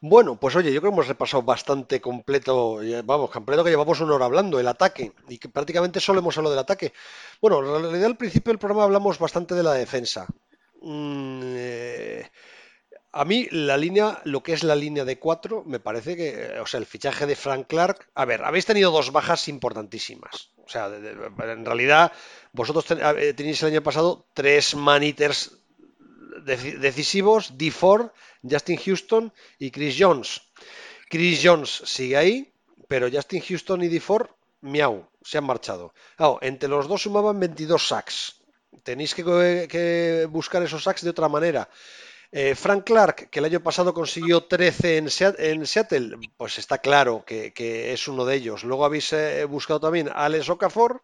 Bueno, 0.00 0.34
pues 0.34 0.56
oye, 0.56 0.72
yo 0.72 0.80
creo 0.80 0.90
que 0.90 0.96
hemos 0.96 1.06
repasado 1.06 1.44
bastante 1.44 2.00
completo, 2.00 2.80
vamos, 3.04 3.30
completo 3.30 3.62
que 3.62 3.70
llevamos 3.70 4.00
una 4.00 4.16
hora 4.16 4.24
hablando, 4.24 4.58
el 4.58 4.66
ataque, 4.66 5.12
y 5.28 5.38
que 5.38 5.48
prácticamente 5.48 6.00
solo 6.00 6.18
hemos 6.18 6.36
hablado 6.36 6.56
del 6.56 6.64
ataque. 6.64 6.92
Bueno, 7.40 7.60
en 7.60 7.82
realidad 7.82 8.06
al 8.06 8.16
principio 8.16 8.50
del 8.50 8.58
programa 8.58 8.82
hablamos 8.82 9.16
bastante 9.20 9.54
de 9.54 9.62
la 9.62 9.74
defensa, 9.74 10.26
Mm, 10.82 11.40
eh, 11.44 12.30
a 13.12 13.24
mí 13.24 13.48
la 13.50 13.76
línea, 13.76 14.20
lo 14.24 14.42
que 14.42 14.52
es 14.52 14.62
la 14.62 14.76
línea 14.76 15.04
de 15.04 15.18
4, 15.18 15.64
me 15.66 15.80
parece 15.80 16.16
que, 16.16 16.60
o 16.60 16.66
sea, 16.66 16.78
el 16.78 16.86
fichaje 16.86 17.26
de 17.26 17.36
Frank 17.36 17.66
Clark, 17.66 18.08
a 18.14 18.24
ver, 18.24 18.44
habéis 18.44 18.66
tenido 18.66 18.90
dos 18.90 19.10
bajas 19.10 19.48
importantísimas. 19.48 20.50
O 20.64 20.68
sea, 20.68 20.86
en 20.86 21.64
realidad 21.64 22.12
vosotros 22.52 22.84
tenéis 22.86 23.62
el 23.62 23.70
año 23.70 23.82
pasado 23.82 24.26
tres 24.34 24.76
maniters 24.76 25.58
decisivos, 26.44 27.58
D. 27.58 27.70
Ford, 27.70 28.10
Justin 28.48 28.78
Houston 28.78 29.32
y 29.58 29.70
Chris 29.70 29.96
Jones. 29.98 30.40
Chris 31.08 31.40
Jones 31.42 31.82
sigue 31.84 32.16
ahí, 32.16 32.52
pero 32.86 33.10
Justin 33.10 33.42
Houston 33.42 33.82
y 33.82 33.88
D. 33.88 33.98
Ford, 33.98 34.28
miau, 34.60 35.08
se 35.22 35.38
han 35.38 35.44
marchado. 35.44 35.92
entre 36.40 36.68
los 36.68 36.86
dos 36.86 37.02
sumaban 37.02 37.40
22 37.40 37.88
sacks. 37.88 38.39
Tenéis 38.82 39.14
que, 39.14 40.26
buscar 40.30 40.62
esos 40.62 40.82
sacks 40.82 41.02
de 41.02 41.10
otra 41.10 41.28
manera. 41.28 41.68
Eh, 42.32 42.54
Frank 42.54 42.84
Clark, 42.84 43.28
que 43.28 43.40
el 43.40 43.44
año 43.44 43.60
pasado 43.60 43.92
consiguió 43.92 44.44
13 44.44 44.98
en, 44.98 45.10
Seattle, 45.66 46.16
pues 46.36 46.58
está 46.58 46.78
claro 46.78 47.24
que, 47.26 47.92
es 47.92 48.08
uno 48.08 48.24
de 48.24 48.36
ellos. 48.36 48.64
Luego 48.64 48.84
habéis 48.84 49.12
eh, 49.12 49.44
buscado 49.44 49.80
también 49.80 50.08
a 50.08 50.26
Alex 50.26 50.48
Okafor, 50.48 51.02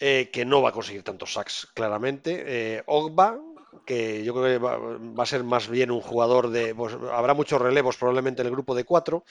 eh, 0.00 0.30
que 0.32 0.44
no 0.44 0.62
va 0.62 0.70
a 0.70 0.72
conseguir 0.72 1.02
tantos 1.04 1.32
sacks, 1.32 1.68
claramente. 1.74 2.82
Ogba, 2.86 3.38
que 3.84 4.24
yo 4.24 4.34
creo 4.34 4.46
que 4.46 4.58
va, 4.58 5.22
a 5.22 5.26
ser 5.26 5.44
más 5.44 5.68
bien 5.68 5.90
un 5.90 6.00
jugador 6.00 6.50
de. 6.50 6.74
Pues, 6.74 6.96
habrá 7.12 7.34
muchos 7.34 7.60
relevos 7.60 7.96
probablemente 7.96 8.42
en 8.42 8.48
el 8.48 8.52
grupo 8.52 8.74
de 8.74 8.84
cuatro. 8.84 9.24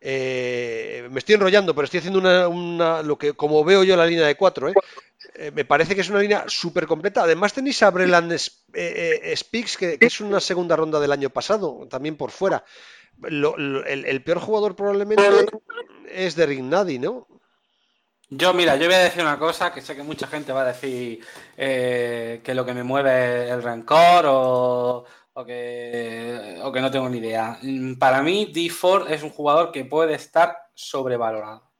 me 0.00 1.18
estoy 1.18 1.36
enrollando, 1.36 1.74
pero 1.74 1.84
estoy 1.84 1.98
haciendo 1.98 2.18
una, 2.18 3.02
lo 3.02 3.16
que 3.16 3.34
como 3.34 3.64
veo 3.64 3.84
yo 3.84 3.96
la 3.96 4.06
línea 4.06 4.26
de 4.26 4.36
cuatro. 4.36 4.68
¿Eh? 5.34 5.46
Eh, 5.46 5.50
me 5.50 5.64
parece 5.64 5.94
que 5.94 6.00
es 6.00 6.10
una 6.10 6.20
línea 6.20 6.44
súper 6.46 6.86
completa. 6.86 7.22
Además 7.22 7.52
tenéis 7.52 7.82
a 7.82 7.90
Breland 7.90 8.32
eh, 8.32 9.20
eh, 9.22 9.36
Speaks, 9.36 9.76
que, 9.76 9.98
es 10.00 10.20
una 10.20 10.40
segunda 10.40 10.76
ronda 10.76 11.00
del 11.00 11.12
año 11.12 11.30
pasado, 11.30 11.86
también 11.88 12.16
por 12.16 12.30
fuera. 12.30 12.64
el, 13.22 14.22
peor 14.24 14.38
jugador 14.38 14.76
probablemente 14.76 15.24
es 16.08 16.36
de 16.36 16.46
Rignadi, 16.46 16.98
¿no? 16.98 17.26
Yo, 18.30 18.54
mira, 18.54 18.76
yo 18.76 18.86
voy 18.86 18.94
a 18.94 19.00
decir 19.00 19.22
una 19.22 19.38
cosa 19.38 19.72
que 19.72 19.80
sé 19.80 19.94
que 19.94 20.02
mucha 20.02 20.26
gente 20.26 20.52
va 20.52 20.62
a 20.62 20.72
decir 20.72 21.24
que 21.56 22.54
lo 22.54 22.64
que 22.64 22.74
me 22.74 22.82
mueve 22.82 23.44
es 23.44 23.50
el 23.52 23.62
rencor 23.62 24.24
o, 24.26 25.04
que, 25.46 26.58
o 26.62 26.72
que 26.72 26.80
no 26.80 26.90
tengo 26.90 27.08
ni 27.08 27.18
idea. 27.18 27.58
Para 27.98 28.22
mí, 28.22 28.50
D. 28.52 28.70
Ford 28.70 29.10
es 29.10 29.22
un 29.22 29.30
jugador 29.30 29.70
que 29.72 29.84
puede 29.84 30.14
estar 30.14 30.56
sobrevalorado. 30.74 31.70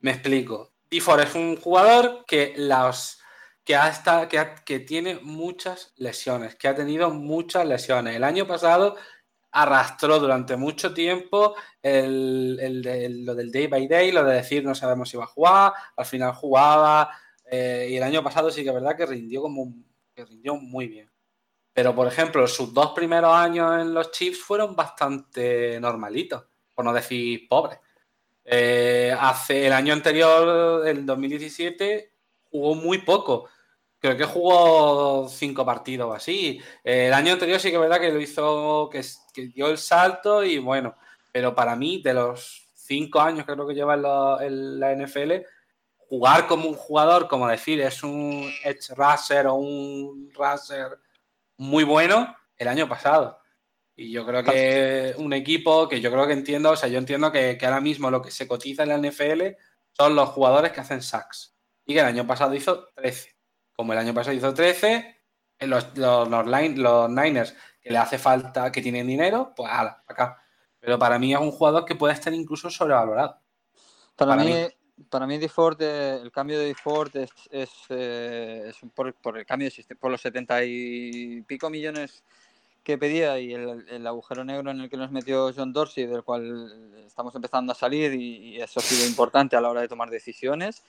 Me 0.00 0.12
explico. 0.12 0.72
Tifor 0.88 1.20
es 1.20 1.34
un 1.34 1.56
jugador 1.56 2.24
que, 2.26 2.54
los, 2.56 3.20
que, 3.64 3.76
ha 3.76 4.28
que, 4.28 4.54
que 4.64 4.80
tiene 4.80 5.18
muchas 5.22 5.92
lesiones, 5.96 6.56
que 6.56 6.68
ha 6.68 6.74
tenido 6.74 7.10
muchas 7.10 7.66
lesiones. 7.66 8.16
El 8.16 8.24
año 8.24 8.46
pasado 8.46 8.96
arrastró 9.50 10.18
durante 10.18 10.56
mucho 10.56 10.92
tiempo 10.92 11.54
el, 11.82 13.24
lo 13.24 13.34
del 13.34 13.50
day 13.50 13.66
by 13.66 13.88
day, 13.88 14.12
lo 14.12 14.24
de 14.24 14.36
decir 14.36 14.64
no 14.64 14.74
sabemos 14.74 15.08
si 15.08 15.16
va 15.16 15.24
a 15.24 15.28
jugar, 15.28 15.72
al 15.96 16.06
final 16.06 16.34
jugaba, 16.34 17.10
eh, 17.50 17.88
y 17.90 17.96
el 17.96 18.02
año 18.02 18.22
pasado 18.22 18.50
sí 18.50 18.62
que 18.62 18.68
es 18.68 18.74
verdad 18.74 18.96
que 18.96 19.06
rindió 19.06 19.42
como 19.42 19.72
que 20.14 20.24
rindió 20.24 20.56
muy 20.56 20.88
bien. 20.88 21.10
Pero, 21.72 21.94
por 21.94 22.08
ejemplo, 22.08 22.46
sus 22.48 22.74
dos 22.74 22.90
primeros 22.90 23.32
años 23.32 23.80
en 23.80 23.94
los 23.94 24.10
Chiefs 24.10 24.40
fueron 24.40 24.74
bastante 24.74 25.78
normalitos, 25.80 26.44
por 26.74 26.84
no 26.84 26.92
decir 26.92 27.46
pobres. 27.48 27.78
Eh, 28.50 29.14
hace 29.20 29.66
el 29.66 29.74
año 29.74 29.92
anterior, 29.92 30.86
el 30.88 31.04
2017, 31.04 32.12
jugó 32.50 32.74
muy 32.74 32.98
poco. 32.98 33.48
Creo 33.98 34.16
que 34.16 34.24
jugó 34.24 35.28
cinco 35.28 35.66
partidos 35.66 36.08
o 36.08 36.14
así. 36.14 36.60
el 36.82 37.12
año 37.12 37.34
anterior 37.34 37.60
sí 37.60 37.68
que 37.68 37.74
es 37.74 37.80
verdad 37.80 38.00
que 38.00 38.10
lo 38.10 38.20
hizo, 38.20 38.88
que, 38.90 39.02
dio 39.48 39.68
el 39.68 39.76
salto 39.76 40.42
y 40.44 40.58
bueno, 40.58 40.96
pero 41.32 41.54
para 41.54 41.76
mí, 41.76 42.00
de 42.02 42.14
los 42.14 42.68
cinco 42.74 43.20
años 43.20 43.44
que 43.44 43.52
creo 43.52 43.66
que 43.66 43.74
lleva 43.74 43.94
en 44.40 44.80
la, 44.80 44.94
NFL, 44.94 45.44
jugar 46.08 46.46
como 46.46 46.68
un 46.68 46.74
jugador, 46.74 47.28
como 47.28 47.48
decir, 47.48 47.80
es 47.82 48.02
un 48.02 48.50
edge 48.64 48.94
rusher 48.96 49.46
o 49.48 49.54
un 49.54 50.30
rusher 50.32 50.98
muy 51.58 51.84
bueno 51.84 52.34
el 52.56 52.68
año 52.68 52.88
pasado. 52.88 53.37
Y 54.00 54.12
yo 54.12 54.24
creo 54.24 54.44
que 54.44 55.12
un 55.18 55.32
equipo 55.32 55.88
que 55.88 56.00
yo 56.00 56.12
creo 56.12 56.24
que 56.24 56.32
entiendo, 56.32 56.70
o 56.70 56.76
sea, 56.76 56.88
yo 56.88 56.98
entiendo 56.98 57.32
que, 57.32 57.58
ahora 57.60 57.80
mismo 57.80 58.12
lo 58.12 58.22
que 58.22 58.30
se 58.30 58.46
cotiza 58.46 58.84
en 58.84 58.90
la 58.90 58.96
NFL 58.96 59.56
son 59.90 60.14
los 60.14 60.28
jugadores 60.28 60.70
que 60.70 60.80
hacen 60.80 61.02
sacks. 61.02 61.56
Y 61.84 61.94
que 61.94 61.98
el 61.98 62.06
año 62.06 62.24
pasado 62.24 62.54
hizo 62.54 62.90
13. 62.94 63.34
Como 63.72 63.92
el 63.92 63.98
año 63.98 64.14
pasado 64.14 64.36
hizo 64.36 64.54
13, 64.54 65.16
los, 65.62 65.98
los, 65.98 66.28
los, 66.28 67.10
Niners 67.10 67.56
que 67.80 67.90
le 67.90 67.98
hace 67.98 68.18
falta, 68.18 68.70
que 68.70 68.82
tienen 68.82 69.08
dinero, 69.08 69.52
pues 69.56 69.68
ala, 69.68 70.04
acá. 70.06 70.44
Pero 70.78 70.96
para 70.96 71.18
mí 71.18 71.34
es 71.34 71.40
un 71.40 71.50
jugador 71.50 71.84
que 71.84 71.96
puede 71.96 72.14
estar 72.14 72.32
incluso 72.32 72.70
sobrevalorado. 72.70 73.40
Para, 74.14 74.36
mí, 74.36 74.54
para 75.10 75.26
mí 75.26 75.38
DeFord, 75.38 75.82
eh, 75.82 76.20
el 76.22 76.30
cambio 76.30 76.60
de 76.60 76.66
DeFord 76.66 77.16
es, 77.16 77.30
es, 77.50 77.70
eh, 77.88 78.70
por, 78.94 79.36
el 79.36 79.44
cambio 79.44 79.66
de 79.66 79.72
sistema, 79.72 79.98
por 79.98 80.12
los 80.12 80.20
70 80.20 80.64
y 80.66 81.42
pico 81.48 81.68
millones 81.68 82.22
que 82.88 82.96
pedía 82.96 83.38
y 83.38 83.52
el, 83.52 84.06
agujero 84.06 84.46
negro 84.46 84.70
en 84.70 84.80
el 84.80 84.88
que 84.88 84.96
nos 84.96 85.10
metió 85.10 85.52
John 85.54 85.74
Dorsey, 85.74 86.06
del 86.06 86.24
cual 86.24 86.94
estamos 87.06 87.34
empezando 87.34 87.72
a 87.72 87.74
salir 87.74 88.14
y, 88.14 88.56
eso 88.62 88.80
ha 88.80 88.82
sido 88.82 89.06
importante 89.06 89.56
a 89.56 89.60
la 89.60 89.68
hora 89.68 89.82
de 89.82 89.88
tomar 89.88 90.08
decisiones, 90.08 90.82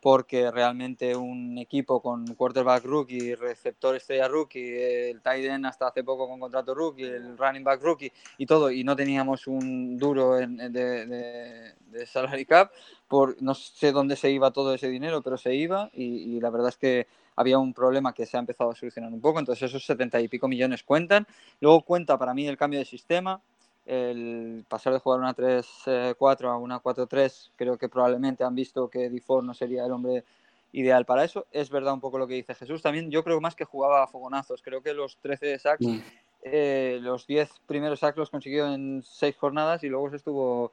porque 0.00 0.50
realmente 0.50 1.14
un 1.14 1.58
equipo 1.58 2.00
con 2.00 2.34
quarterback 2.34 2.86
rookie, 2.86 3.34
receptor 3.34 3.94
estrella 3.94 4.26
rookie, 4.26 5.10
el 5.10 5.20
tight 5.20 5.44
end 5.44 5.66
hasta 5.66 5.88
hace 5.88 6.02
poco 6.02 6.26
con 6.26 6.40
contrato 6.40 6.74
rookie, 6.74 7.02
el 7.02 7.36
running 7.36 7.62
back 7.62 7.82
rookie 7.82 8.10
y 8.38 8.46
todo, 8.46 8.70
y 8.70 8.82
no 8.82 8.96
teníamos 8.96 9.46
un 9.46 9.98
duro 9.98 10.36
de, 10.36 11.74
salary 12.06 12.46
cap, 12.46 12.72
por, 13.06 13.36
no 13.42 13.52
sé 13.52 13.92
dónde 13.92 14.16
se 14.16 14.30
iba 14.30 14.50
todo 14.50 14.72
ese 14.72 14.88
dinero, 14.88 15.20
pero 15.20 15.36
se 15.36 15.54
iba 15.54 15.90
y 15.92 16.40
la 16.40 16.48
verdad 16.48 16.70
es 16.70 16.78
que 16.78 17.06
había 17.36 17.58
un 17.58 17.74
problema 17.74 18.12
que 18.12 18.26
se 18.26 18.36
ha 18.36 18.40
empezado 18.40 18.70
a 18.70 18.74
solucionar 18.74 19.12
un 19.12 19.20
poco, 19.20 19.38
entonces 19.38 19.68
esos 19.68 19.84
setenta 19.84 20.20
y 20.20 20.28
pico 20.28 20.48
millones 20.48 20.82
cuentan. 20.82 21.26
Luego 21.60 21.82
cuenta 21.82 22.18
para 22.18 22.34
mí 22.34 22.46
el 22.46 22.56
cambio 22.56 22.78
de 22.78 22.84
sistema, 22.84 23.40
el 23.86 24.64
pasar 24.68 24.92
de 24.92 24.98
jugar 24.98 25.20
una 25.20 25.34
3-4 25.34 26.50
a 26.50 26.56
una 26.56 26.82
4-3, 26.82 27.50
creo 27.56 27.76
que 27.76 27.88
probablemente 27.88 28.44
han 28.44 28.54
visto 28.54 28.88
que 28.88 29.10
Difor 29.10 29.44
no 29.44 29.54
sería 29.54 29.84
el 29.84 29.92
hombre 29.92 30.24
ideal 30.72 31.04
para 31.04 31.24
eso. 31.24 31.46
Es 31.52 31.70
verdad 31.70 31.94
un 31.94 32.00
poco 32.00 32.18
lo 32.18 32.26
que 32.26 32.34
dice 32.34 32.54
Jesús. 32.54 32.82
También 32.82 33.10
yo 33.10 33.22
creo 33.22 33.40
más 33.40 33.54
que 33.54 33.64
jugaba 33.64 34.02
a 34.02 34.06
fogonazos. 34.06 34.62
Creo 34.62 34.82
que 34.82 34.92
los 34.92 35.16
13 35.18 35.58
sacks, 35.58 35.86
mm. 35.86 35.98
eh, 36.42 36.98
los 37.00 37.26
10 37.26 37.48
primeros 37.66 38.00
sacks 38.00 38.18
los 38.18 38.30
consiguió 38.30 38.72
en 38.72 39.02
6 39.02 39.36
jornadas 39.36 39.84
y 39.84 39.88
luego 39.88 40.10
se 40.10 40.16
estuvo 40.16 40.72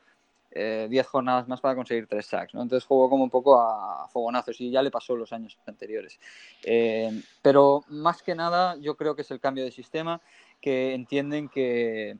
10 0.53 0.91
eh, 0.91 1.03
jornadas 1.03 1.47
más 1.47 1.61
para 1.61 1.75
conseguir 1.75 2.07
3 2.07 2.25
sacks, 2.25 2.53
¿no? 2.53 2.61
Entonces 2.61 2.85
jugó 2.85 3.09
como 3.09 3.23
un 3.23 3.29
poco 3.29 3.59
a, 3.59 4.07
fogonazos 4.09 4.59
y 4.59 4.69
ya 4.69 4.81
le 4.81 4.91
pasó 4.91 5.15
los 5.15 5.31
años 5.31 5.57
anteriores. 5.65 6.19
Eh, 6.63 7.21
pero 7.41 7.83
más 7.87 8.21
que 8.21 8.35
nada 8.35 8.75
yo 8.77 8.95
creo 8.95 9.15
que 9.15 9.21
es 9.21 9.31
el 9.31 9.39
cambio 9.39 9.63
de 9.63 9.71
sistema, 9.71 10.21
que 10.59 10.93
entienden 10.93 11.49
que, 11.49 12.17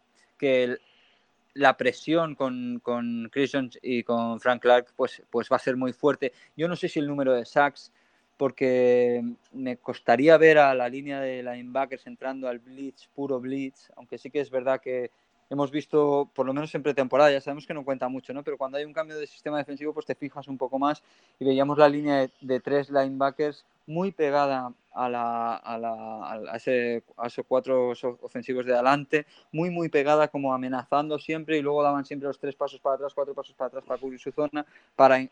la 1.54 1.76
presión 1.76 2.34
con, 2.34 2.80
con 2.82 3.30
Chris 3.30 3.52
y 3.82 4.04
con 4.04 4.40
Frank 4.40 4.62
Clark 4.62 4.94
pues, 4.96 5.22
pues 5.30 5.50
va 5.52 5.58
a 5.58 5.60
ser 5.60 5.76
muy 5.76 5.92
fuerte. 5.92 6.32
Yo 6.56 6.70
no 6.70 6.78
sé 6.78 6.88
si 6.88 7.00
el 7.00 7.08
número 7.08 7.34
de 7.34 7.46
sacks, 7.46 7.92
porque 8.38 9.22
me 9.52 9.78
costaría 9.78 10.36
ver 10.38 10.58
a 10.58 10.74
la 10.74 10.90
línea 10.90 11.20
de 11.20 11.44
linebackers 11.44 12.08
entrando 12.08 12.48
al 12.48 12.58
blitz, 12.58 13.08
puro 13.14 13.40
blitz, 13.40 13.92
aunque 13.96 14.18
sí 14.18 14.32
que 14.32 14.40
es 14.40 14.50
verdad 14.50 14.82
que 14.82 15.12
hemos 15.52 15.70
visto, 15.70 16.30
por 16.34 16.46
lo 16.46 16.54
menos 16.54 16.74
en 16.76 16.82
pretemporada, 16.82 17.30
ya 17.30 17.42
sabemos 17.42 17.68
que 17.68 17.74
no 17.74 17.84
cuenta 17.84 18.08
mucho, 18.08 18.34
¿no? 18.34 18.42
Pero 18.42 18.58
cuando 18.58 18.78
hay 18.78 18.86
un 18.86 18.94
cambio 18.94 19.18
de 19.18 19.28
sistema 19.28 19.58
defensivo, 19.58 19.94
pues 19.94 20.06
te 20.06 20.16
fijas 20.16 20.48
un 20.48 20.58
poco 20.58 20.80
más 20.80 21.04
y 21.40 21.46
veíamos 21.46 21.78
la 21.78 21.90
línea 21.90 22.30
de, 22.40 22.60
tres 22.62 22.90
linebackers 22.90 23.66
muy 23.86 24.14
pegada 24.14 24.72
a, 24.94 25.10
la, 25.10 25.56
a, 25.56 25.78
la, 25.78 26.32
a, 26.54 26.56
ese, 26.56 27.04
a, 27.18 27.28
esos 27.28 27.46
cuatro 27.46 27.90
ofensivos 28.22 28.66
de 28.66 28.74
adelante, 28.74 29.26
muy, 29.52 29.70
muy 29.70 29.90
pegada, 29.90 30.30
como 30.30 30.54
amenazando 30.54 31.20
siempre 31.20 31.58
y 31.58 31.62
luego 31.62 31.84
daban 31.84 32.06
siempre 32.06 32.28
los 32.28 32.40
tres 32.40 32.56
pasos 32.56 32.80
para 32.80 32.96
atrás, 32.96 33.14
cuatro 33.14 33.34
pasos 33.34 33.54
para 33.54 33.68
atrás 33.68 33.84
para 33.86 34.00
cubrir 34.00 34.22
su 34.22 34.32
zona, 34.32 34.66
para 34.96 35.28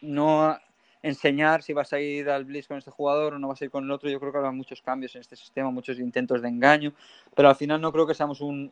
no 0.00 0.56
enseñar 1.02 1.62
si 1.62 1.72
vas 1.72 1.92
a 1.92 2.00
ir 2.00 2.28
al 2.28 2.44
Blitz 2.44 2.68
con 2.68 2.78
este 2.78 2.90
jugador 2.90 3.34
o 3.34 3.38
no 3.38 3.48
vas 3.48 3.60
a 3.60 3.64
ir 3.64 3.70
con 3.70 3.84
el 3.84 3.90
otro. 3.90 4.10
Yo 4.10 4.20
creo 4.20 4.32
que 4.32 4.38
habrá 4.38 4.52
muchos 4.52 4.82
cambios 4.82 5.14
en 5.14 5.22
este 5.22 5.36
sistema, 5.36 5.70
muchos 5.70 5.98
intentos 5.98 6.42
de 6.42 6.48
engaño, 6.48 6.92
pero 7.34 7.48
al 7.48 7.56
final 7.56 7.80
no 7.80 7.92
creo 7.92 8.06
que 8.06 8.14
seamos 8.14 8.40
un, 8.40 8.70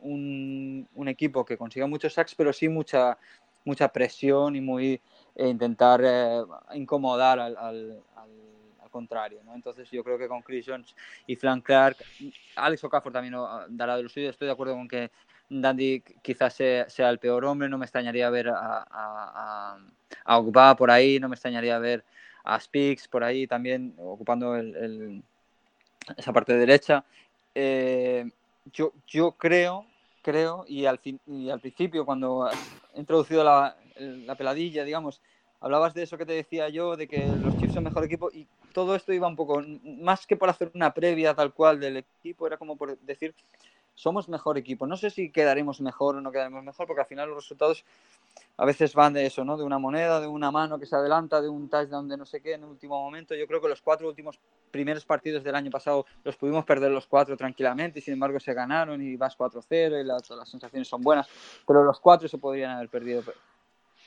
un, 0.95 1.09
equipo 1.09 1.45
que 1.45 1.57
consiga 1.57 1.87
muchos 1.87 2.13
sacks, 2.13 2.35
pero 2.35 2.53
sí 2.53 2.69
mucha, 2.69 3.19
mucha 3.65 3.89
presión 3.89 4.57
y 4.57 4.61
muy 4.61 5.01
eh, 5.35 5.49
intentar 5.49 6.01
eh, 6.05 6.43
incomodar 6.75 7.41
al, 7.41 8.03
contrario. 8.89 9.41
¿no? 9.45 9.55
Entonces 9.55 9.91
yo 9.91 10.03
creo 10.05 10.19
que 10.19 10.29
con 10.29 10.43
Chris 10.43 10.67
Jones 10.67 10.95
y 11.27 11.37
Frank 11.37 11.65
Clark, 11.65 11.97
Alex 12.57 12.85
Okafor 12.85 13.13
también 13.13 13.35
dará 13.69 13.97
de 13.97 14.03
lo 14.03 14.09
suyo. 14.09 14.31
Estoy 14.31 14.47
de 14.47 14.53
acuerdo 14.53 14.75
con 14.75 14.89
que 14.89 15.11
Dandy 15.49 16.03
quizás 16.23 16.55
sea, 16.55 17.11
el 17.11 17.19
peor 17.19 17.45
hombre, 17.45 17.69
no 17.69 17.79
me 17.79 17.87
extrañaría 17.87 18.29
ver 18.31 18.49
a, 18.49 19.79
a, 20.25 20.77
por 20.77 20.91
ahí, 20.91 21.19
no 21.19 21.29
me 21.29 21.35
extrañaría 21.35 21.79
ver 21.79 22.05
a 22.45 22.59
Spix 22.61 23.09
por 23.09 23.25
ahí 23.25 23.47
también 23.47 23.95
ocupando 23.99 24.57
esa 26.17 26.33
parte 26.33 26.55
derecha. 26.55 27.05
Eh, 27.55 28.31
yo, 28.73 28.93
yo 29.07 29.33
creo, 29.33 29.87
creo, 30.23 30.65
y 30.69 30.87
al, 30.87 30.99
fin, 30.99 31.21
y 31.27 31.51
al 31.51 31.61
principio 31.61 32.05
cuando 32.05 32.49
he 32.95 33.01
introducido 33.01 33.43
la, 33.45 33.77
peladilla, 34.37 34.85
digamos, 34.85 35.21
hablabas 35.61 35.95
de 35.95 36.03
eso 36.05 36.19
que 36.19 36.27
te 36.27 36.33
decía 36.33 36.69
yo, 36.69 36.97
de 36.97 37.09
que 37.09 37.27
los 37.27 37.57
Chiefs 37.59 37.75
son 37.75 37.85
mejor 37.85 38.05
equipo 38.05 38.31
y 38.33 38.47
todo 38.73 38.95
esto 38.95 39.13
iba 39.13 39.27
un 39.27 39.37
poco, 39.37 39.63
más 40.01 40.27
que 40.27 40.37
por 40.37 40.49
hacer 40.49 40.71
una 40.75 40.93
previa 40.93 41.35
tal 41.35 41.53
cual 41.53 41.81
del 41.81 41.99
equipo, 41.99 42.47
era 42.47 42.57
como 42.57 42.77
por 42.77 42.99
decir, 42.99 43.35
somos 43.99 44.29
mejor 44.29 44.57
equipo. 44.57 44.87
No 44.87 44.97
sé 44.97 45.11
si 45.11 45.31
quedaremos 45.31 45.81
mejor 45.81 46.17
o 46.17 46.21
no 46.21 46.31
quedaremos 46.31 46.63
mejor, 46.63 46.87
porque 46.87 47.01
al 47.01 47.09
final 47.09 47.29
los 47.29 47.39
resultados 47.39 47.85
a 48.57 48.65
veces 48.65 48.95
van 48.95 49.13
de 49.13 49.27
eso, 49.27 49.45
¿no? 49.45 49.57
De 49.57 49.65
una 49.65 49.79
moneda, 49.79 50.21
de 50.21 50.27
una 50.27 50.51
mano 50.51 50.79
que 50.79 50.87
se 50.87 50.95
adelanta, 50.95 51.41
de 51.41 51.49
un 51.49 51.69
touchdown 51.69 52.09
de 52.09 52.17
no 52.17 52.25
sé 52.25 52.41
qué 52.41 52.55
en 52.55 52.63
el 52.63 52.69
último 52.69 53.01
momento. 53.03 53.35
Yo 53.35 53.47
creo 53.47 53.61
que 53.61 53.69
los 53.69 53.83
cuatro 53.83 54.09
últimos 54.09 54.39
primeros 54.71 55.05
partidos 55.05 55.43
del 55.43 55.55
año 55.55 55.71
pasado 55.71 56.07
los 56.23 56.37
pudimos 56.37 56.65
perder 56.65 56.91
los 56.91 57.07
cuatro 57.07 57.37
tranquilamente 57.37 57.99
y 57.99 58.03
sin 58.03 58.15
embargo 58.15 58.39
se 58.39 58.55
ganaron 58.55 59.03
y 59.03 59.17
vas 59.17 59.37
4-0 59.37 60.01
y 60.01 60.05
las, 60.05 60.31
las 60.31 60.49
sensaciones 60.49 60.89
son 60.89 61.03
buenas, 61.03 61.29
pero 61.67 61.83
los 61.85 62.01
cuatro 62.01 62.29
se 62.29 62.39
podrían 62.39 62.73
haber 62.73 62.89
perdido 62.89 63.23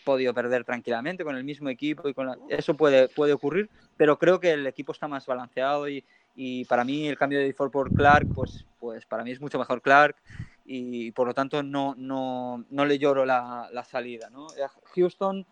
podido 0.03 0.33
perder 0.33 0.63
tranquilamente 0.63 1.23
con 1.23 1.35
el 1.35 1.43
mismo 1.43 1.69
equipo 1.69 2.07
y 2.09 2.13
con 2.13 2.29
eso 2.49 2.75
puede, 2.75 3.09
puede 3.09 3.33
ocurrir, 3.33 3.69
pero 3.97 4.17
creo 4.17 4.39
que 4.39 4.51
el 4.51 4.67
equipo 4.67 4.91
está 4.91 5.07
más 5.07 5.25
balanceado 5.25 5.87
y, 5.89 6.03
y 6.35 6.65
para 6.65 6.83
mí 6.83 7.07
el 7.07 7.17
cambio 7.17 7.39
de 7.39 7.45
default 7.45 7.71
por 7.71 7.93
Clark, 7.93 8.27
pues, 8.33 8.65
pues 8.79 9.05
para 9.05 9.23
mí 9.23 9.31
es 9.31 9.41
mucho 9.41 9.59
mejor 9.59 9.81
Clark 9.81 10.15
y 10.65 11.11
por 11.11 11.27
lo 11.27 11.33
tanto 11.33 11.63
no, 11.63 11.95
no, 11.97 12.65
no 12.69 12.85
le 12.85 12.99
lloro 12.99 13.25
la, 13.25 13.69
la 13.71 13.83
salida. 13.83 14.29
¿no? 14.29 14.47
Eh, 14.57 14.67
Houston 14.95 15.45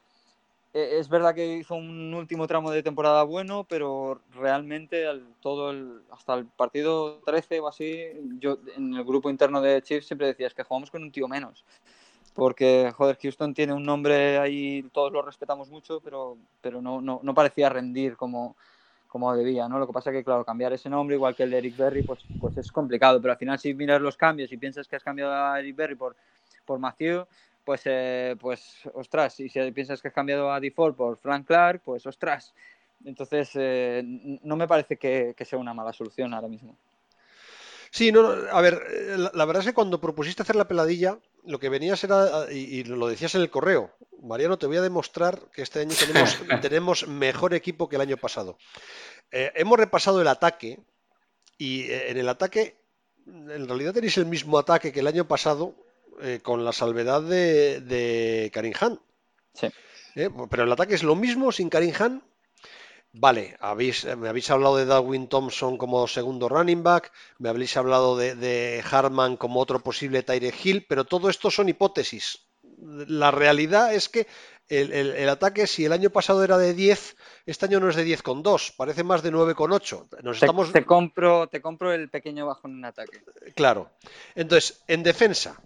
eh, 0.74 0.98
es 1.00 1.10
verdad 1.10 1.34
que 1.34 1.58
hizo 1.58 1.76
un 1.76 2.14
último 2.14 2.46
tramo 2.46 2.70
de 2.70 2.84
temporada 2.84 3.24
bueno, 3.24 3.66
pero 3.68 4.22
realmente 4.32 5.06
todo 5.42 5.72
el, 5.72 6.02
hasta 6.12 6.36
el 6.36 6.46
partido 6.46 7.22
13 7.26 7.60
o 7.60 7.68
así, 7.68 8.04
yo 8.40 8.60
en 8.76 8.94
el 8.94 9.04
grupo 9.04 9.32
interno 9.32 9.62
de 9.62 9.82
Chiefs 9.82 10.08
siempre 10.08 10.28
decías 10.28 10.54
que 10.54 10.64
jugamos 10.64 10.92
con 10.92 11.02
un 11.02 11.12
tío 11.12 11.28
menos. 11.28 11.66
Porque, 12.40 12.92
joder, 12.96 13.18
Houston 13.22 13.54
tiene 13.54 13.74
un 13.74 13.84
nombre 13.84 14.40
ahí, 14.40 14.84
todos 14.92 15.12
lo 15.12 15.22
respetamos 15.22 15.70
mucho, 15.70 16.00
pero, 16.00 16.38
pero 16.62 16.82
no, 16.82 17.02
no, 17.02 17.20
no 17.22 17.34
parecía 17.34 17.70
rendir 17.70 18.16
como, 18.16 18.56
como 19.08 19.36
debía, 19.36 19.68
¿no? 19.68 19.78
Lo 19.78 19.86
que 19.86 19.94
pasa 19.94 20.12
que, 20.12 20.24
claro, 20.24 20.46
cambiar 20.46 20.74
ese 20.74 20.90
nombre, 20.90 21.16
igual 21.16 21.36
que 21.36 21.44
el 21.44 21.52
de 21.52 21.58
Eric 21.58 21.78
Berry, 21.78 22.04
pues, 22.04 22.26
pues 22.40 22.58
es 22.58 22.72
complicado, 22.72 23.22
pero 23.22 23.34
al 23.34 23.38
final 23.38 23.60
si 23.60 23.74
miras 23.74 24.02
los 24.02 24.18
cambios 24.18 24.52
y 24.52 24.58
piensas 24.58 24.88
que 24.88 24.96
has 24.96 25.04
cambiado 25.04 25.34
a 25.34 25.60
Eric 25.60 25.76
Berry 25.76 25.96
por, 25.96 26.16
por 26.66 26.80
Matthew, 26.80 27.26
pues, 27.70 27.82
eh, 27.86 28.36
pues, 28.40 28.82
ostras, 28.96 29.40
y 29.40 29.48
si 29.48 29.72
piensas 29.72 30.02
que 30.02 30.08
has 30.08 30.14
cambiado 30.14 30.52
a 30.52 30.60
Default 30.60 30.98
por 30.98 31.18
Frank 31.18 31.46
Clark, 31.46 31.82
pues, 31.86 32.04
ostras. 32.08 32.54
Entonces, 33.06 33.52
eh, 33.54 34.02
no 34.04 34.56
me 34.56 34.68
parece 34.68 34.98
que, 34.98 35.36
sea 35.46 35.60
una 35.60 35.74
mala 35.74 35.94
solución 35.94 36.34
ahora 36.34 36.48
mismo. 36.48 36.76
Sí, 37.92 38.12
no, 38.12 38.22
a 38.22 38.62
ver, 38.62 38.82
eh, 38.90 39.18
la, 39.18 39.46
verdad 39.46 39.62
es 39.62 39.68
que 39.68 39.74
cuando 39.74 40.02
propusiste 40.02 40.44
hacer 40.44 40.56
la 40.56 40.68
peladilla, 40.68 41.20
lo 41.46 41.60
que 41.60 41.70
venías 41.70 42.04
era, 42.04 42.52
y, 42.52 42.84
lo 42.84 43.08
decías 43.08 43.36
en 43.36 43.42
el 43.42 43.50
correo, 43.50 43.96
Mariano, 44.22 44.58
te 44.58 44.68
voy 44.68 44.78
a 44.78 44.82
demostrar 44.82 45.40
que 45.54 45.62
este 45.62 45.80
año 45.80 45.96
tenemos, 45.98 46.38
tenemos 46.62 47.08
mejor 47.08 47.54
equipo 47.54 47.90
que 47.90 47.96
el 47.96 48.02
año 48.02 48.18
pasado. 48.18 48.58
Eh, 49.32 49.52
hemos 49.56 49.78
repasado 49.78 50.22
el 50.22 50.28
ataque 50.28 50.80
y 51.58 51.84
eh, 51.84 52.12
en 52.12 52.18
el 52.18 52.30
ataque, 52.30 52.78
en 53.26 53.68
realidad 53.68 53.94
tenéis 53.94 54.18
el 54.18 54.26
mismo 54.26 54.58
ataque 54.58 54.92
que 54.92 55.00
el 55.00 55.08
año 55.08 55.28
pasado 55.28 55.76
eh, 56.22 56.40
con 56.42 56.66
la 56.66 56.74
salvedad 56.74 57.22
de, 57.22 57.82
de 57.82 58.52
Karim 58.54 58.74
Han. 58.80 59.00
Sí. 59.54 59.68
Pero 60.14 60.64
el 60.64 60.72
ataque 60.72 60.96
es 60.96 61.04
lo 61.04 61.16
mismo 61.16 61.52
sin 61.52 61.70
Karim 61.70 61.94
Han 62.00 62.24
Vale, 63.12 63.58
habéis, 63.60 64.06
me 64.18 64.30
habéis 64.30 64.50
hablado 64.52 64.78
de 64.78 64.86
Darwin 64.86 65.28
Thompson 65.28 65.78
como 65.78 66.08
segundo 66.08 66.48
running 66.48 66.84
back, 66.84 67.12
me 67.40 67.50
habéis 67.50 67.76
hablado 67.76 68.16
de, 68.16 68.84
Hartman 68.90 69.36
como 69.36 69.60
otro 69.60 69.80
posible 69.80 70.22
Tyre 70.22 70.54
Hill, 70.64 70.86
pero 70.88 71.06
todo 71.06 71.30
esto 71.30 71.50
son 71.50 71.70
hipótesis. 71.70 72.48
La 73.08 73.32
realidad 73.32 73.94
es 73.96 74.10
que 74.10 74.28
el, 74.68 74.94
el- 74.94 75.16
el 75.16 75.28
ataque, 75.30 75.66
si 75.66 75.86
el 75.86 75.92
año 75.92 76.12
pasado 76.12 76.44
era 76.44 76.58
de 76.60 76.74
10, 76.76 77.18
este 77.48 77.66
año 77.66 77.80
no 77.80 77.90
es 77.90 77.96
de 77.96 78.06
10,2, 78.06 78.76
parece 78.78 79.04
más 79.04 79.24
de 79.24 79.32
9,8. 79.32 80.08
Nos 80.22 80.40
Te, 80.40 80.46
estamos. 80.46 80.72
te 80.72 80.86
compro, 80.86 81.48
te 81.48 81.62
compro 81.62 81.92
el 81.92 82.10
pequeño 82.12 82.46
bajón 82.46 82.78
en 82.78 82.86
ataque. 82.86 83.24
Claro. 83.56 83.90
Entonces, 84.36 84.84
en 84.88 85.02
defensa. 85.02 85.60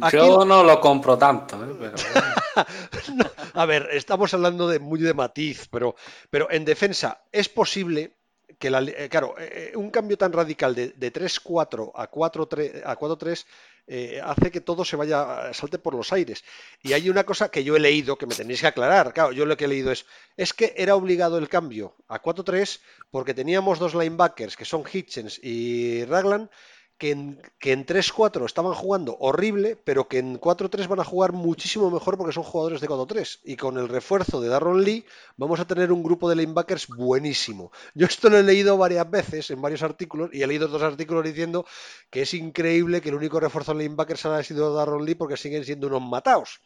Aquí- 0.00 0.16
Yo 0.16 0.44
no 0.44 0.64
lo 0.64 0.80
compro 0.80 1.16
tanto, 1.16 1.56
¿eh? 1.64 1.74
pero 1.78 1.94
No, 3.14 3.24
a 3.54 3.66
ver, 3.66 3.88
estamos 3.92 4.32
hablando 4.34 4.68
de 4.68 4.78
muy 4.78 5.00
de 5.00 5.14
matiz, 5.14 5.68
pero, 5.70 5.94
pero 6.30 6.50
en 6.50 6.64
defensa 6.64 7.22
es 7.30 7.48
posible 7.48 8.16
que 8.58 8.70
la, 8.70 8.80
eh, 8.82 9.08
claro, 9.10 9.34
eh, 9.38 9.70
eh, 9.72 9.76
un 9.76 9.90
cambio 9.90 10.16
tan 10.16 10.32
radical 10.32 10.74
de, 10.74 10.88
de 10.88 11.12
3-4 11.12 11.92
a 11.94 12.10
4-3 12.10 12.82
a 12.84 12.96
4-3 12.98 13.44
eh, 13.88 14.20
hace 14.24 14.50
que 14.50 14.60
todo 14.60 14.84
se 14.84 14.96
vaya, 14.96 15.52
salte 15.52 15.78
por 15.78 15.94
los 15.94 16.12
aires. 16.12 16.42
Y 16.82 16.92
hay 16.94 17.08
una 17.08 17.22
cosa 17.24 17.50
que 17.50 17.62
yo 17.62 17.76
he 17.76 17.80
leído 17.80 18.16
que 18.16 18.26
me 18.26 18.34
tenéis 18.34 18.60
que 18.62 18.66
aclarar. 18.66 19.12
Claro, 19.12 19.30
yo 19.32 19.46
lo 19.46 19.56
que 19.56 19.66
he 19.66 19.68
leído 19.68 19.92
es, 19.92 20.06
es 20.36 20.52
que 20.52 20.74
era 20.76 20.96
obligado 20.96 21.38
el 21.38 21.48
cambio 21.48 21.94
a 22.08 22.20
4-3 22.20 22.80
porque 23.10 23.34
teníamos 23.34 23.78
dos 23.78 23.94
linebackers 23.94 24.56
que 24.56 24.64
son 24.64 24.82
Hitchens 24.90 25.38
y 25.40 26.04
Raglan 26.06 26.50
que 26.98 27.10
en, 27.10 27.42
que 27.58 27.72
en 27.72 27.84
3-4 27.84 28.46
estaban 28.46 28.72
jugando 28.74 29.16
horrible, 29.20 29.76
pero 29.76 30.08
que 30.08 30.18
en 30.18 30.38
4-3 30.40 30.88
van 30.88 31.00
a 31.00 31.04
jugar 31.04 31.32
muchísimo 31.32 31.90
mejor 31.90 32.16
porque 32.16 32.32
son 32.32 32.42
jugadores 32.42 32.80
de 32.80 32.88
4-3. 32.88 33.40
Y 33.44 33.56
con 33.56 33.76
el 33.78 33.88
refuerzo 33.88 34.40
de 34.40 34.48
Darron 34.48 34.82
Lee 34.82 35.04
vamos 35.36 35.60
a 35.60 35.66
tener 35.66 35.92
un 35.92 36.02
grupo 36.02 36.28
de 36.30 36.36
linebackers 36.36 36.86
buenísimo. 36.88 37.70
Yo 37.94 38.06
esto 38.06 38.30
lo 38.30 38.38
he 38.38 38.42
leído 38.42 38.76
varias 38.78 39.10
veces 39.10 39.50
en 39.50 39.60
varios 39.60 39.82
artículos 39.82 40.30
y 40.32 40.42
he 40.42 40.46
leído 40.46 40.68
dos 40.68 40.82
artículos 40.82 41.24
diciendo 41.24 41.66
que 42.10 42.22
es 42.22 42.34
increíble 42.34 43.00
que 43.00 43.10
el 43.10 43.14
único 43.16 43.40
refuerzo 43.40 43.72
en 43.72 43.78
linebackers 43.78 44.24
haya 44.26 44.42
sido 44.42 44.74
Darron 44.74 45.04
Lee 45.04 45.14
porque 45.14 45.36
siguen 45.36 45.64
siendo 45.64 45.88
unos 45.88 46.02
mataos. 46.02 46.60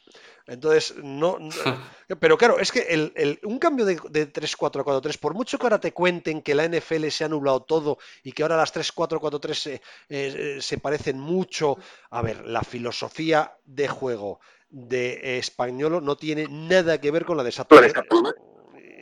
Entonces, 0.46 0.94
no, 1.02 1.38
no- 1.38 1.50
pero 2.20 2.36
claro, 2.36 2.58
es 2.58 2.72
que 2.72 2.80
el- 2.80 3.12
el- 3.16 3.40
un 3.44 3.58
cambio 3.58 3.84
de, 3.84 4.00
de 4.10 4.26
3-4 4.26 4.80
a 4.80 4.84
4-3, 4.84 5.18
por 5.18 5.34
mucho 5.34 5.58
que 5.58 5.66
ahora 5.66 5.80
te 5.80 5.92
cuenten 5.92 6.42
que 6.42 6.54
la 6.54 6.64
NFL 6.64 7.08
se 7.10 7.24
ha 7.24 7.28
nublado 7.28 7.60
todo 7.62 7.98
y 8.24 8.32
que 8.32 8.42
ahora 8.42 8.56
las 8.56 8.72
3-4-4-3 8.72 9.54
se, 9.58 9.82
eh, 10.08 10.19
eh, 10.28 10.62
se 10.62 10.78
parecen 10.78 11.18
mucho, 11.18 11.78
a 12.10 12.22
ver, 12.22 12.46
la 12.46 12.62
filosofía 12.62 13.56
de 13.64 13.88
juego 13.88 14.40
de 14.68 15.38
Españolo 15.38 16.00
no 16.00 16.16
tiene 16.16 16.46
nada 16.48 16.98
que 17.00 17.10
ver 17.10 17.24
con 17.24 17.36
la 17.36 17.42
de. 17.42 17.50
¿eh? 17.50 17.92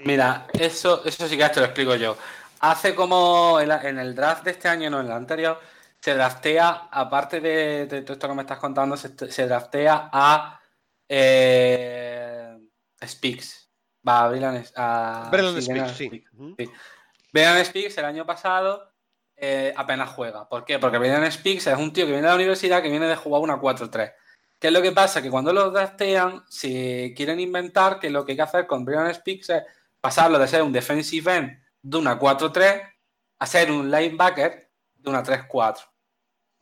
Mira, 0.05 0.47
eso, 0.59 1.05
eso 1.05 1.27
sí 1.28 1.36
que 1.36 1.49
te 1.49 1.61
lo 1.61 1.66
explico 1.66 1.95
yo. 1.97 2.16
Hace 2.61 2.95
como 2.95 3.59
en, 3.61 3.69
la- 3.69 3.82
en 3.82 3.99
el 3.99 4.15
draft 4.15 4.45
de 4.45 4.53
este 4.53 4.69
año, 4.69 4.89
no 4.90 5.01
en 5.01 5.07
el 5.07 5.12
anterior, 5.12 5.61
se 6.01 6.15
draftea, 6.15 6.89
aparte 6.90 7.40
de, 7.40 7.86
de 7.86 8.03
todo 8.03 8.12
esto 8.15 8.28
que 8.28 8.35
me 8.35 8.43
estás 8.43 8.59
contando, 8.59 8.97
se, 8.97 9.15
se 9.31 9.47
draftea 9.47 10.09
a 10.12 10.61
eh, 11.09 12.59
Speaks. 13.05 13.69
Va 14.07 14.24
a 14.24 14.28
Brilliant 14.28 14.66
a 14.77 15.28
Brilliant 15.31 15.61
sí, 15.61 15.69
Brilliant 15.69 15.89
Speaks, 15.95 15.99
sí. 15.99 16.07
Speaks. 16.07 16.32
Ujú. 16.35 16.57
Brilliant 17.32 17.66
Speaks 17.66 17.99
el 17.99 18.05
año 18.05 18.24
pasado 18.27 18.93
eh, 19.40 19.73
apenas 19.77 20.10
juega. 20.10 20.48
¿Por 20.48 20.65
qué? 20.65 20.78
Porque 20.78 20.98
Brilliant 20.98 21.31
Speaks 21.32 21.66
es 21.69 21.78
un 21.78 21.93
tío 21.93 22.05
que 22.06 22.12
viene 22.12 22.23
de 22.27 22.28
la 22.28 22.35
universidad 22.35 22.82
que 22.82 22.90
viene 22.90 23.06
de 23.06 23.16
jugar 23.16 23.40
una 23.43 23.60
4-3. 23.60 24.12
¿Qué 24.59 24.66
es 24.69 24.73
lo 24.73 24.82
que 24.82 24.93
pasa? 24.93 25.23
Que 25.23 25.31
cuando 25.31 25.52
lo 25.52 25.70
draftean, 25.70 26.44
si 26.48 27.15
quieren 27.16 27.39
inventar 27.40 28.01
que 28.01 28.10
lo 28.10 28.24
que 28.24 28.32
hay 28.32 28.36
que 28.36 28.43
hacer 28.43 28.66
con 28.66 28.85
Brilliant 28.85 29.15
Speaks 29.15 29.51
es 29.51 29.62
pasarlo 30.01 30.39
de 30.39 30.48
ser 30.48 30.62
un 30.62 30.73
defensive 30.73 31.36
end 31.36 31.59
de 31.82 31.97
una 31.98 32.19
4-3 32.19 32.82
a 33.39 33.47
ser 33.47 33.70
un 33.70 33.90
linebacker 33.90 34.69
de 34.97 35.10
una 35.10 35.23
3-4. 35.23 35.77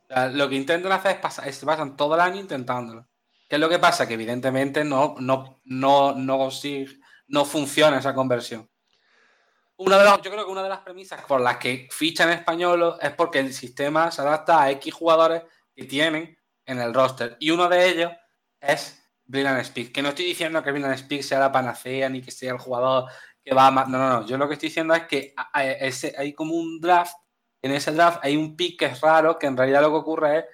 O 0.09 0.13
sea, 0.13 0.27
lo 0.29 0.47
que 0.47 0.55
intentan 0.55 0.91
hacer 0.91 1.11
es 1.15 1.17
pasar, 1.17 1.51
se 1.51 1.65
pasan 1.65 1.97
todo 1.97 2.13
el 2.15 2.21
año 2.21 2.39
intentándolo. 2.39 3.07
¿Qué 3.49 3.55
es 3.55 3.59
lo 3.61 3.69
que 3.69 3.79
pasa? 3.79 4.07
Que 4.07 4.13
evidentemente 4.13 4.83
no, 4.83 5.15
no, 5.19 5.59
no, 5.65 6.13
no, 6.13 6.37
consigue- 6.37 6.99
no 7.27 7.45
funciona 7.45 7.97
esa 7.99 8.13
conversión. 8.13 8.69
Una 9.77 9.97
de 9.99 10.05
las- 10.05 10.21
yo 10.21 10.31
creo 10.31 10.45
que 10.45 10.51
una 10.51 10.63
de 10.63 10.69
las 10.69 10.79
premisas 10.79 11.21
por 11.25 11.39
las 11.39 11.57
que 11.57 11.87
fichan 11.91 12.29
españolos 12.31 12.97
es 13.01 13.11
porque 13.11 13.39
el 13.39 13.53
sistema 13.53 14.11
se 14.11 14.21
adapta 14.21 14.61
a 14.63 14.71
X 14.71 14.93
jugadores 14.93 15.43
que 15.75 15.85
tienen 15.85 16.37
en 16.65 16.79
el 16.81 16.93
roster. 16.93 17.37
Y 17.39 17.51
uno 17.51 17.69
de 17.69 17.87
ellos 17.89 18.11
es 18.59 19.03
Brilliant 19.25 19.63
Speak. 19.63 19.91
Que 19.91 20.01
no 20.01 20.09
estoy 20.09 20.25
diciendo 20.25 20.63
que 20.63 20.71
Brilliant 20.71 20.97
Speak 20.97 21.21
sea 21.21 21.39
la 21.39 21.51
panacea 21.51 22.09
ni 22.09 22.21
que 22.21 22.31
sea 22.31 22.53
el 22.53 22.57
jugador 22.57 23.05
que 23.43 23.53
va 23.53 23.67
a... 23.67 23.71
ma- 23.71 23.85
No, 23.85 23.97
no, 23.99 24.09
no. 24.09 24.25
Yo 24.25 24.37
lo 24.37 24.47
que 24.47 24.53
estoy 24.55 24.69
diciendo 24.69 24.95
es 24.95 25.03
que 25.03 25.35
hay 26.17 26.33
como 26.33 26.55
un 26.55 26.79
draft. 26.81 27.15
En 27.61 27.71
ese 27.71 27.91
draft 27.91 28.19
hay 28.23 28.35
un 28.35 28.55
pick 28.55 28.79
que 28.79 28.85
es 28.85 28.99
raro, 29.01 29.37
que 29.37 29.47
en 29.47 29.57
realidad 29.57 29.81
lo 29.81 29.89
que 29.89 29.95
ocurre 29.97 30.37
es 30.39 30.45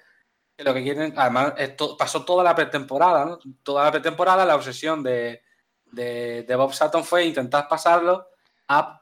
que 0.58 0.64
lo 0.64 0.74
que 0.74 0.82
quieren... 0.82 1.14
Además, 1.16 1.54
esto 1.56 1.96
pasó 1.96 2.24
toda 2.24 2.44
la 2.44 2.54
pretemporada, 2.54 3.24
¿no? 3.24 3.38
Toda 3.62 3.84
la 3.84 3.90
pretemporada 3.90 4.44
la 4.44 4.54
obsesión 4.56 5.02
de, 5.02 5.42
de, 5.86 6.42
de 6.42 6.56
Bob 6.56 6.72
Sutton 6.74 7.04
fue 7.04 7.24
intentar 7.24 7.66
pasarlo 7.68 8.28
a 8.68 9.00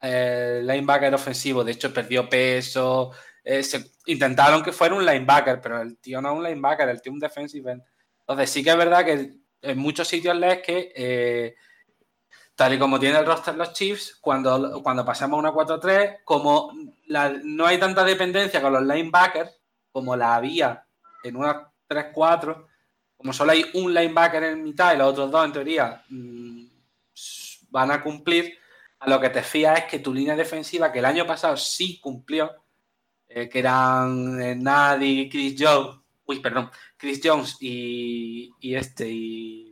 eh, 0.00 0.60
linebacker 0.64 1.14
ofensivo. 1.14 1.64
De 1.64 1.72
hecho, 1.72 1.92
perdió 1.92 2.28
peso. 2.28 3.12
eh, 3.44 3.62
intentaron 4.06 4.62
que 4.62 4.72
fuera 4.72 4.94
un 4.94 5.04
linebacker, 5.04 5.60
pero 5.60 5.80
el 5.80 5.98
tío 5.98 6.20
no 6.20 6.32
es 6.32 6.38
un 6.38 6.44
linebacker, 6.44 6.88
el 6.88 7.00
tío 7.00 7.10
es 7.12 7.14
un 7.14 7.20
defensive. 7.20 7.82
Entonces, 8.20 8.50
sí 8.50 8.62
que 8.62 8.70
es 8.70 8.76
verdad 8.76 9.04
que 9.04 9.32
en 9.62 9.78
muchos 9.78 10.08
sitios 10.08 10.36
lees 10.36 10.62
que, 10.62 10.92
eh, 10.94 11.54
tal 12.54 12.74
y 12.74 12.78
como 12.78 12.98
tiene 12.98 13.18
el 13.18 13.26
roster 13.26 13.54
los 13.56 13.72
Chiefs, 13.72 14.16
cuando, 14.20 14.82
cuando 14.82 15.04
pasamos 15.04 15.36
a 15.36 15.40
una 15.40 15.52
4-3, 15.52 16.18
como 16.24 16.72
no 17.44 17.66
hay 17.66 17.78
tanta 17.78 18.04
dependencia 18.04 18.62
con 18.62 18.72
los 18.72 18.82
linebackers 18.82 19.60
como 19.90 20.16
la 20.16 20.36
había 20.36 20.84
en 21.22 21.36
una 21.36 21.70
3-4, 21.88 22.66
como 23.16 23.32
solo 23.32 23.52
hay 23.52 23.64
un 23.74 23.92
linebacker 23.92 24.44
en 24.44 24.62
mitad 24.62 24.94
y 24.94 24.98
los 24.98 25.08
otros 25.08 25.30
dos, 25.30 25.44
en 25.44 25.52
teoría, 25.52 26.02
mm, 26.08 26.64
van 27.70 27.90
a 27.90 28.02
cumplir, 28.02 28.58
a 29.00 29.10
lo 29.10 29.20
que 29.20 29.30
te 29.30 29.42
fías 29.42 29.78
es 29.80 29.84
que 29.86 29.98
tu 29.98 30.14
línea 30.14 30.36
defensiva, 30.36 30.92
que 30.92 31.00
el 31.00 31.04
año 31.04 31.26
pasado 31.26 31.56
sí 31.56 31.98
cumplió, 32.00 32.50
eh, 33.28 33.48
que 33.48 33.58
eran 33.58 34.40
eh, 34.40 34.54
Nadi, 34.54 35.28
Chris 35.28 35.56
Jones, 35.58 35.98
uy, 36.26 36.38
perdón, 36.40 36.70
Chris 36.96 37.20
Jones 37.22 37.56
y, 37.60 38.50
y 38.60 38.74
este, 38.74 39.08
y 39.08 39.66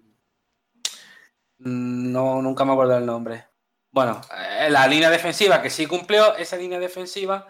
Mm, 1.58 2.12
no, 2.12 2.40
nunca 2.40 2.64
me 2.64 2.72
acuerdo 2.72 2.96
el 2.96 3.06
nombre. 3.06 3.46
Bueno, 3.90 4.20
eh, 4.36 4.68
la 4.70 4.86
línea 4.86 5.10
defensiva 5.10 5.60
que 5.60 5.70
sí 5.70 5.86
cumplió, 5.86 6.36
esa 6.36 6.56
línea 6.56 6.78
defensiva, 6.78 7.46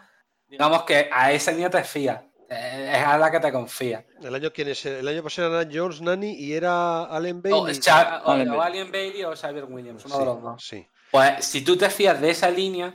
digamos 0.46 0.84
que 0.84 1.10
a 1.12 1.32
esa 1.32 1.50
línea 1.52 1.68
te 1.68 1.84
fías, 1.84 2.22
eh, 2.48 2.92
es 2.94 3.05
a 3.05 3.18
la 3.18 3.30
que 3.30 3.40
te 3.40 3.52
confías. 3.52 4.05
El 4.22 4.34
año, 4.34 4.50
¿quién 4.52 4.68
es? 4.68 4.86
El 4.86 5.06
año 5.06 5.22
pasado 5.22 5.60
era 5.60 5.70
Jones, 5.70 6.00
Nani 6.00 6.32
y 6.32 6.55
era 6.55 7.05
Allen 7.05 7.42
Bailey. 7.42 7.60
O, 7.60 8.30
Allen 8.62 8.90
Bailey. 8.90 9.24
O 9.24 9.36
Xavier 9.36 9.64
Williams, 9.64 10.05
uno 10.06 10.14
Sí, 10.14 10.20
de 10.20 10.26
los 10.26 10.42
dos. 10.42 10.64
sí. 10.64 10.86
Pues 11.10 11.44
si 11.44 11.62
tú 11.62 11.76
te 11.76 11.89
fías 11.90 12.20
de 12.20 12.30
esa 12.30 12.51
línea, 12.51 12.94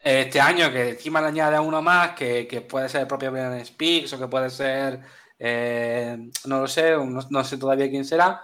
este 0.00 0.40
año 0.40 0.70
que 0.72 0.90
encima 0.90 1.20
le 1.20 1.28
añade 1.28 1.56
a 1.56 1.60
uno 1.60 1.82
más, 1.82 2.12
que, 2.12 2.66
puede 2.68 2.88
ser 2.88 3.02
el 3.02 3.06
propio 3.06 3.30
Brian 3.30 3.64
Speaks 3.64 4.12
o 4.12 4.18
que 4.18 4.28
puede 4.28 4.50
ser, 4.50 5.00
eh, 5.38 6.30
no 6.46 6.60
lo 6.60 6.68
sé, 6.68 6.96
no, 6.96 7.44
sé 7.44 7.58
todavía 7.58 7.88
quién 7.90 8.04
será. 8.04 8.42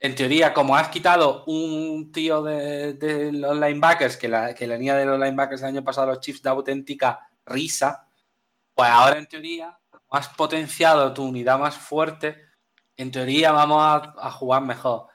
En 0.00 0.14
teoría, 0.16 0.52
como 0.52 0.76
has 0.76 0.88
quitado 0.88 1.44
un 1.46 2.10
tío 2.12 2.42
de, 2.42 2.94
de 2.94 3.32
los 3.32 3.54
linebackers, 3.56 4.16
que 4.16 4.28
la, 4.28 4.54
que 4.54 4.66
la 4.66 4.76
línea 4.76 4.96
de 4.96 5.06
los 5.06 5.18
linebackers 5.18 5.62
el 5.62 5.68
año 5.68 5.84
pasado 5.84 6.08
los 6.08 6.20
Chiefs 6.20 6.42
da 6.42 6.50
auténtica 6.50 7.28
risa, 7.46 8.08
pues 8.74 8.90
ahora 8.90 9.18
en 9.18 9.26
teoría, 9.26 9.78
has 10.10 10.28
potenciado 10.30 11.12
tu 11.14 11.24
unidad 11.24 11.58
más 11.58 11.76
fuerte, 11.76 12.36
en 12.96 13.10
teoría 13.12 13.52
vamos 13.52 13.80
a 14.16 14.30
jugar 14.32 14.62
mejor. 14.62 15.11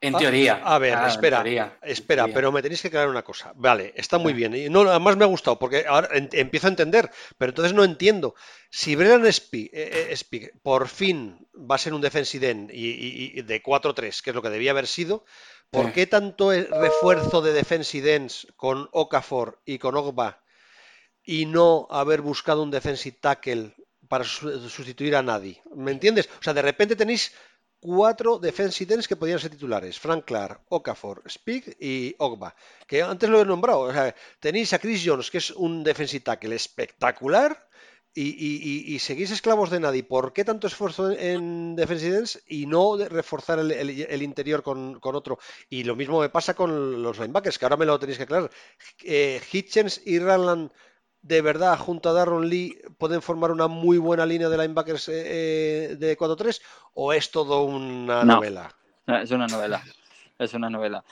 En 0.00 0.14
Ah, 0.14 0.18
teoría. 0.18 0.60
A 0.64 0.78
ver, 0.78 0.96
espera, 1.08 1.38
teoría, 1.42 1.76
espera, 1.82 2.22
teoría. 2.22 2.34
pero 2.34 2.52
me 2.52 2.62
tenéis 2.62 2.82
que 2.82 2.88
aclarar 2.88 3.08
una 3.10 3.22
cosa. 3.24 3.52
Vale, 3.56 3.92
está 3.96 4.16
muy 4.18 4.32
bien. 4.32 4.54
Y 4.54 4.68
no, 4.68 4.82
además 4.82 5.16
me 5.16 5.24
ha 5.24 5.28
gustado 5.28 5.58
porque 5.58 5.86
ahora 5.88 6.08
en- 6.12 6.28
empiezo 6.32 6.68
a 6.68 6.70
entender, 6.70 7.10
pero 7.36 7.50
entonces 7.50 7.74
no 7.74 7.82
entiendo. 7.82 8.34
Si 8.70 8.94
Brennan 8.94 9.32
Speak, 9.32 9.70
eh, 9.72 10.14
eh, 10.32 10.50
por 10.62 10.86
fin 10.86 11.48
va 11.52 11.74
a 11.74 11.78
ser 11.78 11.94
un 11.94 12.00
defensive 12.00 12.48
end 12.48 12.70
y, 12.70 12.90
y- 12.90 13.32
y 13.38 13.42
de 13.42 13.60
4-3, 13.60 14.22
que 14.22 14.30
es 14.30 14.36
lo 14.36 14.42
que 14.42 14.50
debía 14.50 14.70
haber 14.70 14.86
sido, 14.86 15.24
¿por 15.70 15.86
Sí. 15.86 15.92
qué 15.94 16.06
tanto 16.06 16.52
refuerzo 16.52 17.42
de 17.42 17.52
defensive 17.52 18.14
ends 18.14 18.46
con 18.56 18.88
Okafor 18.92 19.60
y 19.64 19.78
con 19.78 19.96
Ogba 19.96 20.44
y 21.24 21.44
no 21.46 21.88
haber 21.90 22.20
buscado 22.20 22.62
un 22.62 22.70
defensive 22.70 23.18
tackle 23.20 23.74
para 24.08 24.22
su- 24.24 24.68
sustituir 24.68 25.16
a 25.16 25.22
nadie? 25.24 25.60
¿Me 25.74 25.90
entiendes? 25.90 26.28
O 26.38 26.42
sea, 26.42 26.54
de 26.54 26.62
repente 26.62 26.94
tenéis 26.94 27.32
cuatro 27.80 28.38
defensive 28.38 29.02
que 29.08 29.16
podían 29.16 29.38
ser 29.38 29.50
titulares. 29.50 29.98
Frank 29.98 30.24
Clark, 30.24 30.62
Okafor, 30.68 31.22
Speak 31.28 31.76
y 31.80 32.14
Ogba. 32.18 32.54
Que 32.86 33.02
antes 33.02 33.28
lo 33.28 33.40
he 33.40 33.44
nombrado. 33.44 33.80
O 33.80 33.92
sea, 33.92 34.14
tenéis 34.40 34.72
a 34.72 34.78
Chris 34.78 35.02
Jones, 35.04 35.30
que 35.30 35.38
es 35.38 35.50
un 35.50 35.84
defensive 35.84 36.24
tackle 36.24 36.54
espectacular. 36.54 37.68
Y, 38.14 38.98
seguís 38.98 39.30
esclavos 39.30 39.70
de 39.70 39.78
nadie. 39.78 40.02
¿Por 40.02 40.32
qué 40.32 40.44
tanto 40.44 40.66
esfuerzo 40.66 41.12
en, 41.12 41.20
en 41.20 41.76
defensive 41.76 42.24
y 42.48 42.66
no 42.66 42.96
reforzar 42.96 43.60
el, 43.60 44.22
interior 44.22 44.64
con, 44.64 44.98
otro? 45.00 45.38
Y 45.70 45.84
lo 45.84 45.94
mismo 45.94 46.20
me 46.20 46.28
pasa 46.28 46.54
con 46.54 47.00
los 47.00 47.18
linebackers, 47.20 47.58
que 47.58 47.64
ahora 47.64 47.76
me 47.76 47.86
lo 47.86 47.98
tenéis 47.98 48.18
que 48.18 48.24
aclarar. 48.24 48.50
Eh, 49.04 49.40
Hitchens 49.52 50.02
y 50.04 50.18
Randland 50.18 50.72
de 51.28 51.42
verdad, 51.42 51.78
junto 51.78 52.08
a 52.08 52.14
Darron 52.14 52.48
Lee, 52.48 52.80
pueden 52.96 53.20
formar 53.20 53.50
una 53.50 53.68
muy 53.68 53.98
buena 53.98 54.24
línea 54.24 54.48
de 54.48 54.56
linebackers 54.56 55.10
eh, 55.10 55.12
eh, 55.92 55.96
de 55.96 56.16
4-3 56.16 56.60
o 56.94 57.12
es 57.12 57.30
todo 57.30 57.64
una 57.64 58.24
No. 58.24 58.36
novela? 58.36 58.74
Es 59.06 59.30
una 59.30 59.46
novela. 59.46 59.82
Es 60.38 60.54
una 60.54 60.70
novela. 60.70 61.04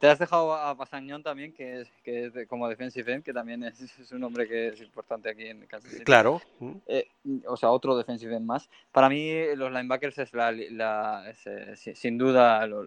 te 0.00 0.08
has 0.08 0.18
dejado 0.18 0.52
a 0.52 0.76
Pasañón 0.76 1.22
también, 1.22 1.54
que 1.54 1.80
es, 1.80 1.88
que 2.02 2.26
es 2.26 2.48
como 2.48 2.68
defensive 2.68 3.10
end, 3.10 3.24
que 3.24 3.32
también 3.32 3.62
es, 3.62 3.80
es, 4.00 4.12
un 4.12 4.22
hombre 4.24 4.46
que 4.46 4.68
es 4.68 4.80
importante 4.82 5.30
aquí 5.30 5.46
en 5.46 5.66
Kansas 5.66 5.92
City. 5.92 6.04
Claro. 6.04 6.42
Eh, 6.86 7.08
o 7.46 7.56
sea, 7.56 7.70
otro 7.70 7.96
defensive 7.96 8.36
end 8.36 8.44
más. 8.44 8.68
Para 8.92 9.08
mí, 9.08 9.32
los 9.56 9.72
linebackers 9.72 10.18
es 10.18 10.34
la, 10.34 10.52
la 10.52 11.32
eh, 11.46 11.74
sin 11.94 12.18
duda 12.18 12.66
la 12.66 12.84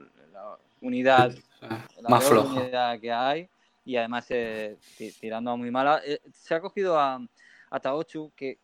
unidad, 0.82 1.34
la 1.62 2.10
más 2.10 2.24
floja 2.24 2.62
unidad 2.62 3.00
que 3.00 3.12
hay. 3.12 3.50
Y 3.88 3.96
además, 3.96 4.26
eh, 4.30 4.78
tirando 5.20 5.52
a 5.52 5.56
muy 5.56 5.72
mala. 5.72 6.02
se 6.34 6.54
ha 6.54 6.60
cogido 6.60 7.00
a, 7.00 7.20
a 7.70 7.80
Taochu, 7.80 8.32
que, 8.36 8.60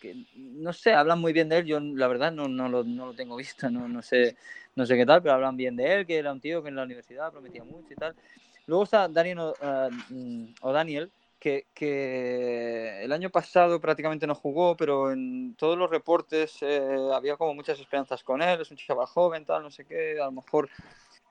que, 0.00 0.16
no 0.34 0.72
sé, 0.72 0.92
hablan 0.92 1.20
muy 1.20 1.32
bien 1.32 1.48
de 1.48 1.58
él. 1.58 1.66
Yo, 1.66 1.78
la 1.78 2.08
verdad, 2.08 2.32
no, 2.32 2.48
no, 2.48 2.68
lo, 2.68 2.82
no 2.82 3.06
lo 3.06 3.14
tengo 3.14 3.36
visto, 3.36 3.70
no, 3.70 3.86
no 3.86 4.02
sé 4.02 4.36
no 4.74 4.86
sé 4.86 4.96
qué 4.96 5.06
tal, 5.06 5.22
pero 5.22 5.34
hablan 5.34 5.56
bien 5.56 5.76
de 5.76 5.92
él, 5.92 6.06
que 6.06 6.16
era 6.16 6.32
un 6.32 6.40
tío 6.40 6.62
que 6.62 6.68
en 6.68 6.76
la 6.76 6.84
universidad 6.84 7.30
prometía 7.30 7.64
mucho 7.64 7.92
y 7.92 7.96
tal. 7.96 8.14
Luego 8.66 8.84
está 8.84 9.08
Daniel 9.08 9.38
o, 9.40 9.54
uh, 9.60 10.72
Daniel, 10.72 11.10
que, 11.38 11.66
que, 11.74 13.02
el 13.02 13.12
año 13.12 13.28
pasado 13.28 13.80
prácticamente 13.80 14.26
no 14.26 14.34
jugó, 14.34 14.76
pero 14.76 15.12
en 15.12 15.54
todos 15.56 15.76
los 15.76 15.90
reportes 15.90 16.56
eh, 16.62 16.96
había 17.12 17.36
como 17.36 17.54
muchas 17.54 17.78
esperanzas 17.80 18.22
con 18.22 18.40
él, 18.40 18.60
es 18.60 18.70
un 18.70 18.76
chaval 18.76 19.06
joven, 19.06 19.44
tal, 19.44 19.62
no 19.62 19.70
sé 19.70 19.84
qué, 19.84 20.20
a 20.20 20.26
lo 20.26 20.32
mejor 20.32 20.70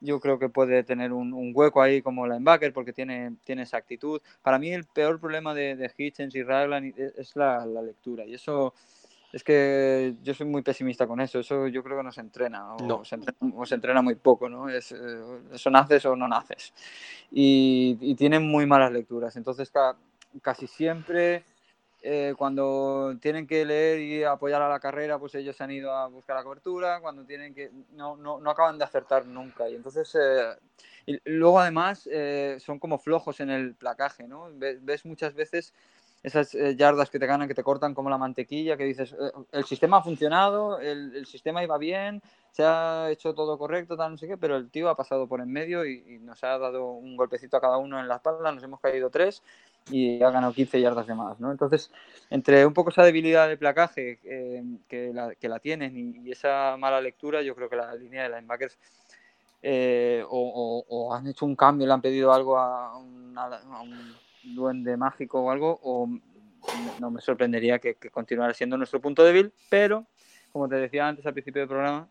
yo 0.02 0.20
creo 0.20 0.38
que 0.38 0.50
puede 0.50 0.84
tener 0.84 1.14
un, 1.14 1.34
un, 1.34 1.52
hueco 1.56 1.82
ahí 1.82 2.02
como 2.02 2.28
linebacker 2.28 2.74
porque 2.74 2.92
tiene, 2.92 3.36
tiene 3.46 3.62
esa 3.62 3.78
actitud. 3.78 4.22
Para 4.42 4.60
mí 4.60 4.72
el 4.72 4.86
peor 4.86 5.20
problema 5.20 5.54
de, 5.54 5.76
de 5.76 5.92
Hitchens 5.96 6.36
y 6.36 6.44
Raglan 6.44 6.94
es 6.98 7.36
la, 7.36 7.66
la 7.66 7.82
lectura 7.82 8.26
y 8.26 8.34
eso 8.34 8.74
es 9.32 9.44
que 9.44 10.16
yo 10.24 10.34
soy 10.34 10.48
muy 10.48 10.62
pesimista 10.62 11.08
con 11.08 11.22
eso. 11.22 11.40
Eso 11.40 11.68
yo 11.68 11.84
creo 11.84 11.98
que 11.98 12.04
no 12.04 12.12
se 12.12 12.22
entrena. 12.22 12.76
O, 12.76 13.06
se, 13.06 13.16
entrena, 13.76 14.02
muy 14.02 14.16
poco, 14.16 14.50
¿no? 14.50 14.68
Es, 14.68 14.92
eh, 14.92 15.22
eso 15.54 15.70
naces 15.70 16.06
o 16.06 16.16
no 16.16 16.28
naces. 16.28 16.74
Y, 17.32 17.98
y 18.02 18.16
tienen 18.16 18.46
muy 18.46 18.66
malas 18.66 18.92
lecturas. 18.92 19.36
Entonces, 19.38 19.72
casi 20.42 20.68
siempre, 20.68 21.44
eh, 22.02 22.34
cuando 22.38 23.16
tienen 23.22 23.48
que 23.48 23.66
leer 23.66 24.00
y 24.00 24.24
apoyar 24.24 24.62
a 24.62 24.70
la 24.70 24.80
carrera, 24.80 25.20
pues 25.20 25.36
ellos 25.36 25.56
se 25.56 25.64
han 25.64 25.72
ido 25.72 25.94
a 25.94 26.08
buscar 26.08 26.36
la 26.36 26.44
cobertura. 26.44 27.00
Cuando 27.00 27.26
tienen 27.26 27.54
que. 27.54 27.72
No, 27.92 28.18
no, 28.18 28.40
no 28.40 28.50
acaban 28.50 28.78
de 28.78 28.86
acertar 28.86 29.26
nunca. 29.26 29.70
Y 29.70 29.76
entonces. 29.76 30.16
Eh, 30.16 30.56
y 31.06 31.20
luego, 31.26 31.60
además, 31.60 32.08
son 32.60 32.78
como 32.78 33.00
flojos 33.00 33.40
en 33.40 33.50
el 33.50 33.74
placaje, 33.74 34.28
¿no? 34.28 34.50
ves 34.54 35.04
muchas 35.04 35.34
veces 35.34 35.74
esas 36.24 36.54
eh, 36.54 36.76
yardas 36.76 37.10
que 37.10 37.20
te 37.20 37.26
ganan, 37.26 37.48
que 37.48 37.56
te 37.56 37.64
cortan 37.64 37.94
como 37.96 38.10
la 38.10 38.18
mantequilla, 38.18 38.78
que 38.78 38.84
dices, 38.84 39.14
eh, 39.14 39.32
el 39.52 39.66
sistema 39.66 39.98
ha 39.98 40.04
funcionado, 40.04 40.80
el, 40.80 41.26
sistema 41.26 41.64
iba 41.64 41.78
bien, 41.78 42.22
se 42.52 42.64
ha 42.64 43.10
hecho 43.10 43.34
todo 43.34 43.58
correcto, 43.58 43.98
tal, 43.98 44.12
no 44.12 44.18
sé 44.18 44.28
qué, 44.28 44.38
pero 44.38 44.58
el 44.58 44.70
tío 44.70 44.90
ha 44.90 44.96
pasado 44.96 45.28
por 45.28 45.42
en 45.42 45.52
medio 45.52 45.86
y, 45.86 46.20
nos 46.20 46.44
ha 46.44 46.60
dado 46.60 46.92
un 46.92 47.18
golpecito 47.18 47.58
a 47.58 47.62
cada 47.62 47.78
uno 47.78 48.00
en 48.00 48.08
la 48.08 48.18
espalda, 48.18 48.52
nos 48.52 48.64
hemos 48.64 48.80
caído 48.80 49.10
tres 49.10 49.42
y 49.90 50.22
ha 50.22 50.30
ganado 50.30 50.54
15 50.54 50.80
yardas 50.80 51.08
de 51.08 51.16
más, 51.16 51.40
¿no? 51.40 51.52
Entonces, 51.52 51.92
entre 52.30 52.66
un 52.68 52.74
poco 52.74 52.92
esa 52.92 53.04
debilidad 53.04 53.48
de 53.48 53.58
placaje 53.58 54.20
eh, 54.24 54.64
que, 54.88 55.12
la, 55.12 55.34
que 55.34 55.50
la 55.50 55.60
tienen 55.60 56.24
y, 56.24 56.32
esa 56.32 56.78
mala 56.78 57.02
lectura, 57.02 57.42
yo 57.42 57.56
creo 57.56 57.68
que 57.68 57.76
la 57.76 57.96
línea 57.96 58.24
de 58.24 58.30
linebackers 58.30 58.78
eh, 59.64 60.24
o, 60.30 60.86
o, 60.88 61.14
han 61.14 61.28
hecho 61.28 61.46
un 61.46 61.56
cambio, 61.56 61.88
le 61.88 61.94
han 61.94 62.02
pedido 62.02 62.32
algo 62.32 62.58
a 62.58 62.98
un 62.98 63.36
duende 64.44 64.98
mágico 64.98 65.42
o 65.42 65.52
algo, 65.52 65.80
o 65.84 66.08
no 67.00 67.12
me 67.12 67.22
sorprendería 67.22 67.80
que, 67.80 67.96
que, 67.96 68.10
continuara 68.10 68.54
siendo 68.54 68.78
nuestro 68.78 69.02
punto 69.02 69.24
débil, 69.24 69.52
pero 69.70 70.06
como 70.52 70.68
te 70.68 70.76
decía 70.76 71.08
antes 71.08 71.26
al 71.26 71.34
principio 71.34 71.62
del 71.62 71.70
programa, 71.70 72.08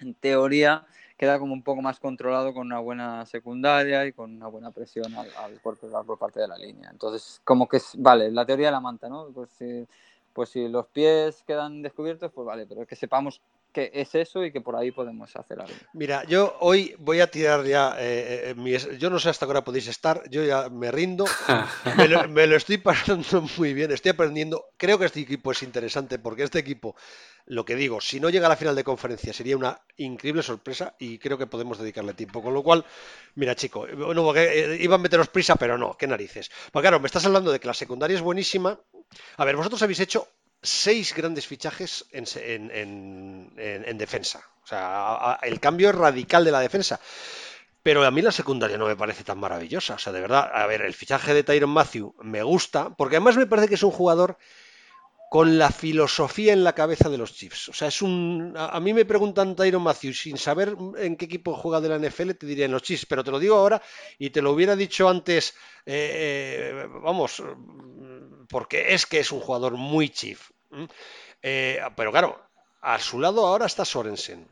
en 0.00 0.14
teoría 0.14 0.86
queda 1.16 1.38
como 1.38 1.52
un 1.52 1.62
poco 1.62 1.80
más 1.80 2.00
controlado 2.00 2.52
con 2.52 2.66
una 2.66 2.80
buena 2.80 3.24
secundaria 3.26 4.04
y 4.06 4.12
con 4.12 4.34
una 4.34 4.48
buena 4.48 4.70
presión 4.70 5.14
al, 5.14 5.28
al 5.36 5.60
cuerpo 5.60 5.88
por 6.04 6.18
parte 6.18 6.40
de 6.40 6.48
la 6.48 6.58
línea. 6.58 6.90
Entonces, 6.90 7.40
como 7.44 7.68
que 7.68 7.76
es, 7.76 7.92
vale, 7.96 8.30
la 8.30 8.44
teoría 8.44 8.66
de 8.66 8.72
la 8.72 8.80
manta, 8.80 9.08
¿no? 9.08 9.28
Pues 9.32 9.50
si, 9.50 9.86
pues 10.32 10.48
si 10.48 10.68
los 10.68 10.86
pies 10.86 11.42
quedan 11.46 11.82
descubiertos, 11.82 12.32
pues 12.32 12.46
vale, 12.46 12.66
pero 12.66 12.86
que 12.86 12.96
sepamos 12.96 13.40
que 13.74 13.90
es 13.92 14.14
eso 14.14 14.44
y 14.44 14.52
que 14.52 14.60
por 14.60 14.76
ahí 14.76 14.92
podemos 14.92 15.34
hacer 15.34 15.60
algo. 15.60 15.74
Mira, 15.92 16.22
yo 16.24 16.56
hoy 16.60 16.94
voy 17.00 17.20
a 17.20 17.26
tirar 17.26 17.64
ya, 17.64 17.96
eh, 17.98 18.50
eh 18.50 18.54
mi, 18.54 18.72
yo 18.72 19.10
no 19.10 19.18
sé 19.18 19.28
hasta 19.28 19.46
qué 19.46 19.50
hora 19.50 19.64
podéis 19.64 19.88
estar, 19.88 20.22
yo 20.30 20.44
ya 20.44 20.70
me 20.70 20.92
rindo, 20.92 21.24
me, 21.98 22.06
lo, 22.06 22.28
me, 22.28 22.46
lo, 22.46 22.56
estoy 22.56 22.78
pasando 22.78 23.42
muy 23.58 23.74
bien, 23.74 23.90
estoy 23.90 24.12
aprendiendo, 24.12 24.66
creo 24.76 24.96
que 24.96 25.06
este 25.06 25.20
equipo 25.20 25.50
es 25.50 25.62
interesante 25.64 26.20
porque 26.20 26.44
este 26.44 26.60
equipo, 26.60 26.94
lo 27.46 27.64
que 27.64 27.74
digo, 27.74 28.00
si 28.00 28.20
no 28.20 28.30
llega 28.30 28.46
a 28.46 28.50
la 28.50 28.56
final 28.56 28.76
de 28.76 28.84
conferencia 28.84 29.32
sería 29.32 29.56
una 29.56 29.80
increíble 29.96 30.44
sorpresa 30.44 30.94
y 31.00 31.18
creo 31.18 31.36
que 31.36 31.48
podemos 31.48 31.76
dedicarle 31.76 32.14
tiempo, 32.14 32.42
con 32.42 32.54
lo 32.54 32.62
cual, 32.62 32.84
mira 33.34 33.56
chico, 33.56 33.88
bueno, 33.96 34.22
porque, 34.22 34.44
eh, 34.44 34.78
iban 34.80 35.00
a 35.00 35.02
meteros 35.02 35.28
prisa, 35.28 35.56
pero 35.56 35.76
no, 35.76 35.96
qué 35.98 36.06
narices. 36.06 36.48
Porque 36.70 36.84
claro, 36.84 37.00
me 37.00 37.06
estás 37.06 37.26
hablando 37.26 37.50
de 37.50 37.58
que 37.58 37.66
la 37.66 37.74
secundaria 37.74 38.14
es 38.14 38.22
buenísima, 38.22 38.78
a 39.36 39.44
ver, 39.44 39.56
vosotros 39.56 39.82
habéis 39.82 39.98
hecho 39.98 40.28
seis 40.64 41.14
grandes 41.14 41.46
fichajes 41.46 42.06
en, 42.10 42.24
en, 42.36 43.52
en, 43.56 43.84
en 43.84 43.98
defensa. 43.98 44.42
O 44.64 44.66
sea, 44.66 45.38
el 45.42 45.60
cambio 45.60 45.90
es 45.90 45.94
radical 45.94 46.44
de 46.44 46.50
la 46.50 46.60
defensa. 46.60 47.00
Pero 47.82 48.02
a 48.02 48.10
mí 48.10 48.22
la 48.22 48.32
secundaria 48.32 48.78
no 48.78 48.86
me 48.86 48.96
parece 48.96 49.24
tan 49.24 49.38
maravillosa. 49.38 49.94
O 49.94 49.98
sea, 49.98 50.12
de 50.12 50.22
verdad, 50.22 50.50
a 50.52 50.66
ver, 50.66 50.80
el 50.80 50.94
fichaje 50.94 51.34
de 51.34 51.44
Tyron 51.44 51.68
Matthew 51.68 52.14
me 52.22 52.42
gusta, 52.42 52.96
porque 52.96 53.16
además 53.16 53.36
me 53.36 53.46
parece 53.46 53.68
que 53.68 53.74
es 53.74 53.82
un 53.82 53.90
jugador 53.90 54.38
con 55.34 55.58
la 55.58 55.70
filosofía 55.70 56.54
en 56.54 56.64
la 56.64 56.74
cabeza 56.74 57.10
de 57.10 57.18
los 57.18 57.34
Chiefs. 57.34 57.68
O 57.68 57.74
sea, 57.74 57.88
es 57.88 58.00
un. 58.00 58.54
A, 58.56 58.80
mí 58.80 58.94
me 58.94 59.04
preguntan 59.04 59.54
Tyron 59.54 59.82
Matthew 59.82 60.14
sin 60.14 60.38
saber 60.38 60.74
en 60.96 61.16
qué 61.16 61.26
equipo 61.26 61.54
juega 61.54 61.82
de 61.82 61.90
la 61.90 61.98
NFL, 61.98 62.30
te 62.38 62.46
diría 62.46 62.64
en 62.64 62.72
los 62.72 62.82
Chiefs, 62.82 63.04
pero 63.04 63.22
te 63.22 63.30
lo 63.30 63.38
digo 63.38 63.56
ahora 63.56 63.82
y 64.18 64.30
te 64.30 64.40
lo 64.40 64.52
hubiera 64.52 64.76
dicho 64.76 65.06
antes, 65.06 65.54
eh, 65.84 66.70
eh, 66.72 66.88
vamos, 67.02 67.42
porque 68.48 68.94
es 68.94 69.04
que 69.04 69.18
es 69.18 69.30
un 69.30 69.40
jugador 69.40 69.74
muy 69.74 70.08
Chief. 70.08 70.40
Eh, 71.42 71.80
pero 71.96 72.10
claro, 72.10 72.40
a 72.80 72.98
su 72.98 73.20
lado 73.20 73.46
ahora 73.46 73.66
está 73.66 73.84
Sorensen. 73.84 74.46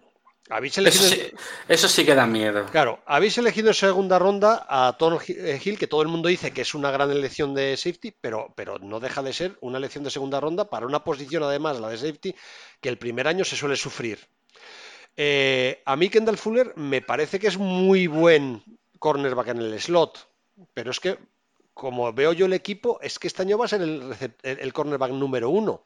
¿Habéis 0.51 0.77
elegido... 0.77 1.07
eso, 1.07 1.15
sí, 1.15 1.33
eso, 1.69 1.89
sí, 1.89 2.05
que 2.05 2.15
da 2.15 2.27
miedo. 2.27 2.67
Claro, 2.71 3.01
habéis 3.07 3.39
elegido 3.39 3.69
en 3.69 3.75
segunda 3.75 4.19
ronda 4.19 4.67
a 4.69 4.97
Tom 4.99 5.19
Hill, 5.27 5.79
que 5.79 5.87
todo 5.87 6.03
el 6.03 6.09
mundo 6.09 6.29
dice 6.29 6.51
que 6.51 6.63
es 6.63 6.75
una 6.75 6.91
gran 6.91 7.11
elección 7.11 7.55
de 7.55 7.77
safety, 7.77 8.13
pero, 8.21 8.53
pero 8.57 8.79
no 8.79 9.01
deja 9.01 9.23
de 9.23 9.33
ser 9.33 9.57
una 9.61 9.79
elección 9.79 10.05
de 10.05 10.11
segunda 10.11 10.41
ronda 10.41 10.69
para 10.69 10.85
una 10.85 11.05
posición, 11.05 11.43
además, 11.45 11.81
la 11.81 11.89
de 11.89 11.97
safety, 11.97 12.35
que 12.81 12.89
el 12.89 12.99
primer 12.99 13.29
año 13.29 13.45
se 13.45 13.57
suele 13.57 13.77
sufrir. 13.77 14.19
Eh, 15.17 15.81
a 15.85 15.97
mí 15.97 16.09
Kendall 16.09 16.39
Fuller 16.39 16.73
me 16.77 17.03
parece 17.03 17.39
que 17.39 17.47
es 17.47 17.57
muy 17.57 18.07
buen 18.07 18.63
cornerback 18.99 19.49
en 19.49 19.59
el 19.59 19.81
slot, 19.81 20.29
pero 20.75 20.91
es 20.91 21.01
que 21.01 21.19
como 21.75 22.13
veo 22.13 22.33
yo 22.33 22.47
el 22.47 22.53
equipo, 22.53 22.99
es 23.01 23.19
que 23.19 23.29
este 23.29 23.43
año 23.43 23.59
va 23.59 23.65
a 23.65 23.69
ser 23.69 23.83
el, 23.83 24.15
el 24.43 24.73
cornerback 24.73 25.13
número 25.13 25.51
uno. 25.51 25.83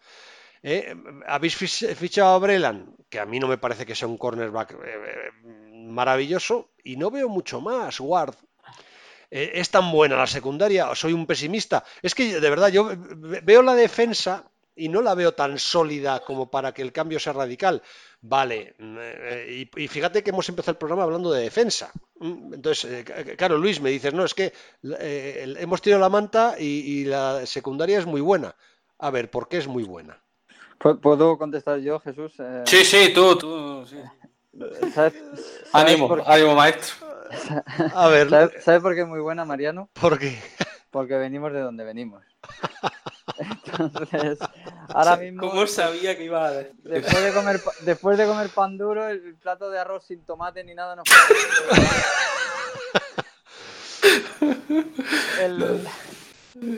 ¿Eh? 0.63 0.97
Habéis 1.29 1.55
fichado 1.55 2.35
a 2.35 2.39
Brelan, 2.39 2.97
que 3.09 3.21
a 3.21 3.25
mí 3.25 3.39
no 3.39 3.47
me 3.47 3.57
parece 3.57 3.87
que 3.87 3.95
sea 3.95 4.09
un 4.09 4.19
cornerback 4.19 4.73
eh, 4.73 4.77
eh, 4.85 5.31
maravilloso, 5.87 6.71
y 6.83 6.97
no 6.97 7.11
veo 7.11 7.29
mucho 7.29 7.61
más. 7.61 8.01
Ward. 8.01 8.35
Es 9.29 9.71
tan 9.71 9.91
buena 9.91 10.17
la 10.17 10.27
secundaria, 10.27 10.93
soy 10.95 11.13
un 11.13 11.27
pesimista. 11.27 11.85
Es 12.01 12.15
que 12.15 12.41
de 12.41 12.51
verdad, 12.51 12.69
yo 12.69 12.91
veo 13.43 13.63
la 13.63 13.75
defensa 13.75 14.51
y 14.77 14.89
no 14.89 15.03
la 15.03 15.15
veo 15.15 15.35
tan 15.35 15.59
sólida 15.59 16.21
como 16.21 16.49
para 16.49 16.73
que 16.73 16.83
el 16.83 16.93
cambio 16.93 17.19
sea 17.19 17.33
radical. 17.33 17.83
Vale, 18.23 18.75
y, 19.49 19.71
y, 19.77 19.89
fíjate 19.89 20.23
que 20.23 20.31
hemos 20.31 20.49
empezado 20.49 20.73
el 20.73 20.79
programa 20.79 21.05
hablando 21.05 21.31
de 21.31 21.43
defensa. 21.43 21.93
Entonces, 22.21 23.05
claro, 23.37 23.59
Luis, 23.59 23.81
me 23.81 23.91
dices, 23.91 24.15
no, 24.15 24.25
es 24.25 24.35
que 24.35 24.53
eh, 24.99 25.55
hemos 25.59 25.81
tirado 25.81 26.01
la 26.01 26.09
manta 26.09 26.57
y, 26.59 26.65
y, 26.65 27.05
la 27.05 27.47
secundaria 27.47 27.99
es 27.99 28.07
muy 28.07 28.21
buena. 28.21 28.57
A 28.99 29.11
ver, 29.11 29.31
¿por 29.31 29.49
qué 29.49 29.59
es 29.59 29.69
muy 29.69 29.85
buena? 29.85 30.19
¿Puedo 30.79 31.39
contestar 31.39 31.79
yo, 31.81 32.01
Jesús? 32.01 32.35
Eh... 32.39 32.63
Sí, 32.67 32.85
sí, 32.85 33.13
tú, 33.15 33.37
tú. 33.37 33.87
Sí. 33.87 33.97
¿Sabes, 34.93 35.15
sabes 35.15 35.15
ánimo, 35.73 36.09
por... 36.09 36.23
ánimo, 36.27 36.55
maestro. 36.55 37.07
A 37.95 38.09
ver. 38.09 38.31
¿Sabes, 38.31 38.65
¿Sabes 38.65 38.83
por 38.83 38.95
qué 38.95 39.03
es 39.03 39.09
muy 39.09 39.21
buena, 39.21 39.45
Mariano? 39.45 39.89
¿Por 39.93 40.19
qué? 40.19 40.39
Porque 40.91 41.17
venimos 41.17 41.53
de 41.53 41.61
donde 41.61 41.85
venimos. 41.85 42.23
Entonces, 43.79 44.39
ahora 44.89 45.17
mismo. 45.23 45.49
¿Cómo 45.49 45.67
sabía 45.67 46.17
que 46.17 46.25
iba 46.25 46.47
a 46.47 46.53
decir? 46.53 46.75
Después 46.83 47.23
de 47.23 47.33
comer, 47.33 47.61
después 47.83 48.19
de 48.19 48.27
comer 48.27 48.49
pan 48.51 48.79
duro, 48.79 49.07
el 49.09 49.35
plato 49.37 49.71
de 49.71 49.79
arroz 49.79 50.05
sin 50.05 50.25
tomate 50.25 50.65
ni 50.65 50.75
nada 50.75 50.97
no 50.97 51.03
el, 55.41 55.87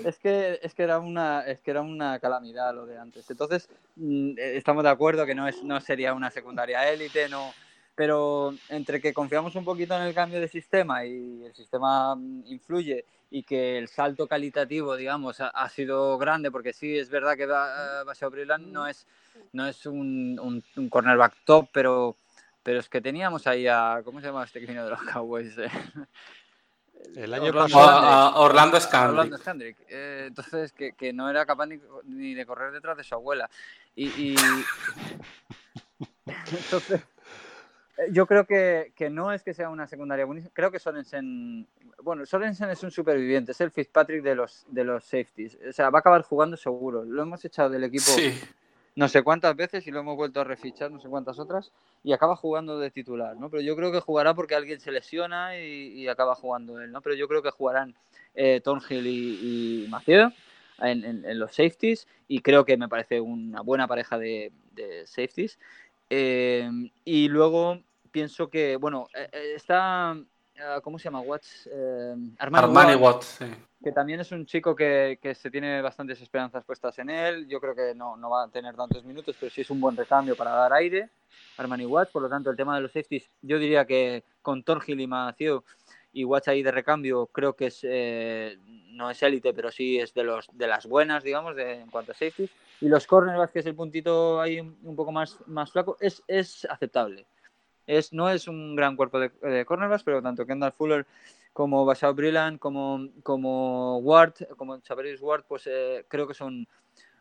es 0.04 0.18
que, 0.18 0.58
es 0.62 0.74
que 0.74 0.82
era 0.82 0.98
una 0.98 1.42
es 1.42 1.60
que 1.60 1.70
era 1.70 1.82
una 1.82 2.18
calamidad 2.18 2.74
lo 2.74 2.86
de 2.86 2.98
antes. 2.98 3.30
Entonces, 3.30 3.68
mm, 3.96 4.32
estamos 4.36 4.82
de 4.84 4.90
acuerdo 4.90 5.26
que 5.26 5.34
no 5.34 5.46
es 5.46 5.62
no 5.62 5.80
sería 5.80 6.14
una 6.14 6.30
secundaria 6.30 6.88
élite, 6.90 7.28
no 7.28 7.52
pero 7.98 8.54
entre 8.68 9.00
que 9.00 9.12
confiamos 9.12 9.56
un 9.56 9.64
poquito 9.64 9.92
en 9.96 10.02
el 10.02 10.14
cambio 10.14 10.40
de 10.40 10.46
sistema 10.46 11.04
y 11.04 11.42
el 11.44 11.52
sistema 11.52 12.14
mm, 12.14 12.44
influye 12.46 13.04
y 13.28 13.42
que 13.42 13.76
el 13.76 13.88
salto 13.88 14.28
calitativo, 14.28 14.94
digamos, 14.94 15.40
ha, 15.40 15.48
ha 15.48 15.68
sido 15.68 16.16
grande, 16.16 16.52
porque 16.52 16.72
sí, 16.72 16.96
es 16.96 17.10
verdad 17.10 17.36
que 17.36 17.46
Baseo 17.46 18.30
Brillant 18.30 18.68
no 18.68 18.86
es, 18.86 19.04
no 19.52 19.66
es 19.66 19.84
un, 19.84 20.38
un, 20.40 20.62
un 20.76 20.88
cornerback 20.88 21.34
top, 21.44 21.68
pero 21.72 22.14
pero 22.62 22.78
es 22.78 22.88
que 22.88 23.00
teníamos 23.00 23.48
ahí 23.48 23.66
a. 23.66 24.00
¿Cómo 24.04 24.20
se 24.20 24.26
llama 24.26 24.44
este 24.44 24.60
que 24.60 24.66
vino 24.66 24.84
de 24.84 24.90
los 24.90 25.02
Cowboys? 25.02 25.56
El 27.16 27.34
año 27.34 27.46
Orlando, 27.48 27.74
pasado. 27.74 28.06
a- 28.06 28.38
Orlando 28.40 28.80
Scandrick. 28.80 29.10
Orlando 29.18 29.38
Scandrick. 29.38 29.76
Eh, 29.88 30.24
entonces, 30.28 30.72
que, 30.72 30.92
que 30.92 31.12
no 31.12 31.28
era 31.30 31.44
capaz 31.46 31.66
ni, 31.66 31.80
ni 32.04 32.34
de 32.34 32.46
correr 32.46 32.70
detrás 32.72 32.96
de 32.96 33.02
su 33.02 33.14
abuela. 33.16 33.50
Y. 33.96 34.06
y- 34.06 34.36
entonces. 36.26 37.00
Eh, 37.98 38.08
Yo 38.12 38.26
creo 38.26 38.46
que, 38.46 38.92
que 38.96 39.10
no 39.10 39.32
es 39.32 39.42
que 39.42 39.52
sea 39.54 39.68
una 39.68 39.86
secundaria 39.86 40.24
buenísima. 40.24 40.52
Creo 40.54 40.70
que 40.70 40.78
Sorensen. 40.78 41.66
Bueno, 42.02 42.24
Sorensen 42.24 42.70
es 42.70 42.82
un 42.82 42.90
superviviente, 42.90 43.52
es 43.52 43.60
el 43.60 43.70
Fitzpatrick 43.70 44.22
de 44.22 44.34
los, 44.34 44.64
de 44.68 44.84
los 44.84 45.04
safeties. 45.04 45.58
O 45.68 45.72
sea, 45.72 45.90
va 45.90 45.98
a 45.98 46.00
acabar 46.00 46.22
jugando 46.22 46.56
seguro. 46.56 47.04
Lo 47.04 47.22
hemos 47.22 47.44
echado 47.44 47.70
del 47.70 47.84
equipo 47.84 48.04
Sí. 48.04 48.32
no 48.94 49.08
sé 49.08 49.22
cuántas 49.22 49.54
veces 49.54 49.86
y 49.86 49.90
lo 49.90 50.00
hemos 50.00 50.16
vuelto 50.16 50.40
a 50.40 50.44
refichar 50.44 50.90
no 50.90 51.00
sé 51.00 51.08
cuántas 51.08 51.38
otras 51.38 51.72
y 52.02 52.12
acaba 52.12 52.34
jugando 52.36 52.78
de 52.80 52.90
titular, 52.90 53.36
¿no? 53.36 53.48
Pero 53.50 53.62
yo 53.62 53.76
creo 53.76 53.92
que 53.92 54.00
jugará 54.00 54.34
porque 54.34 54.54
alguien 54.56 54.80
se 54.80 54.90
lesiona 54.92 55.56
y, 55.58 55.92
y 56.02 56.08
acaba 56.08 56.34
jugando 56.34 56.80
él, 56.80 56.90
¿no? 56.92 57.00
Pero 57.00 57.14
yo 57.16 57.28
creo 57.28 57.42
que 57.42 57.50
jugarán 57.50 57.94
eh, 58.34 58.60
Thornhill 58.62 59.06
y, 59.06 59.84
y 59.84 59.88
Maciel 59.88 60.32
en, 60.80 61.04
en- 61.04 61.24
en 61.24 61.38
los 61.38 61.50
safeties 61.54 62.06
y 62.28 62.40
creo 62.40 62.64
que 62.64 62.76
me 62.76 62.88
parece 62.88 63.20
una 63.20 63.60
buena 63.62 63.86
pareja 63.88 64.18
de, 64.18 64.52
de 64.72 65.04
safeties. 65.06 65.58
Eh, 66.10 66.70
y 67.04 67.28
luego 67.28 67.80
pienso 68.18 68.50
que, 68.50 68.76
bueno, 68.76 69.06
eh, 69.14 69.28
eh, 69.32 69.52
está, 69.54 70.16
eh, 70.56 70.80
¿cómo 70.82 70.98
se 70.98 71.04
llama? 71.04 71.20
Watts, 71.20 71.68
eh, 71.72 72.16
Armani, 72.40 72.64
Armani 72.64 72.94
Watts, 72.96 73.38
Watts, 73.40 73.52
sí. 73.54 73.64
que 73.80 73.92
también 73.92 74.18
es 74.18 74.32
un 74.32 74.44
chico 74.44 74.74
que, 74.74 75.20
que 75.22 75.36
se 75.36 75.52
tiene 75.52 75.80
bastantes 75.80 76.20
esperanzas 76.20 76.64
puestas 76.64 76.98
en 76.98 77.10
él. 77.10 77.46
Yo 77.46 77.60
creo 77.60 77.76
que 77.76 77.94
no, 77.94 78.16
no 78.16 78.28
va 78.28 78.42
a 78.42 78.48
tener 78.48 78.74
tantos 78.74 79.04
minutos, 79.04 79.36
pero 79.38 79.52
sí 79.52 79.60
es 79.60 79.70
un 79.70 79.80
buen 79.80 79.96
recambio 79.96 80.34
para 80.34 80.50
dar 80.50 80.72
aire. 80.72 81.10
Armani 81.58 81.86
Watts, 81.86 82.10
por 82.10 82.22
lo 82.22 82.28
tanto, 82.28 82.50
el 82.50 82.56
tema 82.56 82.74
de 82.74 82.82
los 82.82 82.90
safeties, 82.90 83.30
yo 83.40 83.56
diría 83.56 83.84
que 83.84 84.24
con 84.42 84.64
Thornhill 84.64 85.00
y 85.00 85.06
Macio 85.06 85.62
y 86.12 86.24
Watts 86.24 86.48
ahí 86.48 86.64
de 86.64 86.72
recambio, 86.72 87.26
creo 87.26 87.54
que 87.54 87.66
es 87.66 87.80
eh, 87.84 88.58
no 88.94 89.10
es 89.10 89.22
élite, 89.22 89.54
pero 89.54 89.70
sí 89.70 90.00
es 90.00 90.12
de 90.12 90.24
los 90.24 90.48
de 90.52 90.66
las 90.66 90.86
buenas, 90.86 91.22
digamos, 91.22 91.54
de, 91.54 91.74
en 91.82 91.90
cuanto 91.90 92.10
a 92.10 92.14
safeties. 92.16 92.50
Y 92.80 92.88
los 92.88 93.06
cornerbacks, 93.06 93.52
que 93.52 93.58
es 93.60 93.66
el 93.66 93.76
puntito 93.76 94.40
ahí 94.40 94.58
un 94.58 94.96
poco 94.96 95.12
más, 95.12 95.38
más 95.46 95.70
flaco, 95.70 95.96
es, 96.00 96.20
es 96.26 96.64
aceptable. 96.64 97.26
Es, 97.88 98.12
no 98.12 98.28
es 98.28 98.46
un 98.46 98.76
gran 98.76 98.94
cuerpo 98.96 99.18
de, 99.18 99.30
de 99.40 99.66
pero 100.04 100.22
tanto 100.22 100.46
Kendall 100.46 100.72
Fuller 100.72 101.06
como 101.54 101.84
Basao 101.84 102.14
Brilland, 102.14 102.58
como, 102.58 103.08
como 103.22 103.98
Ward, 103.98 104.34
como 104.56 104.78
Chavarius 104.80 105.20
Ward, 105.22 105.44
pues 105.48 105.66
eh, 105.66 106.04
creo 106.06 106.28
que 106.28 106.34
son 106.34 106.68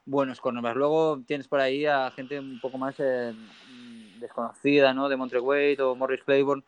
buenos 0.06 0.41
cornerbacks. 0.41 0.77
Luego 0.77 1.23
tienes 1.26 1.48
por 1.48 1.60
ahí 1.61 1.85
a 1.85 2.11
gente 2.11 2.38
un 2.38 2.60
poco 2.60 2.77
más 2.77 2.95
eh, 2.99 3.34
desconocida, 4.19 4.94
¿no? 4.94 5.10
De 5.10 5.15
Montreal 5.15 5.81
o 5.81 5.95
Morris 5.95 6.23
Claiborne. 6.23 6.64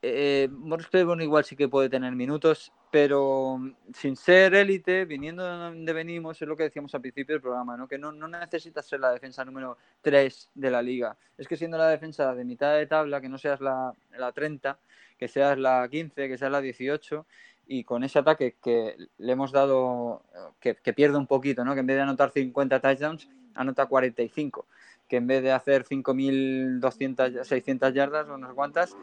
Eh, 0.00 0.48
Morris 0.52 0.86
Claiborne 0.86 1.24
igual 1.24 1.44
sí 1.44 1.56
que 1.56 1.68
puede 1.68 1.88
tener 1.88 2.14
minutos, 2.14 2.72
pero 2.90 3.60
sin 3.92 4.14
ser 4.16 4.54
élite, 4.54 5.04
viniendo 5.04 5.44
de 5.44 5.50
donde 5.50 5.92
venimos, 5.92 6.40
es 6.40 6.46
lo 6.46 6.56
que 6.56 6.62
decíamos 6.64 6.94
al 6.94 7.00
principio 7.00 7.34
del 7.34 7.42
programa, 7.42 7.76
¿no? 7.76 7.88
que 7.88 7.98
no, 7.98 8.12
no 8.12 8.28
necesitas 8.28 8.86
ser 8.86 9.00
la 9.00 9.12
defensa 9.12 9.44
número 9.44 9.76
3 10.02 10.50
de 10.54 10.70
la 10.70 10.82
liga. 10.82 11.16
Es 11.36 11.48
que 11.48 11.56
siendo 11.56 11.78
la 11.78 11.88
defensa 11.88 12.32
de 12.32 12.44
mitad 12.44 12.76
de 12.76 12.86
tabla, 12.86 13.20
que 13.20 13.28
no 13.28 13.38
seas 13.38 13.60
la, 13.60 13.92
la 14.16 14.30
30, 14.30 14.78
que 15.18 15.26
seas 15.26 15.58
la 15.58 15.88
15, 15.88 16.28
que 16.28 16.38
seas 16.38 16.52
la 16.52 16.60
18, 16.60 17.26
y 17.66 17.82
con 17.84 18.04
ese 18.04 18.20
ataque 18.20 18.56
que 18.62 18.96
le 19.18 19.32
hemos 19.32 19.50
dado, 19.50 20.22
que, 20.60 20.76
que 20.76 20.92
pierde 20.92 21.18
un 21.18 21.26
poquito, 21.26 21.64
¿no? 21.64 21.74
que 21.74 21.80
en 21.80 21.86
vez 21.86 21.96
de 21.96 22.02
anotar 22.02 22.30
50 22.30 22.80
touchdowns, 22.80 23.28
anota 23.54 23.86
45, 23.86 24.64
que 25.08 25.16
en 25.16 25.26
vez 25.26 25.42
de 25.42 25.52
hacer 25.52 25.84
5.200, 25.84 27.44
600 27.44 27.94
yardas 27.94 28.28
o 28.28 28.38
no 28.38 28.48
sé 28.48 28.54
cuántas, 28.54 28.96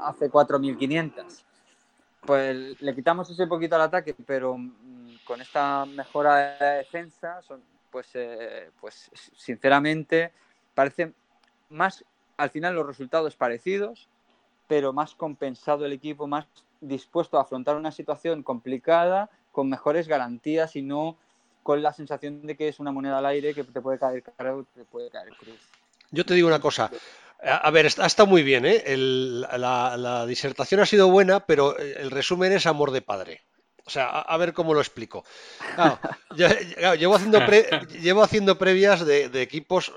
hace 0.00 0.30
4.500 0.30 1.44
pues 2.24 2.80
le 2.80 2.94
quitamos 2.94 3.30
ese 3.30 3.46
poquito 3.46 3.76
al 3.76 3.82
ataque, 3.82 4.14
pero 4.26 4.56
mm, 4.56 5.16
con 5.24 5.40
esta 5.40 5.84
mejora 5.84 6.36
de 6.36 6.56
la 6.60 6.70
defensa, 6.72 7.42
son, 7.42 7.62
pues, 7.90 8.08
eh, 8.14 8.70
pues 8.80 9.10
sinceramente 9.36 10.32
parece 10.74 11.12
más, 11.70 12.04
al 12.36 12.50
final 12.50 12.74
los 12.74 12.86
resultados 12.86 13.36
parecidos, 13.36 14.08
pero 14.66 14.92
más 14.92 15.14
compensado 15.14 15.84
el 15.84 15.92
equipo, 15.92 16.26
más 16.26 16.46
dispuesto 16.80 17.38
a 17.38 17.42
afrontar 17.42 17.76
una 17.76 17.92
situación 17.92 18.42
complicada 18.42 19.30
con 19.52 19.68
mejores 19.68 20.08
garantías 20.08 20.76
y 20.76 20.82
no 20.82 21.16
con 21.62 21.82
la 21.82 21.92
sensación 21.92 22.46
de 22.46 22.56
que 22.56 22.68
es 22.68 22.80
una 22.80 22.92
moneda 22.92 23.18
al 23.18 23.26
aire 23.26 23.54
que 23.54 23.64
te 23.64 23.80
puede 23.80 23.98
caer 23.98 24.22
caro, 24.22 24.66
te 24.74 24.84
puede 24.84 25.10
caer 25.10 25.32
cruz. 25.34 25.58
Yo 26.10 26.24
te 26.24 26.34
digo 26.34 26.48
una 26.48 26.60
cosa. 26.60 26.90
A 27.42 27.70
ver, 27.70 27.84
está, 27.86 28.06
está 28.06 28.24
muy 28.24 28.42
bien, 28.42 28.64
¿eh? 28.64 28.82
El- 28.86 29.42
la, 29.42 29.96
la 29.98 30.24
disertación 30.26 30.80
ha 30.80 30.86
sido 30.86 31.08
buena, 31.10 31.44
pero 31.46 31.76
el 31.78 32.10
resumen 32.10 32.52
es 32.52 32.66
amor 32.66 32.90
de 32.90 33.02
padre. 33.02 33.42
O 33.86 33.90
sea, 33.90 34.06
a, 34.08 34.20
a 34.22 34.36
ver 34.38 34.54
cómo 34.54 34.72
lo 34.72 34.80
explico. 34.80 35.24
Claro, 35.74 35.98
yo- 36.36 36.48
claro, 36.76 36.94
llevo, 36.94 37.14
haciendo 37.16 37.44
pre- 37.44 37.68
llevo 38.00 38.22
haciendo 38.22 38.56
previas 38.56 39.04
de, 39.04 39.28
de 39.28 39.42
equipos 39.42 39.88
eh, 39.90 39.92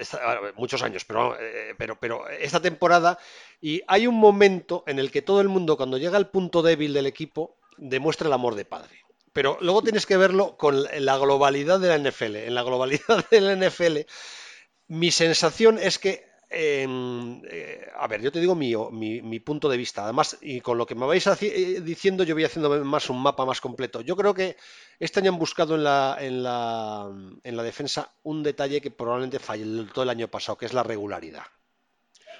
esta- 0.00 0.40
muchos 0.56 0.82
años, 0.82 1.04
pero, 1.04 1.38
eh, 1.38 1.74
pero, 1.76 1.98
pero 2.00 2.26
esta 2.28 2.60
temporada, 2.60 3.18
y 3.60 3.82
hay 3.88 4.06
un 4.06 4.14
momento 4.14 4.82
en 4.86 4.98
el 4.98 5.10
que 5.10 5.20
todo 5.20 5.42
el 5.42 5.48
mundo, 5.48 5.76
cuando 5.76 5.98
llega 5.98 6.16
al 6.16 6.30
punto 6.30 6.62
débil 6.62 6.94
del 6.94 7.06
equipo, 7.06 7.58
demuestra 7.76 8.26
el 8.28 8.32
amor 8.32 8.54
de 8.54 8.64
padre. 8.64 9.02
Pero 9.34 9.58
luego 9.60 9.82
tienes 9.82 10.06
que 10.06 10.16
verlo 10.16 10.56
con 10.56 10.82
la 10.98 11.18
globalidad 11.18 11.78
de 11.78 11.88
la 11.88 11.96
NFL. 11.98 12.36
En 12.36 12.54
la 12.54 12.62
globalidad 12.62 13.22
de 13.30 13.40
la 13.42 13.52
NFL, 13.54 13.98
mi 14.88 15.10
sensación 15.10 15.78
es 15.78 15.98
que, 15.98 16.24
eh, 16.56 16.86
eh, 17.50 17.86
a 17.96 18.06
ver, 18.08 18.20
yo 18.22 18.32
te 18.32 18.40
digo 18.40 18.54
mi, 18.54 18.74
mi- 19.22 19.40
punto 19.40 19.68
de 19.68 19.76
vista. 19.76 20.04
Además, 20.04 20.38
y 20.40 20.60
con 20.60 20.78
lo 20.78 20.86
que 20.86 20.94
me 20.94 21.06
vais 21.06 21.26
eh, 21.26 21.80
diciendo, 21.82 22.24
yo 22.24 22.34
voy 22.34 22.44
haciendo 22.44 22.68
más 22.84 23.10
un 23.10 23.22
mapa 23.22 23.44
más 23.44 23.60
completo. 23.60 24.00
Yo 24.00 24.16
creo 24.16 24.34
que 24.34 24.56
este 24.98 25.20
año 25.20 25.32
han 25.32 25.38
buscado 25.38 25.74
en 25.76 25.84
la, 25.84 26.16
en 26.20 26.42
la, 26.42 27.10
en 27.44 27.56
la 27.56 27.62
defensa 27.62 28.14
un 28.22 28.42
detalle 28.42 28.80
que 28.80 28.90
probablemente 28.90 29.38
falló 29.38 30.02
el 30.02 30.08
año 30.10 30.28
pasado, 30.28 30.58
que 30.58 30.66
es 30.66 30.72
la 30.74 30.82
regularidad. 30.82 31.44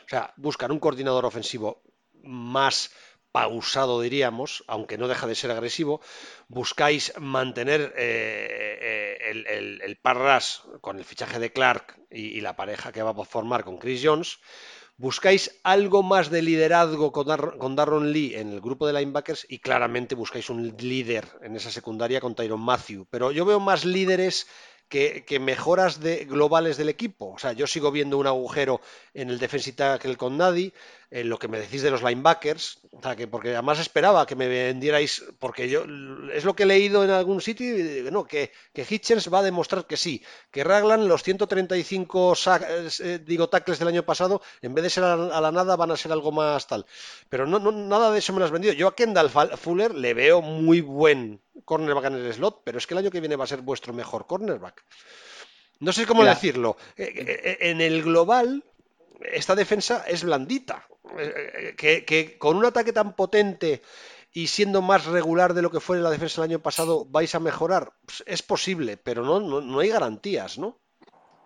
O 0.06 0.08
sea, 0.08 0.32
buscan 0.36 0.70
un 0.72 0.80
coordinador 0.80 1.24
ofensivo 1.26 1.82
más 2.22 2.90
pausado, 3.36 3.94
diríamos, 4.06 4.50
aunque 4.72 4.98
no 4.98 5.08
deja 5.12 5.26
de 5.30 5.34
ser 5.40 5.50
agresivo. 5.50 5.94
Buscáis 6.58 7.04
mantener 7.36 7.80
eh, 7.96 8.78
eh, 8.90 9.30
el, 9.30 9.40
el, 9.56 9.66
el 9.86 9.94
parras 10.06 10.46
con 10.84 10.94
el 10.98 11.04
fichaje 11.10 11.38
de 11.42 11.52
Clark 11.56 11.86
y, 12.10 12.40
la 12.40 12.56
pareja 12.60 12.92
que 12.92 13.02
va 13.06 13.12
a 13.12 13.24
formar 13.34 13.62
con 13.66 13.78
Chris 13.82 14.00
Jones. 14.06 14.30
Buscáis 15.06 15.42
algo 15.62 16.00
más 16.12 16.30
de 16.30 16.40
liderazgo 16.42 17.12
con, 17.12 17.26
Dar- 17.26 17.58
con 17.58 18.12
Lee 18.12 18.34
en 18.34 18.48
el 18.54 18.60
grupo 18.66 18.86
de 18.86 18.94
linebackers 18.94 19.46
y 19.48 19.58
claramente 19.58 20.14
buscáis 20.14 20.48
un 20.48 20.60
líder 20.78 21.24
en 21.42 21.56
esa 21.56 21.70
secundaria 21.70 22.20
con 22.20 22.34
Tyron 22.34 22.60
Matthew. 22.70 23.06
Pero 23.10 23.30
yo 23.32 23.44
veo 23.44 23.60
más 23.60 23.84
líderes 23.84 24.46
que, 24.88 25.24
que 25.26 25.38
mejoras 25.40 26.00
globales 26.26 26.76
del 26.76 26.88
equipo. 26.88 27.32
O 27.32 27.38
sea, 27.38 27.52
yo 27.52 27.66
sigo 27.66 27.90
viendo 27.90 28.16
un 28.18 28.26
agujero 28.26 28.80
en 29.14 29.28
el 29.30 29.38
defensive 29.38 29.76
tackle 29.76 30.16
con 30.16 30.36
Nadie, 30.38 30.72
en 31.10 31.28
lo 31.28 31.38
que 31.38 31.48
me 31.48 31.58
decís 31.60 31.82
de 31.82 31.90
los 31.90 32.02
linebackers, 32.02 32.80
o 32.90 33.00
sea, 33.02 33.14
que 33.16 33.26
porque 33.28 33.50
además 33.52 33.78
esperaba 33.78 34.26
que 34.26 34.34
me 34.34 34.48
vendierais, 34.48 35.22
porque 35.38 35.68
yo 35.68 35.84
es 36.32 36.44
lo 36.44 36.54
que 36.56 36.64
he 36.64 36.66
leído 36.66 37.04
en 37.04 37.10
algún 37.10 37.40
sitio, 37.40 37.66
y 37.76 37.82
digo, 37.82 38.10
no, 38.10 38.24
que, 38.24 38.52
que 38.72 38.86
Hitchens 38.88 39.32
va 39.32 39.38
a 39.38 39.42
demostrar 39.42 39.86
que 39.86 39.96
sí, 39.96 40.22
que 40.50 40.64
Raglan 40.64 41.06
los 41.08 41.22
135 41.22 42.32
sac- 42.34 42.66
eh, 43.00 43.18
digo, 43.24 43.48
tackles 43.48 43.78
del 43.78 43.88
año 43.88 44.02
pasado, 44.04 44.42
en 44.62 44.74
vez 44.74 44.82
de 44.84 44.90
ser 44.90 45.04
a, 45.04 45.12
a 45.14 45.40
la 45.40 45.52
nada, 45.52 45.76
van 45.76 45.90
a 45.92 45.96
ser 45.96 46.12
algo 46.12 46.32
más 46.32 46.66
tal. 46.66 46.86
Pero 47.28 47.46
no, 47.46 47.58
no, 47.58 47.70
nada 47.72 48.10
de 48.10 48.18
eso 48.18 48.32
me 48.32 48.38
lo 48.40 48.44
has 48.44 48.50
vendido. 48.50 48.74
Yo 48.74 48.88
a 48.88 48.94
Kendall 48.96 49.30
Fuller 49.30 49.94
le 49.94 50.14
veo 50.14 50.42
muy 50.42 50.80
buen 50.80 51.40
cornerback 51.64 52.06
en 52.06 52.14
el 52.14 52.32
slot, 52.34 52.62
pero 52.64 52.78
es 52.78 52.86
que 52.86 52.94
el 52.94 52.98
año 52.98 53.10
que 53.10 53.20
viene 53.20 53.36
va 53.36 53.44
a 53.44 53.48
ser 53.48 53.60
vuestro 53.62 53.92
mejor 53.92 54.26
cornerback. 54.26 54.84
No 55.80 55.92
sé 55.92 56.06
cómo 56.06 56.22
Mira. 56.22 56.34
decirlo. 56.34 56.76
Eh, 56.96 57.12
eh, 57.16 57.58
En 57.70 57.80
el 57.80 58.02
global, 58.02 58.64
esta 59.20 59.54
defensa 59.54 60.04
es 60.06 60.24
blandita. 60.24 60.86
Eh, 61.18 61.74
eh, 61.78 62.04
Que, 62.04 62.38
con 62.38 62.56
un 62.56 62.64
ataque 62.64 62.92
tan 62.92 63.14
potente 63.14 63.82
y 64.32 64.48
siendo 64.48 64.82
más 64.82 65.06
regular 65.06 65.54
de 65.54 65.62
lo 65.62 65.70
que 65.70 65.80
fue 65.80 65.98
la 65.98 66.10
defensa 66.10 66.42
el 66.42 66.50
año 66.50 66.58
pasado, 66.60 67.06
vais 67.06 67.34
a 67.34 67.40
mejorar. 67.40 67.92
Pues 68.04 68.22
es 68.26 68.42
posible, 68.42 68.96
pero 68.96 69.22
no, 69.22 69.40
no, 69.40 69.60
no 69.60 69.78
hay 69.80 69.88
garantías, 69.88 70.58
¿no? 70.58 70.80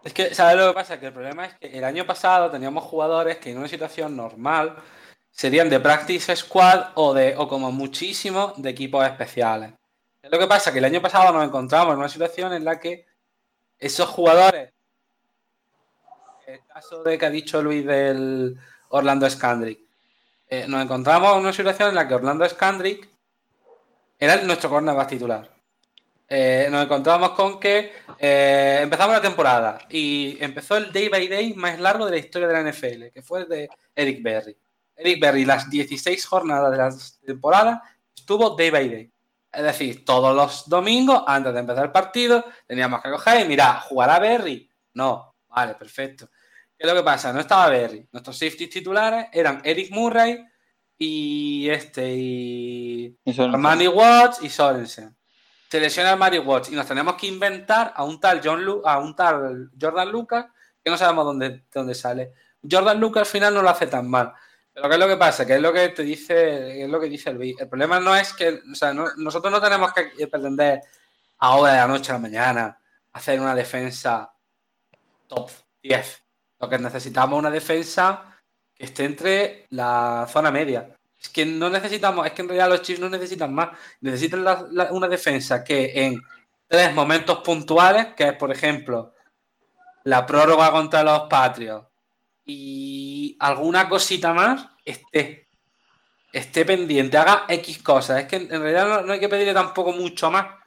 Es 0.03 0.15
que, 0.15 0.35
¿sabes 0.35 0.57
lo 0.57 0.69
que 0.69 0.75
pasa? 0.75 0.99
Que 0.99 1.07
el 1.07 1.13
problema 1.13 1.45
es 1.47 1.55
que 1.59 1.67
el 1.79 1.85
año 1.85 2.07
pasado 2.07 2.51
teníamos 2.51 2.85
jugadores 2.85 3.37
que 3.37 3.51
en 3.51 3.59
una 3.59 3.69
situación 3.69 4.17
normal 4.17 4.77
serían 5.31 5.69
de 5.69 5.79
practice 5.79 6.35
squad 6.35 6.93
o 6.95 7.15
de, 7.15 7.35
o 7.37 7.47
como 7.47 7.71
muchísimo, 7.71 8.55
de 8.57 8.71
equipos 8.71 9.05
especiales. 9.07 9.73
Es 10.23 10.31
lo 10.31 10.39
que 10.39 10.47
pasa 10.47 10.73
que 10.73 10.79
el 10.79 10.85
año 10.85 11.03
pasado 11.03 11.33
nos 11.33 11.45
encontramos 11.45 11.93
en 11.93 11.99
una 11.99 12.09
situación 12.09 12.53
en 12.53 12.65
la 12.65 12.81
que 12.81 13.07
esos 13.79 14.09
jugadores, 14.09 14.73
el 16.55 16.67
caso 16.67 17.03
de 17.03 17.19
que 17.19 17.27
ha 17.27 17.31
dicho 17.31 17.63
Luis 17.63 17.85
del 17.85 18.57
Orlando 18.89 19.29
Scandrick, 19.29 19.81
eh, 20.49 20.67
nos 20.67 20.83
encontramos 20.83 21.35
en 21.35 21.41
una 21.43 21.53
situación 21.53 21.91
en 21.91 21.95
la 21.95 22.09
que 22.09 22.15
Orlando 22.15 22.49
Scandrick 22.49 23.09
era 24.19 24.37
nuestro 24.43 24.69
cornerback 24.71 25.09
titular. 25.09 25.51
eh, 26.29 26.69
nos 26.71 26.85
encontramos 26.85 27.31
con 27.31 27.59
que 27.59 27.93
eh, 28.19 28.81
empezamos 28.83 29.15
la 29.17 29.21
temporada 29.23 29.79
y 29.89 30.37
empezó 30.41 30.77
el 30.77 30.93
day 30.93 31.09
by 31.09 31.27
day 31.27 31.55
más 31.55 31.81
largo 31.81 32.05
de 32.07 32.13
la 32.13 32.19
historia 32.19 32.47
de 32.49 32.55
la 32.55 32.71
NFL, 32.71 33.13
que 33.13 33.23
fue 33.23 33.47
de 33.47 33.69
Eric 33.97 34.23
Berry. 34.23 34.57
Eric 34.97 35.21
Berry, 35.21 35.45
las 35.45 35.69
16 35.69 36.25
jornadas 36.27 36.71
de 36.71 36.77
la 36.79 36.95
temporada, 37.27 37.83
estuvo 38.15 38.51
day 38.51 38.71
by 38.71 38.89
day. 38.89 39.13
Es 39.53 39.63
decir, 39.63 40.05
todos 40.05 40.35
los 40.37 40.69
domingos, 40.69 41.25
antes 41.27 41.53
de 41.53 41.61
empezar 41.61 41.85
el 41.87 41.93
partido, 41.93 42.45
teníamos 42.67 43.03
que 43.03 43.11
coger 43.11 43.45
y 43.45 43.49
mirar, 43.49 43.81
¿jugará 43.81 44.19
Berry? 44.21 44.71
No, 44.95 45.35
vale, 45.49 45.75
perfecto. 45.75 46.29
¿Qué 46.81 46.87
es 46.87 46.93
lo 46.95 46.99
que 46.99 47.05
pasa? 47.05 47.31
No 47.31 47.41
estaba 47.41 47.69
Berry. 47.69 48.09
Nuestros 48.11 48.39
safeties 48.39 48.71
titulares 48.71 49.27
eran 49.35 49.61
Eric 49.63 49.91
Murray 49.91 50.43
y 50.97 51.69
este 51.69 52.11
y, 52.11 53.19
Y 53.23 53.33
Armani 53.55 53.87
Watts 53.89 54.43
y 54.43 54.49
Sorensen 54.49 55.15
se 55.71 55.79
lesiona 55.79 56.17
Mario 56.17 56.43
Watts 56.43 56.71
y 56.71 56.75
nos 56.75 56.87
tenemos 56.87 57.15
que 57.17 57.27
inventar 57.27 57.93
a 57.95 58.03
un 58.03 58.19
tal 58.19 58.41
John 58.43 58.65
Lu 58.65 58.81
a 58.85 58.99
un 58.99 59.15
tal 59.15 59.71
Jordan 59.79 60.11
Lucas 60.11 60.47
que 60.83 60.91
no 60.91 60.97
sabemos 60.97 61.27
dónde, 61.27 61.65
dónde 61.73 61.95
sale. 61.95 62.33
Jordan 62.69 62.99
Lucas 62.99 63.21
al 63.21 63.27
final 63.27 63.53
no 63.55 63.61
lo 63.63 63.69
hace 63.69 63.87
tan 63.87 64.09
mal. 64.09 64.33
Pero 64.73 64.89
¿qué 64.89 64.95
es 64.95 65.01
lo 65.01 65.07
que 65.09 65.17
pasa? 65.19 65.47
Que 65.47 65.57
es 65.57 65.61
lo 65.61 65.73
que 65.75 65.91
te 65.91 66.03
dice, 66.03 66.83
es 66.83 66.89
lo 66.89 66.99
que 66.99 67.09
dice 67.11 67.29
el 67.31 67.69
problema 67.69 68.01
no 68.01 68.17
es 68.17 68.33
que, 68.33 68.61
o 68.73 68.75
sea, 68.75 68.95
no- 68.95 69.15
nosotros 69.19 69.53
no 69.53 69.61
tenemos 69.61 69.93
que 69.93 70.27
pretender 70.29 70.81
ahora 71.39 71.73
de 71.73 71.79
la 71.81 71.87
noche 71.89 72.11
a 72.11 72.15
la 72.15 72.21
mañana 72.21 72.81
hacer 73.13 73.39
una 73.41 73.55
defensa 73.55 74.33
top 75.29 75.51
10. 75.83 76.23
Lo 76.61 76.69
que 76.69 76.79
necesitamos 76.79 77.37
es 77.37 77.39
una 77.41 77.51
defensa 77.51 78.37
que 78.75 78.85
esté 78.85 79.05
entre 79.05 79.67
la 79.71 80.29
zona 80.31 80.51
media. 80.51 80.95
Es 81.19 81.29
que 81.31 81.45
no 81.47 81.71
necesitamos, 81.71 82.27
es 82.27 82.33
que 82.33 82.43
en 82.43 82.49
realidad 82.49 82.69
los 82.69 82.83
Chiefs 82.83 83.01
no 83.01 83.09
necesitan 83.09 83.53
más. 83.53 83.71
Necesitan 84.01 84.45
una 84.91 85.09
defensa 85.09 85.65
que 85.65 85.93
en 85.95 86.21
tres 86.67 86.95
momentos 86.95 87.39
puntuales, 87.39 88.09
que 88.15 88.29
es 88.29 88.33
por 88.35 88.51
ejemplo 88.53 89.15
la 90.05 90.25
prórroga 90.25 90.71
contra 90.71 91.03
los 91.03 91.23
Patriots 91.29 91.87
y 92.45 93.37
alguna 93.41 93.89
cosita 93.89 94.33
más, 94.33 94.67
esté. 94.85 95.49
Esté 96.33 96.65
pendiente, 96.65 97.19
haga 97.19 97.45
X 97.49 97.83
cosas. 97.83 98.21
Es 98.21 98.27
que 98.27 98.37
en 98.37 98.49
realidad 98.49 99.05
no 99.05 99.13
hay 99.13 99.19
que 99.19 99.29
pedirle 99.29 99.53
tampoco 99.53 99.93
mucho 99.93 100.31
más. 100.31 100.60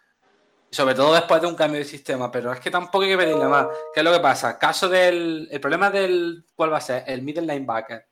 Sobre 0.74 0.95
todo 0.95 1.14
después 1.14 1.40
de 1.40 1.48
un 1.48 1.56
cambio 1.56 1.80
de 1.80 1.86
sistema, 1.86 2.32
pero 2.32 2.52
es 2.52 2.60
que 2.60 2.72
tampoco 2.72 3.04
hay 3.04 3.12
que 3.12 3.18
pedirle 3.18 3.45
más. 3.45 3.68
¿Qué 3.94 4.00
es 4.00 4.04
lo 4.04 4.12
que 4.12 4.20
pasa? 4.20 4.58
Caso 4.58 4.90
del. 4.90 5.48
El 5.52 5.60
problema 5.62 5.91
del. 5.91 6.45
¿Cuál 6.56 6.74
va 6.74 6.78
a 6.78 6.82
ser? 6.82 7.04
El 7.06 7.22
middle 7.22 7.44
linebacker. 7.45 8.06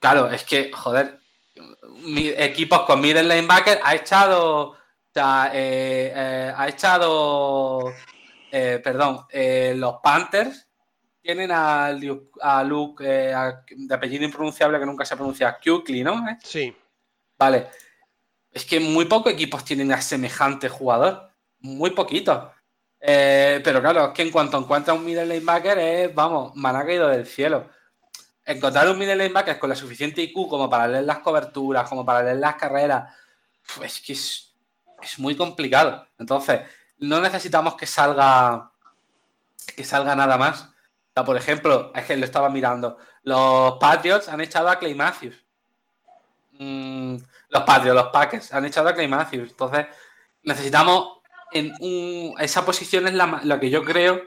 Claro, 0.00 0.28
es 0.28 0.42
que, 0.42 0.72
joder, 0.72 1.20
equipos 2.36 2.82
con 2.82 3.00
middle 3.00 3.22
linebacker 3.22 3.80
ha 3.84 3.94
echado. 3.94 4.70
O 4.70 4.76
sea, 5.14 5.50
eh, 5.54 6.12
eh, 6.14 6.52
ha 6.56 6.68
echado. 6.68 7.92
eh, 8.50 8.80
perdón, 8.82 9.24
los 9.76 9.94
Panthers 10.02 10.66
tienen 11.22 11.52
a 11.52 11.92
Luke, 11.92 12.30
a 12.40 12.64
Luke, 12.64 13.04
eh, 13.06 13.32
a- 13.32 13.62
de 13.70 13.94
apellido 13.94 14.24
impronunciable 14.24 14.78
que 14.80 14.84
nunca 14.86 15.04
se 15.04 15.14
pronuncia, 15.16 15.56
Kuechly, 15.62 16.02
¿no? 16.02 16.22
Sí. 16.42 16.76
Vale. 17.38 17.68
Es 18.50 18.64
que 18.66 18.80
muy 18.80 19.04
pocos 19.06 19.32
equipos 19.32 19.64
tienen 19.64 19.92
a 19.92 20.02
semejante 20.02 20.68
jugador. 20.68 21.31
Muy 21.62 21.90
poquitos. 21.90 22.50
Eh, 23.00 23.60
pero 23.64 23.80
claro, 23.80 24.06
es 24.08 24.12
que 24.12 24.22
en 24.22 24.30
cuanto 24.30 24.58
encuentra 24.58 24.94
un 24.94 25.04
middle 25.04 25.26
linebacker 25.26 25.78
es, 25.78 26.14
vamos, 26.14 26.54
me 26.54 26.68
ha 26.68 26.84
caído 26.84 27.08
del 27.08 27.26
cielo. 27.26 27.68
Encontrar 28.44 28.88
un 28.88 28.98
middle 28.98 29.16
linebacker 29.16 29.58
con 29.58 29.70
la 29.70 29.76
suficiente 29.76 30.22
IQ 30.22 30.48
como 30.48 30.68
para 30.68 30.86
leer 30.86 31.04
las 31.04 31.18
coberturas, 31.18 31.88
como 31.88 32.04
para 32.04 32.22
leer 32.22 32.36
las 32.36 32.56
carreras, 32.56 33.14
pues 33.76 34.00
que 34.00 34.12
es, 34.12 34.54
es 35.02 35.18
muy 35.18 35.36
complicado. 35.36 36.06
Entonces, 36.18 36.60
no 36.98 37.20
necesitamos 37.20 37.74
que 37.74 37.86
salga 37.86 38.72
que 39.76 39.84
salga 39.84 40.14
nada 40.14 40.36
más. 40.36 40.62
O 40.62 41.12
sea, 41.14 41.24
por 41.24 41.36
ejemplo, 41.36 41.92
es 41.94 42.04
que 42.04 42.16
lo 42.16 42.24
estaba 42.24 42.48
mirando. 42.48 42.98
Los 43.22 43.78
Patriots 43.78 44.28
han 44.28 44.40
echado 44.40 44.68
a 44.68 44.78
Clay 44.78 44.94
Matthews. 44.94 45.36
Mm, 46.52 47.16
los 47.48 47.62
Patriots, 47.64 47.96
los 47.96 48.12
Packers 48.12 48.52
han 48.52 48.64
echado 48.64 48.88
a 48.88 48.94
Clay 48.94 49.08
Matthews. 49.08 49.50
Entonces, 49.50 49.86
necesitamos 50.42 51.21
en 51.54 51.72
un, 51.80 52.34
esa 52.40 52.64
posición 52.64 53.06
es 53.06 53.14
la, 53.14 53.40
lo 53.44 53.58
que 53.60 53.70
yo 53.70 53.82
creo 53.84 54.22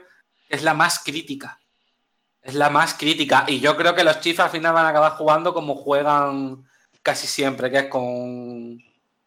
es 0.48 0.62
la 0.62 0.74
más 0.74 1.00
crítica. 1.00 1.60
Es 2.42 2.54
la 2.54 2.70
más 2.70 2.94
crítica. 2.94 3.44
Y 3.48 3.60
yo 3.60 3.76
creo 3.76 3.94
que 3.94 4.04
los 4.04 4.20
Chiefs 4.20 4.40
al 4.40 4.50
final 4.50 4.72
van 4.72 4.86
a 4.86 4.90
acabar 4.90 5.12
jugando 5.12 5.52
como 5.52 5.74
juegan 5.74 6.64
casi 7.02 7.26
siempre, 7.26 7.70
que 7.70 7.78
es 7.78 7.86
con 7.86 8.80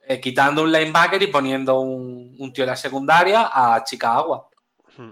eh, 0.07 0.19
quitando 0.21 0.63
un 0.63 0.71
linebacker 0.71 1.21
y 1.21 1.27
poniendo 1.27 1.79
un, 1.81 2.35
un 2.39 2.53
tío 2.53 2.63
en 2.63 2.69
la 2.69 2.75
secundaria 2.75 3.49
a 3.51 3.83
chica 3.83 4.13
agua. 4.13 4.47
Hmm. 4.97 5.11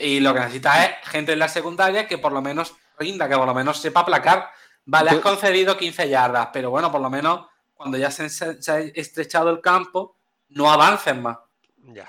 Y 0.00 0.20
lo 0.20 0.34
que 0.34 0.40
necesita 0.40 0.84
es 0.84 1.08
gente 1.08 1.32
en 1.32 1.38
la 1.38 1.48
secundaria 1.48 2.06
que 2.06 2.18
por 2.18 2.32
lo 2.32 2.42
menos 2.42 2.74
rinda, 2.98 3.28
que 3.28 3.36
por 3.36 3.46
lo 3.46 3.54
menos 3.54 3.78
sepa 3.78 4.00
aplacar. 4.00 4.50
Vale, 4.84 5.10
has 5.10 5.16
concedido 5.22 5.76
15 5.76 6.08
yardas, 6.08 6.48
pero 6.52 6.70
bueno, 6.70 6.90
por 6.90 7.00
lo 7.00 7.08
menos 7.10 7.46
cuando 7.74 7.96
ya 7.96 8.10
se, 8.10 8.28
se- 8.28 8.60
se 8.60 8.72
ha 8.72 8.80
estrechado 8.80 9.50
el 9.50 9.60
campo, 9.60 10.16
no 10.48 10.70
avancen 10.70 11.22
más. 11.22 11.38
Ya. 11.86 12.08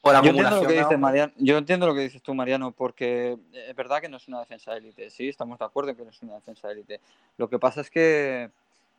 Por 0.00 0.14
Yo 0.14 0.30
entiendo 0.30 0.62
lo 0.62 0.68
que. 0.88 0.96
Mariano. 0.96 1.32
Yo 1.36 1.58
entiendo 1.58 1.86
lo 1.86 1.94
que 1.94 2.00
dices 2.00 2.22
tú, 2.22 2.34
Mariano, 2.34 2.72
porque 2.72 3.38
eh, 3.52 3.66
es 3.68 3.76
verdad 3.76 4.00
que 4.00 4.08
no 4.08 4.16
es 4.16 4.26
una 4.28 4.40
defensa 4.40 4.72
de 4.72 4.78
élite. 4.78 5.10
Sí, 5.10 5.28
estamos 5.28 5.58
de 5.58 5.64
acuerdo 5.64 5.90
en 5.90 5.96
que 5.96 6.04
no 6.04 6.10
es 6.10 6.22
una 6.22 6.34
defensa 6.34 6.66
de 6.68 6.74
élite. 6.74 7.00
Lo 7.36 7.48
que 7.48 7.58
pasa 7.58 7.80
es 7.82 7.90
que, 7.90 8.50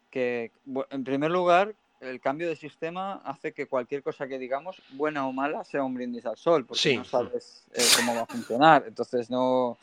que, 0.09 0.51
en 0.89 1.03
primer 1.03 1.29
lugar, 1.31 1.75
el 1.99 2.21
cambio 2.21 2.47
de 2.47 2.55
sistema 2.55 3.15
hace 3.25 3.51
que 3.53 3.67
cualquier 3.67 4.01
cosa 4.01 4.27
que 4.27 4.39
digamos, 4.39 4.81
buena 4.91 5.27
o 5.27 5.33
mala, 5.33 5.63
sea 5.65 5.83
un 5.83 5.93
brindis 5.93 6.25
al 6.25 6.37
sol, 6.37 6.65
porque 6.65 6.81
Sí. 6.81 6.97
no 6.97 7.03
sabes 7.03 7.65
eh, 7.73 7.81
cómo 7.97 8.15
va 8.15 8.21
a 8.21 8.25
funcionar. 8.25 8.85
Entonces, 8.87 9.29
no. 9.29 9.77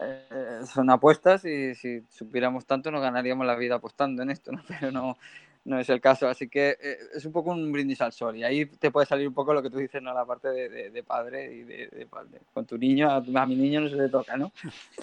eh, 0.00 0.60
son 0.72 0.88
apuestas 0.88 1.44
y 1.44 1.74
si 1.74 2.02
supiéramos 2.10 2.64
tanto, 2.64 2.90
nos 2.90 3.02
ganaríamos 3.02 3.46
la 3.46 3.54
vida 3.56 3.74
apostando 3.74 4.22
en 4.22 4.30
esto, 4.30 4.52
¿no? 4.52 4.62
Pero 4.80 4.90
no, 4.90 5.18
no 5.64 5.78
es 5.78 5.88
el 5.90 6.00
caso. 6.00 6.28
Así 6.28 6.48
que 6.48 6.76
eh, 6.80 6.98
es 7.14 7.24
un 7.24 7.32
poco 7.32 7.50
un 7.50 7.70
brindis 7.72 8.00
al 8.00 8.12
sol. 8.12 8.36
Y 8.36 8.44
ahí 8.44 8.66
te 8.66 8.90
puede 8.90 9.06
salir 9.06 9.28
un 9.28 9.34
poco 9.34 9.52
lo 9.54 9.62
que 9.62 9.70
tú 9.70 9.78
dices, 9.78 10.02
¿no? 10.02 10.12
La 10.14 10.24
parte 10.24 10.48
de, 10.48 10.68
de- 10.68 10.90
de 10.90 11.02
padre 11.02 11.52
y 11.52 11.62
de, 11.64 11.86
de 11.88 12.06
padre. 12.06 12.40
Con 12.54 12.64
tu 12.66 12.78
niño, 12.78 13.10
a, 13.10 13.22
tu- 13.22 13.36
a 13.36 13.46
mi 13.46 13.56
niño 13.56 13.80
no 13.82 13.88
se 13.88 13.96
le 13.96 14.08
toca, 14.08 14.36
¿no? 14.36 14.52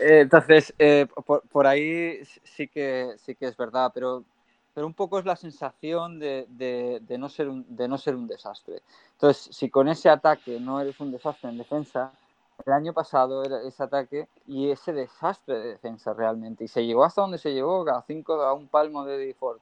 Eh, 0.00 0.20
entonces, 0.20 0.74
eh, 0.78 1.06
por, 1.26 1.42
por 1.42 1.66
ahí 1.66 2.20
sí 2.44 2.68
que, 2.68 3.14
sí 3.18 3.34
que 3.34 3.46
es 3.46 3.56
verdad, 3.56 3.90
pero, 3.94 4.24
pero 4.74 4.86
un 4.86 4.94
poco 4.94 5.18
es 5.18 5.24
la 5.26 5.36
sensación 5.36 6.18
de, 6.18 6.46
no 7.18 7.28
ser 7.28 7.48
un, 7.48 7.64
de 7.68 7.86
no 7.88 7.98
ser 7.98 8.16
un 8.16 8.26
desastre. 8.26 8.82
Entonces, 9.12 9.54
si 9.54 9.68
con 9.70 9.88
ese 9.88 10.08
ataque 10.08 10.58
no 10.58 10.80
eres 10.80 10.98
un 11.00 11.12
desastre 11.12 11.50
en 11.50 11.58
defensa, 11.58 12.12
el 12.66 12.72
año 12.72 12.92
pasado 12.92 13.44
era 13.44 13.62
ese 13.62 13.82
ataque 13.82 14.28
y 14.46 14.70
ese 14.70 14.92
desastre 14.92 15.58
de 15.58 15.68
defensa 15.70 16.12
realmente. 16.14 16.64
Y 16.64 16.68
se 16.68 16.84
llegó 16.84 17.04
hasta 17.04 17.22
donde 17.22 17.38
se 17.38 17.52
llegó, 17.52 17.88
a 17.88 18.02
cinco, 18.06 18.34
a 18.42 18.52
un 18.54 18.68
palmo 18.68 19.04
de 19.04 19.18
default 19.18 19.60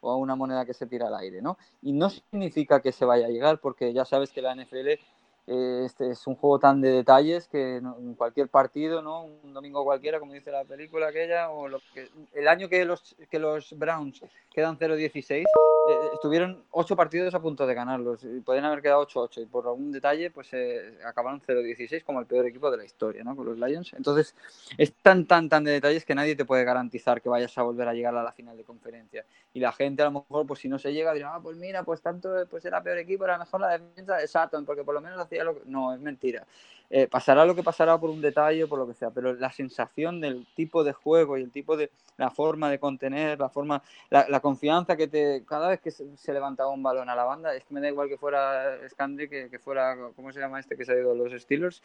o 0.00 0.10
a 0.10 0.16
una 0.16 0.36
moneda 0.36 0.64
que 0.64 0.74
se 0.74 0.86
tira 0.86 1.08
al 1.08 1.14
aire, 1.14 1.42
¿no? 1.42 1.58
Y 1.82 1.92
no 1.92 2.10
significa 2.10 2.80
que 2.80 2.92
se 2.92 3.04
vaya 3.04 3.26
a 3.26 3.30
llegar, 3.30 3.60
porque 3.60 3.92
ya 3.92 4.04
sabes 4.04 4.30
que 4.32 4.42
la 4.42 4.54
NFL 4.54 4.98
este 5.46 6.10
es 6.10 6.26
un 6.26 6.34
juego 6.34 6.58
tan 6.58 6.80
de 6.80 6.90
detalles 6.90 7.46
que 7.46 7.76
en 7.76 8.14
cualquier 8.14 8.48
partido, 8.48 9.00
¿no? 9.00 9.24
Un 9.44 9.54
domingo 9.54 9.84
cualquiera, 9.84 10.18
como 10.18 10.32
dice 10.32 10.50
la 10.50 10.64
película 10.64 11.08
aquella, 11.08 11.50
o 11.50 11.68
lo 11.68 11.78
que, 11.94 12.08
el 12.34 12.48
año 12.48 12.68
que 12.68 12.84
los, 12.84 13.14
que 13.30 13.38
los 13.38 13.78
Browns 13.78 14.22
quedan 14.52 14.76
0-16, 14.76 15.44
eh, 15.88 16.10
estuvieron 16.14 16.64
ocho 16.72 16.96
partidos 16.96 17.32
a 17.34 17.40
punto 17.40 17.64
de 17.64 17.74
ganarlos, 17.74 18.24
y 18.24 18.40
podrían 18.40 18.64
haber 18.64 18.82
quedado 18.82 19.06
8-8, 19.06 19.42
y 19.42 19.46
por 19.46 19.66
algún 19.66 19.92
detalle, 19.92 20.32
pues 20.32 20.48
eh, 20.52 20.98
acabaron 21.04 21.40
0-16 21.40 22.02
como 22.02 22.18
el 22.18 22.26
peor 22.26 22.44
equipo 22.46 22.70
de 22.70 22.78
la 22.78 22.84
historia, 22.84 23.22
¿no? 23.22 23.36
Con 23.36 23.46
los 23.46 23.56
Lions. 23.56 23.92
Entonces, 23.92 24.34
es 24.76 24.92
tan, 24.94 25.26
tan, 25.26 25.48
tan 25.48 25.62
de 25.62 25.70
detalles 25.70 26.04
que 26.04 26.16
nadie 26.16 26.34
te 26.34 26.44
puede 26.44 26.64
garantizar 26.64 27.22
que 27.22 27.28
vayas 27.28 27.56
a 27.56 27.62
volver 27.62 27.86
a 27.86 27.94
llegar 27.94 28.16
a 28.16 28.24
la 28.24 28.32
final 28.32 28.56
de 28.56 28.64
conferencia. 28.64 29.24
Y 29.54 29.60
la 29.60 29.70
gente 29.70 30.02
a 30.02 30.06
lo 30.06 30.10
mejor, 30.10 30.46
pues 30.46 30.60
si 30.60 30.68
no 30.68 30.78
se 30.78 30.92
llega, 30.92 31.14
dirá, 31.14 31.36
ah, 31.36 31.40
pues 31.40 31.56
mira, 31.56 31.84
pues 31.84 32.02
tanto, 32.02 32.30
pues 32.50 32.64
era 32.64 32.82
peor 32.82 32.98
equipo, 32.98 33.24
era 33.24 33.38
mejor 33.38 33.60
la 33.60 33.78
defensa 33.78 34.16
de 34.16 34.26
Sutton, 34.26 34.64
porque 34.64 34.82
por 34.82 34.94
lo 34.94 35.00
menos 35.00 35.20
hacía 35.20 35.35
No, 35.66 35.94
es 35.94 36.00
mentira. 36.00 36.46
Eh, 36.88 37.08
pasará 37.08 37.44
lo 37.44 37.54
que 37.54 37.64
pasará 37.64 37.98
por 37.98 38.10
un 38.10 38.20
detalle 38.20 38.66
por 38.68 38.78
lo 38.78 38.86
que 38.86 38.94
sea, 38.94 39.10
pero 39.10 39.34
la 39.34 39.50
sensación 39.50 40.20
del 40.20 40.46
tipo 40.54 40.84
de 40.84 40.92
juego 40.92 41.36
y 41.36 41.42
el 41.42 41.50
tipo 41.50 41.76
de... 41.76 41.90
la 42.16 42.30
forma 42.30 42.70
de 42.70 42.78
contener, 42.78 43.40
la 43.40 43.48
forma... 43.48 43.82
La, 44.10 44.40
confianza 44.40 44.96
que 44.96 45.08
te... 45.08 45.44
Cada 45.44 45.68
vez 45.68 45.80
que 45.80 45.90
se, 45.90 46.16
se 46.16 46.32
levantaba 46.32 46.70
un 46.70 46.82
balón 46.82 47.08
a 47.10 47.16
la 47.16 47.24
banda, 47.24 47.54
es 47.54 47.64
que 47.64 47.74
me 47.74 47.80
da 47.80 47.88
igual 47.88 48.08
que 48.08 48.18
fuera 48.18 48.78
Scandri, 48.88 49.28
que, 49.28 49.50
que 49.50 49.58
fuera... 49.58 49.96
¿Cómo 50.14 50.32
se 50.32 50.40
llama 50.40 50.60
este 50.60 50.76
que 50.76 50.84
se 50.84 50.92
ha 50.92 50.96
ido 50.96 51.14
los 51.14 51.32
Steelers? 51.40 51.82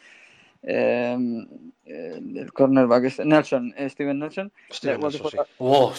Eh, 0.64 1.16
el 1.84 2.52
cornerback 2.52 3.04
es 3.04 3.18
Nelson, 3.18 3.74
eh, 3.76 3.88
Steven 3.90 4.18
Nelson. 4.18 4.52
Steven 4.70 5.10
sí. 5.10 5.20
Oh, 5.58 5.92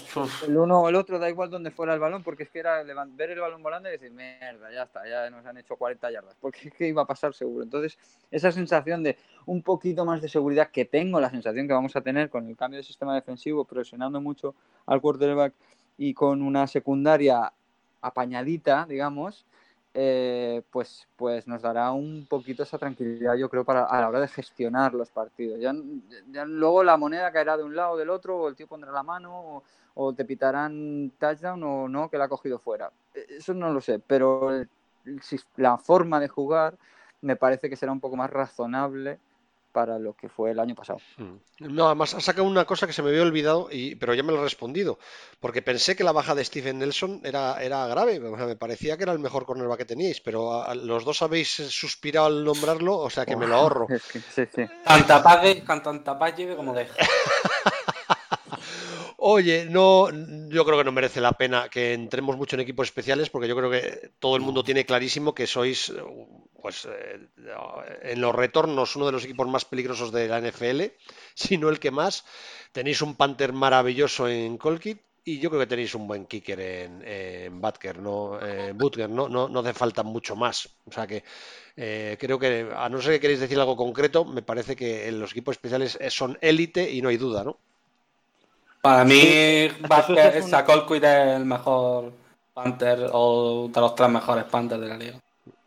el 0.48 0.57
uno 0.57 0.81
o 0.81 0.90
el 0.90 0.95
otro, 0.95 1.19
da 1.19 1.30
igual 1.30 1.49
donde 1.49 1.72
fuera 1.72 1.94
el 1.94 1.99
balón, 1.99 2.23
porque 2.23 2.44
es 2.44 2.49
que 2.49 2.60
era 2.60 2.81
ver 2.84 3.31
el 3.31 3.40
balón 3.40 3.61
volando 3.61 3.90
y 3.90 3.91
decir, 3.91 4.11
mierda, 4.11 4.72
ya 4.72 4.84
está, 4.84 5.07
ya 5.07 5.30
nos 5.30 5.45
han 5.45 5.57
hecho 5.57 5.76
40 5.76 6.11
yardas, 6.11 6.35
porque 6.40 6.69
es 6.69 6.73
que 6.73 6.88
iba 6.88 7.02
a 7.02 7.06
pasar 7.06 7.34
seguro. 7.34 7.64
Entonces, 7.64 7.98
esa 8.31 8.52
sensación 8.52 9.03
de 9.03 9.18
un 9.45 9.61
poquito 9.61 10.06
más 10.06 10.22
de 10.22 10.30
seguridad 10.30 10.72
que 10.72 10.85
tengo, 10.85 11.19
la 11.19 11.30
sensación 11.30 11.68
que 11.68 11.73
vamos 11.73 11.95
a 11.98 12.02
tener 12.02 12.30
con 12.30 12.48
el 12.48 12.56
cambio 12.56 12.77
de 12.77 12.84
sistema 12.84 13.14
defensivo, 13.14 13.65
presionando 13.65 14.22
mucho 14.22 14.56
al 14.85 15.02
quarterback 15.02 15.53
y 15.98 16.14
con 16.14 16.41
una 16.41 16.65
secundaria 16.68 17.52
apañadita, 18.02 18.85
digamos, 18.88 19.45
eh, 19.95 20.64
pues, 20.72 21.07
pues 21.15 21.48
nos 21.48 21.61
dará 21.61 21.91
un 21.91 22.26
poquito 22.28 22.64
esa 22.64 22.78
tranquilidad, 22.78 23.36
yo 23.36 23.49
creo, 23.49 23.64
para, 23.64 23.86
a 23.86 24.02
la 24.02 24.10
hora 24.10 24.20
de 24.20 24.28
gestionar 24.28 24.94
los 24.94 25.11
partidos. 25.11 25.60
Ya, 25.60 25.74
luego 26.45 26.84
la 26.84 26.98
moneda 26.98 27.32
caerá 27.32 27.57
de 27.57 27.64
un 27.64 27.76
lado 27.76 27.91
o 27.91 27.98
del 27.98 28.10
otro, 28.10 28.38
o 28.40 28.48
el 28.48 28.56
tío 28.56 28.68
pondrá 28.68 28.91
la 28.91 29.03
mano, 29.03 29.64
o, 29.95 30.14
te 30.14 30.26
pitarán 30.26 31.11
touchdown 31.20 31.64
o 31.64 31.88
no, 31.88 32.10
que 32.10 32.18
la 32.18 32.26
ha 32.26 32.30
cogido 32.30 32.57
fuera. 32.57 32.91
Eso 33.14 33.53
no 33.53 33.72
lo 33.72 33.82
sé, 33.82 33.99
pero 33.99 34.65
la 35.57 35.78
forma 35.78 36.20
de 36.20 36.28
jugar 36.28 36.76
me 37.22 37.36
parece 37.36 37.70
que 37.70 37.76
será 37.76 37.91
un 37.91 37.99
poco 37.99 38.15
más 38.15 38.30
razonable 38.30 39.20
para 39.74 40.00
lo 40.00 40.14
que 40.14 40.30
fue 40.30 40.52
el 40.52 40.60
año 40.60 40.76
pasado. 40.76 41.00
Mm. 41.18 41.34
No, 41.76 41.88
además 41.88 42.14
ha 42.14 42.22
sacado 42.22 42.48
una 42.48 42.66
cosa 42.66 42.88
que 42.88 42.94
se 42.94 43.02
me 43.02 43.10
había 43.10 43.24
olvidado, 43.24 43.68
y, 43.72 43.95
pero 43.95 44.14
ya 44.14 44.24
me 44.24 44.32
lo 44.32 44.40
he 44.40 44.44
respondido, 44.44 45.00
porque 45.40 45.62
pensé 45.62 45.95
que 45.95 46.04
la 46.04 46.12
baja 46.12 46.36
de 46.36 46.45
Stephen 46.45 46.80
Nelson 46.80 47.22
era, 47.24 47.62
era 47.62 47.88
grave, 47.88 48.20
me 48.20 48.56
parecía 48.56 48.95
que 48.95 49.04
era 49.04 49.12
el 49.12 49.20
mejor 49.20 49.45
cornerback 49.45 49.80
que 49.80 49.86
teníais, 49.86 50.22
pero 50.22 50.64
los 50.76 51.04
dos 51.04 51.22
habéis 51.22 51.50
suspirado 51.50 52.28
al 52.28 52.44
nombrarlo, 52.45 52.98
o 52.98 53.10
sea 53.10 53.26
que 53.26 53.36
me 53.36 53.48
lo 53.48 53.56
ahorro. 53.56 53.88
sí, 54.34 54.45
sí. 54.54 54.66
Tanta 54.86 56.18
paz 56.18 56.36
lleve 56.38 56.56
como 56.56 56.74
deja. 56.74 56.94
Oye, 59.26 59.66
no, 59.70 60.10
yo 60.50 60.66
creo 60.66 60.78
que 60.78 60.84
no 60.84 60.91
merece 60.91 61.22
la 61.22 61.32
pena 61.32 61.70
que 61.70 61.94
entremos 61.94 62.36
mucho 62.36 62.58
en 62.58 62.60
equipos 62.60 62.88
especiales 62.88 63.30
porque 63.30 63.48
yo 63.48 63.56
creo 63.56 63.72
que 63.72 64.12
todo 64.20 64.36
el 64.36 64.41
mundo 64.41 64.66
tiene 64.66 64.86
clarísimo 64.86 65.34
que 65.34 65.48
sois, 65.48 65.94
pues, 66.62 66.86
eh, 66.91 67.20
en 68.02 68.20
los 68.20 68.36
retornos 68.36 68.98
uno 68.98 69.06
de 69.06 69.14
los 69.14 69.24
equipos 69.24 69.48
más 69.48 69.64
peligrosos 69.64 70.12
de 70.12 70.28
la 70.28 70.41
NFL, 70.41 70.91
si 71.36 71.58
no 71.58 71.70
el 71.70 71.80
que 71.80 71.90
más. 71.90 72.26
Tenéis 72.74 73.02
un 73.02 73.16
Panther 73.16 73.54
maravilloso 73.54 74.28
en 74.28 74.58
Colkit 74.58 75.00
y 75.24 75.40
yo 75.40 75.50
creo 75.50 75.62
que 75.62 75.68
tenéis 75.68 75.95
un 75.95 76.06
buen 76.06 76.26
kicker 76.26 76.60
en, 76.60 77.02
en 77.08 77.62
Butker, 77.62 78.00
¿no? 78.00 78.45
En 78.45 78.78
Butker, 78.78 79.10
¿no? 79.10 79.30
¿no? 79.30 79.48
No 79.48 79.60
hace 79.62 79.74
falta 79.74 80.04
mucho 80.04 80.36
más. 80.36 80.68
O 80.84 80.91
sea 80.91 81.08
que 81.08 81.24
eh, 81.78 82.18
creo 82.20 82.38
que, 82.38 82.70
a 82.76 82.90
no 82.90 83.02
ser 83.02 83.14
que 83.14 83.20
queréis 83.22 83.40
decir 83.40 83.58
algo 83.58 83.78
concreto, 83.78 84.26
me 84.26 84.41
parece 84.41 84.76
que 84.76 85.10
los 85.14 85.32
equipos 85.32 85.56
especiales 85.56 85.98
son 86.10 86.38
élite 86.41 86.91
y 86.91 87.02
no 87.02 87.08
hay 87.08 87.16
duda, 87.16 87.45
¿no? 87.45 87.58
Para 88.84 89.05
mí, 89.05 89.69
Vázquez 89.88 90.35
es 90.35 91.03
el 91.03 91.45
mejor 91.45 92.11
Panther 92.53 93.07
o 93.14 93.69
de 93.73 93.80
los 93.80 93.95
tres 93.95 94.10
mejores 94.10 94.43
Panthers 94.43 94.81
de 94.81 94.88
la 94.89 94.97
liga. 94.97 95.19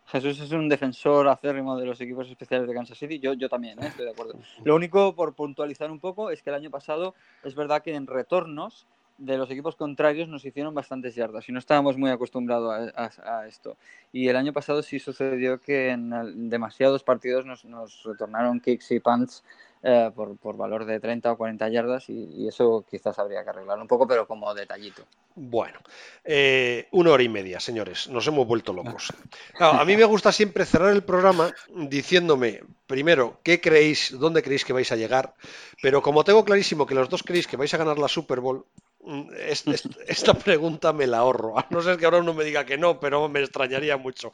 Jesús 0.05 0.39
es 0.39 0.51
un 0.51 0.69
defensor 0.69 1.27
acérrimo 1.27 1.75
de 1.77 1.87
los 1.87 1.99
equipos 1.99 2.29
especiales 2.29 2.67
de 2.67 2.75
Kansas 2.75 2.95
City. 2.95 3.17
Yo, 3.17 3.33
yo 3.33 3.49
también, 3.49 3.81
¿eh? 3.81 3.87
estoy 3.87 4.05
de 4.05 4.11
acuerdo. 4.11 4.35
Lo 4.63 4.75
único, 4.75 5.15
por 5.15 5.33
puntualizar 5.33 5.89
un 5.89 5.99
poco, 5.99 6.29
es 6.29 6.43
que 6.43 6.51
el 6.51 6.57
año 6.57 6.69
pasado 6.69 7.15
es 7.43 7.55
verdad 7.55 7.81
que 7.81 7.95
en 7.95 8.05
retornos 8.05 8.85
de 9.17 9.35
los 9.35 9.49
equipos 9.49 9.75
contrarios 9.75 10.29
nos 10.29 10.45
hicieron 10.45 10.75
bastantes 10.75 11.15
yardas 11.15 11.49
y 11.49 11.51
no 11.51 11.57
estábamos 11.57 11.97
muy 11.97 12.11
acostumbrados 12.11 12.93
a, 12.95 13.47
esto. 13.47 13.77
Y 14.13 14.27
el 14.27 14.35
año 14.35 14.53
pasado 14.53 14.83
sí 14.83 14.99
sucedió 14.99 15.59
que 15.59 15.89
en 15.89 16.51
demasiados 16.51 17.01
partidos 17.01 17.47
nos, 17.47 17.65
nos 17.65 18.03
retornaron 18.03 18.59
kicks 18.59 18.91
y 18.91 18.99
punts 18.99 19.43
eh, 19.83 20.11
por, 20.15 20.57
valor 20.57 20.85
de 20.85 20.99
30 20.99 21.31
o 21.31 21.37
40 21.37 21.69
yardas 21.69 22.09
y, 22.09 22.47
eso 22.47 22.83
quizás 22.89 23.17
habría 23.19 23.43
que 23.43 23.51
arreglar 23.51 23.79
un 23.79 23.87
poco, 23.87 24.07
pero 24.07 24.27
como 24.27 24.53
detallito. 24.53 25.03
Bueno, 25.35 25.79
eh, 26.23 26.87
una 26.91 27.11
hora 27.11 27.21
y 27.21 27.29
media, 27.29 27.59
señores, 27.59 28.07
nos 28.09 28.25
hemos 28.27 28.47
vuelto 28.47 28.73
locos. 28.73 29.13
a 29.59 29.85
mí 29.85 29.95
me 29.95 30.05
gusta 30.05 30.31
siempre 30.31 30.65
cerrar 30.65 30.93
el 30.93 31.03
programa 31.03 31.53
diciéndome, 31.69 32.61
primero, 32.87 33.39
¿qué 33.43 33.61
creéis, 33.61 34.17
dónde 34.17 34.41
creéis 34.41 34.65
que 34.65 34.73
vais 34.73 34.91
a 34.91 34.95
llegar? 34.95 35.35
Pero 35.81 36.01
como 36.01 36.23
tengo 36.23 36.43
clarísimo 36.43 36.87
que 36.87 36.95
los 36.95 37.09
dos 37.09 37.21
creéis 37.21 37.45
que 37.45 37.57
vais 37.57 37.73
a 37.73 37.77
ganar 37.77 37.99
la 37.99 38.07
Super 38.07 38.39
Bowl, 38.39 38.65
mm, 39.03 39.29
esta 40.07 40.33
pregunta 40.33 40.91
me 40.91 41.05
la 41.05 41.19
ahorro, 41.19 41.59
a 41.59 41.67
no 41.69 41.81
ser 41.81 41.97
que 41.97 42.05
ahora 42.05 42.17
uno 42.17 42.33
me 42.33 42.43
diga 42.43 42.65
que 42.65 42.77
no, 42.77 42.99
pero 42.99 43.29
me 43.29 43.41
extrañaría 43.41 43.97
mucho. 43.97 44.31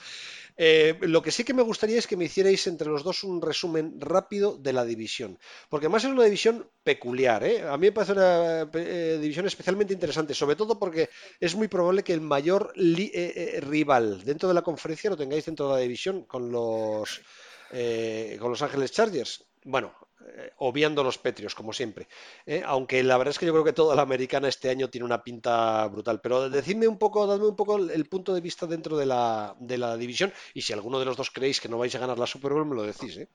Eh, 0.56 0.98
lo 1.02 1.22
que 1.22 1.32
sí 1.32 1.44
que 1.44 1.54
me 1.54 1.64
gustaría 1.64 1.98
es 1.98 2.08
que 2.08 2.18
me 2.18 2.26
hicierais 2.26 2.68
entre 2.68 2.90
los 2.90 3.04
dos 3.04 3.24
un 3.24 3.42
resumen 3.42 4.00
rápido 4.00 4.58
de 4.58 4.74
la 4.74 4.86
división, 4.86 5.40
porque 5.70 5.88
además 5.88 6.04
es 6.04 6.12
una 6.12 6.26
división 6.26 6.70
peculiar. 6.84 7.44
¿eh? 7.44 7.64
A 7.68 7.78
mí 7.78 7.88
me 7.88 7.92
parece 7.92 8.14
una 8.14 8.70
eh, 8.74 9.18
división 9.22 9.48
especialmente 9.48 9.94
interesante, 9.94 10.34
sobre 10.34 10.56
todo 10.56 10.78
porque 10.78 11.10
es 11.40 11.56
muy 11.56 11.68
probable 11.68 12.04
que 12.04 12.14
el 12.14 12.22
mayor 12.22 12.74
rival 12.76 14.24
dentro 14.24 14.48
de 14.48 14.56
la 14.56 14.62
conferencia 14.62 15.10
lo 15.10 15.18
tengáis 15.18 15.46
dentro 15.46 15.70
de 15.70 15.74
la 15.74 15.80
división 15.80 16.24
con 16.26 16.52
los, 16.52 17.22
con 17.70 18.52
los 18.52 18.62
Ángeles 18.62 18.92
Chargers. 18.92 19.46
Bueno, 19.66 19.94
eh, 19.94 20.13
obviando 20.58 21.04
los 21.04 21.18
Petrios, 21.18 21.56
como 21.56 21.74
siempre. 21.74 22.08
¿eh? 22.46 22.64
Aunque 22.66 23.04
la 23.04 23.18
verdad 23.18 23.32
es 23.32 23.40
que 23.40 23.46
yo 23.46 23.54
creo 23.54 23.64
que 23.64 23.74
toda 23.74 23.96
la 23.96 24.02
americana 24.02 24.48
este 24.48 24.70
año 24.70 24.90
tiene 24.90 25.06
una 25.06 25.24
pinta 25.24 25.86
brutal. 25.88 26.22
Pero 26.22 26.50
decidme 26.50 26.88
un 26.88 26.98
poco, 26.98 27.28
dadme 27.28 27.48
un 27.48 27.56
poco 27.56 27.78
el, 27.78 28.06
punto 28.06 28.34
de 28.34 28.42
vista 28.42 28.66
dentro 28.66 28.98
de 28.98 29.06
la, 29.06 29.56
de 29.60 29.78
la, 29.78 29.98
división. 29.98 30.34
Y 30.54 30.62
si 30.62 30.74
alguno 30.74 31.00
de 31.00 31.06
los 31.06 31.18
dos 31.18 31.32
creéis 31.32 31.60
que 31.60 31.70
no 31.70 31.78
vais 31.78 31.94
a 31.96 32.00
ganar 32.00 32.20
la 32.20 32.28
Super 32.28 32.54
Bowl, 32.54 32.66
me 32.66 32.76
lo 32.76 32.84
decís. 32.84 33.18
¿eh? 33.18 33.28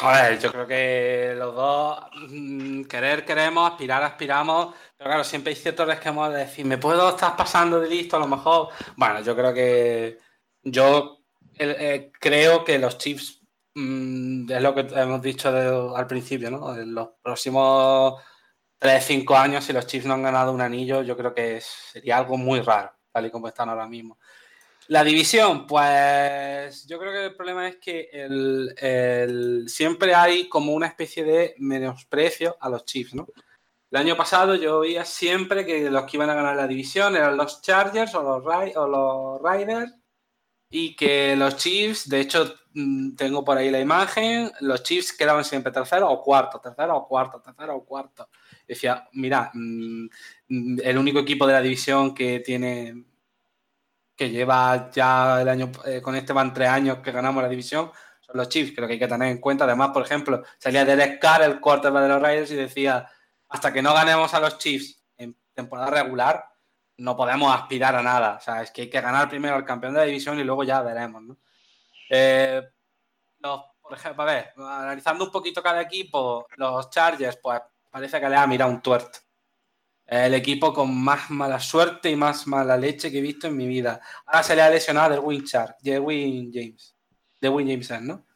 A 0.00 0.22
ver, 0.22 0.40
yo 0.40 0.50
creo 0.50 0.66
que 0.66 1.34
los 1.36 1.54
dos 1.54 1.98
mm, 2.28 2.82
querer 2.84 3.24
queremos, 3.24 3.70
aspirar 3.70 4.02
aspiramos, 4.02 4.74
pero 4.96 5.08
claro, 5.08 5.24
siempre 5.24 5.52
hay 5.52 5.56
ciertos 5.56 5.88
hemos 6.04 6.32
de 6.32 6.40
decir, 6.40 6.66
¿me 6.66 6.78
puedo 6.78 7.10
estar 7.10 7.36
pasando 7.36 7.80
de 7.80 7.88
listo 7.88 8.16
a 8.16 8.20
lo 8.20 8.26
mejor? 8.26 8.68
Bueno, 8.96 9.20
yo 9.20 9.36
creo 9.36 9.54
que 9.54 10.18
yo 10.64 11.20
eh, 11.56 12.10
creo 12.18 12.64
que 12.64 12.78
los 12.78 12.98
Chiefs 12.98 13.43
Mm, 13.74 14.50
es 14.50 14.62
lo 14.62 14.74
que 14.74 14.80
hemos 14.94 15.20
dicho 15.20 15.96
al 15.96 16.06
principio, 16.06 16.50
¿no? 16.50 16.76
En 16.76 16.94
los 16.94 17.08
próximos 17.22 18.22
3-5 18.78 19.36
años, 19.36 19.64
si 19.64 19.72
los 19.72 19.86
Chiefs 19.86 20.06
no 20.06 20.14
han 20.14 20.22
ganado 20.22 20.52
un 20.52 20.60
anillo, 20.60 21.02
yo 21.02 21.16
creo 21.16 21.34
que 21.34 21.60
sería 21.60 22.18
algo 22.18 22.36
muy 22.36 22.60
raro, 22.60 22.92
tal 23.12 23.26
y 23.26 23.30
como 23.30 23.48
están 23.48 23.68
ahora 23.68 23.88
mismo. 23.88 24.18
La 24.88 25.02
división, 25.02 25.66
pues 25.66 26.86
yo 26.86 26.98
creo 26.98 27.10
que 27.10 27.24
el 27.26 27.34
problema 27.34 27.68
es 27.68 27.76
que 27.76 29.64
siempre 29.66 30.14
hay 30.14 30.48
como 30.48 30.72
una 30.74 30.86
especie 30.86 31.24
de 31.24 31.54
menosprecio 31.58 32.56
a 32.60 32.68
los 32.68 32.84
Chiefs, 32.84 33.14
¿no? 33.14 33.26
El 33.90 33.98
año 34.00 34.16
pasado 34.16 34.56
yo 34.56 34.80
veía 34.80 35.04
siempre 35.04 35.64
que 35.64 35.88
los 35.88 36.04
que 36.04 36.16
iban 36.16 36.28
a 36.28 36.34
ganar 36.34 36.56
la 36.56 36.66
división 36.66 37.16
eran 37.16 37.36
los 37.36 37.62
Chargers 37.62 38.14
o 38.14 38.22
los, 38.22 38.76
o 38.76 38.88
los 38.88 39.40
Riders 39.40 39.94
y 40.76 40.96
que 40.96 41.36
los 41.36 41.56
Chiefs, 41.56 42.08
de 42.08 42.18
hecho, 42.18 42.52
mm, 42.74 43.14
tengo 43.14 43.44
por 43.44 43.56
ahí 43.56 43.70
la 43.70 43.78
imagen, 43.78 44.50
los 44.58 44.82
Chiefs 44.82 45.12
quedaban 45.12 45.44
siempre 45.44 45.70
tercero 45.70 46.10
o 46.10 46.20
cuarto, 46.20 46.60
tercero 46.60 46.96
o 46.96 47.06
cuarto, 47.06 47.40
tercero 47.40 47.76
o 47.76 47.84
cuarto. 47.84 48.28
Decía, 48.66 49.08
mira, 49.12 49.52
mm, 49.54 50.06
mm, 50.48 50.78
el 50.82 50.98
único 50.98 51.20
equipo 51.20 51.46
de 51.46 51.52
la 51.52 51.60
división 51.60 52.12
que 52.12 52.40
tiene, 52.40 53.04
que 54.16 54.30
lleva 54.30 54.90
ya 54.90 55.42
el 55.42 55.48
año, 55.48 55.70
eh, 55.84 56.00
con 56.02 56.16
este 56.16 56.32
van 56.32 56.52
tres 56.52 56.68
años 56.70 56.98
que 56.98 57.12
ganamos 57.12 57.40
la 57.44 57.48
división, 57.48 57.92
son 58.20 58.36
los 58.36 58.48
Chiefs, 58.48 58.72
creo 58.74 58.88
que 58.88 58.94
hay 58.94 58.98
que 58.98 59.06
tener 59.06 59.28
en 59.28 59.38
cuenta. 59.38 59.66
Además, 59.66 59.90
por 59.90 60.02
ejemplo, 60.02 60.42
salía 60.58 60.84
Derek 60.84 61.20
Carr, 61.20 61.42
el 61.42 61.60
quarterback 61.60 62.02
de 62.02 62.08
los 62.08 62.20
Raiders, 62.20 62.50
y 62.50 62.56
decía, 62.56 63.08
hasta 63.48 63.72
que 63.72 63.80
no 63.80 63.94
ganemos 63.94 64.34
a 64.34 64.40
los 64.40 64.58
Chiefs 64.58 65.04
en 65.18 65.36
temporada 65.54 65.90
regular, 65.90 66.44
no 66.98 67.16
podemos 67.16 67.54
aspirar 67.54 67.94
a 67.96 68.02
nada. 68.02 68.36
O 68.36 68.40
sea, 68.40 68.62
es 68.62 68.70
que 68.70 68.82
hay 68.82 68.90
que 68.90 69.00
ganar 69.00 69.28
primero 69.28 69.56
el 69.56 69.64
campeón 69.64 69.94
de 69.94 70.00
la 70.00 70.06
división 70.06 70.38
y 70.38 70.44
luego 70.44 70.64
ya 70.64 70.82
veremos, 70.82 71.22
¿no? 71.22 71.38
Eh, 72.10 72.62
por 73.84 73.98
ejemplo, 73.98 74.22
a 74.22 74.26
ver, 74.26 74.52
analizando 74.56 75.24
un 75.24 75.30
poquito 75.30 75.62
cada 75.62 75.82
equipo, 75.82 76.46
los 76.56 76.88
Chargers, 76.88 77.36
pues 77.36 77.60
parece 77.90 78.18
que 78.18 78.28
le 78.28 78.36
ha 78.36 78.46
mirado 78.46 78.70
un 78.70 78.80
tuerto. 78.80 79.18
El 80.06 80.34
equipo 80.34 80.72
con 80.72 80.94
más 80.96 81.30
mala 81.30 81.60
suerte 81.60 82.10
y 82.10 82.16
más 82.16 82.46
mala 82.46 82.76
leche 82.76 83.10
que 83.10 83.18
he 83.18 83.22
visto 83.22 83.46
en 83.46 83.56
mi 83.56 83.66
vida. 83.66 84.00
Ahora 84.26 84.42
se 84.42 84.56
le 84.56 84.62
ha 84.62 84.70
lesionado 84.70 85.20
Win 85.20 85.44
Char, 85.44 85.76
Win 85.82 86.50
James. 86.52 86.96
De 87.40 87.48
Win 87.48 87.68
James, 87.68 88.02
¿no? 88.02 88.26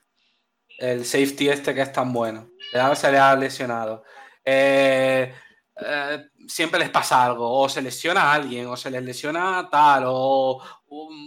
El 0.78 1.05
safety 1.05 1.48
este 1.48 1.74
que 1.74 1.82
es 1.82 1.93
tan 1.93 2.12
bueno. 2.12 2.51
Ahora 2.74 2.94
se 2.94 3.10
le 3.10 3.18
ha 3.18 3.35
lesionado. 3.35 4.05
Eh, 4.44 5.35
eh, 5.80 6.30
siempre 6.46 6.80
les 6.80 6.90
pasa 6.90 7.24
algo, 7.24 7.60
o 7.60 7.68
se 7.68 7.82
lesiona 7.82 8.22
a 8.22 8.34
alguien, 8.34 8.66
o 8.66 8.76
se 8.76 8.90
les 8.90 9.02
lesiona 9.02 9.68
tal, 9.70 10.05
o, 10.06 10.60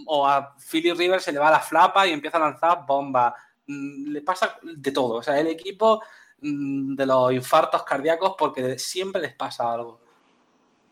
o 0.06 0.26
a 0.26 0.54
Philly 0.58 0.92
River 0.92 1.20
se 1.20 1.32
le 1.32 1.38
va 1.38 1.50
la 1.50 1.60
flapa 1.60 2.06
y 2.06 2.12
empieza 2.12 2.36
a 2.36 2.40
lanzar 2.40 2.84
bombas. 2.86 3.32
Mm, 3.66 4.12
le 4.12 4.22
pasa 4.22 4.58
de 4.62 4.92
todo, 4.92 5.16
o 5.16 5.22
sea, 5.22 5.38
el 5.38 5.46
equipo 5.46 6.02
mm, 6.40 6.94
de 6.94 7.06
los 7.06 7.32
infartos 7.32 7.82
cardíacos 7.84 8.34
porque 8.38 8.78
siempre 8.78 9.22
les 9.22 9.34
pasa 9.34 9.72
algo. 9.72 10.00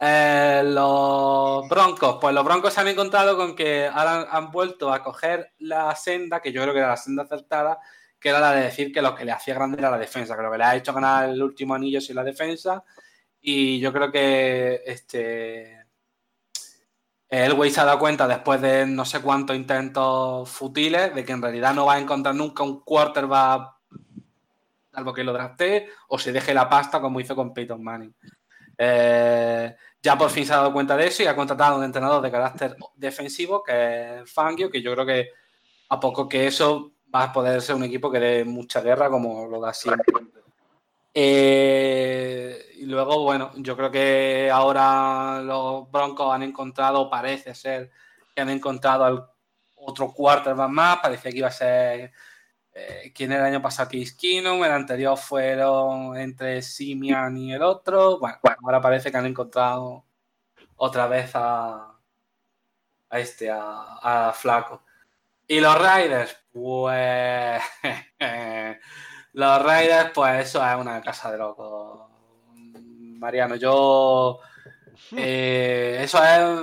Eh, 0.03 0.63
los 0.65 1.69
Broncos, 1.69 2.19
pues 2.21 2.35
los 2.35 2.45
Broncos 2.45 2.73
se 2.73 2.81
han 2.81 2.89
encontrado 2.89 3.37
con 3.37 3.55
que 3.55 3.87
ahora 3.87 4.29
han 4.31 4.51
vuelto 4.51 4.93
a 4.93 5.03
coger 5.03 5.53
la 5.59 5.95
senda, 5.95 6.41
que 6.41 6.53
yo 6.53 6.63
creo 6.63 6.73
que 6.73 6.81
era 6.81 6.89
la 6.91 6.97
senda 6.97 7.25
acertada, 7.25 7.79
que 8.19 8.31
era 8.31 8.41
la 8.41 8.53
de 8.53 8.63
decir 8.63 8.93
que 8.93 9.03
lo 9.03 9.15
que 9.15 9.25
le 9.27 9.33
hacía 9.33 9.55
grande 9.55 9.79
era 9.79 9.91
la 9.91 9.99
defensa, 9.99 10.37
que 10.37 10.43
lo 10.43 10.51
que 10.51 10.59
le 10.59 10.65
ha 10.65 10.77
hecho 10.77 10.95
ganar 10.95 11.29
el 11.29 11.43
último 11.43 11.75
anillo 11.75 11.99
es 11.99 12.09
la 12.11 12.25
defensa 12.25 12.83
y 13.41 13.81
yo 13.81 13.93
creo 13.93 14.11
que 14.11 14.83
este 14.87 15.81
el 17.29 17.55
güey 17.55 17.71
se 17.71 17.81
ha 17.81 17.85
dado 17.85 18.01
cuenta 18.01 18.27
después 18.27 18.61
de 18.61 18.87
no 18.87 19.05
sé 19.05 19.21
cuántos 19.21 19.55
intentos 19.55 20.49
futiles 20.51 21.15
de 21.15 21.25
que 21.25 21.33
en 21.33 21.41
realidad 21.41 21.75
no 21.75 21.87
va 21.87 21.95
a 21.95 22.01
encontrar 22.01 22.35
nunca 22.35 22.65
un 22.65 22.81
quarterback 22.81 23.73
salvo 24.93 25.13
que 25.13 25.25
lo 25.25 25.33
drafte 25.33 25.89
o 26.09 26.19
se 26.19 26.33
deje 26.33 26.53
la 26.53 26.69
pasta 26.69 27.01
como 27.01 27.21
hizo 27.21 27.37
con 27.37 27.55
Peyton 27.55 27.83
Manning. 27.83 28.15
Eh, 28.77 29.77
ya 30.03 30.17
por 30.17 30.31
fin 30.31 30.45
se 30.45 30.53
ha 30.53 30.57
dado 30.57 30.73
cuenta 30.73 30.97
de 30.97 31.07
eso 31.07 31.23
y 31.23 31.27
ha 31.27 31.37
contratado 31.37 31.75
a 31.75 31.79
un 31.79 31.85
entrenador 31.85 32.23
de 32.23 32.31
carácter 32.31 32.77
defensivo 32.97 33.63
que 33.63 34.21
es 34.23 34.33
Fangio, 34.33 34.71
que 34.71 34.83
yo 34.83 34.93
creo 34.95 35.07
que 35.07 35.29
a 35.91 36.01
poco 36.01 36.29
que 36.29 36.47
eso 36.47 36.93
va 37.15 37.25
a 37.25 37.33
poder 37.33 37.61
ser 37.61 37.77
un 37.77 37.85
equipo 37.85 38.11
que 38.11 38.21
dé 38.21 38.45
mucha 38.45 38.81
guerra 38.81 39.11
como 39.11 39.47
lo 39.47 39.61
da 39.61 39.75
siempre. 39.75 40.05
Eh, 41.13 42.70
y 42.81 42.87
luego, 42.87 43.23
bueno, 43.23 43.53
yo 43.57 43.77
creo 43.77 43.91
que 43.91 44.51
ahora 44.51 45.43
los 45.43 45.91
Broncos 45.91 46.35
han 46.35 46.43
encontrado, 46.43 47.11
parece 47.11 47.55
ser 47.55 47.91
que 48.35 48.41
han 48.41 48.49
encontrado 48.49 49.05
al 49.05 49.27
otro 49.77 50.11
quarterback 50.15 50.71
más, 50.71 50.99
parecía 51.01 51.31
que 51.31 51.39
iba 51.39 51.49
a 51.49 51.53
ser 51.53 52.11
eh, 52.73 53.13
quien 53.15 53.33
era 53.33 53.43
el 53.43 53.55
año 53.55 53.63
pasado 53.63 53.91
Case 53.91 54.17
Keenum, 54.17 54.65
el 54.65 54.73
anterior 54.73 55.19
fueron 55.19 56.17
entre 56.17 56.63
Simian 56.63 57.37
y 57.37 57.53
el 57.53 57.63
otro. 57.63 58.19
Bueno, 58.19 58.39
ahora 58.65 58.81
parece 58.81 59.11
que 59.11 59.19
han 59.19 59.27
encontrado 59.27 60.07
otra 60.77 61.07
vez 61.07 61.33
a, 61.35 61.99
a 63.11 63.19
este, 63.19 63.51
a, 63.51 64.29
a 64.29 64.33
Flaco. 64.33 64.85
Y 65.47 65.61
los 65.61 65.79
Raiders, 65.79 66.35
pues. 66.51 67.63
los 69.35 69.63
Raiders, 69.63 70.13
pues 70.15 70.49
eso 70.49 70.67
es 70.67 70.77
una 70.77 71.03
casa 71.03 71.31
de 71.31 71.39
locos. 71.39 72.10
Mariano, 73.21 73.57
yo. 73.57 74.41
Eh, 75.17 76.01
eso 76.03 76.23
es. 76.25 76.61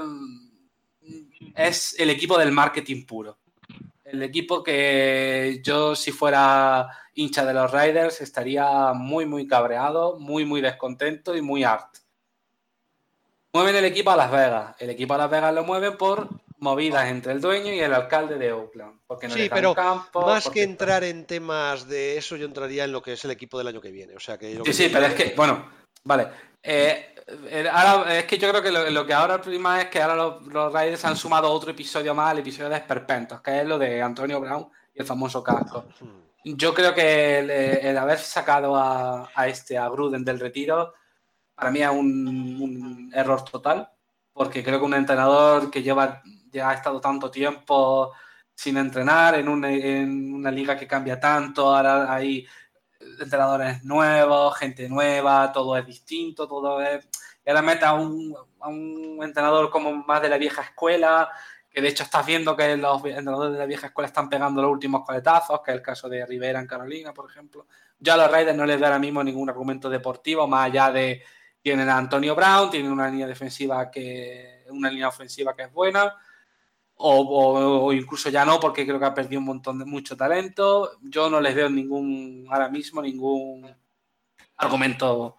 Es 1.56 2.00
el 2.00 2.10
equipo 2.10 2.38
del 2.38 2.52
marketing 2.52 3.06
puro. 3.06 3.40
El 4.04 4.22
equipo 4.24 4.64
que 4.64 5.60
yo, 5.64 5.96
si 5.96 6.12
fuera 6.12 6.88
hincha 7.16 7.46
de 7.46 7.54
los 7.54 7.72
Raiders, 7.72 8.22
estaría 8.22 8.94
muy, 8.94 9.26
muy 9.26 9.48
cabreado, 9.48 10.20
muy, 10.20 10.46
muy 10.46 10.62
descontento 10.62 11.36
y 11.36 11.42
muy 11.42 11.64
harto. 11.64 12.00
Mueven 13.54 13.76
el 13.76 13.86
equipo 13.86 14.12
a 14.12 14.16
Las 14.16 14.32
Vegas. 14.32 14.76
El 14.80 14.92
equipo 14.92 15.16
a 15.16 15.18
Las 15.18 15.32
Vegas 15.32 15.54
lo 15.54 15.64
mueven 15.64 15.98
por 15.98 16.30
movidas 16.60 17.10
entre 17.10 17.34
el 17.34 17.42
dueño 17.42 17.74
y 17.74 17.80
el 17.80 17.94
alcalde 17.94 18.38
de 18.38 18.52
Oakland. 18.52 19.00
Porque 19.08 19.28
no 19.28 19.34
sí, 19.34 19.50
pero 19.50 19.76
más 20.14 20.50
que 20.50 20.64
entrar 20.64 21.04
en 21.04 21.26
temas 21.26 21.88
de 21.88 22.18
eso, 22.18 22.36
yo 22.36 22.46
entraría 22.46 22.84
en 22.84 22.92
lo 22.92 23.02
que 23.02 23.14
es 23.14 23.26
el 23.26 23.32
equipo 23.32 23.58
del 23.58 23.68
año 23.68 23.82
que 23.82 23.92
viene. 23.92 24.16
O 24.16 24.20
sea 24.20 24.38
que 24.38 24.60
sí, 24.64 24.74
sí, 24.74 24.90
pero 24.92 25.08
es 25.08 25.14
que, 25.16 25.34
bueno, 25.36 25.70
vale. 26.04 26.28
Eh, 26.62 27.16
eh, 27.50 27.68
ahora, 27.72 28.18
es 28.18 28.26
que 28.26 28.38
yo 28.38 28.50
creo 28.50 28.62
que 28.62 28.92
lo, 28.92 29.06
que 29.06 29.14
ahora 29.14 29.42
prima 29.42 29.82
es 29.82 29.88
que 29.90 30.02
ahora 30.02 30.16
los, 30.16 30.74
Raiders 30.74 31.06
han 31.06 31.18
sumado 31.18 31.52
otro 31.52 31.72
episodio 31.72 32.16
más 32.16 32.32
al 32.32 32.40
episodio 32.40 32.70
de 32.70 32.78
Esperpentos, 32.78 33.42
que 33.42 33.62
es 33.62 33.68
lo 33.68 33.78
de 33.78 34.02
Antonio 34.02 34.40
Brown 34.40 34.70
y 34.94 35.00
el 35.00 35.06
famoso 35.06 35.44
casco. 35.44 35.86
Yo 36.44 36.74
creo 36.74 36.94
que 36.94 37.40
el, 37.40 37.98
haber 37.98 38.20
sacado 38.20 38.76
a, 38.78 39.48
este, 39.48 39.78
a 39.78 39.90
Gruden 39.90 40.24
del 40.24 40.40
retiro, 40.40 40.94
para 41.54 41.72
mí 41.72 41.82
es 41.82 41.90
un 41.90 43.12
error 43.14 43.44
total, 43.44 43.90
porque 44.32 44.64
creo 44.64 44.80
que 44.80 44.86
un 44.86 44.94
entrenador 44.94 45.70
que 45.70 45.84
lleva 45.84 46.22
ya 46.52 46.70
ha 46.70 46.74
estado 46.74 47.02
tanto 47.02 47.30
tiempo 47.30 48.14
sin 48.56 48.78
entrenar 48.78 49.36
en 49.36 49.50
una, 49.50 49.72
en 49.72 50.34
una 50.34 50.52
liga 50.52 50.78
que 50.78 50.88
cambia 50.88 51.20
tanto, 51.20 51.76
ahora 51.76 52.14
hay 52.14 52.48
entrenadores 53.00 53.84
nuevos, 53.84 54.58
gente 54.58 54.88
nueva, 54.90 55.52
todo 55.52 55.78
es 55.78 55.86
distinto, 55.86 56.48
todo 56.48 56.82
es... 56.82 57.08
Y 57.46 57.50
ahora 57.50 57.80
a 57.88 57.94
un, 57.94 58.36
a 58.60 58.68
un 58.68 59.20
entrenador 59.24 59.70
como 59.70 59.94
más 59.94 60.22
de 60.22 60.30
la 60.30 60.38
vieja 60.38 60.62
escuela, 60.62 61.30
que 61.70 61.82
de 61.82 61.88
hecho 61.88 62.04
estás 62.04 62.26
viendo 62.26 62.56
que 62.56 62.76
los 62.76 63.04
entrenadores 63.06 63.54
de 63.54 63.60
la 63.60 63.66
vieja 63.66 63.88
escuela 63.88 64.08
están 64.08 64.30
pegando 64.30 64.62
los 64.62 64.72
últimos 64.72 65.06
coletazos, 65.06 65.62
que 65.62 65.72
es 65.72 65.78
el 65.78 65.84
caso 65.84 66.10
de 66.10 66.26
Rivera 66.26 66.60
en 66.60 66.68
Carolina, 66.68 67.14
por 67.14 67.30
ejemplo. 67.30 67.68
Ya 68.00 68.16
a 68.16 68.18
los 68.18 68.32
Raiders 68.32 68.58
no 68.58 68.66
les 68.66 68.80
da 68.80 68.88
ahora 68.88 69.00
mismo 69.00 69.24
ningún 69.24 69.50
argumento 69.50 69.90
deportivo, 69.90 70.48
más 70.48 70.66
allá 70.68 70.92
de 70.92 71.24
tienen 71.62 71.90
a 71.90 71.98
Antonio 71.98 72.34
Brown, 72.34 72.70
tienen 72.70 72.92
una 72.92 73.10
línea 73.10 73.28
defensiva 73.28 73.92
que, 73.92 74.64
una 74.70 74.90
línea 74.90 75.10
ofensiva 75.10 75.56
que 75.56 75.64
es 75.64 75.72
buena, 75.72 76.16
o, 77.00 77.94
incluso 77.94 78.30
ya 78.30 78.46
no, 78.46 78.60
porque 78.60 78.86
creo 78.86 79.00
que 79.00 79.06
ha 79.06 79.14
perdido 79.14 79.40
un 79.40 79.46
montón 79.46 79.80
de 79.80 79.86
mucho 79.86 80.18
talento. 80.18 80.98
Yo 81.02 81.30
no 81.30 81.40
les 81.40 81.56
veo 81.56 81.70
ningún, 81.70 82.48
ahora 82.50 82.70
mismo, 82.70 83.02
ningún 83.02 83.70
argumento 84.58 85.38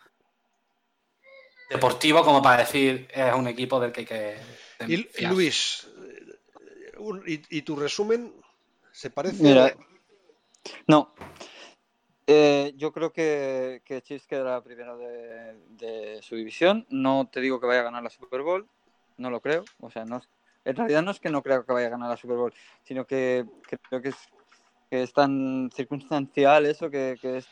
deportivo 1.68 2.24
como 2.24 2.40
para 2.40 2.58
decir 2.62 3.08
es 3.12 3.34
un 3.34 3.48
equipo 3.48 3.80
del 3.80 3.92
que 3.92 4.00
hay 4.00 4.06
que. 4.06 4.36
Y, 4.86 5.26
Luis, 5.26 5.88
¿y, 7.26 7.62
tu 7.62 7.76
resumen 7.76 8.32
se 8.92 9.10
parece? 9.10 9.42
Mira, 9.42 9.74
no. 10.86 11.12
Eh, 12.30 12.74
yo 12.76 12.92
creo 12.92 13.10
que, 13.10 13.82
que 13.84 14.02
Chiefs 14.02 14.26
quedará 14.26 14.62
primero 14.62 14.98
de, 14.98 15.54
de, 15.70 16.22
su 16.22 16.36
división. 16.36 16.86
No 16.90 17.28
te 17.32 17.40
digo 17.40 17.58
que 17.58 17.66
vaya 17.66 17.80
a 17.80 17.84
ganar 17.84 18.02
la 18.02 18.10
Super 18.10 18.42
Bowl, 18.42 18.68
no 19.16 19.30
lo 19.30 19.40
creo. 19.40 19.64
O 19.80 19.90
sea, 19.90 20.04
no, 20.04 20.20
en 20.64 20.76
realidad 20.76 21.02
no 21.02 21.10
es 21.10 21.20
que 21.20 21.30
no 21.30 21.42
creo 21.42 21.64
que 21.64 21.72
vaya 21.72 21.86
a 21.86 21.90
ganar 21.90 22.10
la 22.10 22.16
Super 22.16 22.36
Bowl, 22.36 22.54
sino 22.82 23.06
que, 23.06 23.44
creo 23.88 24.02
que 24.02 24.08
es, 24.10 24.16
que 24.90 25.02
es 25.02 25.12
tan 25.12 25.70
circunstancial 25.74 26.66
eso 26.66 26.90
que, 26.90 27.16
que 27.20 27.38
es 27.38 27.48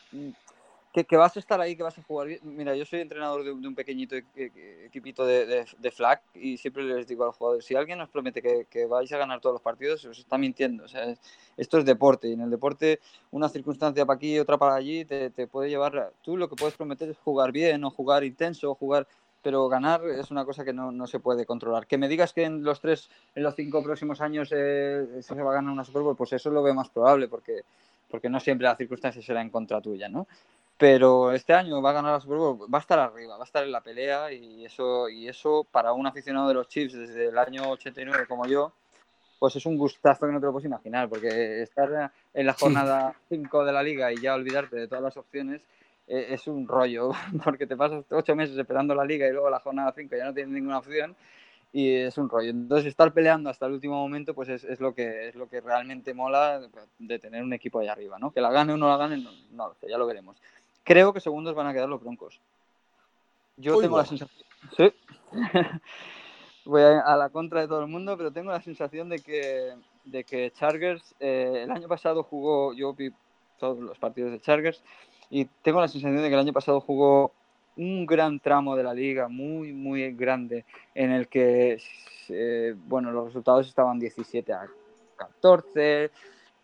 que, 1.05 1.17
vas 1.17 1.35
a 1.35 1.39
estar 1.39 1.59
ahí, 1.59 1.75
que 1.75 1.83
vas 1.83 1.97
a 1.97 2.03
jugar. 2.03 2.27
Mira, 2.43 2.75
yo 2.75 2.85
soy 2.85 3.01
entrenador 3.01 3.43
de, 3.43 3.51
un 3.51 3.75
pequeñito 3.75 4.15
e, 4.15 4.23
e, 4.35 4.85
equipito 4.85 5.25
de, 5.25 5.65
de, 5.77 5.91
flag 5.91 6.21
y 6.33 6.57
siempre 6.57 6.83
les 6.83 7.07
digo 7.07 7.23
a 7.23 7.27
los 7.27 7.35
jugadores, 7.35 7.65
si 7.65 7.75
alguien 7.75 7.97
nos 7.97 8.09
promete 8.09 8.41
que, 8.41 8.85
vais 8.85 9.11
a 9.11 9.17
ganar 9.17 9.41
todos 9.41 9.53
los 9.53 9.61
partidos, 9.61 10.05
os 10.05 10.17
está 10.17 10.37
mintiendo. 10.37 10.85
Esto 11.57 11.77
es 11.77 11.85
deporte 11.85 12.27
y 12.27 12.33
en 12.33 12.41
el 12.41 12.49
deporte 12.49 12.99
una 13.31 13.49
circunstancia 13.49 14.05
para 14.05 14.17
aquí 14.17 14.35
y 14.35 14.39
otra 14.39 14.57
para 14.57 14.75
allí 14.75 15.05
te, 15.05 15.29
te 15.29 15.47
puede 15.47 15.69
llevar... 15.69 16.13
Tú 16.21 16.37
lo 16.37 16.49
que 16.49 16.55
puedes 16.55 16.75
prometer 16.75 17.09
es 17.09 17.17
jugar 17.17 17.51
bien 17.51 17.83
o 17.83 17.91
jugar 17.91 18.23
intenso 18.23 18.71
o 18.71 18.75
jugar 18.75 19.07
pero 19.41 19.67
ganar 19.69 20.03
es 20.09 20.31
una 20.31 20.45
cosa 20.45 20.65
que 20.65 20.73
no, 20.73 20.91
no, 20.91 21.07
se 21.07 21.19
puede 21.19 21.45
controlar. 21.45 21.87
Que 21.87 21.97
me 21.97 22.07
digas 22.07 22.33
que 22.33 22.43
en 22.43 22.63
los 22.63 22.81
tres, 22.81 23.09
en 23.35 23.43
los 23.43 23.55
cinco 23.55 23.83
próximos 23.83 24.21
años 24.21 24.49
eh, 24.51 25.21
se 25.21 25.35
va 25.35 25.51
a 25.51 25.55
ganar 25.55 25.71
una 25.71 25.83
Super 25.83 26.01
Bowl, 26.01 26.15
pues 26.15 26.33
eso 26.33 26.49
lo 26.49 26.63
veo 26.63 26.73
más 26.73 26.89
probable, 26.89 27.27
porque, 27.27 27.61
porque 28.09 28.29
no 28.29 28.39
siempre 28.39 28.67
la 28.67 28.75
circunstancia 28.75 29.21
será 29.21 29.41
en 29.41 29.49
contra 29.49 29.81
tuya, 29.81 30.09
¿no? 30.09 30.27
Pero 30.77 31.31
este 31.31 31.53
año 31.53 31.81
va 31.81 31.89
a 31.89 31.93
ganar 31.93 32.13
la 32.13 32.19
Super 32.19 32.37
Bowl, 32.37 32.73
va 32.73 32.77
a 32.77 32.81
estar 32.81 32.99
arriba, 32.99 33.35
va 33.35 33.43
a 33.43 33.45
estar 33.45 33.63
en 33.63 33.71
la 33.71 33.81
pelea 33.81 34.31
y 34.31 34.65
eso, 34.65 35.09
y 35.09 35.27
eso 35.27 35.65
para 35.71 35.93
un 35.93 36.05
aficionado 36.05 36.47
de 36.47 36.53
los 36.53 36.67
Chiefs 36.67 36.93
desde 36.93 37.27
el 37.29 37.37
año 37.37 37.69
89 37.69 38.25
como 38.27 38.45
yo, 38.45 38.73
pues 39.39 39.55
es 39.55 39.65
un 39.65 39.77
gustazo 39.77 40.25
que 40.25 40.33
no 40.33 40.39
te 40.39 40.45
lo 40.45 40.51
puedes 40.51 40.65
imaginar, 40.65 41.09
porque 41.09 41.61
estar 41.61 42.11
en 42.33 42.45
la 42.45 42.53
jornada 42.53 43.15
5 43.29 43.65
de 43.65 43.71
la 43.71 43.81
liga 43.81 44.11
y 44.11 44.21
ya 44.21 44.35
olvidarte 44.35 44.75
de 44.75 44.87
todas 44.87 45.03
las 45.03 45.17
opciones 45.17 45.61
es 46.07 46.47
un 46.47 46.67
rollo, 46.67 47.11
porque 47.43 47.67
te 47.67 47.75
pasas 47.75 48.05
ocho 48.09 48.35
meses 48.35 48.57
esperando 48.57 48.95
la 48.95 49.05
liga 49.05 49.27
y 49.27 49.31
luego 49.31 49.49
la 49.49 49.59
jornada 49.59 49.93
5 49.95 50.15
ya 50.15 50.25
no 50.25 50.33
tienes 50.33 50.53
ninguna 50.53 50.79
opción 50.79 51.15
y 51.73 51.95
es 51.95 52.17
un 52.17 52.29
rollo. 52.29 52.49
Entonces 52.49 52.87
estar 52.87 53.13
peleando 53.13 53.49
hasta 53.49 53.65
el 53.65 53.73
último 53.73 53.95
momento 53.95 54.33
pues 54.33 54.49
es, 54.49 54.63
es, 54.63 54.79
lo, 54.79 54.93
que, 54.93 55.27
es 55.27 55.35
lo 55.35 55.49
que 55.49 55.61
realmente 55.61 56.13
mola 56.13 56.61
de 56.97 57.19
tener 57.19 57.43
un 57.43 57.53
equipo 57.53 57.79
ahí 57.79 57.87
arriba, 57.87 58.17
¿no? 58.19 58.31
Que 58.31 58.41
la 58.41 58.51
gane 58.51 58.73
o 58.73 58.77
no 58.77 58.87
la 58.87 58.97
gane, 58.97 59.17
no, 59.17 59.31
no 59.51 59.75
ya 59.87 59.97
lo 59.97 60.07
veremos. 60.07 60.37
Creo 60.83 61.11
que 61.13 61.19
segundos 61.19 61.53
van 61.53 61.67
a 61.67 61.73
quedar 61.73 61.89
los 61.89 62.01
Broncos. 62.01 62.39
Yo 63.57 63.79
tengo 63.81 63.97
la 63.97 64.05
sensación... 64.05 64.45
Sí. 64.77 64.93
Voy 66.65 66.81
a, 66.81 67.15
la 67.15 67.29
contra 67.29 67.61
de 67.61 67.67
todo 67.67 67.81
el 67.81 67.87
mundo, 67.87 68.17
pero 68.17 68.31
tengo 68.31 68.51
la 68.51 68.61
sensación 68.61 69.07
de 69.07 69.19
que, 69.19 69.73
de 70.03 70.23
que 70.25 70.51
Chargers, 70.51 71.15
eh, 71.19 71.61
el 71.63 71.71
año 71.71 71.87
pasado 71.87 72.23
jugó, 72.23 72.73
yo 72.73 72.93
vi 72.93 73.09
todos 73.57 73.79
los 73.79 73.97
partidos 73.97 74.31
de 74.31 74.41
Chargers, 74.41 74.83
y 75.29 75.45
tengo 75.61 75.81
la 75.81 75.87
sensación 75.87 76.21
de 76.21 76.27
que 76.27 76.33
el 76.33 76.39
año 76.39 76.53
pasado 76.53 76.81
jugó 76.81 77.31
un 77.77 78.05
gran 78.05 78.39
tramo 78.39 78.75
de 78.75 78.83
la 78.83 78.93
liga, 78.93 79.27
muy, 79.27 79.73
muy 79.73 80.11
grande, 80.13 80.65
en 80.95 81.11
el 81.11 81.27
que, 81.27 81.79
eh, 82.29 82.75
bueno, 82.87 83.11
los 83.11 83.25
resultados 83.25 83.67
estaban 83.67 83.99
17 83.99 84.51
a 84.53 84.67
14, 85.15 86.11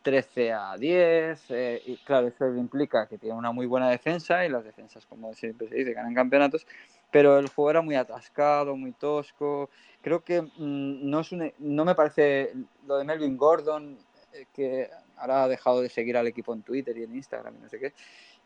13 0.02 0.54
a 0.54 0.76
10, 0.78 1.46
eh, 1.50 1.82
y 1.86 1.98
claro, 1.98 2.28
eso 2.28 2.48
implica 2.56 3.08
que 3.08 3.18
tiene 3.18 3.36
una 3.36 3.52
muy 3.52 3.66
buena 3.66 3.90
defensa 3.90 4.46
y 4.46 4.50
las 4.50 4.64
defensas, 4.64 5.06
como 5.06 5.34
siempre 5.34 5.68
se 5.70 5.76
dice, 5.76 5.94
ganan 5.94 6.14
campeonatos, 6.14 6.66
pero 7.12 7.38
el 7.38 7.48
juego 7.48 7.70
era 7.70 7.82
muy 7.82 7.96
atascado, 7.96 8.76
muy 8.76 8.92
tosco. 8.92 9.70
Creo 10.02 10.24
que 10.24 10.42
mm, 10.42 11.10
no, 11.10 11.20
es 11.20 11.30
no 11.60 11.86
me 11.86 11.96
parece 11.96 12.54
lo 12.88 12.98
de 12.98 13.04
Melvin 13.04 13.38
Gordon, 13.38 13.98
eh, 14.34 14.48
que 14.54 14.90
ahora 15.18 15.44
ha 15.44 15.48
dejado 15.48 15.82
de 15.82 15.90
seguir 15.90 16.18
al 16.18 16.28
equipo 16.28 16.54
en 16.54 16.64
Twitter 16.64 16.98
y 16.98 17.04
en 17.04 17.16
Instagram 17.16 17.56
y 17.56 17.62
no 17.62 17.70
sé 17.70 17.80
qué. 17.80 17.94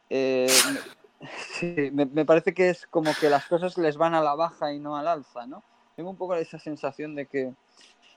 Eh, 0.09 0.47
me, 1.91 2.25
parece 2.25 2.53
que 2.53 2.69
es 2.69 2.87
como 2.87 3.11
que 3.19 3.29
las 3.29 3.45
cosas 3.45 3.77
les 3.77 3.97
van 3.97 4.13
a 4.13 4.21
la 4.21 4.35
baja 4.35 4.73
y 4.73 4.79
no 4.79 4.97
al 4.97 5.07
alza, 5.07 5.45
¿no? 5.47 5.63
Tengo 5.95 6.09
un 6.09 6.17
poco 6.17 6.35
esa 6.35 6.59
sensación 6.59 7.15
de 7.15 7.25
que, 7.25 7.53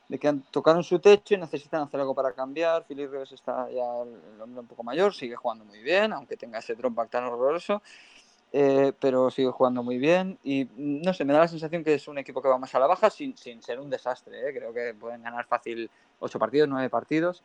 de 0.08 0.18
que 0.18 0.34
tocaron 0.50 0.84
su 0.84 0.98
techo 0.98 1.34
y 1.34 1.38
necesitan 1.38 1.82
hacer 1.82 2.00
algo 2.00 2.14
para 2.14 2.32
cambiar. 2.32 2.84
Philip 2.86 3.10
Rivers 3.10 3.32
está 3.32 3.70
ya 3.70 4.02
el 4.02 4.40
hombre 4.40 4.60
un 4.60 4.66
poco 4.66 4.82
mayor, 4.82 5.14
sigue 5.14 5.34
jugando 5.34 5.64
muy 5.64 5.82
bien, 5.82 6.12
aunque 6.12 6.36
tenga 6.36 6.58
ese 6.58 6.74
dropback 6.74 7.10
tan 7.10 7.24
horroroso. 7.24 7.82
Eh, 8.52 8.92
pero 8.98 9.30
sigue 9.30 9.48
jugando 9.50 9.84
muy 9.84 9.96
bien 9.96 10.36
y 10.42 10.66
no 10.76 11.14
sé, 11.14 11.24
me 11.24 11.32
da 11.32 11.38
la 11.38 11.46
sensación 11.46 11.84
que 11.84 11.94
es 11.94 12.08
un 12.08 12.18
equipo 12.18 12.42
que 12.42 12.48
va 12.48 12.58
más 12.58 12.74
a 12.74 12.80
la 12.80 12.88
baja 12.88 13.08
sin, 13.08 13.36
sin 13.36 13.62
ser 13.62 13.78
un 13.78 13.88
desastre. 13.88 14.48
¿eh? 14.48 14.52
Creo 14.52 14.74
que 14.74 14.92
pueden 14.92 15.22
ganar 15.22 15.46
fácil 15.46 15.88
ocho 16.18 16.38
partidos, 16.40 16.68
nueve 16.68 16.90
partidos 16.90 17.44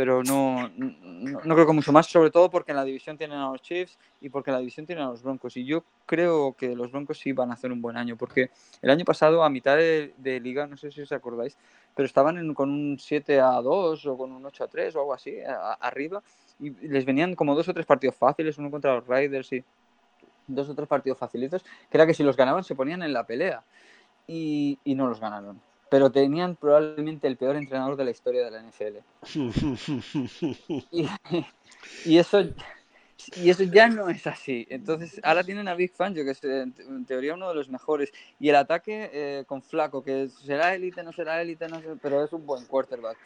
pero 0.00 0.22
no, 0.22 0.70
no, 0.78 1.54
creo 1.54 1.66
que 1.66 1.74
mucho 1.74 1.92
más, 1.92 2.06
sobre 2.06 2.30
todo 2.30 2.48
porque 2.48 2.72
en 2.72 2.78
la 2.78 2.84
división 2.84 3.18
tienen 3.18 3.36
a 3.36 3.50
los 3.50 3.60
Chiefs 3.60 3.98
y 4.22 4.30
porque 4.30 4.48
en 4.48 4.54
la 4.54 4.60
división 4.60 4.86
tienen 4.86 5.04
a 5.04 5.08
los 5.08 5.22
Broncos. 5.22 5.58
Y 5.58 5.66
yo 5.66 5.84
creo 6.06 6.54
que 6.54 6.74
los 6.74 6.90
Broncos 6.90 7.18
sí 7.18 7.32
van 7.34 7.50
a 7.50 7.52
hacer 7.52 7.70
un 7.70 7.82
buen 7.82 7.98
año, 7.98 8.16
porque 8.16 8.48
el 8.80 8.88
año 8.88 9.04
pasado, 9.04 9.44
a 9.44 9.50
mitad 9.50 9.76
de, 9.76 10.40
liga, 10.42 10.66
no 10.66 10.78
sé 10.78 10.90
si 10.90 11.02
os 11.02 11.12
acordáis, 11.12 11.58
pero 11.94 12.06
estaban 12.06 12.54
con 12.54 12.70
un 12.70 12.98
7 12.98 13.40
a 13.40 13.60
2 13.60 14.06
o 14.06 14.16
con 14.16 14.32
un 14.32 14.46
8 14.46 14.64
a 14.64 14.68
3 14.68 14.96
o 14.96 15.00
algo 15.00 15.12
así, 15.12 15.36
arriba, 15.80 16.22
y 16.58 16.70
les 16.70 17.04
venían 17.04 17.34
como 17.34 17.54
dos 17.54 17.68
o 17.68 17.74
tres 17.74 17.84
partidos 17.84 18.16
fáciles, 18.16 18.56
uno 18.56 18.70
contra 18.70 18.94
los 18.94 19.06
Raiders 19.06 19.52
y 19.52 19.62
dos 20.46 20.66
o 20.70 20.74
tres 20.74 20.88
partidos 20.88 21.18
facilitos, 21.18 21.62
que 21.62 21.98
era 21.98 22.06
que 22.06 22.14
si 22.14 22.22
los 22.22 22.38
ganaban 22.38 22.64
se 22.64 22.74
ponían 22.74 23.02
en 23.02 23.12
la 23.12 23.26
pelea. 23.26 23.62
y 24.26 24.78
no 24.86 25.08
los 25.08 25.20
ganaron 25.20 25.60
pero 25.90 26.10
tenían 26.10 26.56
probablemente 26.56 27.26
el 27.26 27.36
peor 27.36 27.56
entrenador 27.56 27.96
de 27.96 28.04
la 28.04 28.12
historia 28.12 28.44
de 28.44 28.50
la 28.52 28.62
NFL. 28.62 28.98
y, 32.06 32.16
eso, 32.16 32.42
y 33.36 33.50
eso 33.50 33.64
ya 33.64 33.88
no 33.88 34.08
es 34.08 34.24
así. 34.28 34.68
Entonces, 34.70 35.20
ahora 35.24 35.42
tienen 35.42 35.66
a 35.66 35.74
Big 35.74 35.92
Fangio, 35.92 36.24
que 36.24 36.30
es 36.30 36.44
en 36.44 37.04
teoría 37.06 37.34
uno 37.34 37.48
de 37.48 37.56
los 37.56 37.68
mejores, 37.68 38.12
y 38.38 38.48
el 38.48 38.54
ataque 38.54 39.10
eh, 39.12 39.44
con 39.46 39.62
Flaco, 39.62 40.04
que 40.04 40.28
será 40.28 40.76
élite, 40.76 41.02
no 41.02 41.12
será 41.12 41.42
élite, 41.42 41.66
no 41.66 41.80
pero 42.00 42.24
es 42.24 42.32
un 42.32 42.46
buen 42.46 42.64
quarterback. 42.66 43.18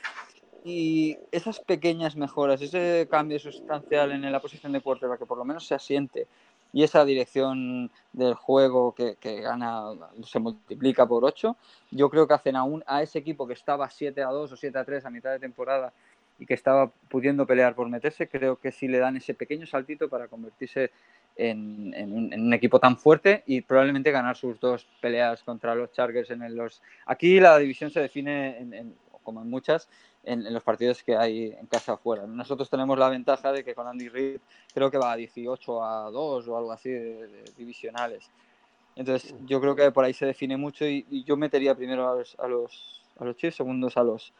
Y 0.64 1.18
esas 1.30 1.60
pequeñas 1.60 2.16
mejoras, 2.16 2.62
ese 2.62 3.06
cambio 3.10 3.38
sustancial 3.38 4.10
en 4.12 4.32
la 4.32 4.40
posición 4.40 4.72
de 4.72 4.80
quarterback, 4.80 5.18
que 5.18 5.26
por 5.26 5.36
lo 5.36 5.44
menos 5.44 5.66
se 5.66 5.74
asiente, 5.74 6.26
y 6.74 6.82
esa 6.82 7.04
dirección 7.04 7.88
del 8.12 8.34
juego 8.34 8.96
que, 8.96 9.16
gana 9.40 9.92
se 10.24 10.40
multiplica 10.40 11.06
por 11.06 11.24
8, 11.24 11.56
yo 11.92 12.10
creo 12.10 12.26
que 12.26 12.34
hacen 12.34 12.56
aún 12.56 12.82
a 12.88 13.00
ese 13.00 13.20
equipo 13.20 13.46
que 13.46 13.52
estaba 13.52 13.88
7 13.88 14.20
a 14.24 14.26
2 14.26 14.52
o 14.52 14.56
7 14.56 14.76
a 14.76 14.84
3 14.84 15.06
a 15.06 15.10
mitad 15.10 15.30
de 15.30 15.38
temporada 15.38 15.92
y 16.36 16.46
que 16.46 16.54
estaba 16.54 16.90
pudiendo 17.08 17.46
pelear 17.46 17.76
por 17.76 17.88
meterse, 17.88 18.28
creo 18.28 18.56
que 18.56 18.72
sí 18.72 18.88
le 18.88 18.98
dan 18.98 19.16
ese 19.16 19.34
pequeño 19.34 19.68
saltito 19.68 20.08
para 20.08 20.26
convertirse 20.26 20.90
en, 21.36 21.94
un, 22.12 22.52
equipo 22.52 22.80
tan 22.80 22.96
fuerte 22.96 23.44
y 23.46 23.60
probablemente 23.60 24.10
ganar 24.10 24.36
sus 24.36 24.58
dos 24.58 24.84
peleas 25.00 25.44
contra 25.44 25.76
los 25.76 25.92
Chargers 25.92 26.32
en 26.32 26.56
los... 26.56 26.82
Aquí 27.06 27.38
la 27.38 27.56
división 27.58 27.92
se 27.92 28.00
define, 28.00 28.58
en, 28.58 28.96
como 29.22 29.42
en 29.42 29.48
muchas, 29.48 29.88
en, 30.26 30.52
los 30.52 30.62
partidos 30.62 31.02
que 31.02 31.16
hay 31.16 31.54
en 31.58 31.66
casa 31.66 31.94
afuera. 31.94 32.26
Nosotros 32.26 32.68
tenemos 32.70 32.98
la 32.98 33.08
ventaja 33.08 33.52
de 33.52 33.64
que 33.64 33.74
con 33.74 33.86
Andy 33.86 34.08
Reid 34.08 34.40
creo 34.72 34.90
que 34.90 34.98
va 34.98 35.12
a 35.12 35.16
18 35.16 35.84
a 35.84 36.10
2 36.10 36.48
o 36.48 36.58
algo 36.58 36.72
así 36.72 36.90
de, 36.90 37.44
divisionales. 37.56 38.30
Entonces 38.96 39.34
yo 39.46 39.60
creo 39.60 39.74
que 39.74 39.90
por 39.90 40.04
ahí 40.04 40.14
se 40.14 40.26
define 40.26 40.56
mucho 40.56 40.84
y, 40.86 41.24
yo 41.24 41.36
metería 41.36 41.74
primero 41.74 42.08
a 42.08 42.14
los, 42.16 42.36
a 42.38 42.46
los, 42.46 43.02
a 43.18 43.24
los 43.24 43.36
Chiefs, 43.36 43.56
segundos 43.56 43.96
a 43.96 44.04
los, 44.04 44.32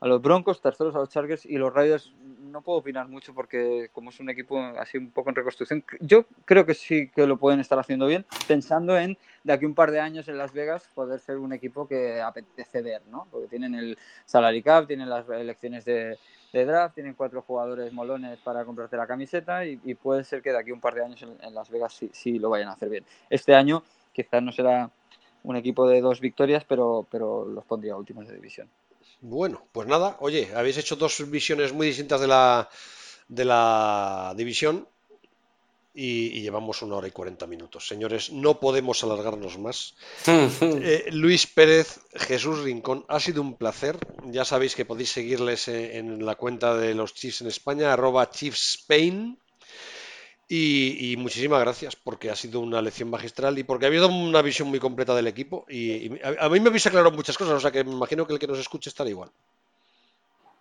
a 0.00 0.06
los 0.06 0.22
Broncos, 0.22 0.60
terceros 0.60 0.94
a 0.94 0.98
los 0.98 1.08
Chargers 1.08 1.44
y 1.44 1.56
los 1.56 1.72
Raiders 1.72 2.12
no 2.52 2.62
puedo 2.62 2.78
opinar 2.78 3.08
mucho 3.08 3.34
porque 3.34 3.90
como 3.92 4.10
es 4.10 4.20
un 4.20 4.30
equipo 4.30 4.58
así 4.78 4.98
un 4.98 5.10
poco 5.10 5.30
en 5.30 5.36
reconstrucción, 5.36 5.84
yo 6.00 6.24
creo 6.44 6.64
que 6.64 6.74
sí 6.74 7.08
que 7.08 7.26
lo 7.26 7.36
pueden 7.36 7.60
estar 7.60 7.78
haciendo 7.78 8.06
bien, 8.06 8.24
pensando 8.46 8.98
en 8.98 9.18
de 9.44 9.52
aquí 9.52 9.64
un 9.64 9.74
par 9.74 9.90
de 9.90 10.00
años 10.00 10.28
en 10.28 10.38
Las 10.38 10.52
Vegas 10.52 10.88
poder 10.94 11.20
ser 11.20 11.38
un 11.38 11.52
equipo 11.52 11.86
que 11.86 12.20
apetece 12.20 12.82
ver, 12.82 13.02
¿no? 13.10 13.26
Porque 13.30 13.48
tienen 13.48 13.74
el 13.74 13.98
salary 14.24 14.62
cap, 14.62 14.86
tienen 14.86 15.08
las 15.08 15.28
elecciones 15.28 15.84
de, 15.84 16.18
draft, 16.52 16.94
tienen 16.94 17.12
cuatro 17.12 17.42
jugadores 17.42 17.92
molones 17.92 18.38
para 18.38 18.64
comprarte 18.64 18.96
la 18.96 19.06
camiseta 19.06 19.66
y, 19.66 19.76
puede 19.94 20.24
ser 20.24 20.40
que 20.40 20.52
de 20.52 20.58
aquí 20.58 20.72
un 20.72 20.80
par 20.80 20.94
de 20.94 21.04
años 21.04 21.22
en, 21.22 21.54
Las 21.54 21.68
Vegas 21.68 21.92
sí, 21.92 22.08
sí, 22.12 22.38
lo 22.38 22.48
vayan 22.48 22.68
a 22.68 22.72
hacer 22.72 22.88
bien. 22.88 23.04
Este 23.28 23.54
año 23.54 23.82
quizás 24.12 24.42
no 24.42 24.52
será 24.52 24.90
un 25.42 25.56
equipo 25.56 25.86
de 25.86 26.00
dos 26.00 26.20
victorias, 26.20 26.64
pero, 26.64 27.06
pero 27.10 27.44
los 27.44 27.64
pondría 27.66 27.96
últimos 27.96 28.26
de 28.26 28.34
división. 28.34 28.70
Bueno, 29.20 29.66
pues 29.72 29.88
nada, 29.88 30.16
oye, 30.20 30.50
habéis 30.54 30.76
hecho 30.78 30.96
dos 30.96 31.28
visiones 31.30 31.72
muy 31.72 31.88
distintas 31.88 32.20
de 32.20 32.26
la, 32.26 32.68
de 33.28 33.44
la 33.44 34.34
división 34.36 34.86
y, 35.96 36.42
llevamos 36.42 36.82
una 36.82 36.96
hora 36.96 37.08
y 37.08 37.10
cuarenta 37.10 37.46
minutos. 37.46 37.88
Señores, 37.88 38.30
no 38.30 38.60
podemos 38.60 39.02
alargarnos 39.02 39.58
más. 39.58 39.94
Eh, 40.60 41.06
Luis 41.10 41.46
Pérez, 41.46 42.00
Jesús 42.14 42.60
Rincón, 42.62 43.04
ha 43.08 43.18
sido 43.18 43.40
un 43.40 43.56
placer. 43.56 43.98
Ya 44.26 44.44
sabéis 44.44 44.74
que 44.74 44.84
podéis 44.84 45.10
seguirles 45.10 45.68
en, 45.68 46.24
la 46.24 46.34
cuenta 46.34 46.76
de 46.76 46.94
los 46.94 47.14
Chiefs 47.14 47.40
en 47.40 47.48
España, 47.48 47.92
arroba 47.92 48.30
Chiefs 48.30 48.80
Spain. 48.80 49.38
Y, 50.48 51.16
muchísimas 51.18 51.60
gracias 51.60 51.96
porque 51.96 52.30
ha 52.30 52.36
sido 52.36 52.60
una 52.60 52.80
lección 52.80 53.10
magistral 53.10 53.58
y 53.58 53.64
porque 53.64 53.86
ha 53.86 53.88
habido 53.88 54.08
una 54.08 54.42
visión 54.42 54.68
muy 54.68 54.78
completa 54.78 55.12
del 55.14 55.26
equipo 55.26 55.64
y, 55.68 56.06
a, 56.22 56.48
mí 56.48 56.60
me 56.60 56.68
habéis 56.68 56.86
aclarado 56.86 57.10
muchas 57.10 57.36
cosas, 57.36 57.54
o 57.54 57.60
sea 57.60 57.72
que 57.72 57.82
me 57.82 57.90
imagino 57.90 58.26
que 58.26 58.34
el 58.34 58.38
que 58.38 58.46
nos 58.46 58.58
escuche 58.58 58.88
estará 58.88 59.10
igual. 59.10 59.30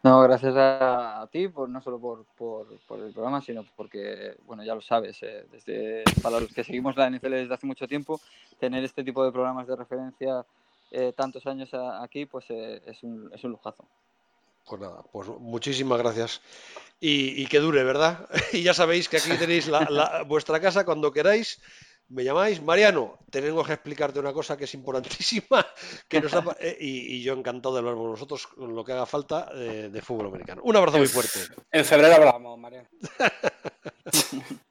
No, 0.06 0.22
gracias 0.22 0.54
a, 0.56 1.28
ti, 1.32 1.48
por, 1.48 1.68
no 1.68 1.82
solo 1.82 2.00
por, 2.00 2.68
el 2.72 3.12
programa, 3.12 3.42
sino 3.42 3.66
porque, 3.76 4.36
bueno, 4.46 4.64
ya 4.64 4.76
lo 4.76 4.82
sabes, 4.82 5.22
eh, 5.24 5.46
desde, 5.52 6.04
para 6.22 6.40
los 6.40 6.54
que 6.54 6.64
seguimos 6.64 6.96
la 6.96 7.10
NFL 7.10 7.32
desde 7.32 7.54
hace 7.54 7.66
mucho 7.66 7.88
tiempo, 7.88 8.22
tener 8.60 8.84
este 8.84 9.04
tipo 9.04 9.26
de 9.26 9.32
programas 9.32 9.66
de 9.66 9.76
referencia 9.76 10.46
eh, 10.92 11.12
tantos 11.16 11.48
años 11.48 11.72
aquí, 11.74 12.28
pues 12.28 12.46
eh, 12.50 12.84
es, 12.86 13.02
un, 13.02 13.32
es 13.34 13.44
un 13.44 13.52
lujazo. 13.52 13.84
Pues 14.66 14.82
nada, 14.82 15.04
pues 15.12 15.28
muchísimas 15.40 16.00
gracias. 16.00 16.42
Y, 17.00 17.46
que 17.48 17.60
dure, 17.60 17.84
¿verdad? 17.84 18.28
y 18.54 18.64
ya 18.64 18.74
sabéis 18.74 19.10
que 19.10 19.18
aquí 19.18 19.30
tenéis 19.38 19.68
la, 19.68 20.24
vuestra 20.28 20.60
casa 20.60 20.86
cuando 20.86 21.12
queráis. 21.12 21.62
Me 22.08 22.24
llamáis, 22.24 22.62
Mariano, 22.62 23.18
tengo 23.32 23.64
que 23.64 23.74
explicarte 23.74 24.20
una 24.20 24.32
cosa 24.32 24.56
que 24.56 24.66
es 24.66 24.74
importantísima 24.76 25.66
que 26.08 26.22
nos 26.22 26.34
eh, 26.60 26.78
y, 26.80 27.24
yo 27.24 27.34
encantado 27.34 27.74
de 27.74 27.80
hablar 27.80 27.96
con 27.96 28.12
vosotros 28.12 28.46
con 28.46 28.76
lo 28.76 28.86
que 28.86 28.94
haga 28.94 29.08
falta 29.08 29.50
eh, 29.54 29.90
de 29.92 30.02
fútbol 30.02 30.28
americano. 30.28 30.62
Un 30.64 30.76
abrazo 30.76 31.00
muy 31.00 31.08
fuerte. 31.08 31.40
En 31.72 31.84
febrero 31.84 32.16
hablamos, 32.16 32.60
Mariano. 32.60 32.88